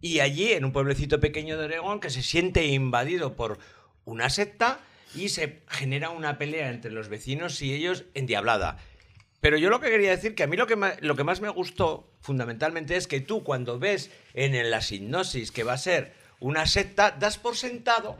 [0.00, 3.58] y allí, en un pueblecito pequeño de Oregón, que se siente invadido por
[4.04, 4.80] una secta
[5.14, 8.78] y se genera una pelea entre los vecinos y ellos endiablada.
[9.40, 11.40] Pero yo lo que quería decir, que a mí lo que, ma- lo que más
[11.40, 16.12] me gustó fundamentalmente es que tú cuando ves en la hipnosis que va a ser
[16.40, 18.16] una secta, das por sentado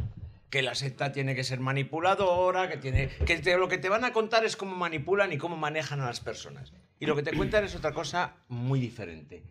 [0.57, 4.05] que la secta tiene que ser manipuladora, que tiene que te- lo que te van
[4.07, 6.73] a contar es cómo manipulan y cómo manejan a las personas.
[6.99, 9.43] Y lo que te cuentan es otra cosa muy diferente.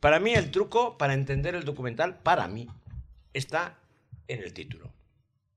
[0.00, 2.66] Para mí el truco para entender el documental, para mí,
[3.34, 3.76] está
[4.26, 4.90] en el título.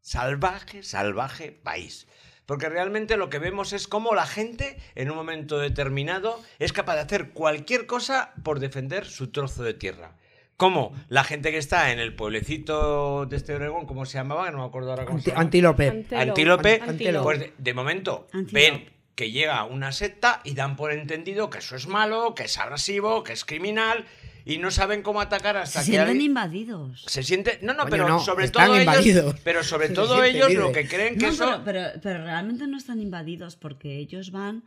[0.01, 2.05] Salvaje, salvaje país.
[2.45, 6.95] Porque realmente lo que vemos es cómo la gente, en un momento determinado, es capaz
[6.95, 10.17] de hacer cualquier cosa por defender su trozo de tierra.
[10.57, 14.45] Como la gente que está en el pueblecito de este Oregón, ¿cómo se llamaba?
[14.47, 15.41] Que no me acuerdo ahora cómo se llama.
[15.41, 15.87] Antílope.
[15.89, 16.21] Antelo.
[16.21, 17.23] Antílope, Antelo.
[17.23, 18.53] pues de, de momento Antílope.
[18.71, 22.57] ven que llega una secta y dan por entendido que eso es malo, que es
[22.57, 24.05] abrasivo, que es criminal
[24.45, 27.03] y no saben cómo atacar hasta Se que sienten alguien- invadidos.
[27.07, 29.05] se siente no no Coño, pero no, sobre están todo invadidos.
[29.33, 30.63] ellos pero sobre Se todo ellos libre.
[30.63, 34.31] lo que creen que No, eso pero, pero, pero realmente no están invadidos porque ellos
[34.31, 34.63] van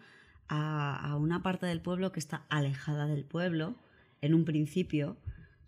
[0.48, 3.74] a, a una parte del pueblo que está alejada del pueblo
[4.20, 5.16] en un principio.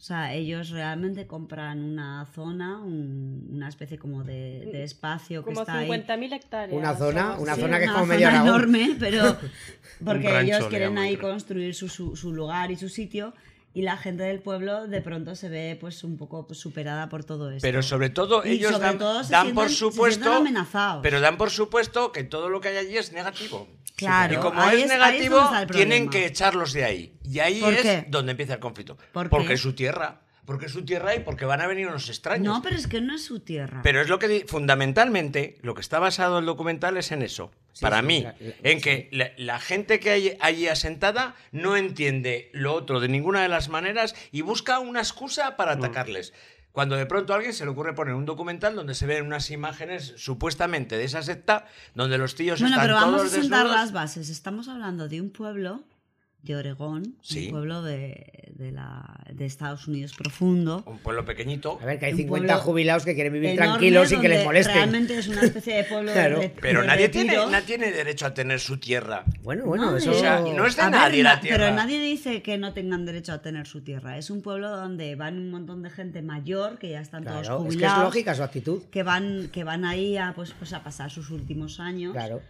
[0.03, 5.51] O sea, ellos realmente compran una zona, un- una especie como de, de espacio que
[5.53, 5.89] Como está ahí.
[5.89, 6.77] 50.000 hectáreas.
[6.77, 8.49] Una zona, una zona que es como zona Aragón.
[8.49, 9.37] enorme, pero
[10.05, 11.31] porque ellos quieren ahí creo.
[11.31, 13.33] construir su, su- su lugar y su sitio
[13.75, 17.25] y la gente del pueblo de pronto se ve pues un poco pues, superada por
[17.25, 17.63] todo esto.
[17.67, 21.01] Pero sobre todo Y ellos sobre dan, todo se dan por sienten- supuesto, amenazados.
[21.03, 23.69] pero dan por supuesto que todo lo que hay allí es negativo.
[23.97, 27.19] Claro, y como es es- ahí es negativo, tienen que echarlos de ahí.
[27.25, 28.07] Y ahí ¿Por es qué?
[28.09, 28.97] donde empieza el conflicto.
[29.13, 29.57] ¿Por porque qué?
[29.57, 30.23] su tierra.
[30.45, 32.53] Porque es su tierra y porque van a venir unos extraños.
[32.57, 33.81] No, pero es que no es su tierra.
[33.85, 37.53] Pero es lo que fundamentalmente lo que está basado el documental es en eso.
[37.81, 41.77] para sí, mí, la- la- en que la, la gente que hay allí asentada no
[41.77, 46.33] entiende lo otro de ninguna de las maneras y busca una excusa para atacarles.
[46.73, 49.51] Cuando de pronto a alguien se le ocurre poner un documental donde se ven unas
[49.51, 53.71] imágenes supuestamente de esa secta, donde los tíos bueno, están pero vamos a sentar desnudos.
[53.77, 54.29] las bases.
[54.31, 55.83] Estamos hablando de un pueblo
[56.43, 57.45] de Oregón, Sí.
[57.47, 60.83] un pueblo de, de, la, de Estados Unidos profundo.
[60.87, 61.79] Un pueblo pequeñito.
[61.81, 64.29] A ver, que hay Un 50 pueblo jubilados que quieren vivir enorme tranquilos sin que
[64.29, 64.75] les molesten.
[64.75, 66.41] Realmente es una especie de pueblo Claro.
[66.41, 69.25] de, Pero de nadie tiene, nadie tiene derecho a tener su tierra.
[69.43, 70.11] Bueno, bueno, No, eso...
[70.11, 71.59] O sea, no es de ver, nadie na- la tierra.
[71.67, 74.19] Pero nadie dice que no tengan derecho a tener su tierra.
[74.19, 77.59] Es un pueblo donde van un montón de gente mayor que ya están todos Claro,
[77.59, 77.99] es que jubilados.
[77.99, 78.83] es lógica su actitud.
[78.91, 82.13] que van, que van ahí a, pues, pues a pasar sus últimos años.
[82.13, 82.43] Claro.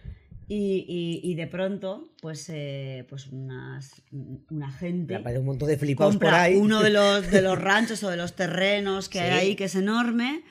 [0.53, 4.03] Y, y- y de pronto, pues, eh, pues unas,
[4.51, 6.55] una gente aparece un montón de flipados por ahí.
[6.55, 9.37] uno de los, de los ranchos o de los terrenos que hay Sí.
[9.47, 10.43] ahí, que es enorme,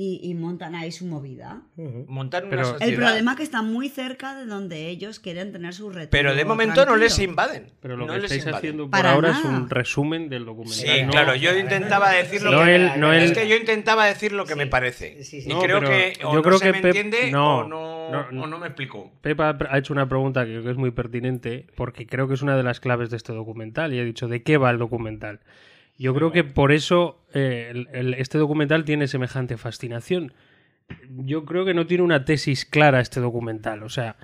[0.00, 1.62] y, y montan ahí su movida.
[1.76, 2.04] Ujú.
[2.06, 2.88] Montar una Pero- sociedad.
[2.88, 6.10] El problema es que está muy cerca de donde ellos quieren tener su retiro.
[6.12, 7.72] Pero de momento no les invaden.
[7.80, 8.58] Pero lo no que les estáis invaden.
[8.58, 10.78] haciendo por Para ahora es un resumen del documental.
[10.78, 14.06] Sí, no- claro, yo intentaba decir lo No que el- no es que yo intentaba
[14.06, 15.24] decir lo que me parece.
[15.24, 15.50] Sí, sí.
[15.50, 17.64] Y No, creo que o yo no creo se que me Pep- entiende no, o,
[17.68, 19.10] no, no, o no me explicó.
[19.20, 22.42] Pepa ha hecho una pregunta que creo que es muy pertinente porque creo que es
[22.42, 25.40] una de las claves de este documental y ha dicho de qué va el documental.
[25.98, 27.84] Yo creo que por eso eh,
[28.16, 30.32] este documental tiene semejante fascinación.
[31.10, 33.82] Yo creo que no tiene una tesis clara este documental.
[33.82, 34.16] O sea,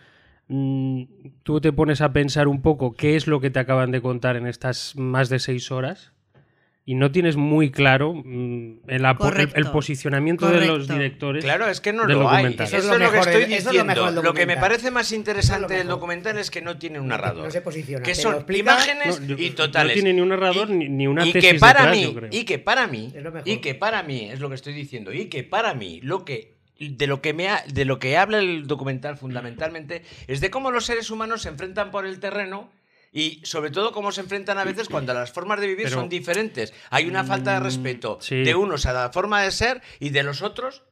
[0.49, 1.03] mm,
[1.43, 4.37] tú te pones a pensar un poco qué es lo que te acaban de contar
[4.37, 6.14] en estas más de seis horas
[6.87, 9.73] y no tienes muy claro mm, el, el- Correcto.
[9.73, 11.43] posicionamiento de los directores.
[11.43, 12.45] Claro, es que no lo hay.
[12.47, 14.05] Eso Eso es lo, lo que estoy lo diciendo.
[14.07, 17.45] del Lo, que me parece más interesante del documental es que no tiene un narrador.
[17.45, 19.95] No se posiciona, Que son lo explica- imágenes No, yo- y no totales.
[19.95, 22.15] tiene ni un narrador Y- ni- ni una y tesis que para detrás, mí, yo
[22.15, 22.29] creo.
[22.33, 25.27] Y que para mí, lo y que para mí, es lo que estoy diciendo, y
[25.27, 28.67] que para mí, lo que de lo que me ha- de lo que habla el
[28.67, 32.69] documental fundamentalmente es de cómo los seres humanos se enfrentan por el terreno
[33.15, 36.09] y sobre todo cómo se enfrentan a veces cuando las formas de vivir Pero- son
[36.11, 36.75] diferentes.
[36.91, 38.43] Hay una falta de respeto sí.
[38.43, 40.83] de unos a la forma de ser y de los otros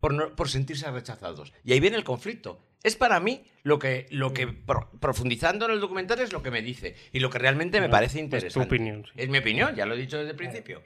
[0.00, 1.52] por, no- por sentirse rechazados.
[1.64, 2.60] Y ahí viene el conflicto.
[2.84, 6.50] Es para mí lo que, lo que pro- profundizando en el documental es lo que
[6.50, 8.66] me dice y lo que realmente me parece interesante.
[8.68, 9.12] opinión, sí.
[9.16, 10.82] Es mi opinión, ya lo he dicho desde el principio.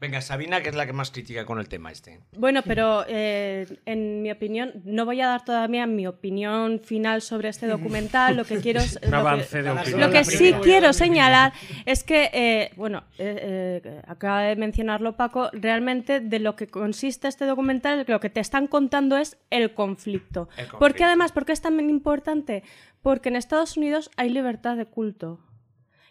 [0.00, 2.20] Venga, Sabina, que es la que más critica con el tema este.
[2.38, 7.50] Bueno, pero eh, en mi opinión, no voy a dar todavía mi opinión final sobre
[7.50, 8.34] este documental.
[8.34, 8.98] Lo que quiero es.
[9.02, 10.00] Un lo que- avance de opinión.
[10.00, 11.52] Lo que sí quiero señalar
[11.84, 17.28] es que, eh, bueno, eh, eh, acaba de mencionarlo Paco, realmente de lo que consiste
[17.28, 20.48] este documental, lo que te están contando es el conflicto.
[20.52, 20.78] El conflicto.
[20.78, 21.32] ¿Por qué además?
[21.32, 22.62] ¿Por qué es tan importante?
[23.02, 25.40] Porque en Estados Unidos hay libertad de culto.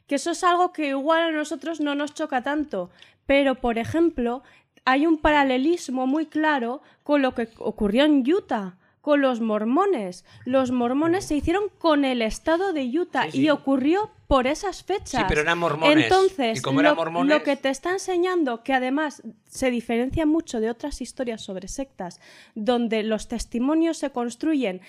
[0.10, 2.90] Que eso es algo que igual a nosotros no nos choca tanto.
[3.26, 4.44] Pero, por ejemplo,
[4.84, 10.26] hay un paralelismo muy claro con lo que ocurrió en Utah, con los mormones.
[10.46, 13.42] Los mormones se hicieron con el estado de Utah Sí, sí.
[13.44, 15.22] y ocurrió por esas fechas.
[15.22, 16.04] Sí, pero eran mormones.
[16.06, 20.26] Entonces, Y como lo, eran mormones- lo que te está enseñando, que además se diferencia
[20.26, 22.20] mucho de otras historias sobre sectas,
[22.56, 24.82] donde los testimonios se construyen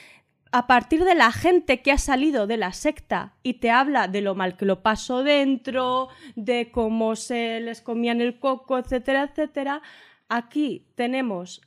[0.53, 4.21] a partir de la gente que ha salido de la secta y te habla de
[4.21, 9.83] lo mal que lo pasó dentro, de cómo se les comían el coco, etcétera, etcétera.
[10.29, 11.61] Aquí tenemos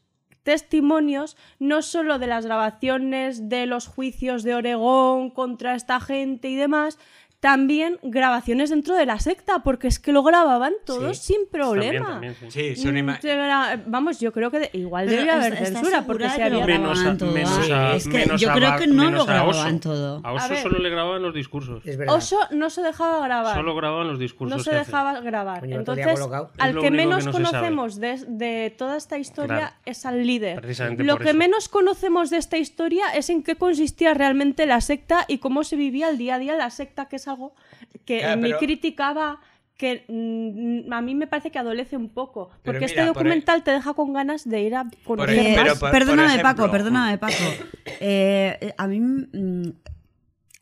[0.43, 6.55] testimonios no solo de las grabaciones de los juicios de Oregón contra esta gente y
[6.55, 6.99] demás,
[7.43, 12.07] también grabaciones dentro de la secta, porque es que lo grababan todos Sí, sin problema.
[12.11, 12.73] También, también, sí.
[12.77, 16.05] Sí, son Mm, gra- Vamos, yo creo que de- igual Pero debería haber ¿estás censura,
[16.05, 16.65] porque lo había...
[16.65, 17.31] Menos a, grababan todo?
[17.33, 20.21] menos a- es que menos yo a creo que no lo grababan todo.
[20.23, 20.57] A Oso A ver.
[20.63, 21.85] solo le grababan los discursos.
[21.85, 22.15] Es verdad.
[22.15, 23.55] Oso no se dejaba grabar.
[23.57, 24.57] Solo grababan los discursos.
[24.57, 25.59] no se dejaba grabar.
[25.59, 26.07] Coño, Entonces,
[26.59, 29.75] al que menos no se conocemos de, de toda esta historia Claro.
[29.85, 30.63] es al líder.
[30.99, 31.37] Lo que eso.
[31.37, 35.75] menos conocemos de esta historia es en qué consistía realmente la secta y cómo se
[35.75, 37.53] vivía el día a día la secta, que es algo
[38.05, 39.39] que Claro, en mi pero- crítica va
[39.77, 42.51] que mm, a mí me parece que adolece un poco.
[42.63, 45.63] Porque este por documental te deja con ganas de ir a conocer ejemplo, Eh, más.
[45.65, 47.33] pero por- perdóname, por ejemplo- Paco, perdóname, Paco.
[47.99, 48.99] Eh, a mí.
[48.99, 49.71] mm,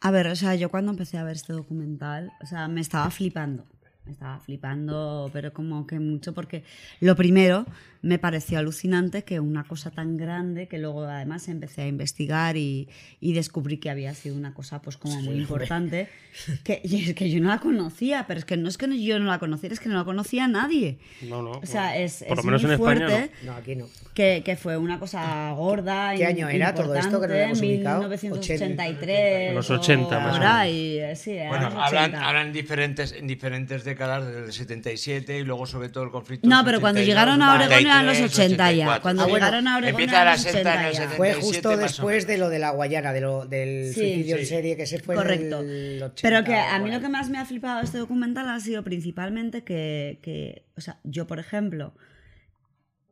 [0.04, 3.12] a ver, o sea, yo cuando empecé a ver este documental, o sea, me estaba
[3.12, 3.66] flipando.
[4.12, 6.64] Estaba flipando, pero como que mucho, porque
[7.00, 7.66] lo primero
[8.04, 12.90] me pareció alucinante que una cosa tan grande, que luego además empecé a investigar y,
[13.20, 16.08] y descubrí que había sido una cosa pues como muy importante,
[16.64, 19.20] que, y es que yo no la conocía, pero es que no es que yo
[19.20, 20.98] no la conociera, es que no la conocía nadie.
[21.22, 21.52] No, no.
[21.52, 23.86] O sea, es, por lo es menos muy en España fuerte No, aquí no.
[24.16, 26.16] que, que fue una cosa gorda.
[26.16, 28.10] ¿Qué año era todo esto que no lo hemos ubicado?
[28.10, 29.54] 1983.
[29.54, 30.56] Los o 80 más o por menos.
[30.56, 32.28] ahí, eh, sí, Bueno, hablan, 80.
[32.28, 36.48] hablan en diferentes, en diferentes décadas, desde el 77 y luego sobre todo el conflicto.
[36.48, 38.86] No, pero cuando 82, llegaron a Oregón eran los 83, 80 ya.
[38.86, 39.02] 84.
[39.02, 40.98] Cuando Ah, bueno, llegaron a Oregón empieza eran los secta en el 80 ya.
[41.10, 41.18] 70.
[41.18, 44.00] Fue 77 justo después de lo de la Guayana, de lo, del Sí.
[44.02, 45.62] suicidio en serie, que se fue Correcto.
[45.62, 47.98] en el 80 Pero que a mí lo que más me ha flipado de este
[47.98, 51.94] documental ha sido principalmente que, que, o sea, yo, por ejemplo,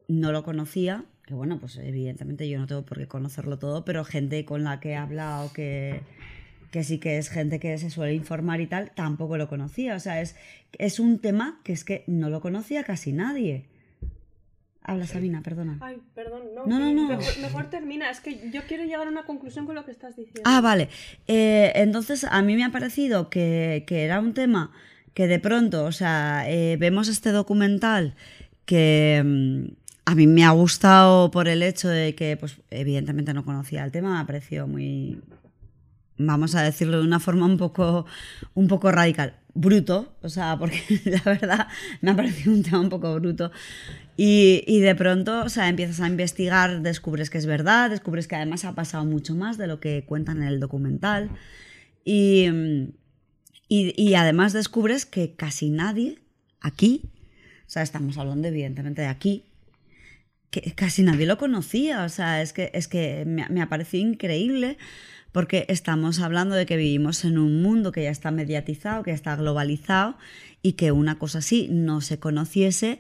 [0.08, 4.04] no lo conocía, que bueno, pues evidentemente yo no tengo por qué conocerlo todo, pero
[4.04, 6.02] gente con la que he hablado que,
[6.72, 9.96] que sí que es gente que se suele informar y tal, tampoco lo conocía.
[9.96, 10.36] O sea, es,
[10.78, 13.66] es un tema que es que no lo conocía casi nadie.
[14.82, 15.78] Habla Sabina, perdona.
[15.82, 16.66] Ay, perdón, no.
[16.66, 17.08] No, no, no.
[17.08, 18.10] Mejor, mejor termina.
[18.10, 20.42] Es que yo quiero llegar a una conclusión con lo que estás diciendo.
[20.46, 20.90] Ah, vale.
[21.28, 24.72] Eh, entonces, a mí me ha parecido que, que era un tema
[25.14, 28.16] que de pronto, o sea, eh, vemos este documental
[28.66, 29.66] que mm,
[30.06, 33.92] a mí me ha gustado por el hecho de que, pues, evidentemente no conocía el
[33.92, 35.22] tema, me ha parecido muy,
[36.20, 38.06] vamos a decirlo de una forma un poco,
[38.54, 41.68] un poco radical, bruto, o sea, porque la verdad
[42.02, 43.52] me ha parecido un tema un poco bruto.
[44.18, 48.36] Y, y de pronto, o sea, empiezas a investigar, descubres que es verdad, descubres que
[48.36, 51.32] además ha pasado mucho más de lo que cuentan en el documental.
[52.04, 52.48] Y,
[53.70, 56.20] y además descubres que casi nadie
[56.60, 57.04] aquí,
[57.66, 59.46] o sea, estamos hablando evidentemente de aquí,
[60.50, 62.04] que casi nadie lo conocía.
[62.04, 64.78] O sea, es que, es que me, me ha parecido increíble
[65.40, 69.16] porque estamos hablando de que vivimos en un mundo que ya está mediatizado, que ya
[69.16, 70.18] está globalizado
[70.62, 73.00] y que una cosa así no se conociese,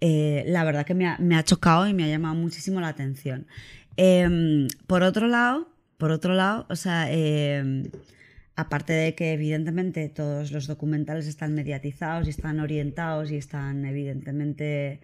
[0.00, 3.46] eh, la verdad que me ha, chocado y me ha llamado muchísimo la atención.
[3.98, 7.90] Em, por otro lado, por otro lado, o sea, em,
[8.54, 15.00] aparte de que evidentemente todos los documentales están mediatizados y están orientados y están evidentemente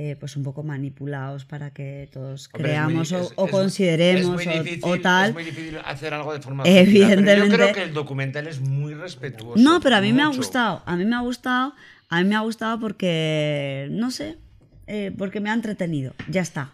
[0.00, 3.46] eh, pues un poco manipulados para que todos Hombre, es muy- creamos o- es- o,
[3.46, 5.30] es- consideremos es o- tal.
[5.30, 7.48] Es muy difícil hacer algo de forma Pero Evidentemente.
[7.48, 9.60] yo creo que el documental es muy respetuoso.
[9.60, 11.74] No, pero a mí me ha gustado, a mí me ha gustado,
[12.10, 14.36] a mí me ha gustado porque, no sé,
[14.86, 16.70] eh, porque me ha entretenido, ya está.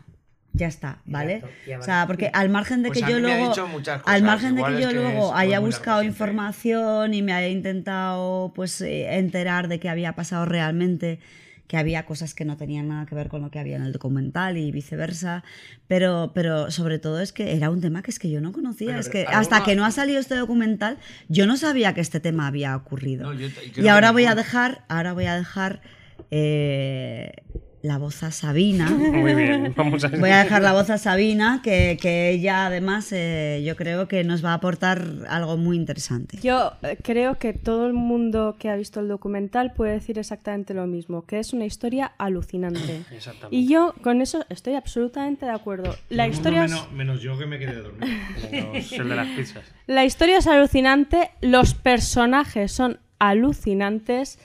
[0.57, 1.37] Ya está, ¿vale?
[1.37, 4.23] Exacto, O sea, porque al margen de Pues que yo luego, dicho muchas cosas, al
[4.23, 9.17] margen de que yo que luego haya buscado información y me haya intentado, pues, eh,
[9.17, 11.19] enterar de qué había pasado realmente,
[11.67, 13.93] que había cosas que no tenían nada que ver con lo que había en el
[13.93, 15.45] documental y viceversa,
[15.89, 18.99] pero, pero sobre todo es que era un tema que es que yo no conocía,
[18.99, 22.47] es que hasta que no ha salido este documental, yo no sabía que este tema
[22.47, 23.33] había ocurrido.
[23.33, 25.81] No, yo y ahora voy a dejar, ahora voy a dejar
[26.31, 27.33] eh,
[27.85, 28.89] la voz a Sabina.
[28.91, 33.13] Muy bien, vamos a Voy a dejar la voz a Sabina, que, que ella además
[33.13, 36.39] eh, yo creo que nos va a aportar algo muy interesante.
[36.43, 40.73] Yo eh, creo que todo el mundo que ha visto el documental puede decir exactamente
[40.73, 43.05] lo mismo, que es una historia alucinante.
[43.15, 43.55] Exactamente.
[43.55, 45.95] Y yo con eso estoy absolutamente de acuerdo.
[46.09, 48.07] La historia, es, menos, menos yo que me quedé dormido.
[48.51, 49.65] Menos el de las pizzas.
[49.87, 54.39] la historia es alucinante, los personajes son alucinantes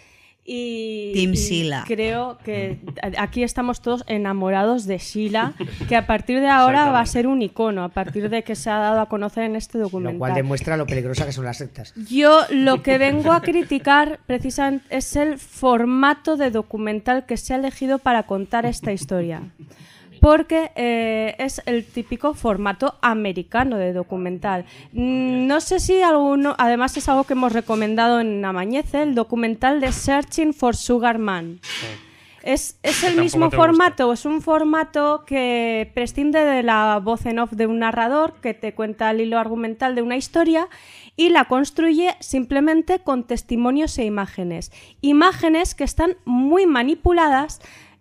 [0.52, 2.80] y, Team y creo que
[3.20, 5.54] aquí estamos todos enamorados de Sheila,
[5.88, 8.72] que a partir de ahora va a ser un icono, a partir de que se
[8.72, 10.18] ha dado a conocer en este Lo documental.
[10.18, 11.94] cual demuestra lo peligrosa que son las sectas.
[12.10, 17.58] Yo lo que vengo a criticar precisamente es el formato de documental que se ha
[17.58, 19.44] elegido para contar esta historia.
[20.22, 24.66] Porque eh, es el típico formato americano de documental.
[24.92, 29.92] No sé si alguno, además es algo que hemos recomendado en Amañece, el documental de
[29.92, 31.60] Searching for Sugar Man.
[32.42, 33.58] Es, es el mismo gusta.
[33.58, 38.54] formato, es un formato que prescinde de la voz en off de un narrador que
[38.54, 40.70] te cuenta el hilo argumental de una historia
[41.18, 44.72] y la construye simplemente con testimonios e imágenes.
[45.02, 47.60] Imágenes que están muy manipuladas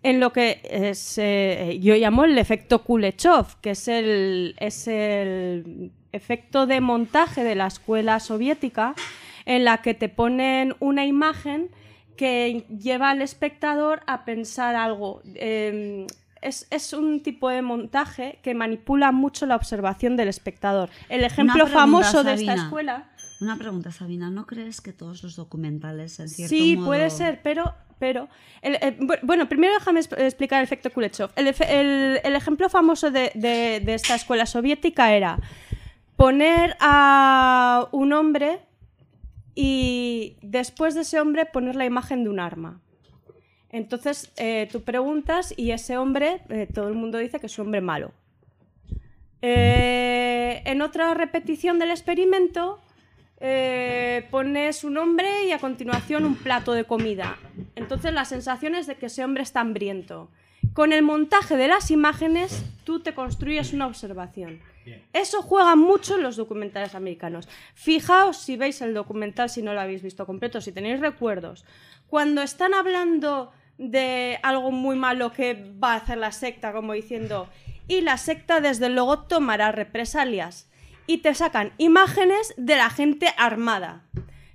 [0.09, 5.93] en lo que es, eh, yo llamo el efecto Kuleshov, que es el, es el
[6.13, 8.95] efecto de montaje de la escuela soviética
[9.45, 11.71] en la que te ponen una imagen
[12.17, 15.23] que lleva al espectador a pensar algo.
[15.35, 16.07] Eh,
[16.41, 20.89] es, es un tipo de montaje que manipula mucho la observación del espectador.
[21.09, 23.09] El ejemplo pregunta, famoso de esta escuela.
[23.41, 27.41] Una pregunta, Sabina, ¿no crees que todos los documentales en cierto Sí, modo- puede ser,
[27.43, 27.75] pero.
[28.01, 28.29] pero
[28.63, 31.31] el- eh, bu- bueno, primero déjame explicar el efecto Kuleshov.
[31.37, 35.39] El, el- el ejemplo famoso de, de- de esta escuela soviética era
[36.17, 38.61] poner a un hombre
[39.55, 42.81] y después de ese hombre poner la imagen de un arma.
[43.71, 47.67] Entonces eh, tú preguntas y ese hombre, eh, todo el mundo dice que es un
[47.67, 48.13] hombre malo.
[49.43, 52.81] Eh, en otra repetición del experimento
[53.41, 57.39] eh, pones un hombre y a continuación un plato de comida.
[57.77, 60.31] Entonces la sensación es de que ese hombre está hambriento.
[60.73, 64.61] Con el montaje de las imágenes tú te construyes una observación.
[65.13, 67.49] Eso juega mucho en los documentales americanos.
[67.75, 71.65] Fijaos si veis el documental, si no lo habéis visto completo, si tenéis recuerdos.
[72.09, 77.49] Cuando están hablando de algo muy malo que va a hacer la secta, como diciendo,
[77.87, 80.69] y la secta desde luego tomará represalias.
[81.11, 84.03] Y te sacan imágenes de la gente armada.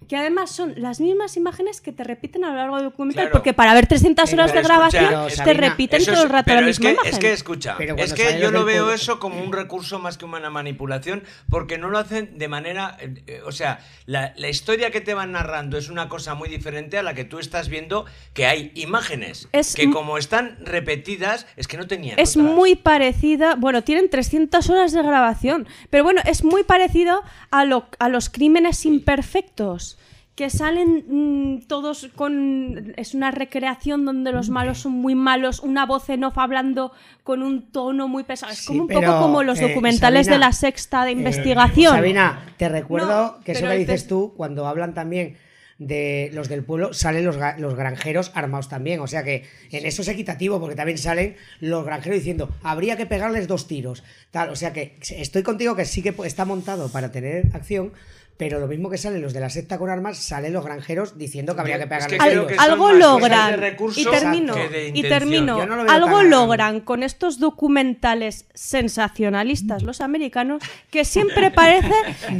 [0.08, 3.32] Que además son las mismas imágenes que te repiten a lo largo del documental, Claro.
[3.34, 6.26] porque para ver 300 horas Pero de grabación escucha, te Sabina, repiten Eso todo es-
[6.26, 7.14] el rato pero la es misma que, imagen.
[7.14, 10.26] Es que escucha, Pero es que yo lo veo eso como un recurso más que
[10.26, 15.02] una manipulación, porque no lo hacen de manera, eh, o sea, la, la historia que
[15.02, 18.46] te van narrando es una cosa muy diferente a la que tú estás viendo que
[18.46, 22.20] hay imágenes Es que como están repetidas es que no tenían.
[22.20, 22.52] Es otras.
[22.54, 27.88] muy parecida, bueno, tienen 300 horas de grabación, pero bueno, es muy parecido a, lo-
[28.00, 29.93] a los crímenes imperfectos,
[30.36, 32.94] que salen mm, todos con...
[32.98, 36.92] Es una recreación donde los malos son muy malos, una voz en off hablando
[37.24, 38.52] con un tono muy pesado.
[38.52, 41.12] Es Sí, como un pero, poco como los eh, documentales Sabina, de la sexta de
[41.12, 41.94] investigación.
[41.96, 45.38] Sabina, te recuerdo No, que eso que te- dices tú, cuando hablan también
[45.80, 49.02] de los del pueblo, salen los, los granjeros armados también.
[49.02, 53.06] O sea que en eso es equitativo, porque también salen los granjeros diciendo, habría que
[53.06, 54.04] pegarles dos tiros.
[54.32, 57.92] Tal, o sea que estoy contigo que sí que está montado para tener acción.
[58.36, 61.54] Pero lo mismo que salen los de la secta con armas, salen los granjeros diciendo
[61.54, 64.56] que habría que Es pegarles que Al- algo logran recursos y termino
[64.94, 71.94] y termino no lo algo logran con estos documentales sensacionalistas los americanos que siempre parece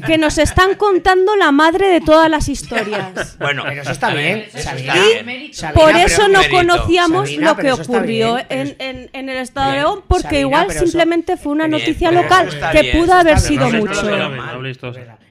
[0.06, 4.46] que nos están contando la madre de todas las historias Bueno, Pero eso está bien,
[4.48, 4.94] eso Sabina.
[4.96, 5.26] está bien.
[5.26, 5.58] Mérito.
[5.58, 6.56] Sabina, por eso no mérito.
[6.58, 9.84] conocíamos Sabina, lo que ocurrió bien, en, es- en- en el estado de Bien.
[9.86, 13.40] León porque Sabina, igual eso- simplemente fue una Bien, noticia local que bien, pudo haber
[13.40, 14.02] sido bien, mucho.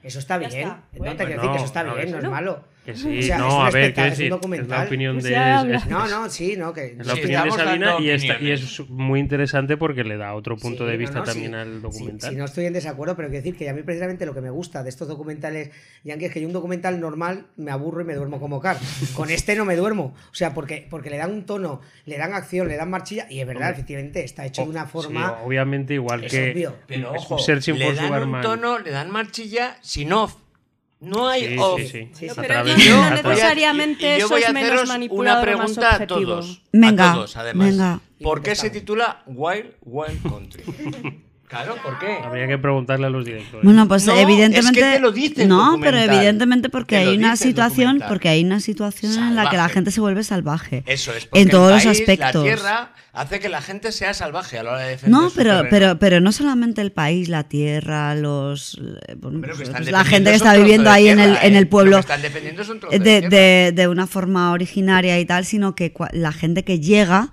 [0.03, 0.67] Eso está Ya bien.
[0.67, 0.81] está.
[0.93, 1.15] No Bueno.
[1.15, 2.73] te quiero No, decir que eso está no, bien, no es malo.
[2.83, 5.15] Que sí, O sea, es no, a ver, quiero es un decir, es la opinión
[5.15, 5.29] Pues de.
[5.75, 8.27] es- es- No, no, sí, no, que Es la Sí, opinión de Sabina y, esta-
[8.27, 8.61] y opiniones.
[8.79, 11.55] es muy interesante porque le da otro punto Sí, de vista no, también sí.
[11.57, 12.29] al documental.
[12.31, 14.49] sí, no estoy en desacuerdo, pero quiero decir que a mí precisamente lo que me
[14.49, 15.69] gusta de estos documentales
[16.03, 18.75] yankees es que yo un documental normal me aburro y me duermo como car.
[19.15, 20.13] Con este no me duermo.
[20.29, 23.39] O sea, porque, porque le dan un tono, le dan acción, le dan marchilla y
[23.39, 25.29] es verdad, efectivamente, está hecho de una forma...
[25.29, 26.51] Sí, obviamente, igual Es que.
[26.51, 26.75] obvio.
[26.85, 27.37] Pero es ojo,
[27.77, 30.35] le dan un tono, le dan marchilla sin off.
[31.03, 31.79] No hay Sí, off.
[31.81, 32.09] sí, sí.
[32.13, 32.27] Sí.
[32.35, 35.41] pero través- no- no necesariamente Y- y yo eso voy a es menos haceros una
[35.41, 36.61] pregunta a todos.
[36.71, 37.67] Venga, a todos, además.
[37.69, 37.99] venga.
[38.21, 40.63] ¿Por qué se titula Wild Wild Country?
[41.47, 42.17] claro, ¿por qué?
[42.23, 43.63] Habría que preguntarle a los directores.
[43.63, 44.79] Bueno, pues No, evidentemente.
[44.79, 48.59] es que te lo dice no, pero evidentemente porque hay una situación, porque hay una
[48.59, 49.73] situación en la que la Salvaje.
[49.73, 50.83] gente se vuelve salvaje.
[50.85, 52.35] Eso es, porque en todos el los país, aspectos.
[52.35, 55.35] La tierra hace que la gente sea salvaje a la hora de defender No, su
[55.35, 55.69] pero, terreno.
[55.69, 60.35] pero, pero no solamente el país, la tierra, los eh, bueno, pues, la gente que
[60.37, 61.57] está viviendo ahí en el, tierra, en ¿eh?
[61.59, 63.29] el Lo pueblo que están eh, de de, tierra.
[63.29, 67.31] de- de una forma originaria y tal, sino que cua- la gente que llega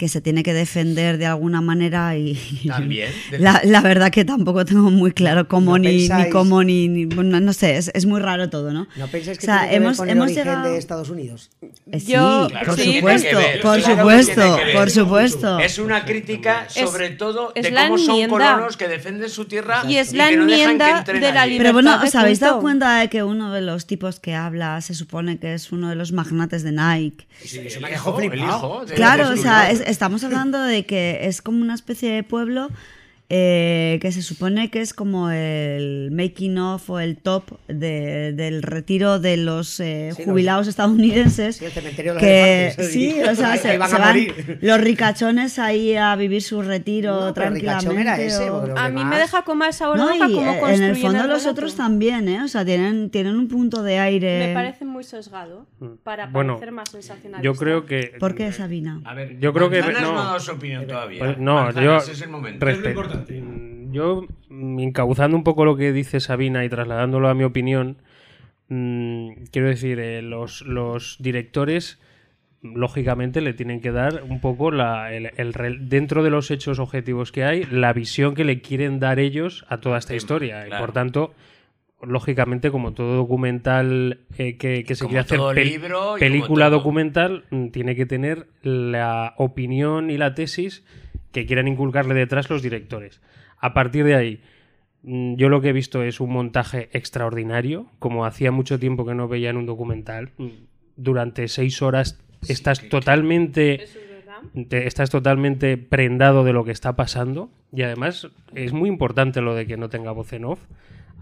[0.00, 2.34] que se tiene que defender de alguna manera y
[2.66, 3.10] También.
[3.38, 7.38] la, la verdad que tampoco tengo muy claro cómo ¿No ni, cómo ni, ni- bueno,
[7.38, 8.86] no sé, es, es muy raro todo, ¿no?
[8.96, 11.50] ¿No pensáis que O sea, tiene que ver hemos- con hemos llegado- de Estados Unidos?
[11.92, 14.74] Eh, Sí, Yo- Claro por tiene supuesto, que ver, por claro supuesto, tiene que ver.
[14.76, 15.58] por supuesto.
[15.58, 19.82] Es una crítica sobre todo es de la cómo son colonos que defienden su tierra
[19.86, 21.58] Y es la que no dejan que enmienda de la libertad.
[21.58, 24.94] Pero bueno, ¿os habéis dado cuenta de que uno de los tipos que habla se
[24.94, 27.26] supone que es uno de los magnates de Nike?
[27.44, 31.26] Sí, el hijo, el hijo de- Claro, de o sea, es- estamos hablando de que
[31.26, 32.68] es como una especie de pueblo
[33.32, 38.60] eh, que se supone que es como el making of o el top de- del
[38.62, 41.56] retiro de los eh, Sí, jubilados estadounidenses.
[41.56, 42.92] Sí, el cementerio de los que elefantes.
[42.92, 44.26] sí, o sea, se, van se a van
[44.60, 48.00] los ricachones ahí a vivir su retiro No, tranquilamente.
[48.00, 50.82] era ese, o- A mí me deja con mal sabor No, y, cómo eh, en
[50.82, 52.42] el fondo los otros también, ¿eh?
[52.42, 54.48] O sea, tienen, tienen un punto de aire.
[54.48, 55.66] Me parece muy sesgado
[56.02, 57.44] para Bueno, parecer más sensacionalista.
[57.44, 58.12] Yo creo que.
[58.18, 59.00] ¿Por qué, Sabina?
[59.04, 60.00] A ver, Yo creo que- no.
[60.12, 61.20] no ha dado su opinión todavía.
[61.20, 61.96] Pues no, yo.
[61.98, 62.66] es el momento.
[62.66, 63.19] respe-
[63.90, 67.96] Yo, mm, encauzando un poco lo que dice Sabina y trasladándolo a mi opinión,
[68.68, 71.98] mm, quiero decir, eh, los, los directores,
[72.62, 75.30] lógicamente, le tienen que dar un poco la, el,
[75.88, 79.78] dentro de los hechos objetivos que hay, la visión que le quieren dar ellos a
[79.78, 80.66] toda esta Sí, historia.
[80.66, 81.34] Y por tanto.
[82.02, 87.94] Lógicamente, como todo documental eh, que, que se quiere hacer libro película documental, mm, tiene
[87.94, 90.82] que tener la opinión y la tesis
[91.32, 93.20] que quieran inculcarle detrás los directores.
[93.58, 94.40] A partir de ahí,
[95.02, 99.14] Mm, Yo lo que he visto es un montaje extraordinario, como hacía mucho tiempo que
[99.14, 100.28] no veía en un documental.
[100.36, 100.48] Mm,
[100.96, 103.86] Durante seis horas estás totalmente
[104.68, 107.50] te- estás totalmente prendado de lo que está pasando.
[107.72, 110.60] Y además es muy importante lo de que no tenga voz en off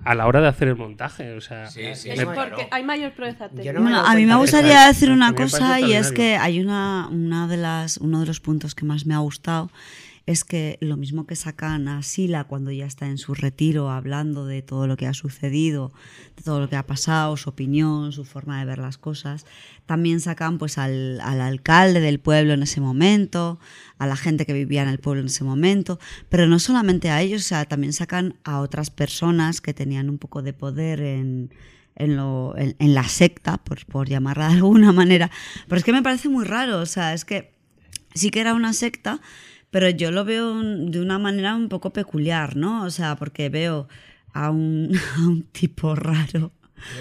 [0.05, 1.33] a la hora de hacer el montaje.
[1.35, 3.73] O sea, Sí, sí, Es porque hay mayor técnica.
[3.73, 7.47] no Bueno, a mí me gustaría decir una cosa y es que hay una, una
[7.47, 9.71] de las, uno de los puntos que más me ha gustado
[10.31, 14.45] es que lo mismo que sacan a Sila cuando ya está en su retiro hablando
[14.45, 15.91] de todo lo que ha sucedido,
[16.37, 19.47] de todo lo que ha pasado, su opinión, su forma de ver las cosas,
[19.87, 23.59] también sacan pues al, al alcalde del pueblo en ese momento,
[23.97, 25.99] a la gente que vivía en el pueblo en ese momento,
[26.29, 30.19] pero no solamente a ellos, o sea, también sacan a otras personas que tenían un
[30.19, 31.55] poco de poder en,
[31.97, 35.31] en, lo- en- la secta, por, por llamarla de alguna manera.
[35.69, 37.55] Pero es que me parece muy raro, o sea, es que
[38.15, 39.21] sí que era una secta,
[39.71, 42.85] pero yo lo veo un- de una manera un poco peculiar, ¿no?
[42.85, 43.89] O sea, porque veo
[44.33, 46.53] a un, a un tipo raro.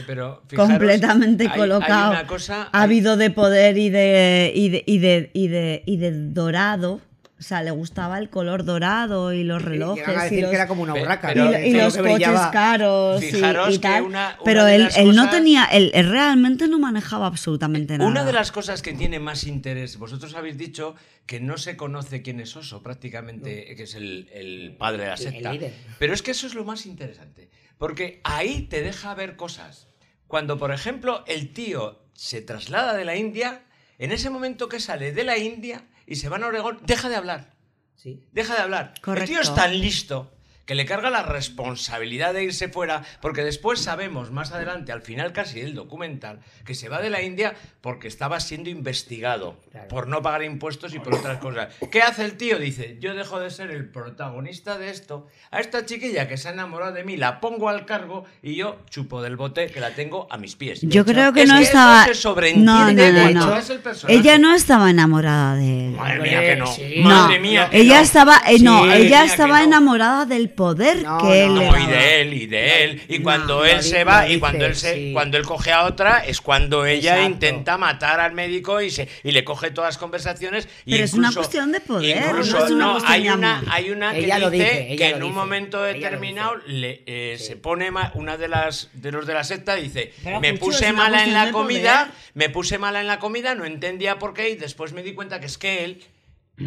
[0.07, 4.97] Pero fijaros, completamente hay- hay colocado, cosa- ávido de poder y de, y de, y
[4.97, 6.99] de, y de, y de dorado.
[7.39, 10.03] O sea, le gustaba el color dorado y los relojes.
[10.07, 12.49] Y decir los- que era como una pero- y, y los coches brillaba.
[12.51, 14.03] caros y- Fijaros y, que tal.
[14.03, 18.09] una- una pero él, no tenía, él, él realmente no manejaba absolutamente nada.
[18.09, 20.95] Una de las cosas que tiene más interés, vosotros habéis dicho
[21.27, 25.13] que no se conoce quién es Oso, prácticamente, que es el, el padre de la
[25.13, 25.53] El secta.
[25.99, 29.87] Pero es que eso es lo más interesante, porque ahí te deja ver cosas.
[30.25, 33.61] Cuando, por ejemplo, el tío se traslada de la India,
[33.99, 37.15] en ese momento que sale de la India y se va a Oregón, deja de
[37.15, 37.53] hablar.
[37.95, 38.23] Sí.
[38.31, 38.93] Deja de hablar.
[38.95, 39.27] El Correcto.
[39.27, 40.31] tío es tan listo
[40.67, 45.31] que le carga la responsabilidad de irse fuera, porque después sabemos más adelante, al final
[45.33, 49.87] casi del documental, que se va de la India porque estaba siendo investigado Claro.
[49.87, 51.69] por no pagar impuestos y por otras cosas.
[51.91, 52.59] ¿Qué hace el tío?
[52.59, 56.51] Dice, yo dejo de ser el protagonista de esto, a esta chiquilla que se ha
[56.51, 60.27] enamorado de mí la pongo al cargo y yo chupo del bote que la tengo
[60.29, 60.81] a mis pies.
[60.81, 62.03] Yo creo que Es no eso estaba.
[62.03, 63.55] se no, sobreentiende no, no, cuando no.
[63.55, 63.81] ves el.
[64.09, 65.91] Ella no estaba enamorada de él.
[65.95, 66.67] Madre mía que no.
[66.67, 66.95] Sí.
[67.03, 68.01] Madre no, mía que ella no.
[68.03, 69.63] estaba, eh, no, Madre ella que estaba no.
[69.65, 73.01] enamorada del poder No, que él no, le y de él, y de él.
[73.07, 75.13] Y No, cuando él se va, y cuando él se, sí.
[75.13, 77.31] cuando él coge a otra, es cuando ella Exacto.
[77.33, 80.67] intenta matar al médico y se y le coge todas las conversaciones.
[80.85, 83.31] y Pero es una cuestión de poder, incluso- no es una no, cuestión hay de
[83.33, 85.33] una, hay una que Ella lo dice que lo en un dice.
[85.35, 89.75] momento determinado le, eh, se pone ma- una de las de los de la secta
[89.75, 92.13] dice Pero, me puse mala en la comida, poder".
[92.33, 95.39] me puse mala en la comida, no entendía por qué y después me di cuenta
[95.39, 96.03] que es que él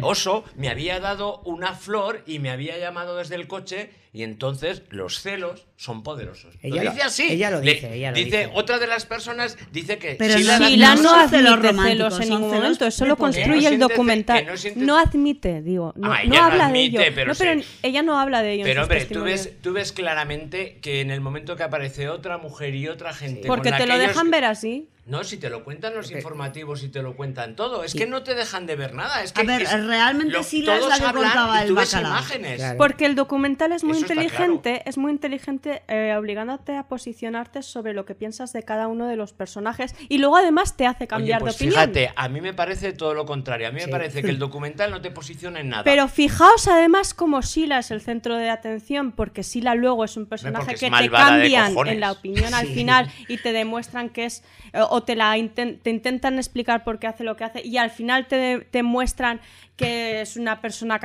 [0.01, 4.83] Oso me había dado una flor y me había llamado desde el coche y entonces
[4.89, 6.55] los celos son poderosos.
[6.61, 7.27] Ella lo lo- dice así.
[7.29, 8.51] ella lo Le- dice, ella lo dice, dice.
[8.53, 11.59] otra de las personas dice que Pero Sheila no- la- Sheila no no, admite celos
[11.83, 14.45] celos, en ningún momento, eso lo construye no el documental.
[14.45, 17.15] no siente- No admite, digo, no, Ah, no ella no habla admite, de ello.
[17.15, 17.67] pero no, pero sí.
[17.83, 18.63] ella no habla de ello.
[18.65, 22.75] Pero hombre, tú ves, tú ves claramente que en el momento que aparece otra mujer
[22.75, 23.47] y otra gente.
[23.47, 24.87] Porque te lo dejan ver así.
[25.11, 27.83] No, si te lo cuentan los informativos y te lo cuentan todo.
[27.83, 29.21] Es que no te dejan de ver nada.
[29.23, 31.73] Es que A ver, es- realmente lo- Sheila es todos la que contaba y el
[31.75, 32.55] ves imágenes.
[32.55, 32.77] Claro.
[32.77, 37.93] Porque el documental es muy Eso inteligente, es muy inteligente eh, obligándote a posicionarte sobre
[37.93, 41.07] lo que piensas de cada uno de los personajes y luego además te hace Oye,
[41.07, 41.73] cambiar pues de opinión.
[41.93, 43.67] fíjate, a mí me parece todo lo contrario.
[43.67, 43.91] A mí me Sí.
[43.91, 45.83] parece que el documental no te posiciona en nada.
[45.83, 50.25] Pero fijaos además como Sila es el centro de atención, porque Sila luego es un
[50.25, 52.75] personaje es que te cambian en la opinión al Sí.
[52.75, 56.99] final y te demuestran que es, eh, o te la inten- te intentan explicar por
[56.99, 59.41] qué hace lo que hace y al final te, te muestran
[59.75, 60.99] que es una persona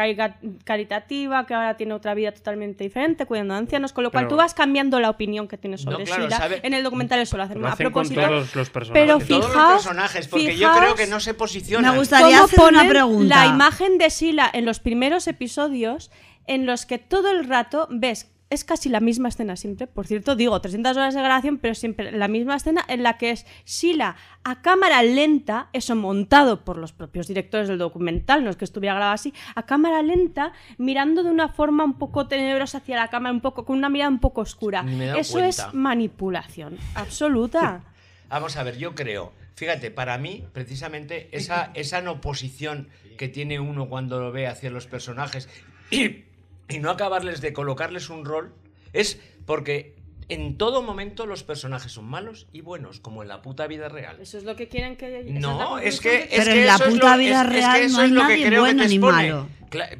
[0.65, 4.31] caritativa, que ahora tiene otra vida totalmente diferente, cuidando a ancianos, con lo cual Pero-
[4.31, 6.36] tú vas cambiando la opinión que tienes No, sobre claro, Sheila.
[6.36, 8.20] sabe- En el documental eso lo hacen Lo a con propósito.
[8.20, 9.02] todos los personajes.
[9.02, 11.92] Pero todos los fijaos, personajes, porque yo creo que fijaos no se posicionan.
[11.92, 13.47] Me gustaría cómo hacer una pregunta.
[13.47, 16.10] La imagen de Sila en los primeros episodios,
[16.47, 18.31] en los que todo el rato ves.
[18.57, 22.10] Es casi la misma escena siempre, por cierto, digo 300 horas de grabación, pero siempre
[22.10, 26.94] la misma escena en la que es Sila a cámara lenta, eso montado por los
[26.94, 31.31] propios directores del documental, no es que estuviera grabado así, a cámara lenta, mirando de
[31.31, 34.41] una forma un poco tenebrosa hacia la cámara, un poco con una mirada un poco
[34.41, 34.86] oscura.
[35.18, 37.85] Eso es manipulación absoluta.
[38.31, 43.60] Vamos a ver, yo creo, fíjate, para mí, precisamente, esa, esa no posición que tiene
[43.60, 45.47] uno cuando lo ve hacia los personajes
[46.69, 48.53] y, no acabarles de colocarles un rol,
[48.93, 49.95] es porque
[50.29, 54.19] en todo momento los personajes son malos y buenos, como en la puta vida real.
[54.21, 55.21] Eso es lo que quieren que...
[55.21, 57.47] esa No, es que, es Pero que en la eso es puta lo- vida es-
[57.47, 58.99] es que real eso no hay es lo que nadie creo que bueno te ni
[58.99, 59.49] malo.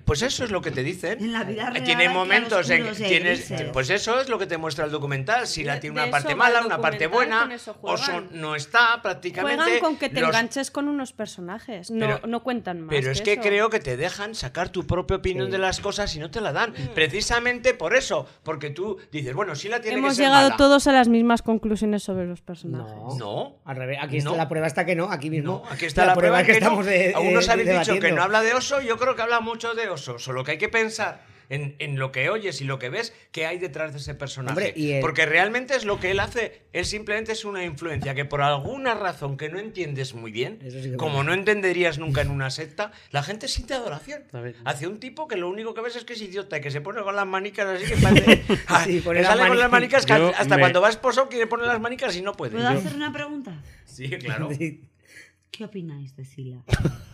[0.05, 1.19] Pues eso es lo que te dicen.
[1.23, 3.69] En la vida real Tiene momentos en tienes, grises.
[3.73, 5.47] pues eso es lo que te muestra el documental.
[5.47, 7.51] Si la tiene una parte mala, una parte buena,
[7.83, 9.63] o son- no está prácticamente.
[9.65, 12.91] Juegan con que te los- enganches con unos personajes, no, Pero- no cuentan más.
[12.91, 13.43] Pero es que eso.
[13.43, 15.53] creo que te dejan sacar tu propia opinión Sí.
[15.53, 16.71] de las cosas y no te la dan.
[16.71, 16.95] Mm.
[16.95, 18.27] Precisamente por eso.
[18.45, 20.57] Porque tú dices, bueno, sí la tiene Hemos ser llegado mala.
[20.57, 22.95] todos a las mismas conclusiones sobre los personajes.
[22.95, 23.17] No.
[23.19, 23.57] No.
[23.65, 24.37] Al revés, aquí está No.
[24.37, 25.63] la prueba está que no, aquí mismo.
[25.65, 26.67] No, aquí está la, prueba es que, que no.
[26.67, 29.41] estamos de, Algunos de- habéis dicho que no habla de oso, yo creo que habla
[29.41, 30.19] mucho de oso.
[30.19, 33.47] Solo que hay que pensar en, en lo que oyes y lo que ves que
[33.47, 34.53] hay detrás de ese personaje.
[34.53, 36.63] Hombre, y el- Porque realmente es lo que él hace.
[36.73, 40.93] Él simplemente es una influencia que por alguna razón que no entiendes muy bien, sí
[40.97, 44.25] como no entenderías nunca en una secta, la gente siente adoración
[44.65, 46.81] hacia un tipo que lo único que ves es que es idiota y que se
[46.81, 48.43] pone con las manicas así que parece...
[48.69, 50.05] Ah, Sí, las sale con las manicas.
[50.07, 52.53] que hasta me- cuando va esposo quiere poner las manicas y no puede.
[52.53, 53.63] ¿Puedo hacer una pregunta?
[53.85, 54.49] Sí, claro.
[55.51, 56.59] ¿Qué opináis de Sila?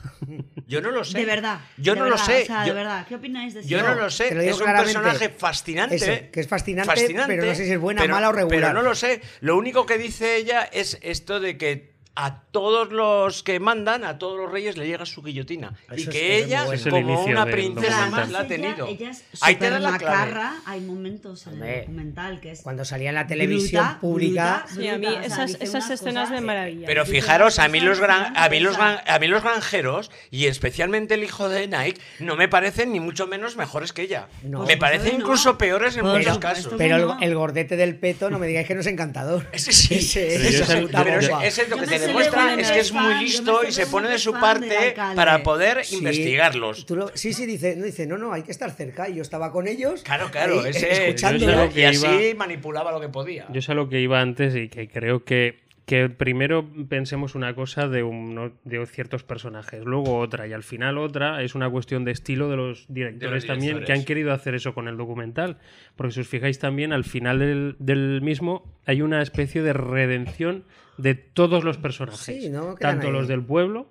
[0.66, 1.18] Yo no lo sé.
[1.18, 1.60] De verdad.
[1.76, 2.42] Yo de no lo sé.
[2.42, 3.94] O sea, Yo- de verdad, ¿qué opináis de Yo Sila?
[3.94, 4.34] no lo sé.
[4.34, 5.96] Lo es un personaje fascinante.
[5.96, 6.94] Eso, que es fascinante,
[7.26, 8.60] pero no sé si es buena, pero- mala o regular.
[8.60, 9.20] Pero no lo sé.
[9.40, 14.18] Lo único que dice ella es esto de que a todos los que mandan, a
[14.18, 15.72] todos los reyes, le llega su guillotina.
[15.96, 16.74] y Eso que ella, bueno.
[16.78, 18.86] Es el como una princesa más, la ha Además, ella- tenido.
[18.86, 20.52] Ella es Ahí te súper da la macarra.
[20.66, 22.60] Hay momentos en el documental que es.
[22.60, 24.64] Cuando salía en la televisión bruta, pública.
[24.66, 26.84] bruta, Sí, a mí bruta, o sea, esas, escenas me maravillan.
[26.86, 30.46] Pero fijaros, a mí, los gran- a, mí los gran- a mí los granjeros, y
[30.48, 34.28] especialmente el hijo de Nike, no me parecen ni mucho menos mejores que ella.
[34.42, 34.64] No.
[34.66, 35.20] me parecen no.
[35.20, 36.74] incluso peores en Por muchos casos.
[36.76, 39.46] Pero el, gordete del peto, no me digáis que no es encantador.
[39.52, 40.10] Ese sí.
[40.14, 44.08] Pero Pero es lo que demuestra, es que es muy listo y de se pone
[44.08, 45.96] de su parte para poder Sí.
[45.98, 46.88] investigarlos.
[46.90, 49.08] Lo- sí, sí, dice no, dice, no, no, hay que estar cerca.
[49.08, 50.02] Y yo estaba con ellos.
[50.02, 51.14] Claro, claro, ahí, ese
[51.46, 53.46] lo y que así iba- manipulaba lo que podía.
[53.52, 57.88] Yo sé lo que iba antes y que creo que, que primero pensemos una cosa
[57.88, 62.12] de, uno- de ciertos personajes, luego otra y al final otra es una cuestión de
[62.12, 64.00] estilo de los directores también que directores.
[64.00, 65.58] han querido hacer eso con el documental.
[65.96, 70.64] Porque si os fijáis también al final del, del mismo hay una especie de redención
[70.98, 73.12] de todos los personajes, Sí, no quedan tanto ahí.
[73.12, 73.90] los del pueblo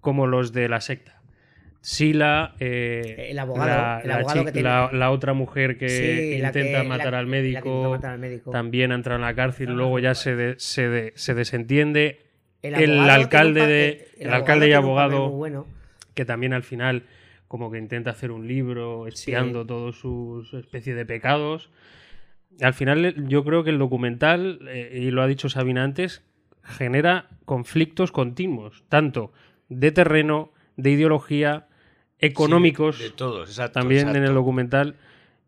[0.00, 1.16] como los de la secta.
[1.82, 5.88] Sila, eh, El abogado, la, el abogado chi- que tiene- la- la otra mujer que
[5.88, 8.50] Sí, intenta que- matar al médico, matar al médico.
[8.50, 12.20] también ha entrado en la cárcel, luego ya se, de- se, de- se desentiende.
[12.62, 15.66] El alcalde de el- alcalde y abogado bueno.
[16.14, 17.04] que también al final
[17.48, 21.70] como que intenta hacer un libro espiando todos sus especie de pecados.
[22.60, 26.22] Al final yo creo que el documental, eh, y lo ha dicho Sabina antes,
[26.62, 29.32] genera conflictos continuos, tanto
[29.68, 31.66] de terreno, de ideología,
[32.18, 33.80] económicos, de todos, exacto.
[33.80, 34.96] también en el documental.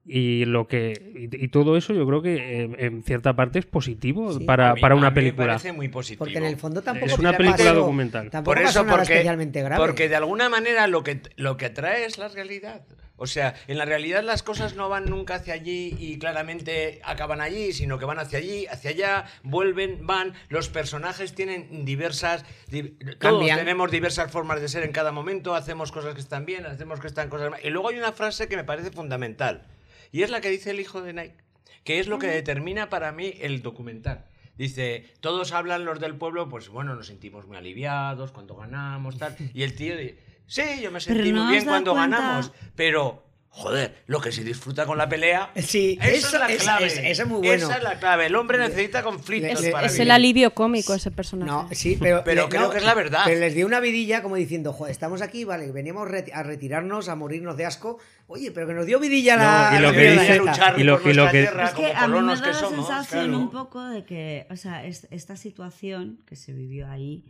[0.04, 2.34] Y lo que y, y todo eso yo creo que
[2.64, 4.44] eh, en cierta parte es positivo Sí.
[4.44, 5.44] para, mí- para a una mí película.
[5.46, 6.24] Me parece muy positivo.
[6.24, 8.28] Porque en el fondo tampoco Es una película documental.
[8.28, 9.80] Tampoco Por eso, porque, especialmente grave.
[9.84, 12.82] porque de alguna manera lo que, lo que atrae es la realidad.
[13.16, 17.40] O sea, en la realidad las cosas no van nunca hacia allí y claramente acaban
[17.40, 20.34] allí, sino que van hacia allí, hacia allá, vuelven, van.
[20.48, 22.44] Los personajes tienen diversas.
[22.68, 26.66] di- todos tenemos diversas formas de ser en cada momento, hacemos cosas que están bien,
[26.66, 27.60] hacemos que están cosas mal.
[27.62, 29.66] Y luego hay una frase que me parece fundamental,
[30.10, 31.36] y es la que dice el hijo de Nike,
[31.84, 34.26] que es lo que determina para mí el documental.
[34.56, 39.34] Dice, todos hablan los del pueblo, pues bueno, nos sentimos muy aliviados cuando ganamos, tal.
[39.54, 43.22] Y el tío dice, sí, yo me sentí no muy bien cuando cuenta- ganamos, pero,
[43.54, 46.86] joder, lo que se disfruta con la pelea, Sí, eso, eso- es la esa- clave.
[46.86, 47.66] esa- esa es muy bueno.
[47.66, 48.26] Esa es la clave.
[48.26, 50.02] El hombre necesita conflictos le- para Es vivir.
[50.06, 51.50] el alivio cómico ese personaje.
[51.50, 53.22] No, sí, pero, Pero le- creo no, que es la verdad.
[53.26, 57.08] Pero les dio una vidilla como diciendo, joder, estamos aquí, vale, veníamos reti- a retirarnos,
[57.10, 57.98] a morirnos de asco.
[58.26, 59.70] Oye, pero que nos dio vidilla la.
[59.72, 61.70] No, y lo la que dice- luchar y lo- por y lo que- tierra Es
[61.74, 62.86] que a mí me da la somos.
[62.86, 63.38] sensación claro.
[63.38, 67.22] un poco de que, o sea, es- esta situación que se vivió ahí,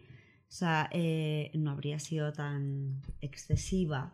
[0.53, 4.13] o sea, eh, no habría sido tan excesiva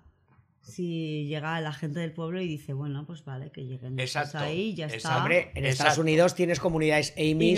[0.62, 4.68] si llega la gente del pueblo y dice, bueno, pues vale, que lleguen Exacto, ahí
[4.68, 4.97] y ya exacto.
[5.08, 5.17] está.
[5.18, 6.00] Hombre, en Estados Exacto.
[6.02, 7.12] Unidos tienes comunidades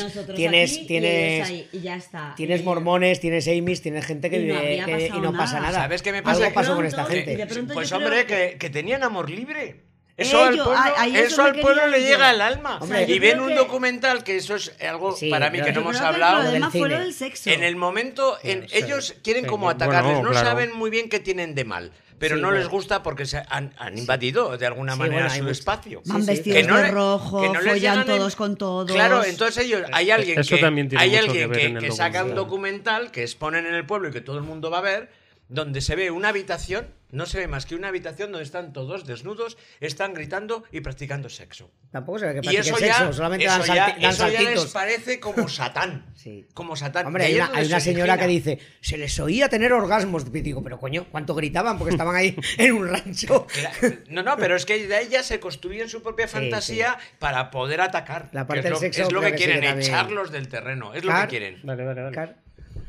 [0.05, 2.34] nosotros tienes, aquí tienes, y ya está.
[2.36, 5.75] tienes Y- mormones, tienes Amy's, tienes gente que no vive que- y no pasa nada.
[5.81, 6.44] ¿Sabes qué me pasa?
[6.44, 7.47] Algo pasó con esta gente.
[7.75, 8.25] Pues hombre,
[8.59, 9.90] que tenían amor libre.
[10.21, 12.79] Eso al Ello, pueblo, a- eso al pueblo le llega al alma.
[12.81, 15.81] Hombre, y ven un que- documental que eso es algo Sí, para mí que no
[15.81, 16.51] hemos que hablado.
[16.51, 16.89] del cine.
[16.99, 17.51] del sexo.
[17.51, 20.47] En el momento, en, Sí, ellos quieren sí, como bueno, atacarles, no claro.
[20.47, 23.73] saben muy bien qué tienen de mal, pero Sí, no les gusta porque se han,
[23.79, 26.03] han invadido de alguna Sí, manera bueno, su mucho- espacio.
[26.05, 28.91] Van vestidos Que no de le- rojo, que no follan en- todos con todos.
[28.93, 30.65] Claro, entonces ellos, hay alguien Eso que,
[30.99, 32.35] hay alguien que saca un documental.
[32.35, 35.09] documental que exponen en el pueblo y que todo el mundo va a ver,
[35.51, 39.05] donde se ve una habitación, no se ve más que una habitación donde están todos
[39.05, 41.73] desnudos, están gritando y practicando sexo.
[41.91, 44.11] Tampoco se ve que Y practiquen eso sexo, ya, solamente eso dan, ya- salti- dan
[44.12, 44.73] eso ya les saltitos.
[44.73, 46.07] parece como Satán.
[46.15, 46.47] Sí.
[46.55, 47.07] Como Satán.
[47.07, 50.25] Hombre, hay una, donde hay una se señora que dice, se les oía tener orgasmos.
[50.33, 51.79] Y digo, pero coño, ¿cuánto gritaban?
[51.79, 53.49] Porque estaban ahí en un rancho.
[53.59, 53.73] Era-
[54.09, 57.51] No, no, pero es que de ahí ya se construyen su propia Sí, fantasía para
[57.51, 58.29] poder atacar.
[58.33, 60.95] La parte es del lo, sexo es lo que quieren, echarlos del terreno.
[60.95, 61.59] Es lo que quieren.
[61.65, 62.15] Vale, vale, vale.
[62.15, 62.37] Car-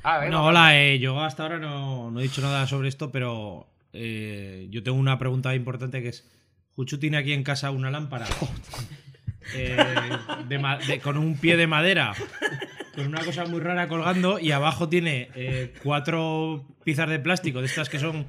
[0.04, 0.44] Ah, venga, va.
[0.44, 4.82] hola, eh, yo hasta ahora no, no he dicho nada sobre esto, pero eh, yo
[4.84, 6.28] tengo una pregunta importante que es,
[6.76, 8.26] ¿Juchu tiene aquí en casa una lámpara?
[9.54, 9.76] Eh,
[10.48, 12.14] de ma- de- con un pie de madera,
[12.96, 17.68] con una cosa muy rara colgando y abajo tiene eh, cuatro piezas de plástico, de
[17.68, 18.26] estas que son...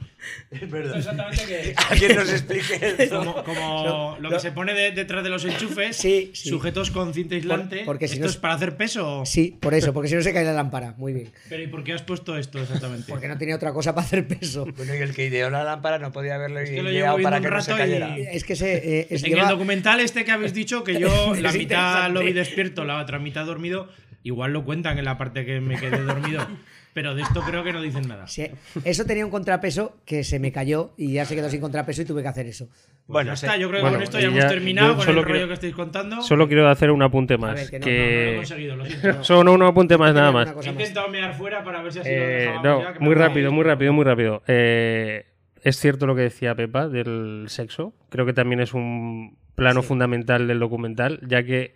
[0.51, 0.99] Es verdad.
[0.99, 1.75] Exactamente que...
[1.91, 3.09] Alguien nos explique.
[3.09, 6.51] Como, como lo que se pone de- detrás de los enchufes, Sí, sí.
[6.51, 7.79] sujetos con cinta aislante.
[7.79, 9.23] Por- porque si ¿Esto no es es- para hacer peso?
[9.25, 10.95] Sí, por eso, porque si no se cae la lámpara.
[10.99, 11.33] Muy bien.
[11.49, 13.07] Pero ¿y por qué has puesto esto exactamente?
[13.11, 14.67] Porque no tenía otra cosa para hacer peso.
[14.77, 17.41] Bueno, y el que ideó la lámpara no podía haberlo que lo ideado llevo para
[17.41, 18.17] que un no se rato y- cayera.
[18.19, 18.75] Es que se.
[19.01, 22.11] eh, es- En lleva- el documental este que habéis dicho, que yo la Es mitad
[22.11, 23.89] lo vi despierto, la otra mitad dormido,
[24.23, 26.47] igual lo cuentan en la parte que me quedé dormido.
[26.95, 28.27] Pero de esto creo que no dicen nada.
[28.29, 28.49] Sí,
[28.85, 32.05] eso tenía un contrapeso que se me cayó y ya se quedó sin contrapeso y
[32.05, 32.69] tuve que hacer eso.
[33.07, 35.21] Bueno, ya está, yo creo que Bueno, con esto ya hemos ya- terminado con solo
[35.21, 36.21] el rollo quiero- que estáis contando.
[36.21, 37.55] Solo quiero hacer un apunte más.
[37.55, 39.25] ver, que no, No, no lo he conseguido, lo siento.
[39.25, 40.55] Solo un apunte más, nada más.
[40.67, 43.53] He intentado mear fuera para ver si así lo Eh, dejábamos no, ya, muy rápido,
[43.53, 44.43] muy rápido, muy rápido.
[44.47, 45.25] Eh,
[45.63, 47.95] es cierto lo que decía Pepa del sexo.
[48.11, 49.89] Creo que también es un plano Sí.
[49.89, 51.75] fundamental del documental, ya que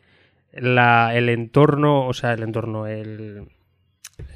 [0.58, 3.48] la, el entorno, o sea, el entorno, el,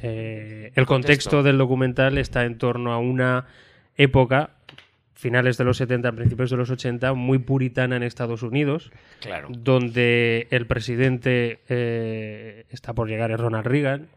[0.03, 0.87] eh, el contexto.
[0.87, 1.43] Contexto.
[1.43, 3.47] del documental está en torno a una
[3.97, 4.51] época,
[5.15, 8.91] finales de los 70, principios de los 80, muy puritana en Estados Unidos,
[9.21, 9.49] Claro.
[9.51, 14.09] donde el presidente eh, está por llegar, es Ronald Reagan.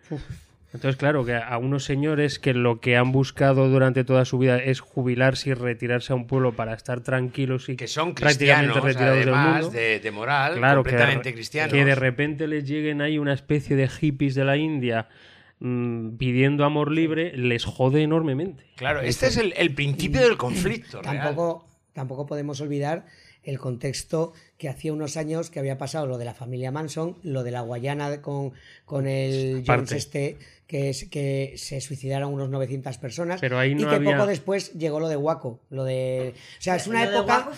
[0.73, 4.57] Entonces, claro, que a unos señores que lo que han buscado durante toda su vida
[4.57, 8.83] es jubilarse y retirarse a un pueblo para estar tranquilos y Que son prácticamente cristianos,
[8.83, 9.69] retirados del mundo.
[9.69, 11.73] de, de moral, Claro, que completamente cristianos.
[11.73, 15.07] que de repente les lleguen ahí una especie de hippies de la India
[15.59, 18.65] mm, pidiendo amor libre, les jode enormemente.
[18.75, 21.01] Claro, este es el, el principio del conflicto.
[21.03, 21.17] real.
[21.17, 23.05] Tampoco, tampoco podemos olvidar
[23.43, 27.43] el contexto que hacía unos años que había pasado lo de la familia Manson, lo
[27.43, 28.53] de la Guayana con,
[28.85, 29.97] con el Jones Aparte.
[29.97, 34.15] este, que, es, que se suicidaron unos 900 personas, Pero ahí y no que había-
[34.15, 36.33] poco después llegó lo de Waco, lo de...
[36.35, 37.49] O sea, es una Lo época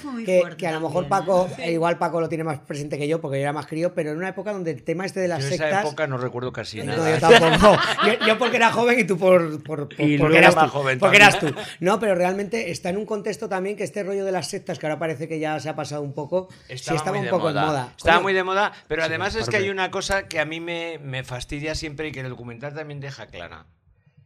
[0.57, 1.63] que, a lo mejor también, Paco, ¿no?
[1.63, 4.11] eh, igual Paco lo tiene más presente que yo, porque yo era más crío, pero
[4.11, 5.69] en una época donde el tema este de las Yo sectas...
[5.69, 7.17] esa época no recuerdo casi No, nada.
[7.17, 7.77] yo tampoco.
[8.05, 10.71] Yo, yo porque era joven y tú por, por- por- Y porque eras más tú.
[10.71, 11.45] joven porque eras tú.
[11.47, 11.65] también.
[11.79, 14.85] No, pero realmente está en un contexto también que este rollo de las sectas, que
[14.87, 17.49] ahora parece que ya se ha pasado un poco, sí estaba muy un de poco
[17.49, 17.93] en moda.
[17.95, 20.97] Estaba muy de moda, pero además es que hay una cosa que a mí me,
[20.99, 23.65] me fastidia siempre y que el documental también deja clara.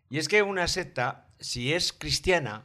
[0.10, 2.64] Y es que una secta, si es cristiana,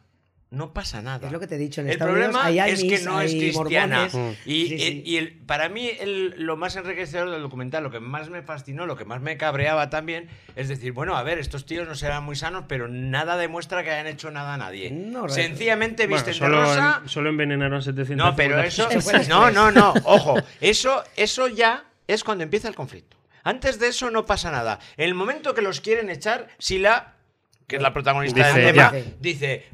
[0.51, 1.27] no pasa nada.
[1.27, 3.21] Es lo que te he dicho, en el Estados problema Unidos hay es que no
[3.21, 4.03] es cristiana.
[4.05, 4.39] mormones.
[4.47, 5.03] Y, Sí, y- sí.
[5.05, 8.87] y el- para mí el- lo más enriquecedor del documental, lo que más me fascinó,
[8.87, 12.23] lo que más me cabreaba también, es decir, bueno, a ver, estos tíos no serán
[12.23, 14.93] muy sanos, pero nada demuestra que hayan hecho nada a nadie.
[14.93, 17.01] No, Sencillamente Bueno, visten solo, de rosa.
[17.03, 18.89] en- solo envenenaron 700 No, pero eso.
[19.29, 19.93] No, no, no.
[20.05, 20.37] Ojo.
[20.61, 23.17] Eso, eso ya es cuando empieza el conflicto.
[23.45, 24.79] Antes de eso no pasa nada.
[24.97, 27.13] En el momento que los quieren echar, Sila,
[27.69, 29.05] que es la protagonista Dice, del tema, ya.
[29.21, 29.65] dice.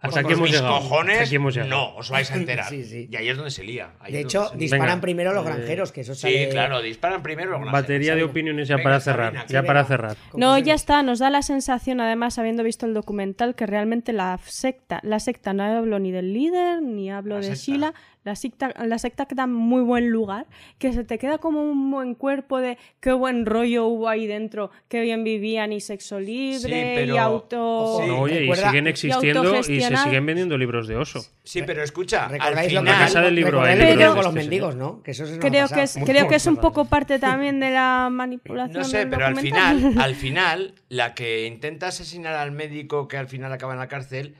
[0.00, 1.70] Hasta "Por aquí hemos mis llegado, cojones, hasta aquí hemos llegado".
[1.70, 2.66] no, os vais a enterar.
[2.68, 3.08] Sí, sí.
[3.10, 3.92] Y ahí es donde se lía.
[4.00, 4.64] ahí De es hecho, donde se lía.
[4.64, 8.14] disparan Venga, primero los eh, granjeros, que eso Sí, sale- claro, disparan primero los Batería
[8.14, 9.26] de opiniones ya Venga, para cerrar.
[9.32, 9.88] Sabina, ya sí, para venga.
[9.96, 10.16] cerrar.
[10.34, 14.38] No, ya está, nos da la sensación, además, habiendo visto el documental, que realmente la
[14.44, 17.62] secta, la secta, no hablo ni del líder, ni hablo La de secta.
[17.72, 17.94] Sheila,
[18.24, 20.46] la secta, la secta queda en muy buen lugar,
[20.78, 24.70] que se te queda como un buen cuerpo de qué buen rollo hubo ahí dentro,
[24.88, 27.98] qué bien vivían y sexo libre pero- y auto...
[28.00, 31.20] Sí, No, oye, y siguen existiendo y se siguen vendiendo libros de oso.
[31.42, 33.04] Sí, pero escucha, al ¿Recordáis lo que final.
[33.06, 35.02] casa del libro, hay libros con los este, mendigos, ¿no?
[35.02, 37.18] Que eso se nos ha Creo que, es, Muy creo que es un poco parte
[37.18, 38.82] también de la manipulación.
[38.82, 43.18] No sé, del pero al final, al final, la que intenta asesinar al médico que
[43.18, 44.36] al final acaba en la cárcel,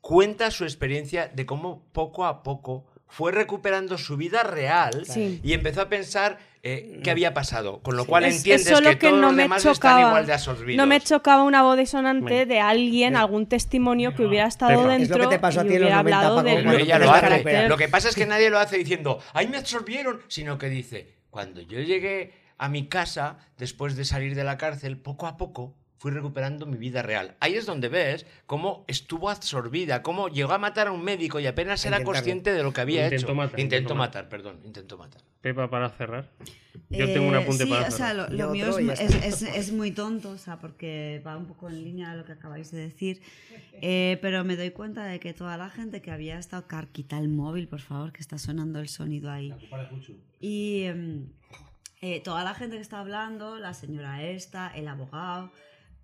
[0.00, 5.40] cuenta su experiencia de cómo poco a poco fue recuperando su vida real Sí.
[5.44, 7.80] y empezó a pensar eh, qué había pasado.
[7.82, 8.08] Con lo Sí.
[8.08, 10.00] cual Es- es entiendes solo que, todos no los me demás están chocaba.
[10.08, 10.76] igual de absorbidos.
[10.78, 14.80] No me chocaba una voz disonante de alguien, algún testimonio que hubiera estado Pepa.
[14.80, 16.54] Es lo dentro que te pasó a ti en los hubiera 90, hablado Paco, de
[16.56, 17.68] Pero ella lo hace.
[17.68, 20.22] Lo que pasa es que nadie lo hace diciendo, ¡ay, me absorbieron!
[20.28, 24.96] Sino que dice, cuando yo llegué a mi casa, después de salir de la cárcel,
[24.96, 27.34] poco a poco, fui recuperando mi vida real.
[27.40, 31.46] Ahí es donde ves cómo estuvo absorbida, cómo llegó a matar a un médico y
[31.46, 33.34] apenas era consciente de lo que había Intentó hecho.
[33.34, 35.22] matar, intentó intentó matar, perdón, intentó matar.
[35.40, 36.28] Pepa, para cerrar.
[36.90, 38.30] Yo tengo un Eh, apunte sí, para o sea, cerrar.
[38.30, 41.46] lo, lo Yo mío es, es- es- es muy tonto, o sea, porque va un
[41.46, 43.20] poco en línea de lo que acabáis de decir.
[43.80, 46.66] Eh, pero me doy cuenta de que toda la gente que había estado.
[46.66, 49.54] Car, quita el móvil, por favor, que está sonando el sonido ahí.
[50.40, 51.26] Y em,
[52.00, 55.50] eh, toda la gente que está hablando, la señora esta, el abogado,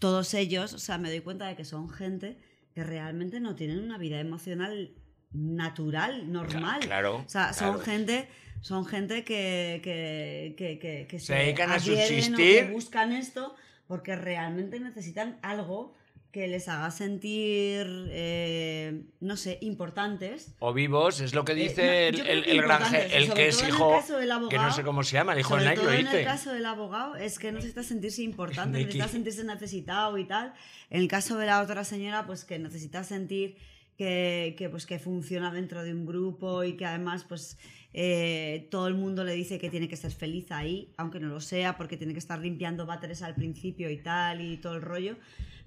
[0.00, 2.36] todos ellos, o sea, me doy cuenta de que son gente
[2.74, 4.90] que realmente no tienen una vida emocional
[5.32, 6.80] natural, normal.
[6.80, 7.84] claro, O sea, son claro.
[7.84, 8.28] gente,
[8.60, 12.66] son gente que, que, que, que- que Se dedican a adhieren o subsistir.
[12.66, 13.54] que buscan esto
[13.86, 15.94] porque realmente necesitan algo
[16.32, 20.54] que les haga sentir, eh, no sé, importantes.
[20.60, 23.64] O vivos, es lo que Eh, dice no, el, el, granje, el que es todo
[23.66, 25.62] en el hijo, caso del que no abogado, sé cómo se llama, el hijo de
[25.62, 26.24] Sobre Nike, lo en el dice.
[26.24, 28.86] caso del abogado es que necesita sentirse importante, Nike.
[28.86, 30.54] necesita sentirse necesitado y tal.
[30.88, 33.56] En el caso de la otra señora, pues que necesita sentir
[33.98, 37.58] que, que, pues, que funciona dentro de un grupo y que además pues
[37.92, 41.40] eh, todo el mundo le dice que tiene que ser feliz ahí, aunque no lo
[41.40, 45.16] sea, porque tiene que estar limpiando váteres al principio y tal y todo el rollo.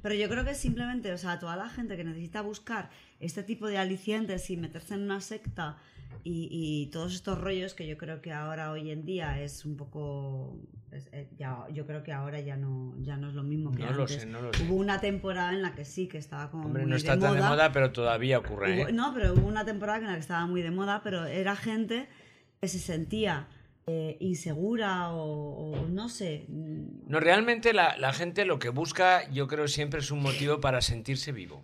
[0.03, 3.67] Pero yo creo que simplemente, o sea, toda la gente que necesita buscar este tipo
[3.67, 5.77] de alicientes y meterse en una secta
[6.23, 9.75] y, y todos estos rollos que yo creo que ahora hoy en día es un
[9.77, 10.55] poco
[10.91, 13.83] es- eh, ya, yo creo que ahora ya no ya no es lo mismo que
[13.83, 14.63] No lo antes sé, no lo sé.
[14.63, 17.21] hubo una temporada en la que sí que estaba como Hombre, muy no está de
[17.21, 18.75] tan moda, de moda, pero todavía ocurre.
[18.83, 18.93] Hubo- ¿eh?
[18.93, 22.07] no pero hubo una temporada en la que estaba muy de moda pero era gente
[22.61, 23.47] que se sentía
[23.87, 29.29] eh, insegura o, o no sé mm, No, realmente la, la gente lo que busca,
[29.31, 31.63] yo creo siempre es un motivo para sentirse vivo.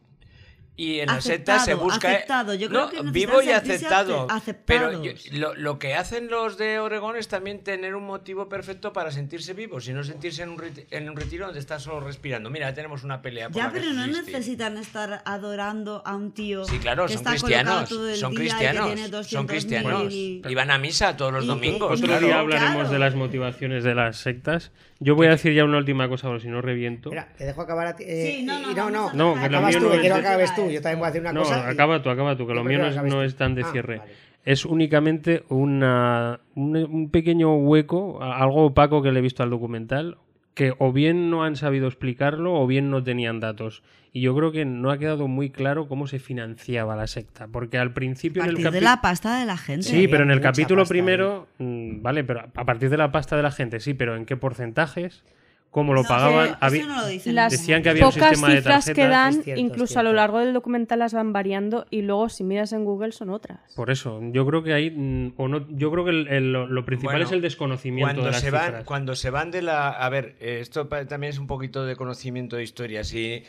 [0.79, 2.53] Y en la secta se Aceptado, busca aceptado.
[2.53, 4.27] Yo creo no, que vivo y aceptado.
[4.29, 8.47] ace- Pero yo- lo, lo que hacen los de Oregón es también tener un motivo
[8.47, 11.83] perfecto para sentirse vivos y no sentirse en un, reti- en un retiro donde estás
[11.83, 12.49] solo respirando.
[12.49, 13.49] Mira, tenemos una pelea.
[13.49, 17.09] por ya la que pero no necesitan estar adorando a un tío Sí, claro, que
[17.13, 17.89] son está cristianos.
[17.89, 18.89] todo el Son día y que cristianos.
[19.29, 20.13] Son 200.000 cristianos.
[20.13, 21.91] y- Y van a misa todos los y- domingos.
[21.99, 22.25] Otro claro.
[22.25, 22.89] día hablaremos Claro.
[22.89, 24.71] de las motivaciones de las sectas.
[25.01, 27.09] Yo voy a decir ya una última cosa, porque si no reviento.
[27.09, 28.03] Mira, te dejo acabar a ti.
[28.05, 30.69] eh, Sí, no, no, y no, acabas tú, no que es quiero de- acabes tú.
[30.69, 31.63] Yo también voy a decir una no, cosa.
[31.67, 33.97] y- acaba tú, acaba tú, que lo mío no es, tan de Ah, cierre.
[33.99, 34.11] vale.
[34.43, 40.17] Es únicamente una, un, un pequeño hueco, algo opaco que le he visto al documental,
[40.53, 43.83] que o bien no han sabido explicarlo o bien no tenían datos.
[44.11, 47.77] Y yo creo que no ha quedado muy claro cómo se financiaba la secta, porque
[47.77, 50.31] al a principio en el partir de la pasta de la gente Sí, pero en
[50.31, 53.93] el capítulo primero, mm, vale, pero a partir de la pasta de la gente, sí,
[53.93, 55.23] pero ¿en qué porcentajes?
[55.71, 56.47] ¿Cómo lo No, pagaban?
[56.47, 57.35] eso Había- no lo dicen.
[57.35, 60.39] Las Decían que había un pocas de cifras que dan, cierto, incluso a lo largo
[60.39, 63.59] del documental las van variando y luego si miras en Google son otras.
[63.75, 66.65] Por eso, yo creo que hay, mm, o no, yo creo que el- el- lo,
[66.65, 68.83] lo principal Bueno, es el desconocimiento cuando de las se van cifras.
[68.85, 72.63] cuando se van de la a ver esto también es un poquito de conocimiento de
[72.63, 73.43] historia si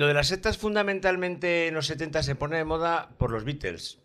[0.00, 3.98] lo de las sectas fundamentalmente en los 70 se pone de moda por los Beatles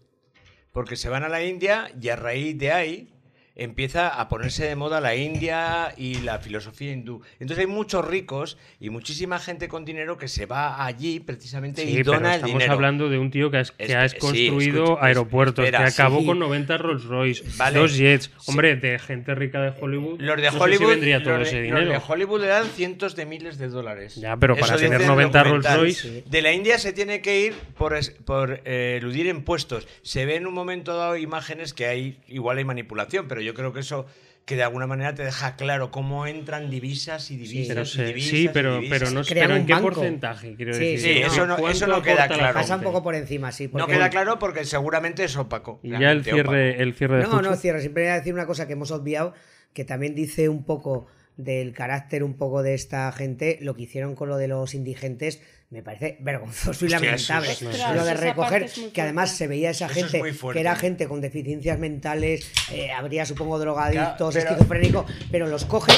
[0.73, 3.14] porque se van a la India y a raíz de ahí
[3.55, 7.21] empieza a ponerse de moda la India y la filosofía hindú.
[7.39, 11.89] Entonces hay muchos ricos y muchísima gente con dinero que se va allí precisamente Sí,
[11.91, 12.73] y pero dona el estamos dinero.
[12.73, 16.19] hablando de un tío que, has- que ha sí, construido escucha, aeropuertos, espera, que acabó
[16.19, 16.25] sí.
[16.25, 17.79] con 90 Rolls Royce, Vale.
[17.79, 18.25] dos jets.
[18.25, 18.51] Sí.
[18.51, 20.19] Hombre, de gente rica de Hollywood.
[20.19, 21.85] Los de no sé si Hollywood, vendría todo los ese de, dinero.
[21.85, 24.15] los de Hollywood le dan cientos de miles de dólares.
[24.15, 25.65] Ya, pero para Eso tener dice el 90 Rolls.
[25.65, 29.87] Royce- De la India se tiene que ir por, es- por eh, eludir impuestos.
[30.01, 33.71] Se ve en un momento dado imágenes que hay, igual hay manipulación, pero yo creo
[33.73, 34.05] que eso
[34.45, 37.91] que de alguna manera te deja claro cómo entran divisas y divisas.
[37.95, 38.99] Pero y divisas sí, y pero, divisas.
[38.99, 39.87] pero, no, pero ¿en un qué banco.
[39.91, 40.55] porcentaje?
[40.55, 41.27] Quiero Sí, decir, sí, ¿no?
[41.27, 42.53] eso no- ¿Cuánto eso no queda claro.
[42.53, 43.69] Pasa un poco por encima, sí.
[43.73, 45.79] No queda claro porque seguramente es opaco.
[45.81, 46.53] Y ya el cierre, opaco.
[46.83, 47.41] el cierre de No, Fuchu.
[47.43, 47.79] no, cierra.
[47.79, 49.33] Siempre voy a decir una cosa que hemos obviado,
[49.73, 51.07] que también dice un poco
[51.37, 53.57] del carácter un poco de esta gente.
[53.61, 55.41] Lo que hicieron con lo de los indigentes
[55.75, 57.51] me parece vergonzoso y Hostia, lamentable.
[57.51, 60.59] eso es- Ostras, lo de recoger, que además se veía esa Eso es gente que
[60.61, 65.95] era gente con deficiencias mentales, eh, habría supongo drogadictos, Claro, pero- esquizofrénicos, pero los cogen,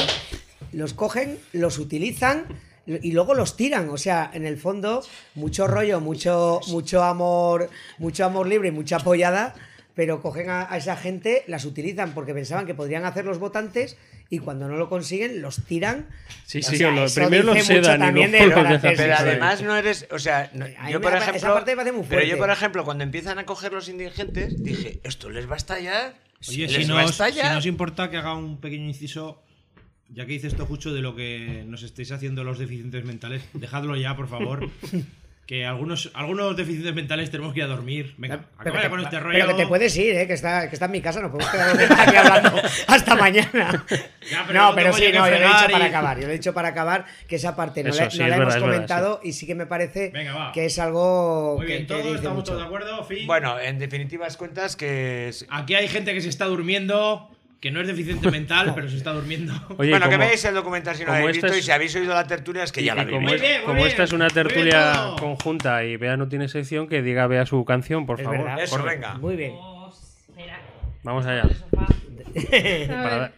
[0.71, 2.45] los cogen, los utilizan
[2.87, 5.03] y luego los tiran, o sea, en el fondo
[5.35, 9.53] mucho rollo, mucho mucho amor, mucho amor libre y mucha apoyada,
[9.97, 13.97] pero cogen a, a esa gente, las utilizan porque pensaban que podrían hacer los votantes
[14.29, 16.07] y cuando no lo consiguen los tiran.
[16.45, 18.53] Sí, O sí, sea, lo- eso primero dice los mucho sedan y también luego los
[18.63, 21.75] carácter dejan Pero además no eres, o sea, no- yo por esa ejemplo, parte me
[21.77, 25.49] parece muy pero yo por ejemplo cuando empiezan a coger los indigentes dije, esto les
[25.49, 26.13] va a estallar,
[26.47, 27.51] Oye, les si va a no, os, si estallar.
[27.53, 29.41] no os importa que haga un pequeño inciso,
[30.09, 33.95] ya que dice esto mucho de lo que nos estáis haciendo los deficientes mentales, dejadlo
[33.95, 34.69] ya, por favor.
[35.47, 38.13] que algunos, algunos deficientes mentales tenemos que ir a dormir.
[38.17, 39.33] Venga, Pero acaba que, con este rollo.
[39.33, 40.27] pero que te puedes ir, ¿eh?
[40.27, 43.85] que, está, que está en mi casa, no podemos quedar aquí hablando hasta mañana.
[44.29, 46.19] Ya, pero no, pero sí, no, yo lo he dicho fregar para y- acabar.
[46.19, 48.29] Yo lo he dicho para acabar que esa parte no, Eso la, sí, no es
[48.29, 50.51] la verdad, hemos es verdad, comentado y sí que me parece Venga, va.
[50.51, 52.51] que es algo Muy que, bien, todos estamos mucho.
[52.51, 53.25] todos de acuerdo, fin.
[53.25, 55.29] Bueno, en definitivas cuentas que...
[55.29, 57.29] es- Aquí hay gente que se está durmiendo,
[57.59, 59.53] que no es deficiente mental, pero se está durmiendo.
[59.77, 61.63] Oye, bueno, que como- veáis el documental si no lo como habéis visto es- y
[61.63, 63.75] si habéis oído la tertulia es que Y- ya la como, habéis es- bien, como
[63.75, 63.87] bien.
[63.87, 68.05] esta es una tertulia conjunta y Bea no tiene sección, que diga Bea su canción,
[68.05, 68.39] por Es favor.
[68.43, 68.61] verdad.
[68.63, 68.95] Eso, Corre.
[68.95, 69.13] venga.
[69.15, 69.53] Muy bien.
[71.03, 71.43] Vamos allá.
[72.87, 73.31] Para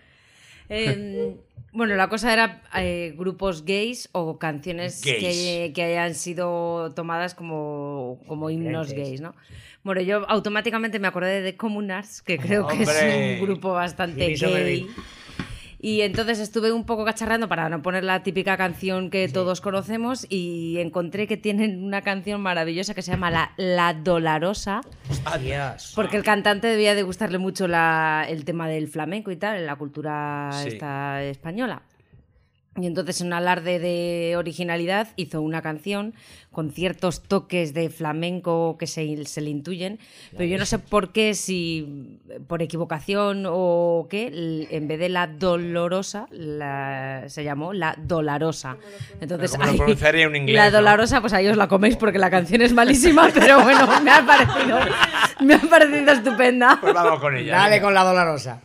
[0.70, 1.36] Eh,
[1.72, 5.20] bueno, la cosa era eh, grupos gays o canciones Gays.
[5.20, 9.36] que, que hayan sido tomadas como, como himnos gays, ¿no?
[9.84, 14.36] Bueno, yo automáticamente me acordé de The Communards, que creo que es un grupo bastante
[14.36, 14.88] gay.
[15.82, 20.26] Y entonces estuve un poco cacharrando para no poner la típica canción que todos conocemos
[20.28, 24.82] y encontré que tienen una canción maravillosa que se llama La, la Dolarosa.
[25.24, 25.94] Adiós.
[25.96, 29.66] Porque el cantante debía de gustarle mucho la- el tema del flamenco y tal, en
[29.68, 30.68] la cultura Sí.
[30.68, 31.82] esta española.
[32.82, 36.14] Y entonces, en un alarde de originalidad, hizo una canción
[36.52, 40.00] con ciertos toques de flamenco que se, se le intuyen,
[40.32, 42.18] pero yo no sé por qué, si
[42.48, 48.78] por equivocación o qué, en vez de la dolorosa, la- se llamó la dolarosa.
[49.22, 50.78] Entonces, ¿Cómo lo ahí- pronunciaría un inglés, la no?
[50.78, 54.26] dolorosa, pues ahí os la coméis porque la canción es malísima, pero bueno, me ha
[54.26, 54.80] parecido,
[55.42, 56.80] me ha parecido estupenda.
[56.82, 57.58] Pues vamos con ella.
[57.58, 57.84] Dale venga.
[57.86, 58.62] con la dolorosa.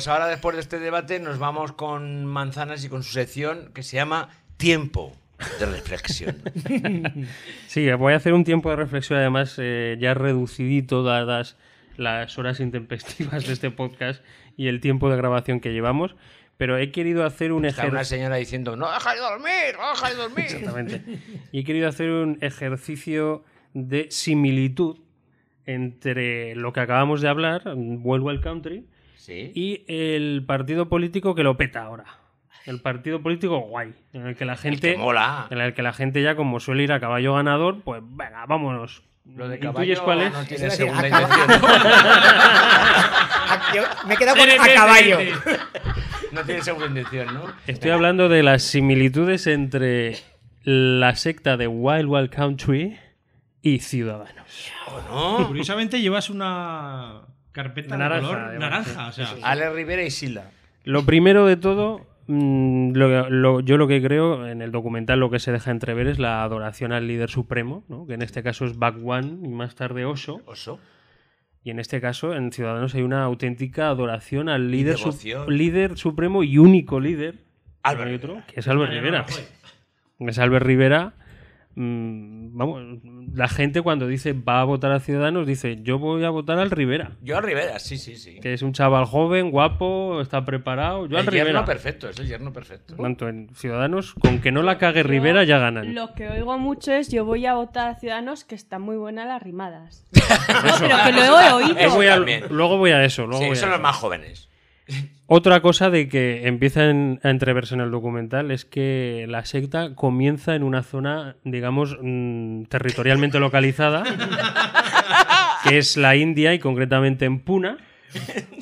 [0.00, 3.82] Pues ahora después de este debate nos vamos con Manzanas y con su sección que
[3.82, 5.14] se llama Tiempo
[5.58, 6.36] de Reflexión.
[7.66, 11.58] Sí, voy a hacer un tiempo de reflexión, además, eh, ya reducidito, dadas
[11.98, 14.24] las horas intempestivas de este podcast
[14.56, 16.16] y el tiempo de grabación que llevamos.
[16.56, 18.16] Pero he querido hacer un Está una ejercicio.
[18.16, 20.46] señora diciendo, no deja de dormir, no deja de dormir.
[20.46, 21.02] Exactamente.
[21.52, 24.96] Y he querido hacer un ejercicio de similitud
[25.66, 28.86] entre lo que acabamos de hablar, Vuelvo al Country,
[29.20, 29.52] Sí.
[29.54, 32.06] y el partido político que lo peta ahora.
[32.64, 34.92] El partido político guay, en el que la gente.
[34.92, 35.46] que mola.
[35.50, 39.02] En el que la gente ya, como suele ir a caballo ganador, pues venga, vámonos.
[39.24, 40.32] Lo de ¿Intuyes caballo cuál es?
[40.32, 41.60] no tiene segunda intención.
[44.06, 45.18] Me he quedado con a caballo.
[46.32, 47.44] No tiene segunda intención, ¿no?
[47.66, 50.16] Estoy hablando de las similitudes entre
[50.62, 52.98] la secta de Wild Wild Country
[53.62, 54.70] y Ciudadanos.
[55.10, 55.46] ¿No?
[55.46, 58.70] Curiosamente llevas una carpeta de Naranja, color además.
[58.70, 59.08] naranja.
[59.08, 60.50] O sea, Ale Rivera y Sila.
[60.84, 65.30] Lo primero de todo, mm, lo- lo- yo lo que creo en el documental lo
[65.30, 68.06] que se deja entrever es la adoración al líder supremo, ¿no?
[68.06, 70.40] que en este caso es One y más tarde Oso.
[70.46, 70.78] Oso.
[71.62, 76.42] Y en este caso, en Ciudadanos hay una auténtica adoración al líder, su- líder supremo
[76.42, 77.44] y único líder,
[77.82, 79.26] hay otro, que es Albert Rivera.
[80.20, 81.14] Es Albert Rivera.
[81.74, 82.82] mm, vamos,
[83.32, 86.70] la gente cuando dice va a votar a Ciudadanos dice yo voy a votar al
[86.70, 87.12] Rivera.
[87.22, 88.40] Yo a Rivera, sí, sí, sí.
[88.40, 91.06] Que es un chaval joven, guapo, está preparado.
[91.06, 91.64] Yo al el yerno Rivera.
[91.64, 92.96] perfecto, es el yerno perfecto.
[92.96, 95.94] Tanto en Ciudadanos, con que no la cague Rivera ya ganan.
[95.94, 99.26] Lo que oigo mucho es yo voy a votar a Ciudadanos que están muy buenas
[99.26, 100.04] las rimadas.
[100.12, 100.20] no,
[100.80, 101.78] pero que lo he oído.
[101.78, 102.44] Eso Voy a- también.
[102.50, 103.26] luego voy a eso.
[103.26, 104.48] Luego Sí, voy a son los más jóvenes.
[105.26, 109.94] Otra cosa de que empieza en- a entreverse en el documental es que la secta
[109.94, 114.02] comienza en una zona, digamos, mm, territorialmente localizada,
[115.68, 117.76] que es la India y concretamente en Puna.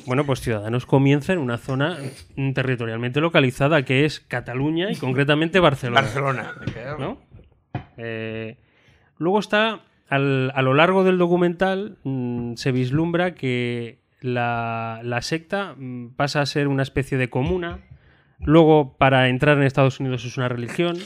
[0.05, 1.97] Bueno, pues Ciudadanos comienza en una zona
[2.35, 6.01] mm, territorialmente localizada, que es Cataluña y concretamente Barcelona.
[6.01, 6.53] Barcelona.
[6.99, 7.17] ¿no?
[7.97, 8.57] Eh,
[9.17, 15.75] luego está, al- a lo largo del documental, mm, se vislumbra que la, la secta
[15.77, 17.79] mm, pasa a ser una especie de comuna.
[18.41, 20.97] Luego, para entrar en Estados Unidos es una religión.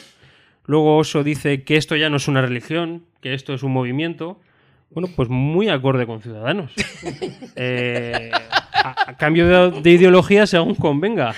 [0.65, 4.39] Luego Oso dice que esto ya no es una religión, que esto es un movimiento.
[4.93, 6.71] Bueno, pues muy acorde con Ciudadanos.
[7.55, 11.35] Eh, a, a cambio de, de ideología según convenga.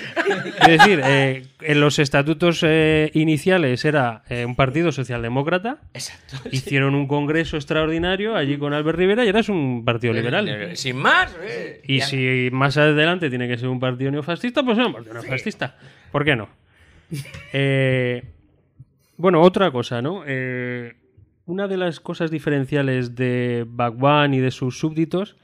[0.61, 5.79] Es decir, eh, en los estatutos eh, iniciales era un partido socialdemócrata.
[5.93, 6.37] Exacto.
[6.51, 10.75] Hicieron un congreso extraordinario allí con Albert Rivera y ahora es un partido liberal.
[10.77, 11.35] Sin más.
[11.85, 15.13] Y Ya- si más adelante tiene que ser un partido neofascista, pues es un partido
[15.15, 15.75] neofascista.
[16.13, 16.47] ¿Por qué no?
[19.17, 20.23] Bueno, otra cosa, ¿no?
[20.25, 20.93] Eh,
[21.45, 25.35] una de las cosas diferenciales de Bhagwan y de sus súbditos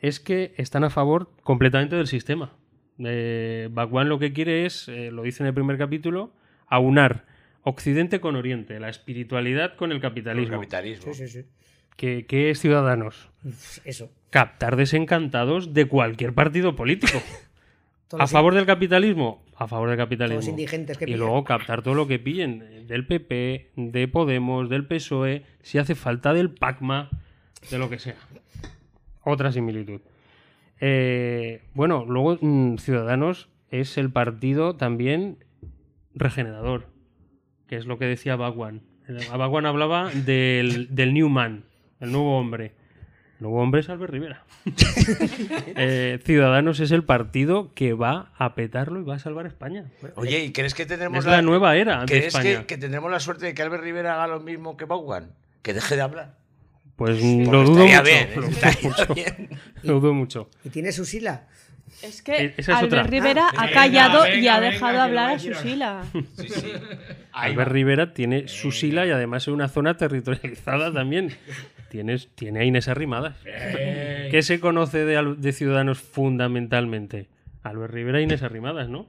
[0.00, 2.52] es que están a favor completamente del sistema.
[2.98, 6.32] Eh, Bhagwan lo que quiere es, eh, lo dice en el primer capítulo,
[6.66, 7.24] aunar
[7.62, 10.56] Occidente con Oriente, la espiritualidad con el capitalismo.
[10.56, 11.12] capitalismo.
[11.12, 11.48] Sí, sí, sí.
[11.96, 13.28] ¿Qué, qué es Ciudadanos?
[13.84, 14.10] Eso.
[14.30, 17.20] captar desencantados de cualquier partido político.
[18.18, 19.44] ¿A favor del capitalismo?
[19.60, 20.40] A favor del capitalismo.
[20.40, 24.68] Todos indigentes que y luego captar todo lo que pillen eh, del PP, de Podemos,
[24.68, 27.10] del PSOE, si hace falta del PACMA,
[27.68, 28.14] de lo que sea.
[29.24, 30.00] Otra similitud.
[30.80, 35.44] Eh, bueno, luego mm, Ciudadanos es el partido también
[36.14, 36.86] regenerador,
[37.66, 38.82] que es lo que decía Bagwan.
[39.36, 41.64] Bagwan hablaba del, del New Man,
[41.98, 42.77] el nuevo hombre.
[43.40, 44.42] Nuevo hombre es Albert Rivera.
[45.80, 49.84] Eh, Ciudadanos es el partido que va a petarlo y va a salvar España.
[50.16, 52.60] Oye, ¿y crees que tendremos Es la nueva era de ¿crees España.
[52.60, 55.30] Que, que tendremos la suerte de que Albert Rivera haga lo mismo que Baugan?
[55.62, 56.34] Que deje de hablar.
[56.96, 58.02] Pues lo dudo mucho.
[58.02, 59.14] bien, lo dudo mucho.
[59.14, 59.48] bien.
[59.84, 60.50] Lo dudo mucho.
[60.64, 61.46] ¿Y tiene su sila?
[62.02, 63.02] Es que Eh, esa es Albert otra.
[63.04, 66.02] Rivera Ah, ha venga, callado y ha venga, dejado hablar a a su decir sila.
[66.12, 66.72] Sí, sí.
[67.32, 71.36] Albert Rivera tiene su sila y además es una zona territorializada también.
[71.90, 73.36] Tienes, tiene a Inés Arrimadas.
[74.30, 77.26] ¿Qué se conoce de, Ciudadanos fundamentalmente?
[77.62, 79.06] Albert Rivera e Inés Arrimadas, ¿no?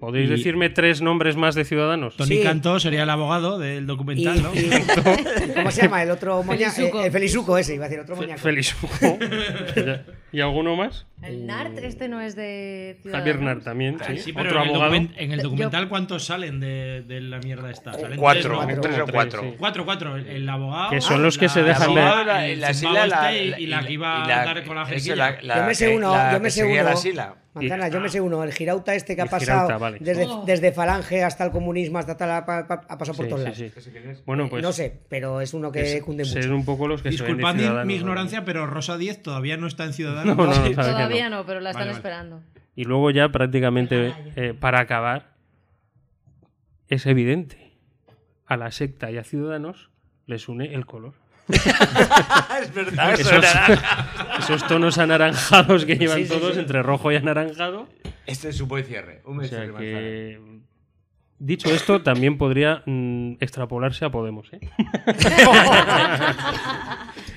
[0.00, 2.16] ¿Podéis Y- decirme tres nombres más de Ciudadanos?
[2.16, 2.42] Tony Sí.
[2.42, 4.54] Cantó sería el abogado del documental, Y- ¿no?
[4.54, 4.68] y-
[5.54, 6.02] ¿Cómo se llama?
[6.02, 7.00] El otro moña, Felizuco.
[7.02, 8.38] eh, el Felizuco ese, iba a decir otro moñaco.
[8.40, 8.76] Feliz
[10.36, 11.06] ¿Y alguno más?
[11.22, 13.26] El NART, este no es de Ciudadanos.
[13.30, 14.18] Javier Nar también, sí.
[14.18, 14.92] Sí, pero Otro en el, abogado.
[14.92, 17.94] document- en el Yo- documental, ¿cuántos salen de, de la mierda esta?
[17.94, 18.82] ¿Salen Cuatro, tres, ¿no?
[18.82, 19.40] tres o Tres, cuatro.
[19.40, 19.54] sí.
[19.58, 20.16] Cuatro, cuatro.
[20.16, 20.90] El, el abogado.
[20.90, 22.26] Que son los que se la dejan abogada, ver.
[22.26, 24.76] La- el la Sila, la- este y la que iba y la- a dar con
[24.76, 25.16] la eso, jerquilla.
[25.16, 26.82] la- la- Yo me sé uno, la yo me sé uno.
[26.82, 27.34] la Sila.
[27.56, 29.96] Manzana, yo me sé uno, el girauta este que ha El pasado Girauta, vale.
[30.02, 30.44] desde, Oh.
[30.46, 32.44] desde Falange hasta el comunismo, hasta tal, ha, ha
[32.98, 33.82] pasado por Sí, todos sí, lados.
[33.82, 34.22] sí.
[34.26, 36.54] Bueno, pues no sé, pero es uno que es- cunde ser mucho.
[36.54, 38.00] un poco los que se de Disculpad mi, mi ¿no?
[38.00, 40.25] ignorancia, pero Rosa Díez todavía no está en Ciudadanos.
[40.34, 41.36] No, Todavía no.
[41.38, 41.96] no, pero la están Vale, vale.
[41.98, 42.42] esperando.
[42.74, 45.34] Y luego ya prácticamente, eh, para acabar,
[46.88, 47.72] es evidente,
[48.46, 49.90] a la secta y a Ciudadanos
[50.26, 51.14] les une el color.
[51.48, 53.44] es verdad, eso Esos,
[54.40, 56.60] esos tonos anaranjados que llevan Sí, sí, todos sí.
[56.60, 57.88] entre rojo y anaranjado.
[58.26, 59.22] Este es su buen cierre.
[59.24, 60.00] Un O buen sea cierre, Manzana.
[60.00, 60.40] que,
[61.38, 64.52] dicho esto, también podría mm, extrapolarse a Podemos.
[64.52, 64.58] ¿eh?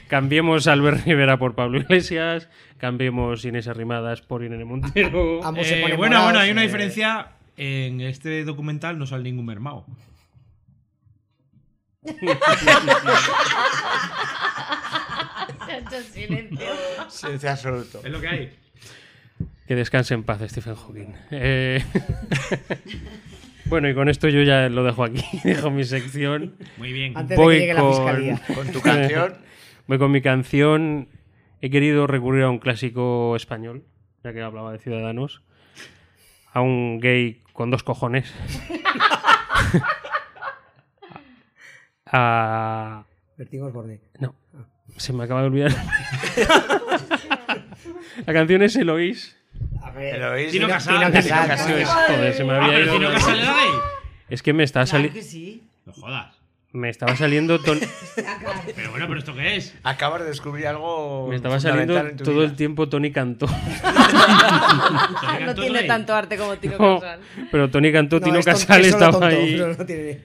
[0.09, 5.41] cambiemos a Albert Rivera por Pablo Iglesias, cambiemos Inés Arrimadas por Irene Montero.
[5.45, 7.27] Ambos se Eh, ponen bueno, morados, bueno, hay una eh, diferencia.
[7.55, 9.85] En este documental no sale ningún mermao.
[17.09, 18.01] Silencio absoluto.
[18.03, 18.49] Es lo que hay.
[19.67, 21.13] Que descanse en paz Stephen Hawking.
[21.31, 21.83] Eh,
[23.65, 25.23] bueno, y con esto yo ya lo dejo aquí.
[25.43, 26.55] Dejo mi sección.
[26.77, 27.15] Muy bien.
[27.15, 28.41] Antes de que llegue la fiscalía.
[28.55, 29.33] Con tu canción.
[29.89, 31.09] Voy con mi canción.
[31.61, 33.85] He querido recurrir a un clásico español,
[34.23, 35.41] ya que hablaba de Ciudadanos.
[36.53, 38.31] A un gay con dos cojones.
[42.05, 43.03] a...
[43.35, 43.99] Vertigos Borde.
[44.19, 44.35] No,
[44.95, 45.71] se me acaba de olvidar.
[48.27, 49.37] La canción es Eloís.
[49.81, 50.51] A ver, Eloís.
[50.51, 51.11] Tino Tino Casal.
[51.11, 51.51] Casal.
[51.51, 52.93] Eso es, joder, se me había ido.
[52.93, 53.71] Tino Casal era gay.
[54.29, 55.63] Es que me estaba, Claro sali- que sí.
[55.87, 56.38] No jodas.
[56.71, 57.79] Me estaba saliendo ton-
[58.75, 59.75] Pero bueno, ¿pero esto qué es?
[59.83, 61.27] Acabas de descubrir algo.
[61.27, 62.45] me estaba saliendo en tu todo vida.
[62.45, 63.47] el tiempo Tony Cantó.
[65.45, 67.19] No tiene tanto arte como Tino No, Casal.
[67.51, 69.55] pero Tony Cantó, no, Tino Casal estaba tonto, ahí.
[69.57, 70.19] pero no tiene-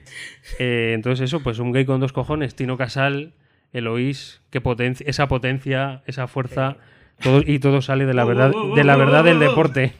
[0.59, 3.33] Eh, entonces eso, pues un gay con dos cojones, Tino Casal,
[3.73, 6.77] Eloís, qué potencia, esa potencia, esa fuerza,
[7.21, 9.93] todo, y todo sale de la verdad, de la verdad del deporte.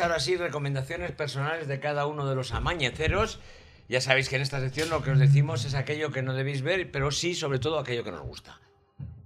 [0.00, 3.38] Ahora sí, recomendaciones personales de cada uno de los amañeceros.
[3.86, 6.62] Ya sabéis que en esta sección lo que os decimos es aquello que no debéis
[6.62, 8.58] ver, pero sí, sobre todo, aquello que nos gusta.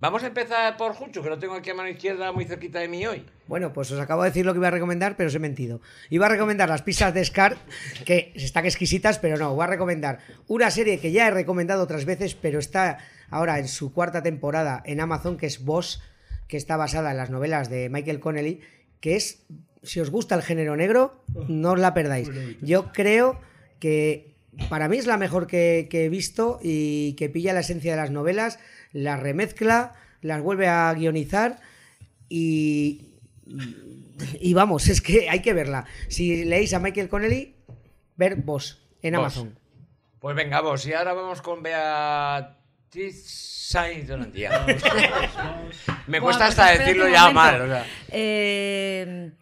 [0.00, 2.88] Vamos a empezar por Jucho, que lo tengo aquí a mano izquierda muy cerquita de
[2.88, 3.24] mí hoy.
[3.46, 5.80] Bueno, pues os acabo de decir lo que iba a recomendar, pero os he mentido.
[6.10, 7.56] Iba a recomendar las pizzas de Scar,
[8.04, 12.04] que están exquisitas, pero no, voy a recomendar una serie que ya he recomendado otras
[12.04, 12.98] veces, pero está
[13.30, 16.02] ahora en su cuarta temporada en Amazon, que es Boss,
[16.48, 18.60] que está basada en las novelas de Michael Connelly,
[19.00, 19.44] que es,
[19.82, 22.30] si os gusta el género negro, no os la perdáis.
[22.60, 23.40] Yo creo
[23.78, 24.34] que
[24.68, 27.96] para mí es la mejor que, que he visto y que pilla la esencia de
[27.96, 28.58] las novelas,
[28.92, 31.60] las remezcla, las vuelve a guionizar
[32.28, 33.16] y,
[34.40, 35.86] y vamos, es que hay que verla.
[36.08, 37.56] Si leéis a Michael Connelly,
[38.16, 39.16] ver Boss en.
[39.16, 39.58] Amazon.
[40.20, 44.64] Pues venga, vos, y ahora vamos con Beatriz Sainz de Holandía.
[46.06, 47.62] Me cuesta hasta decirlo ya mal.
[47.62, 47.86] o sea.
[48.08, 49.32] Eh,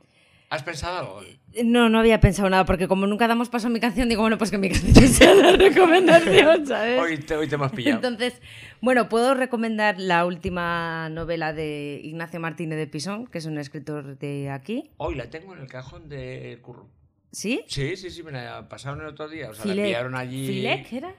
[0.51, 1.23] ¿Has pensado algo?
[1.65, 4.37] no, no había pensado nada, porque como nunca damos paso a mi canción, digo, bueno,
[4.37, 7.01] pues que mi canción sea la recomendación, ¿sabes?
[7.01, 7.97] Hoy te, hoy te hemos pillado.
[7.97, 8.43] Entonces,
[8.81, 14.19] bueno, puedo recomendar la última novela de Ignacio Martínez de Pisón, que es un escritor
[14.19, 14.91] de aquí.
[14.97, 16.89] Hoy la tengo en el cajón del curro.
[17.33, 17.62] ¿Sí?
[17.68, 19.50] Sí, sí, sí, me la pasaron el otro día.
[19.50, 20.47] O sea, la Filec- enviaron allí.
[20.47, 21.15] Filec, ¿era?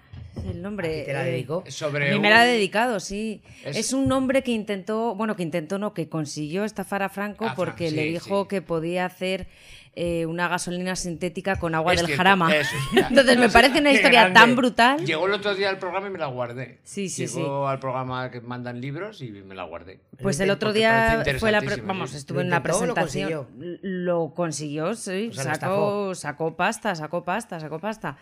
[0.45, 0.87] El nombre.
[0.87, 1.63] ¿A ti te la dedicó?
[1.67, 3.41] Sobre A mí me la ha dedicado, sí.
[3.63, 3.93] Es- Es...
[3.93, 8.03] un hombre que intentó, bueno, que intentó no, que consiguió estafar a Franco porque le
[8.03, 8.47] sí, dijo sí.
[8.49, 9.47] que podía hacer
[9.93, 12.55] eh, una gasolina sintética con agua Es del cierto, jarama.
[12.55, 12.75] eso.
[13.09, 14.39] Entonces me parece una historia grande.
[14.39, 15.05] tan brutal.
[15.05, 16.79] Llegó el otro día al programa y me la guardé.
[16.83, 19.99] Sí, sí, Llegó al programa que mandan libros y me la guardé.
[20.21, 22.17] Pues el otro Porque día fue la vamos, sí.
[22.17, 23.47] estuve ¿Lo en la lo presentación.
[23.81, 25.27] Lo consiguió, sí.
[25.29, 28.17] O sea, lo sacó, sacó pasta, sacó pasta, sacó pasta.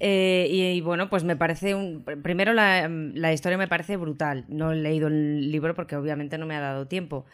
[0.00, 2.04] Eh, y, y bueno, pues me parece un.
[2.22, 4.44] Primero la, la historia me parece brutal.
[4.48, 7.26] No he leído el libro porque obviamente no me ha dado tiempo.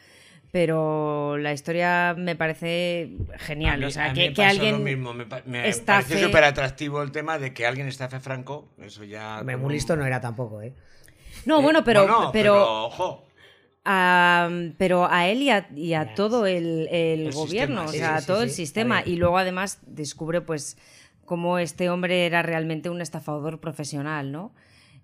[0.50, 3.74] Pero la historia me parece genial.
[3.74, 4.72] A mí- o sea, a mí que, me que pasó alguien.
[4.78, 5.12] lo mismo.
[5.14, 8.68] Me, me estafe- pareció súper atractivo el tema de que alguien estafe a Franco.
[8.78, 9.40] Eso ya.
[9.40, 10.72] Hombre, como- muy listo no era tampoco, ¿eh?
[11.44, 12.02] No, bueno, pero.
[12.02, 13.24] Bueno, pero, ojo.
[13.84, 17.88] a, pero a él y a, y a todo el, el El gobierno, sistema, o
[17.92, 19.02] sí, sea, sí, todo sí, el sí, sistema.
[19.04, 20.76] Y luego además descubre pues
[21.24, 24.52] cómo este hombre era realmente un estafador profesional, ¿no?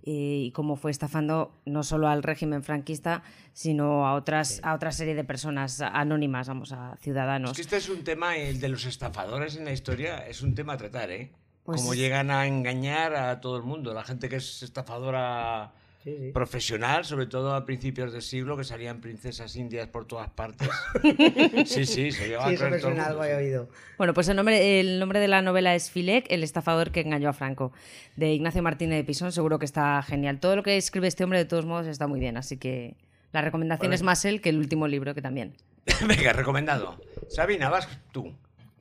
[0.07, 3.23] Y, y cómo fue estafando no solo al régimen franquista,
[3.55, 7.53] sino a otras a otra serie de personas anónimas, vamos, a ciudadanos.
[7.53, 10.55] Es que este es un tema, el de los estafadores en la historia, es un
[10.55, 11.33] tema a tratar, ¿eh?
[11.65, 13.95] Pues Cómo llegan a engañar a todo el mundo.
[13.95, 15.73] La gente que es estafadora
[16.05, 16.33] Sí, sí.
[16.33, 20.69] profesional, sobre todo a principios del siglo, que salían princesas indias por todas partes.
[21.65, 23.71] sí, sí, se llevaba Sí, eso todo el mundo, he oído.
[23.97, 27.31] Bueno, pues el nombre, el nombre de la novela es Filec, el estafador que engañó
[27.31, 27.73] a Franco,
[28.17, 29.33] de Ignacio Martínez de Pisón.
[29.33, 30.41] Seguro que está genial.
[30.41, 32.37] Todo lo que escribe este hombre, de todos modos, está muy bien.
[32.37, 32.97] Así que
[33.33, 33.95] la recomendación Vale.
[33.95, 35.55] es más él que el último libro, que también.
[36.07, 37.01] Venga, recomendado.
[37.31, 38.31] Sabina, vas tú.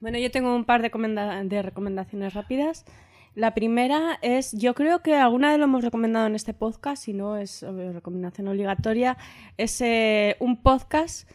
[0.01, 0.89] Bueno, yo tengo un par de,
[1.45, 2.83] de recomendaciones rápidas.
[3.35, 7.13] La primera es, yo creo que alguna vez lo hemos recomendado en este podcast, si
[7.13, 9.17] no es eh, recomendación obligatoria,
[9.57, 11.27] es eh, un podcast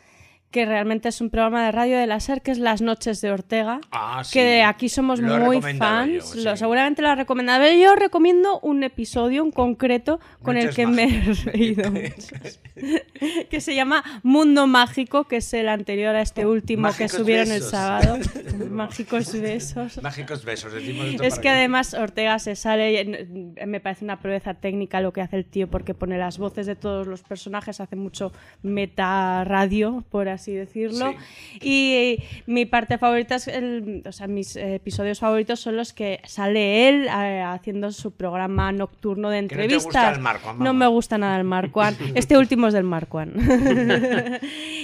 [0.51, 3.31] que realmente es un programa de radio de la SER, que es Las Noches de
[3.31, 4.33] Ortega, Ah, sí.
[4.33, 6.43] que de aquí somos Lo muy recomendado yo, fans, sí.
[6.43, 7.71] lo, seguramente lo has recomendado.
[7.71, 11.93] Yo recomiendo un episodio en concreto con el que me he reído
[13.51, 17.63] que se llama Mundo Mágico, que es el anterior a este último que subieron el
[17.63, 18.19] sábado.
[18.71, 20.03] Mágicos besos.
[20.03, 24.19] Mágicos besos, decimos esto Es para que además Ortega se sale, y, me parece una
[24.21, 27.81] proeza técnica lo que hace el tío porque pone las voces de todos los personajes,
[27.81, 31.15] hace mucho meta radio, por así decirlo.
[31.61, 36.21] Y mi parte favorita es, el, o sea, mis eh, episodios favoritos son los que
[36.25, 39.85] sale él eh, haciendo su programa nocturno de Que no te entrevistas.
[39.85, 41.97] gusta el Marquand, No me gusta nada el Marquand.
[42.15, 43.37] Este último es del Marquand.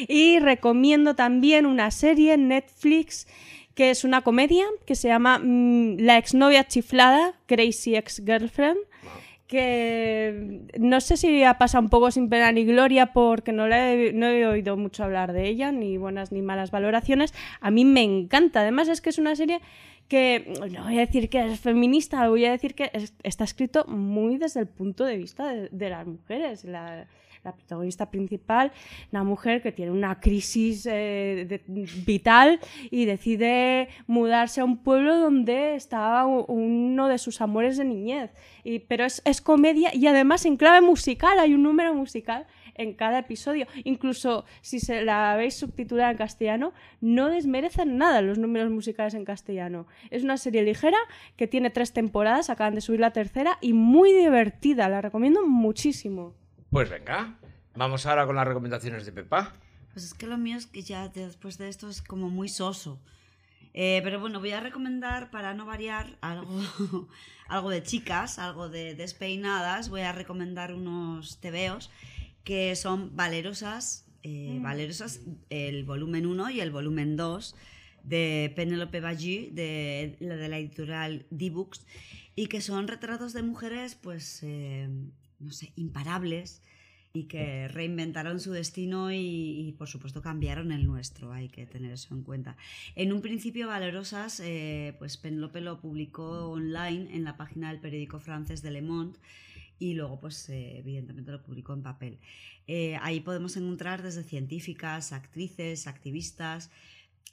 [0.08, 3.26] y recomiendo también una serie en Netflix
[3.74, 8.78] que es una comedia que se llama mm, La exnovia chiflada, Crazy Ex Girlfriend.
[9.54, 14.12] Que no sé si ha pasado un poco sin pena ni gloria porque no, he,
[14.12, 17.32] no he oído mucho hablar de ella, ni buenas ni malas valoraciones.
[17.60, 18.60] A mí me encanta.
[18.62, 19.60] Además, es que es una serie
[20.08, 23.86] que no voy a decir que es feminista, voy a decir que es- está escrito
[23.86, 26.66] muy desde el punto de vista de, las mujeres.
[27.44, 28.72] La protagonista principal,
[29.12, 31.60] una mujer que tiene una crisis eh,
[32.06, 32.58] vital
[32.90, 38.30] y decide mudarse a un pueblo donde está u- uno de sus amores de niñez.
[38.88, 43.18] Pero es, es comedia y además en clave musical, hay un número musical en cada
[43.20, 43.66] episodio.
[43.84, 49.24] Incluso si se la veis subtitulada en castellano, no desmerecen nada los números musicales en
[49.24, 49.86] castellano.
[50.10, 50.98] Es una serie ligera
[51.36, 56.34] que tiene tres temporadas, acaban de subir la tercera y muy divertida, la recomiendo muchísimo.
[56.74, 57.38] Pues venga,
[57.76, 59.54] vamos ahora con las recomendaciones de Pepa.
[59.92, 63.00] Pues es que lo mío es que ya después de esto es como muy soso.
[63.74, 66.50] Eh, pero bueno, voy a recomendar, para no variar, algo,
[67.46, 69.88] algo de chicas, algo de despeinadas.
[69.88, 71.92] Voy a recomendar unos tebeos
[72.42, 75.20] que son valerosas, eh, valerosas
[75.50, 77.54] el volumen 1 y el volumen 2
[78.02, 81.86] de Penelope Bagi, de, la de la editorial D-Books,
[82.34, 84.88] y que son retratos de mujeres, pues, eh,
[85.44, 86.62] no sé, imparables
[87.16, 91.92] y que reinventaron su destino y, y, por supuesto cambiaron el nuestro, hay que tener
[91.92, 92.56] eso en cuenta.
[92.96, 98.18] En un principio Valerosas, eh, pues Penelope lo publicó online en la página del periódico
[98.18, 99.20] francés de Le Monde
[99.78, 102.18] y luego pues eh, evidentemente lo publicó en papel.
[102.66, 106.72] Eh, ahí podemos encontrar desde científicas, actrices, activistas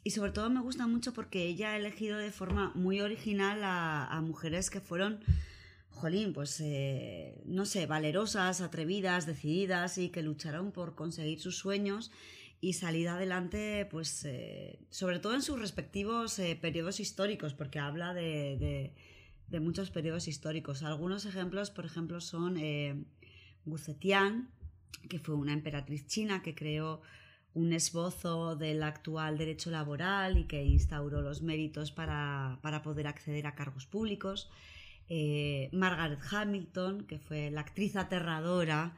[0.03, 4.05] y sobre todo me gusta mucho porque ella ha elegido de forma muy original a,
[4.05, 5.21] a mujeres que fueron
[6.01, 12.11] jolín, pues eh, no sé, valerosas, atrevidas, decididas y que lucharon por conseguir sus sueños
[12.61, 18.13] y salir adelante, pues eh, sobre todo en sus respectivos eh, periodos históricos, porque habla
[18.13, 18.93] de,
[19.59, 20.83] muchos periodos históricos.
[20.83, 23.03] Algunos ejemplos, por ejemplo, son eh,
[23.65, 24.51] Guzetian,
[25.09, 27.01] que fue una emperatriz china que creó
[27.55, 33.55] un esbozo del actual derecho laboral y que instauró los méritos para poder acceder a
[33.55, 34.49] cargos públicos
[35.13, 38.95] eh, Margaret Hamilton, que fue la actriz aterradora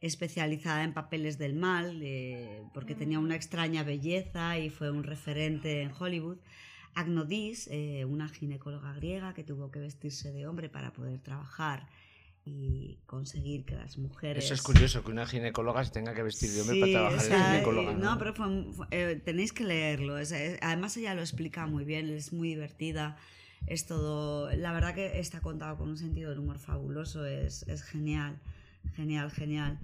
[0.00, 5.82] especializada en papeles del mal, eh, porque tenía una extraña belleza y fue un referente
[5.82, 6.38] en Hollywood.
[6.94, 11.86] Agnodis, eh, una ginecóloga griega que tuvo que vestirse de hombre para poder trabajar
[12.44, 14.42] y conseguir que las mujeres...
[14.44, 17.18] Eso es curioso, que una ginecóloga se tenga que vestir de hombre Sí, para trabajar
[17.18, 17.92] o sea, de ginecóloga.
[17.92, 20.16] No, pero fue- fue- eh, tenéis que leerlo.
[20.18, 23.18] es- es- además ella lo explica muy bien, es muy divertida.
[23.66, 24.50] Es todo...
[24.56, 28.36] La verdad que está contado con un sentido del humor fabuloso, es, es genial,
[28.94, 29.78] genial, genial.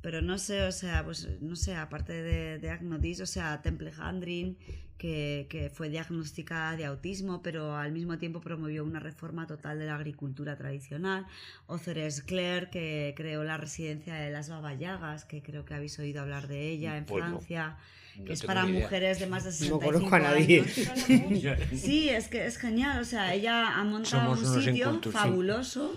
[0.00, 3.92] Pero no sé, o sea, pues no sé, aparte de, de Agnodis, o sea, Temple
[3.96, 4.56] Handrin,
[4.98, 9.86] que, que fue diagnosticada de autismo, pero al mismo tiempo promovió una reforma total de
[9.86, 11.26] la agricultura tradicional.
[11.66, 16.20] O Ceres Claire, que creó la residencia de las babayagas, que creo que habéis oído
[16.22, 17.30] hablar de ella en Pues no.
[17.30, 17.76] Francia,
[18.16, 18.80] No que es para idea.
[18.82, 20.60] mujeres de más de No 65 conozco a nadie.
[20.60, 21.58] años.
[21.74, 25.10] Sí, es que es genial, o sea, ella ha montado Somos un sitio sí.
[25.10, 25.94] fabuloso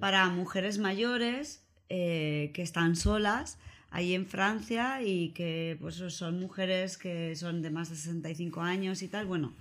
[0.00, 3.58] para mujeres mayores eh, que están solas
[3.90, 9.02] ahí en Francia y que pues son mujeres que son de más de 65 años
[9.02, 9.26] y tal.
[9.26, 9.54] Bueno,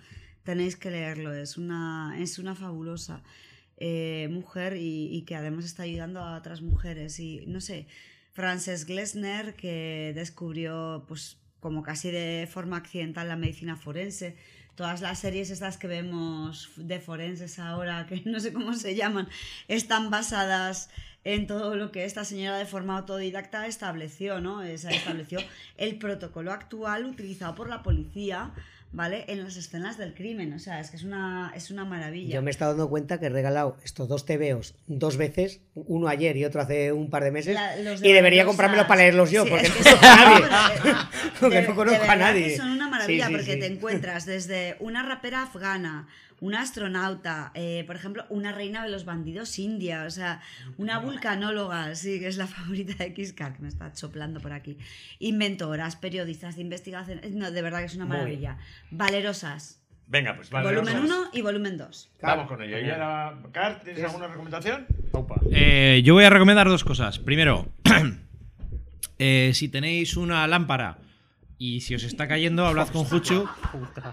[0.43, 3.23] tenéis que leerlo, es una, es una fabulosa
[3.77, 7.19] eh, mujer y, y que además está ayudando a otras mujeres.
[7.19, 7.87] Y no sé,
[8.33, 14.35] Frances Glessner que descubrió pues como casi de forma accidental la medicina forense.
[14.75, 19.27] Todas las series estas que vemos de forenses ahora, que no sé cómo se llaman,
[19.67, 20.89] están basadas
[21.23, 24.61] en todo lo que esta señora de forma autodidacta estableció, ¿no?
[24.63, 25.39] Esa- estableció
[25.77, 28.53] el protocolo actual utilizado por la policía,
[28.91, 29.25] ¿vale?
[29.27, 30.53] En las escenas del crimen.
[30.53, 32.35] O sea, es que es una, es una maravilla.
[32.35, 36.07] Yo me he estado dando cuenta que he regalado estos dos TVOs dos veces, uno
[36.07, 39.01] ayer y otro hace un par de meses, La- los de y debería comprármelos para
[39.01, 40.45] leerlos yo, Sí, porque es no que son- a nadie.
[40.83, 40.97] pero,
[41.39, 42.57] Porque de- no de conozco a nadie.
[42.57, 46.07] son una maravilla Sí, sí, porque te encuentras desde una rapera afgana,
[46.39, 50.41] una astronauta, eh, por ejemplo, una reina de los bandidos india, o sea,
[50.77, 54.77] una vulcanóloga, sí, que es la favorita de Kiskar, que me está soplando por aquí.
[55.19, 58.57] Inventoras, periodistas de investigación, eh, no, de verdad que es una Muy maravilla.
[58.91, 59.81] Valerosas.
[60.09, 60.67] Venga, pues vale.
[60.67, 61.09] volumen vamos.
[61.09, 62.11] 1 y volumen 2.
[62.21, 62.79] Vamos con ello.
[62.79, 64.87] Y ahora, Car, ¿tienes alguna recomendación?
[65.51, 67.19] Eh, yo voy a recomendar dos cosas.
[67.19, 67.67] Primero,
[69.19, 70.99] eh, si tenéis una lámpara
[71.59, 73.47] y si os está cayendo, hablad con Juchu,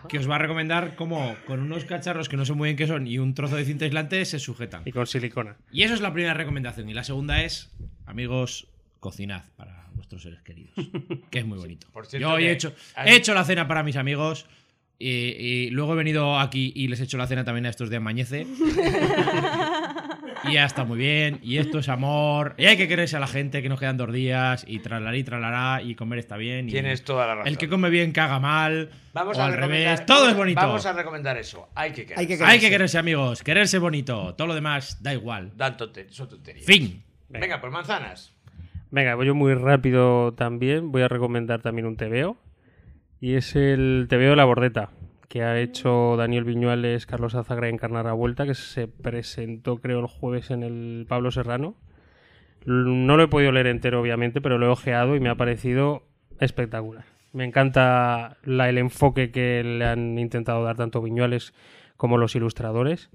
[0.09, 2.87] que os va a recomendar cómo con unos cacharros que no sé muy bien qué
[2.87, 4.83] son y un trozo de cinta aislante se sujetan.
[4.85, 5.57] Y con silicona.
[5.71, 6.89] Y eso es la primera recomendación.
[6.89, 7.71] Y la segunda es,
[8.07, 8.69] amigos,
[9.01, 10.75] cocinad para vuestros seres queridos,
[11.31, 11.87] que es muy bonito.
[11.93, 12.75] por cierto Yo hoy he hecho,
[13.05, 14.47] he hecho la cena para mis amigos.
[14.99, 17.91] Y, y luego he venido aquí y les he hecho la cena también a estos
[17.91, 18.47] de Amañece.
[20.47, 21.39] Y ya está muy bien.
[21.43, 22.55] Y esto es amor.
[22.59, 24.65] Y hay que quererse a la gente, que nos quedan dos días.
[24.69, 25.81] Y tralarí, tralará.
[25.83, 26.69] Y comer está bien.
[26.69, 27.49] y Tienes toda la razón.
[27.49, 28.91] El que come bien caga mal.
[29.15, 30.07] Vamos o a al recomendar- revés.
[30.07, 30.61] Todo vamos- es bonito.
[30.61, 31.69] Vamos a recomendar eso.
[31.75, 32.19] Hay que querer.
[32.19, 33.43] Hay que Hay que quererse, amigos.
[33.43, 34.35] Quererse bonito.
[34.35, 35.53] Todo lo demás da igual.
[35.57, 35.77] Dan
[36.11, 36.67] son tonterías.
[36.67, 37.03] Fin.
[37.31, 38.33] Venga, pues manzanas.
[38.91, 40.93] Venga, voy yo muy rápido también.
[40.93, 42.37] Voy a recomendar también un TVO.
[43.25, 44.91] Y es el TVO de la bordeta,
[45.29, 50.01] que ha hecho Daniel Viñuales, Carlos Azagra y Encarnar a Vuelta, que se presentó creo
[50.01, 51.75] el jueves en el Pablo Serrano.
[52.67, 56.03] No lo he podido leer entero, obviamente, pero lo he ojeado y me ha parecido
[56.39, 57.05] espectacular.
[57.33, 61.55] Me encanta la- el enfoque que le han intentado dar tanto Viñuales
[61.97, 63.09] como los ilustradores.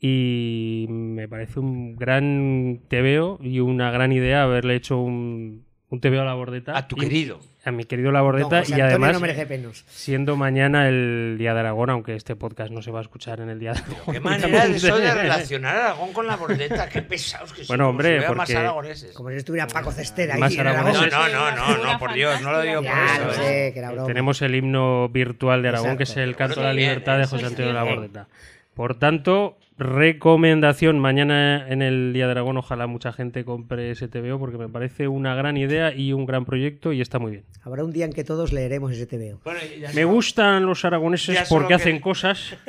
[0.00, 6.22] Y me parece un gran TVO y una gran idea haberle hecho un, un TVO
[6.22, 6.76] a la bordeta.
[6.76, 7.38] A tu querido.
[7.66, 8.48] A mi querido la bordeta.
[8.48, 9.84] Don José y además, no merece penos.
[9.88, 13.48] siendo mañana el Día de Aragón, aunque este podcast no se va a escuchar en
[13.48, 14.12] el Día de Aragón.
[14.14, 16.88] Qué manera de eso de relacionar a Aragón con la bordeta.
[16.90, 17.68] Qué pesados que son.
[17.68, 19.12] Bueno, hombre, más porque- aragoneses.
[19.12, 20.34] Como si estuviera Paco Cestera.
[20.34, 20.88] ahí Más en Aragón.
[20.88, 21.12] aragoneses.
[21.18, 23.30] No, no, no, no, no, por Dios, no lo digo por Ya, eso.
[23.30, 23.34] ¿eh?
[23.34, 24.06] sé, que era broma.
[24.08, 27.46] Tenemos el himno virtual de Aragón, que es el canto a la libertad de José
[27.46, 27.94] Antonio de la bien.
[27.96, 28.28] Bordeta.
[28.74, 34.38] Por tanto, recomendación mañana en el Día de Aragón, ojalá mucha gente compre ese TVO
[34.38, 37.44] porque me parece una gran idea y un gran proyecto y está muy bien.
[37.62, 39.40] Habrá un día en que todos leeremos ese TVO.
[39.44, 42.56] Bueno, Me solo- gustan los aragoneses Ya porque que- hacen cosas.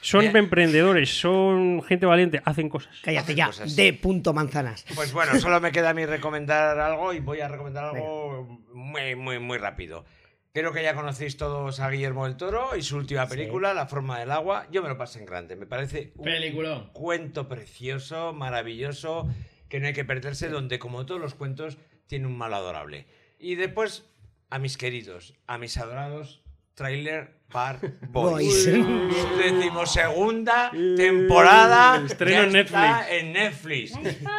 [0.00, 0.36] son Bien.
[0.36, 2.96] emprendedores, son gente valiente, hacen cosas.
[3.04, 3.76] Cállate ya, cosas.
[3.76, 4.84] de punto manzanas.
[4.94, 9.14] Pues bueno, solo me queda a mí recomendar algo y voy a recomendar algo muy,
[9.14, 10.04] muy, muy rápido.
[10.52, 14.18] Creo que ya conocéis todos a Guillermo del Toro y su última película, La forma
[14.18, 14.66] del agua.
[14.72, 15.54] Yo me lo pasé en grande.
[15.54, 16.90] Me parece un Peliculón.
[16.92, 19.28] cuento precioso, maravilloso,
[19.68, 23.06] que no hay que perderse, donde como todos los cuentos tiene un mal adorable.
[23.38, 24.10] Y después,
[24.50, 26.42] a mis queridos, a mis adorados,
[26.80, 28.64] Trailer Park Boys.
[28.64, 32.02] Decimosegunda temporada.
[32.06, 33.92] Estreno en está en Netflix.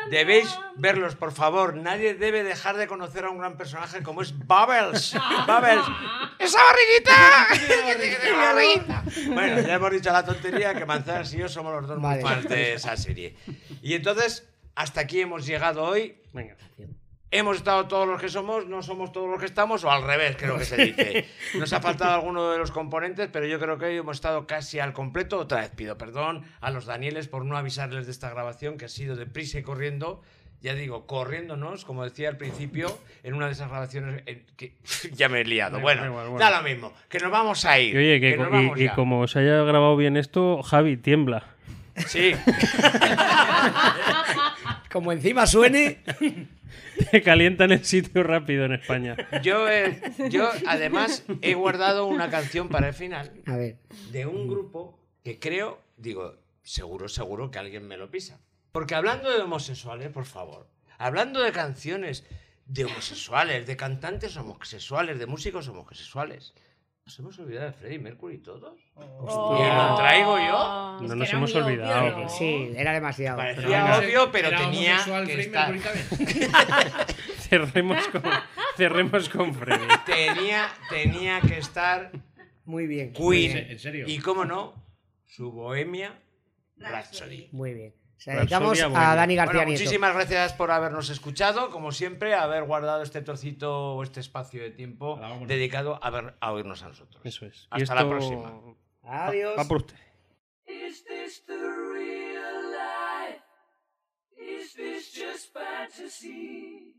[0.10, 1.76] Debéis verlos, por favor.
[1.76, 5.14] Nadie debe dejar de conocer a un gran personaje como es Bubbles.
[5.46, 5.86] Bubbles.
[6.40, 7.46] ¡Esa barriguita!
[9.36, 12.74] bueno, ya hemos dicho la tontería que Manzanas y yo somos los dos fans de
[12.74, 13.36] esa serie.
[13.84, 16.16] Y entonces, hasta aquí hemos llegado hoy.
[16.34, 16.58] Venga.
[17.34, 20.36] Hemos estado todos los que somos, no somos todos los que estamos, o al revés,
[20.38, 21.26] creo que se dice.
[21.58, 24.80] Nos ha faltado alguno de los componentes, pero yo creo que hoy hemos estado casi
[24.80, 25.38] al completo.
[25.40, 28.90] Otra vez pido perdón a los Danieles por no avisarles de esta grabación, que ha
[28.90, 30.22] sido deprisa y corriendo.
[30.60, 34.76] Ya digo, corriéndonos, como decía al principio, en una de esas grabaciones en que
[35.14, 35.78] ya me he liado.
[35.78, 36.40] Da Bueno, igual, bueno.
[36.46, 37.96] da lo mismo, que nos vamos a ir.
[37.96, 40.98] Y oye, que, que nos y- vamos y, como se haya grabado bien esto, Javi
[40.98, 41.46] tiembla.
[42.08, 42.36] Sí,
[44.92, 46.00] Como encima suene.
[47.12, 49.16] Te calientan el sitio rápido en España.
[49.42, 53.32] yo, eh, yo además he guardado una canción para el final.
[53.46, 53.78] A ver.
[54.12, 58.40] de un grupo que creo, digo, seguro, seguro que alguien me lo pisa.
[58.72, 60.68] Porque hablando de homosexuales, por favor,
[60.98, 62.24] hablando de canciones
[62.66, 66.54] de homosexuales, de cantantes homosexuales, de músicos homosexuales,
[67.12, 68.80] ¿nos hemos olvidado de Freddie Mercury todos?
[68.96, 69.58] Oh.
[69.60, 71.08] Y lo traigo yo.
[71.08, 72.20] No nos hemos obvio, olvidado.
[72.22, 72.30] ¿no?
[72.30, 73.36] Sí, era demasiado.
[73.36, 75.74] Parecía obvio, pero Era tenía que Freddie estar.
[77.40, 78.24] Cerremos con,
[78.78, 79.88] cerremos con Freddy.
[80.06, 82.12] Tenía, tenía que estar
[82.64, 83.12] Muy bien.
[83.12, 83.58] Queen.
[83.58, 84.06] ¿En serio?
[84.08, 84.74] Y cómo no,
[85.26, 86.18] su Bohemia
[86.78, 87.50] Rhapsody.
[87.52, 88.01] Muy bien.
[88.22, 89.82] Se dedicamos a Dani García Bueno, Nieto.
[89.82, 94.70] muchísimas gracias por habernos escuchado, como siempre, haber guardado este trocito o este espacio de
[94.70, 97.20] tiempo Hola, dedicado a, ver- a oírnos a nosotros.
[97.26, 97.68] Eso es.
[97.72, 98.62] Hasta la esto próxima.
[99.02, 99.56] Adiós.
[99.58, 99.96] Va por usted.
[100.68, 103.42] Is this the real life?
[104.38, 106.94] Is this just fantasy?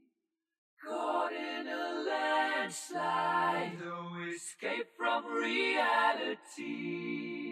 [0.85, 7.52] Caught in a landslide, no escape from reality.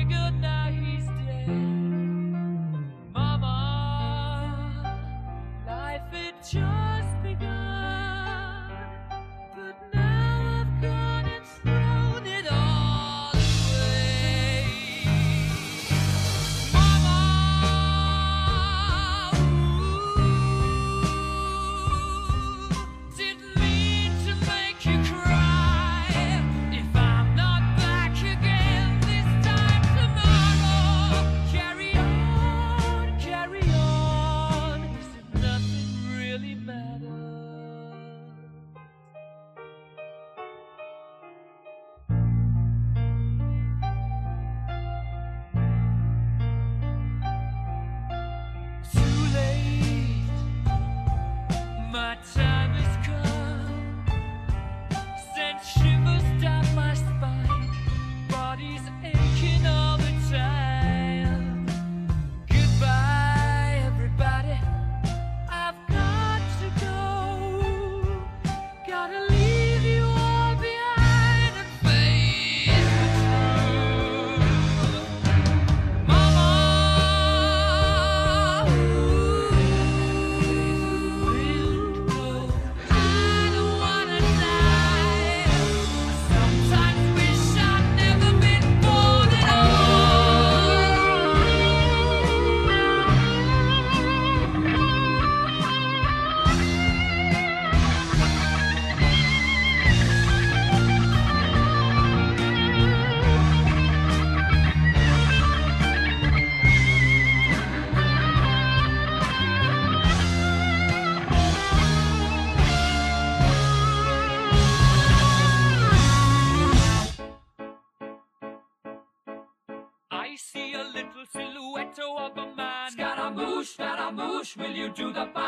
[124.95, 125.40] to the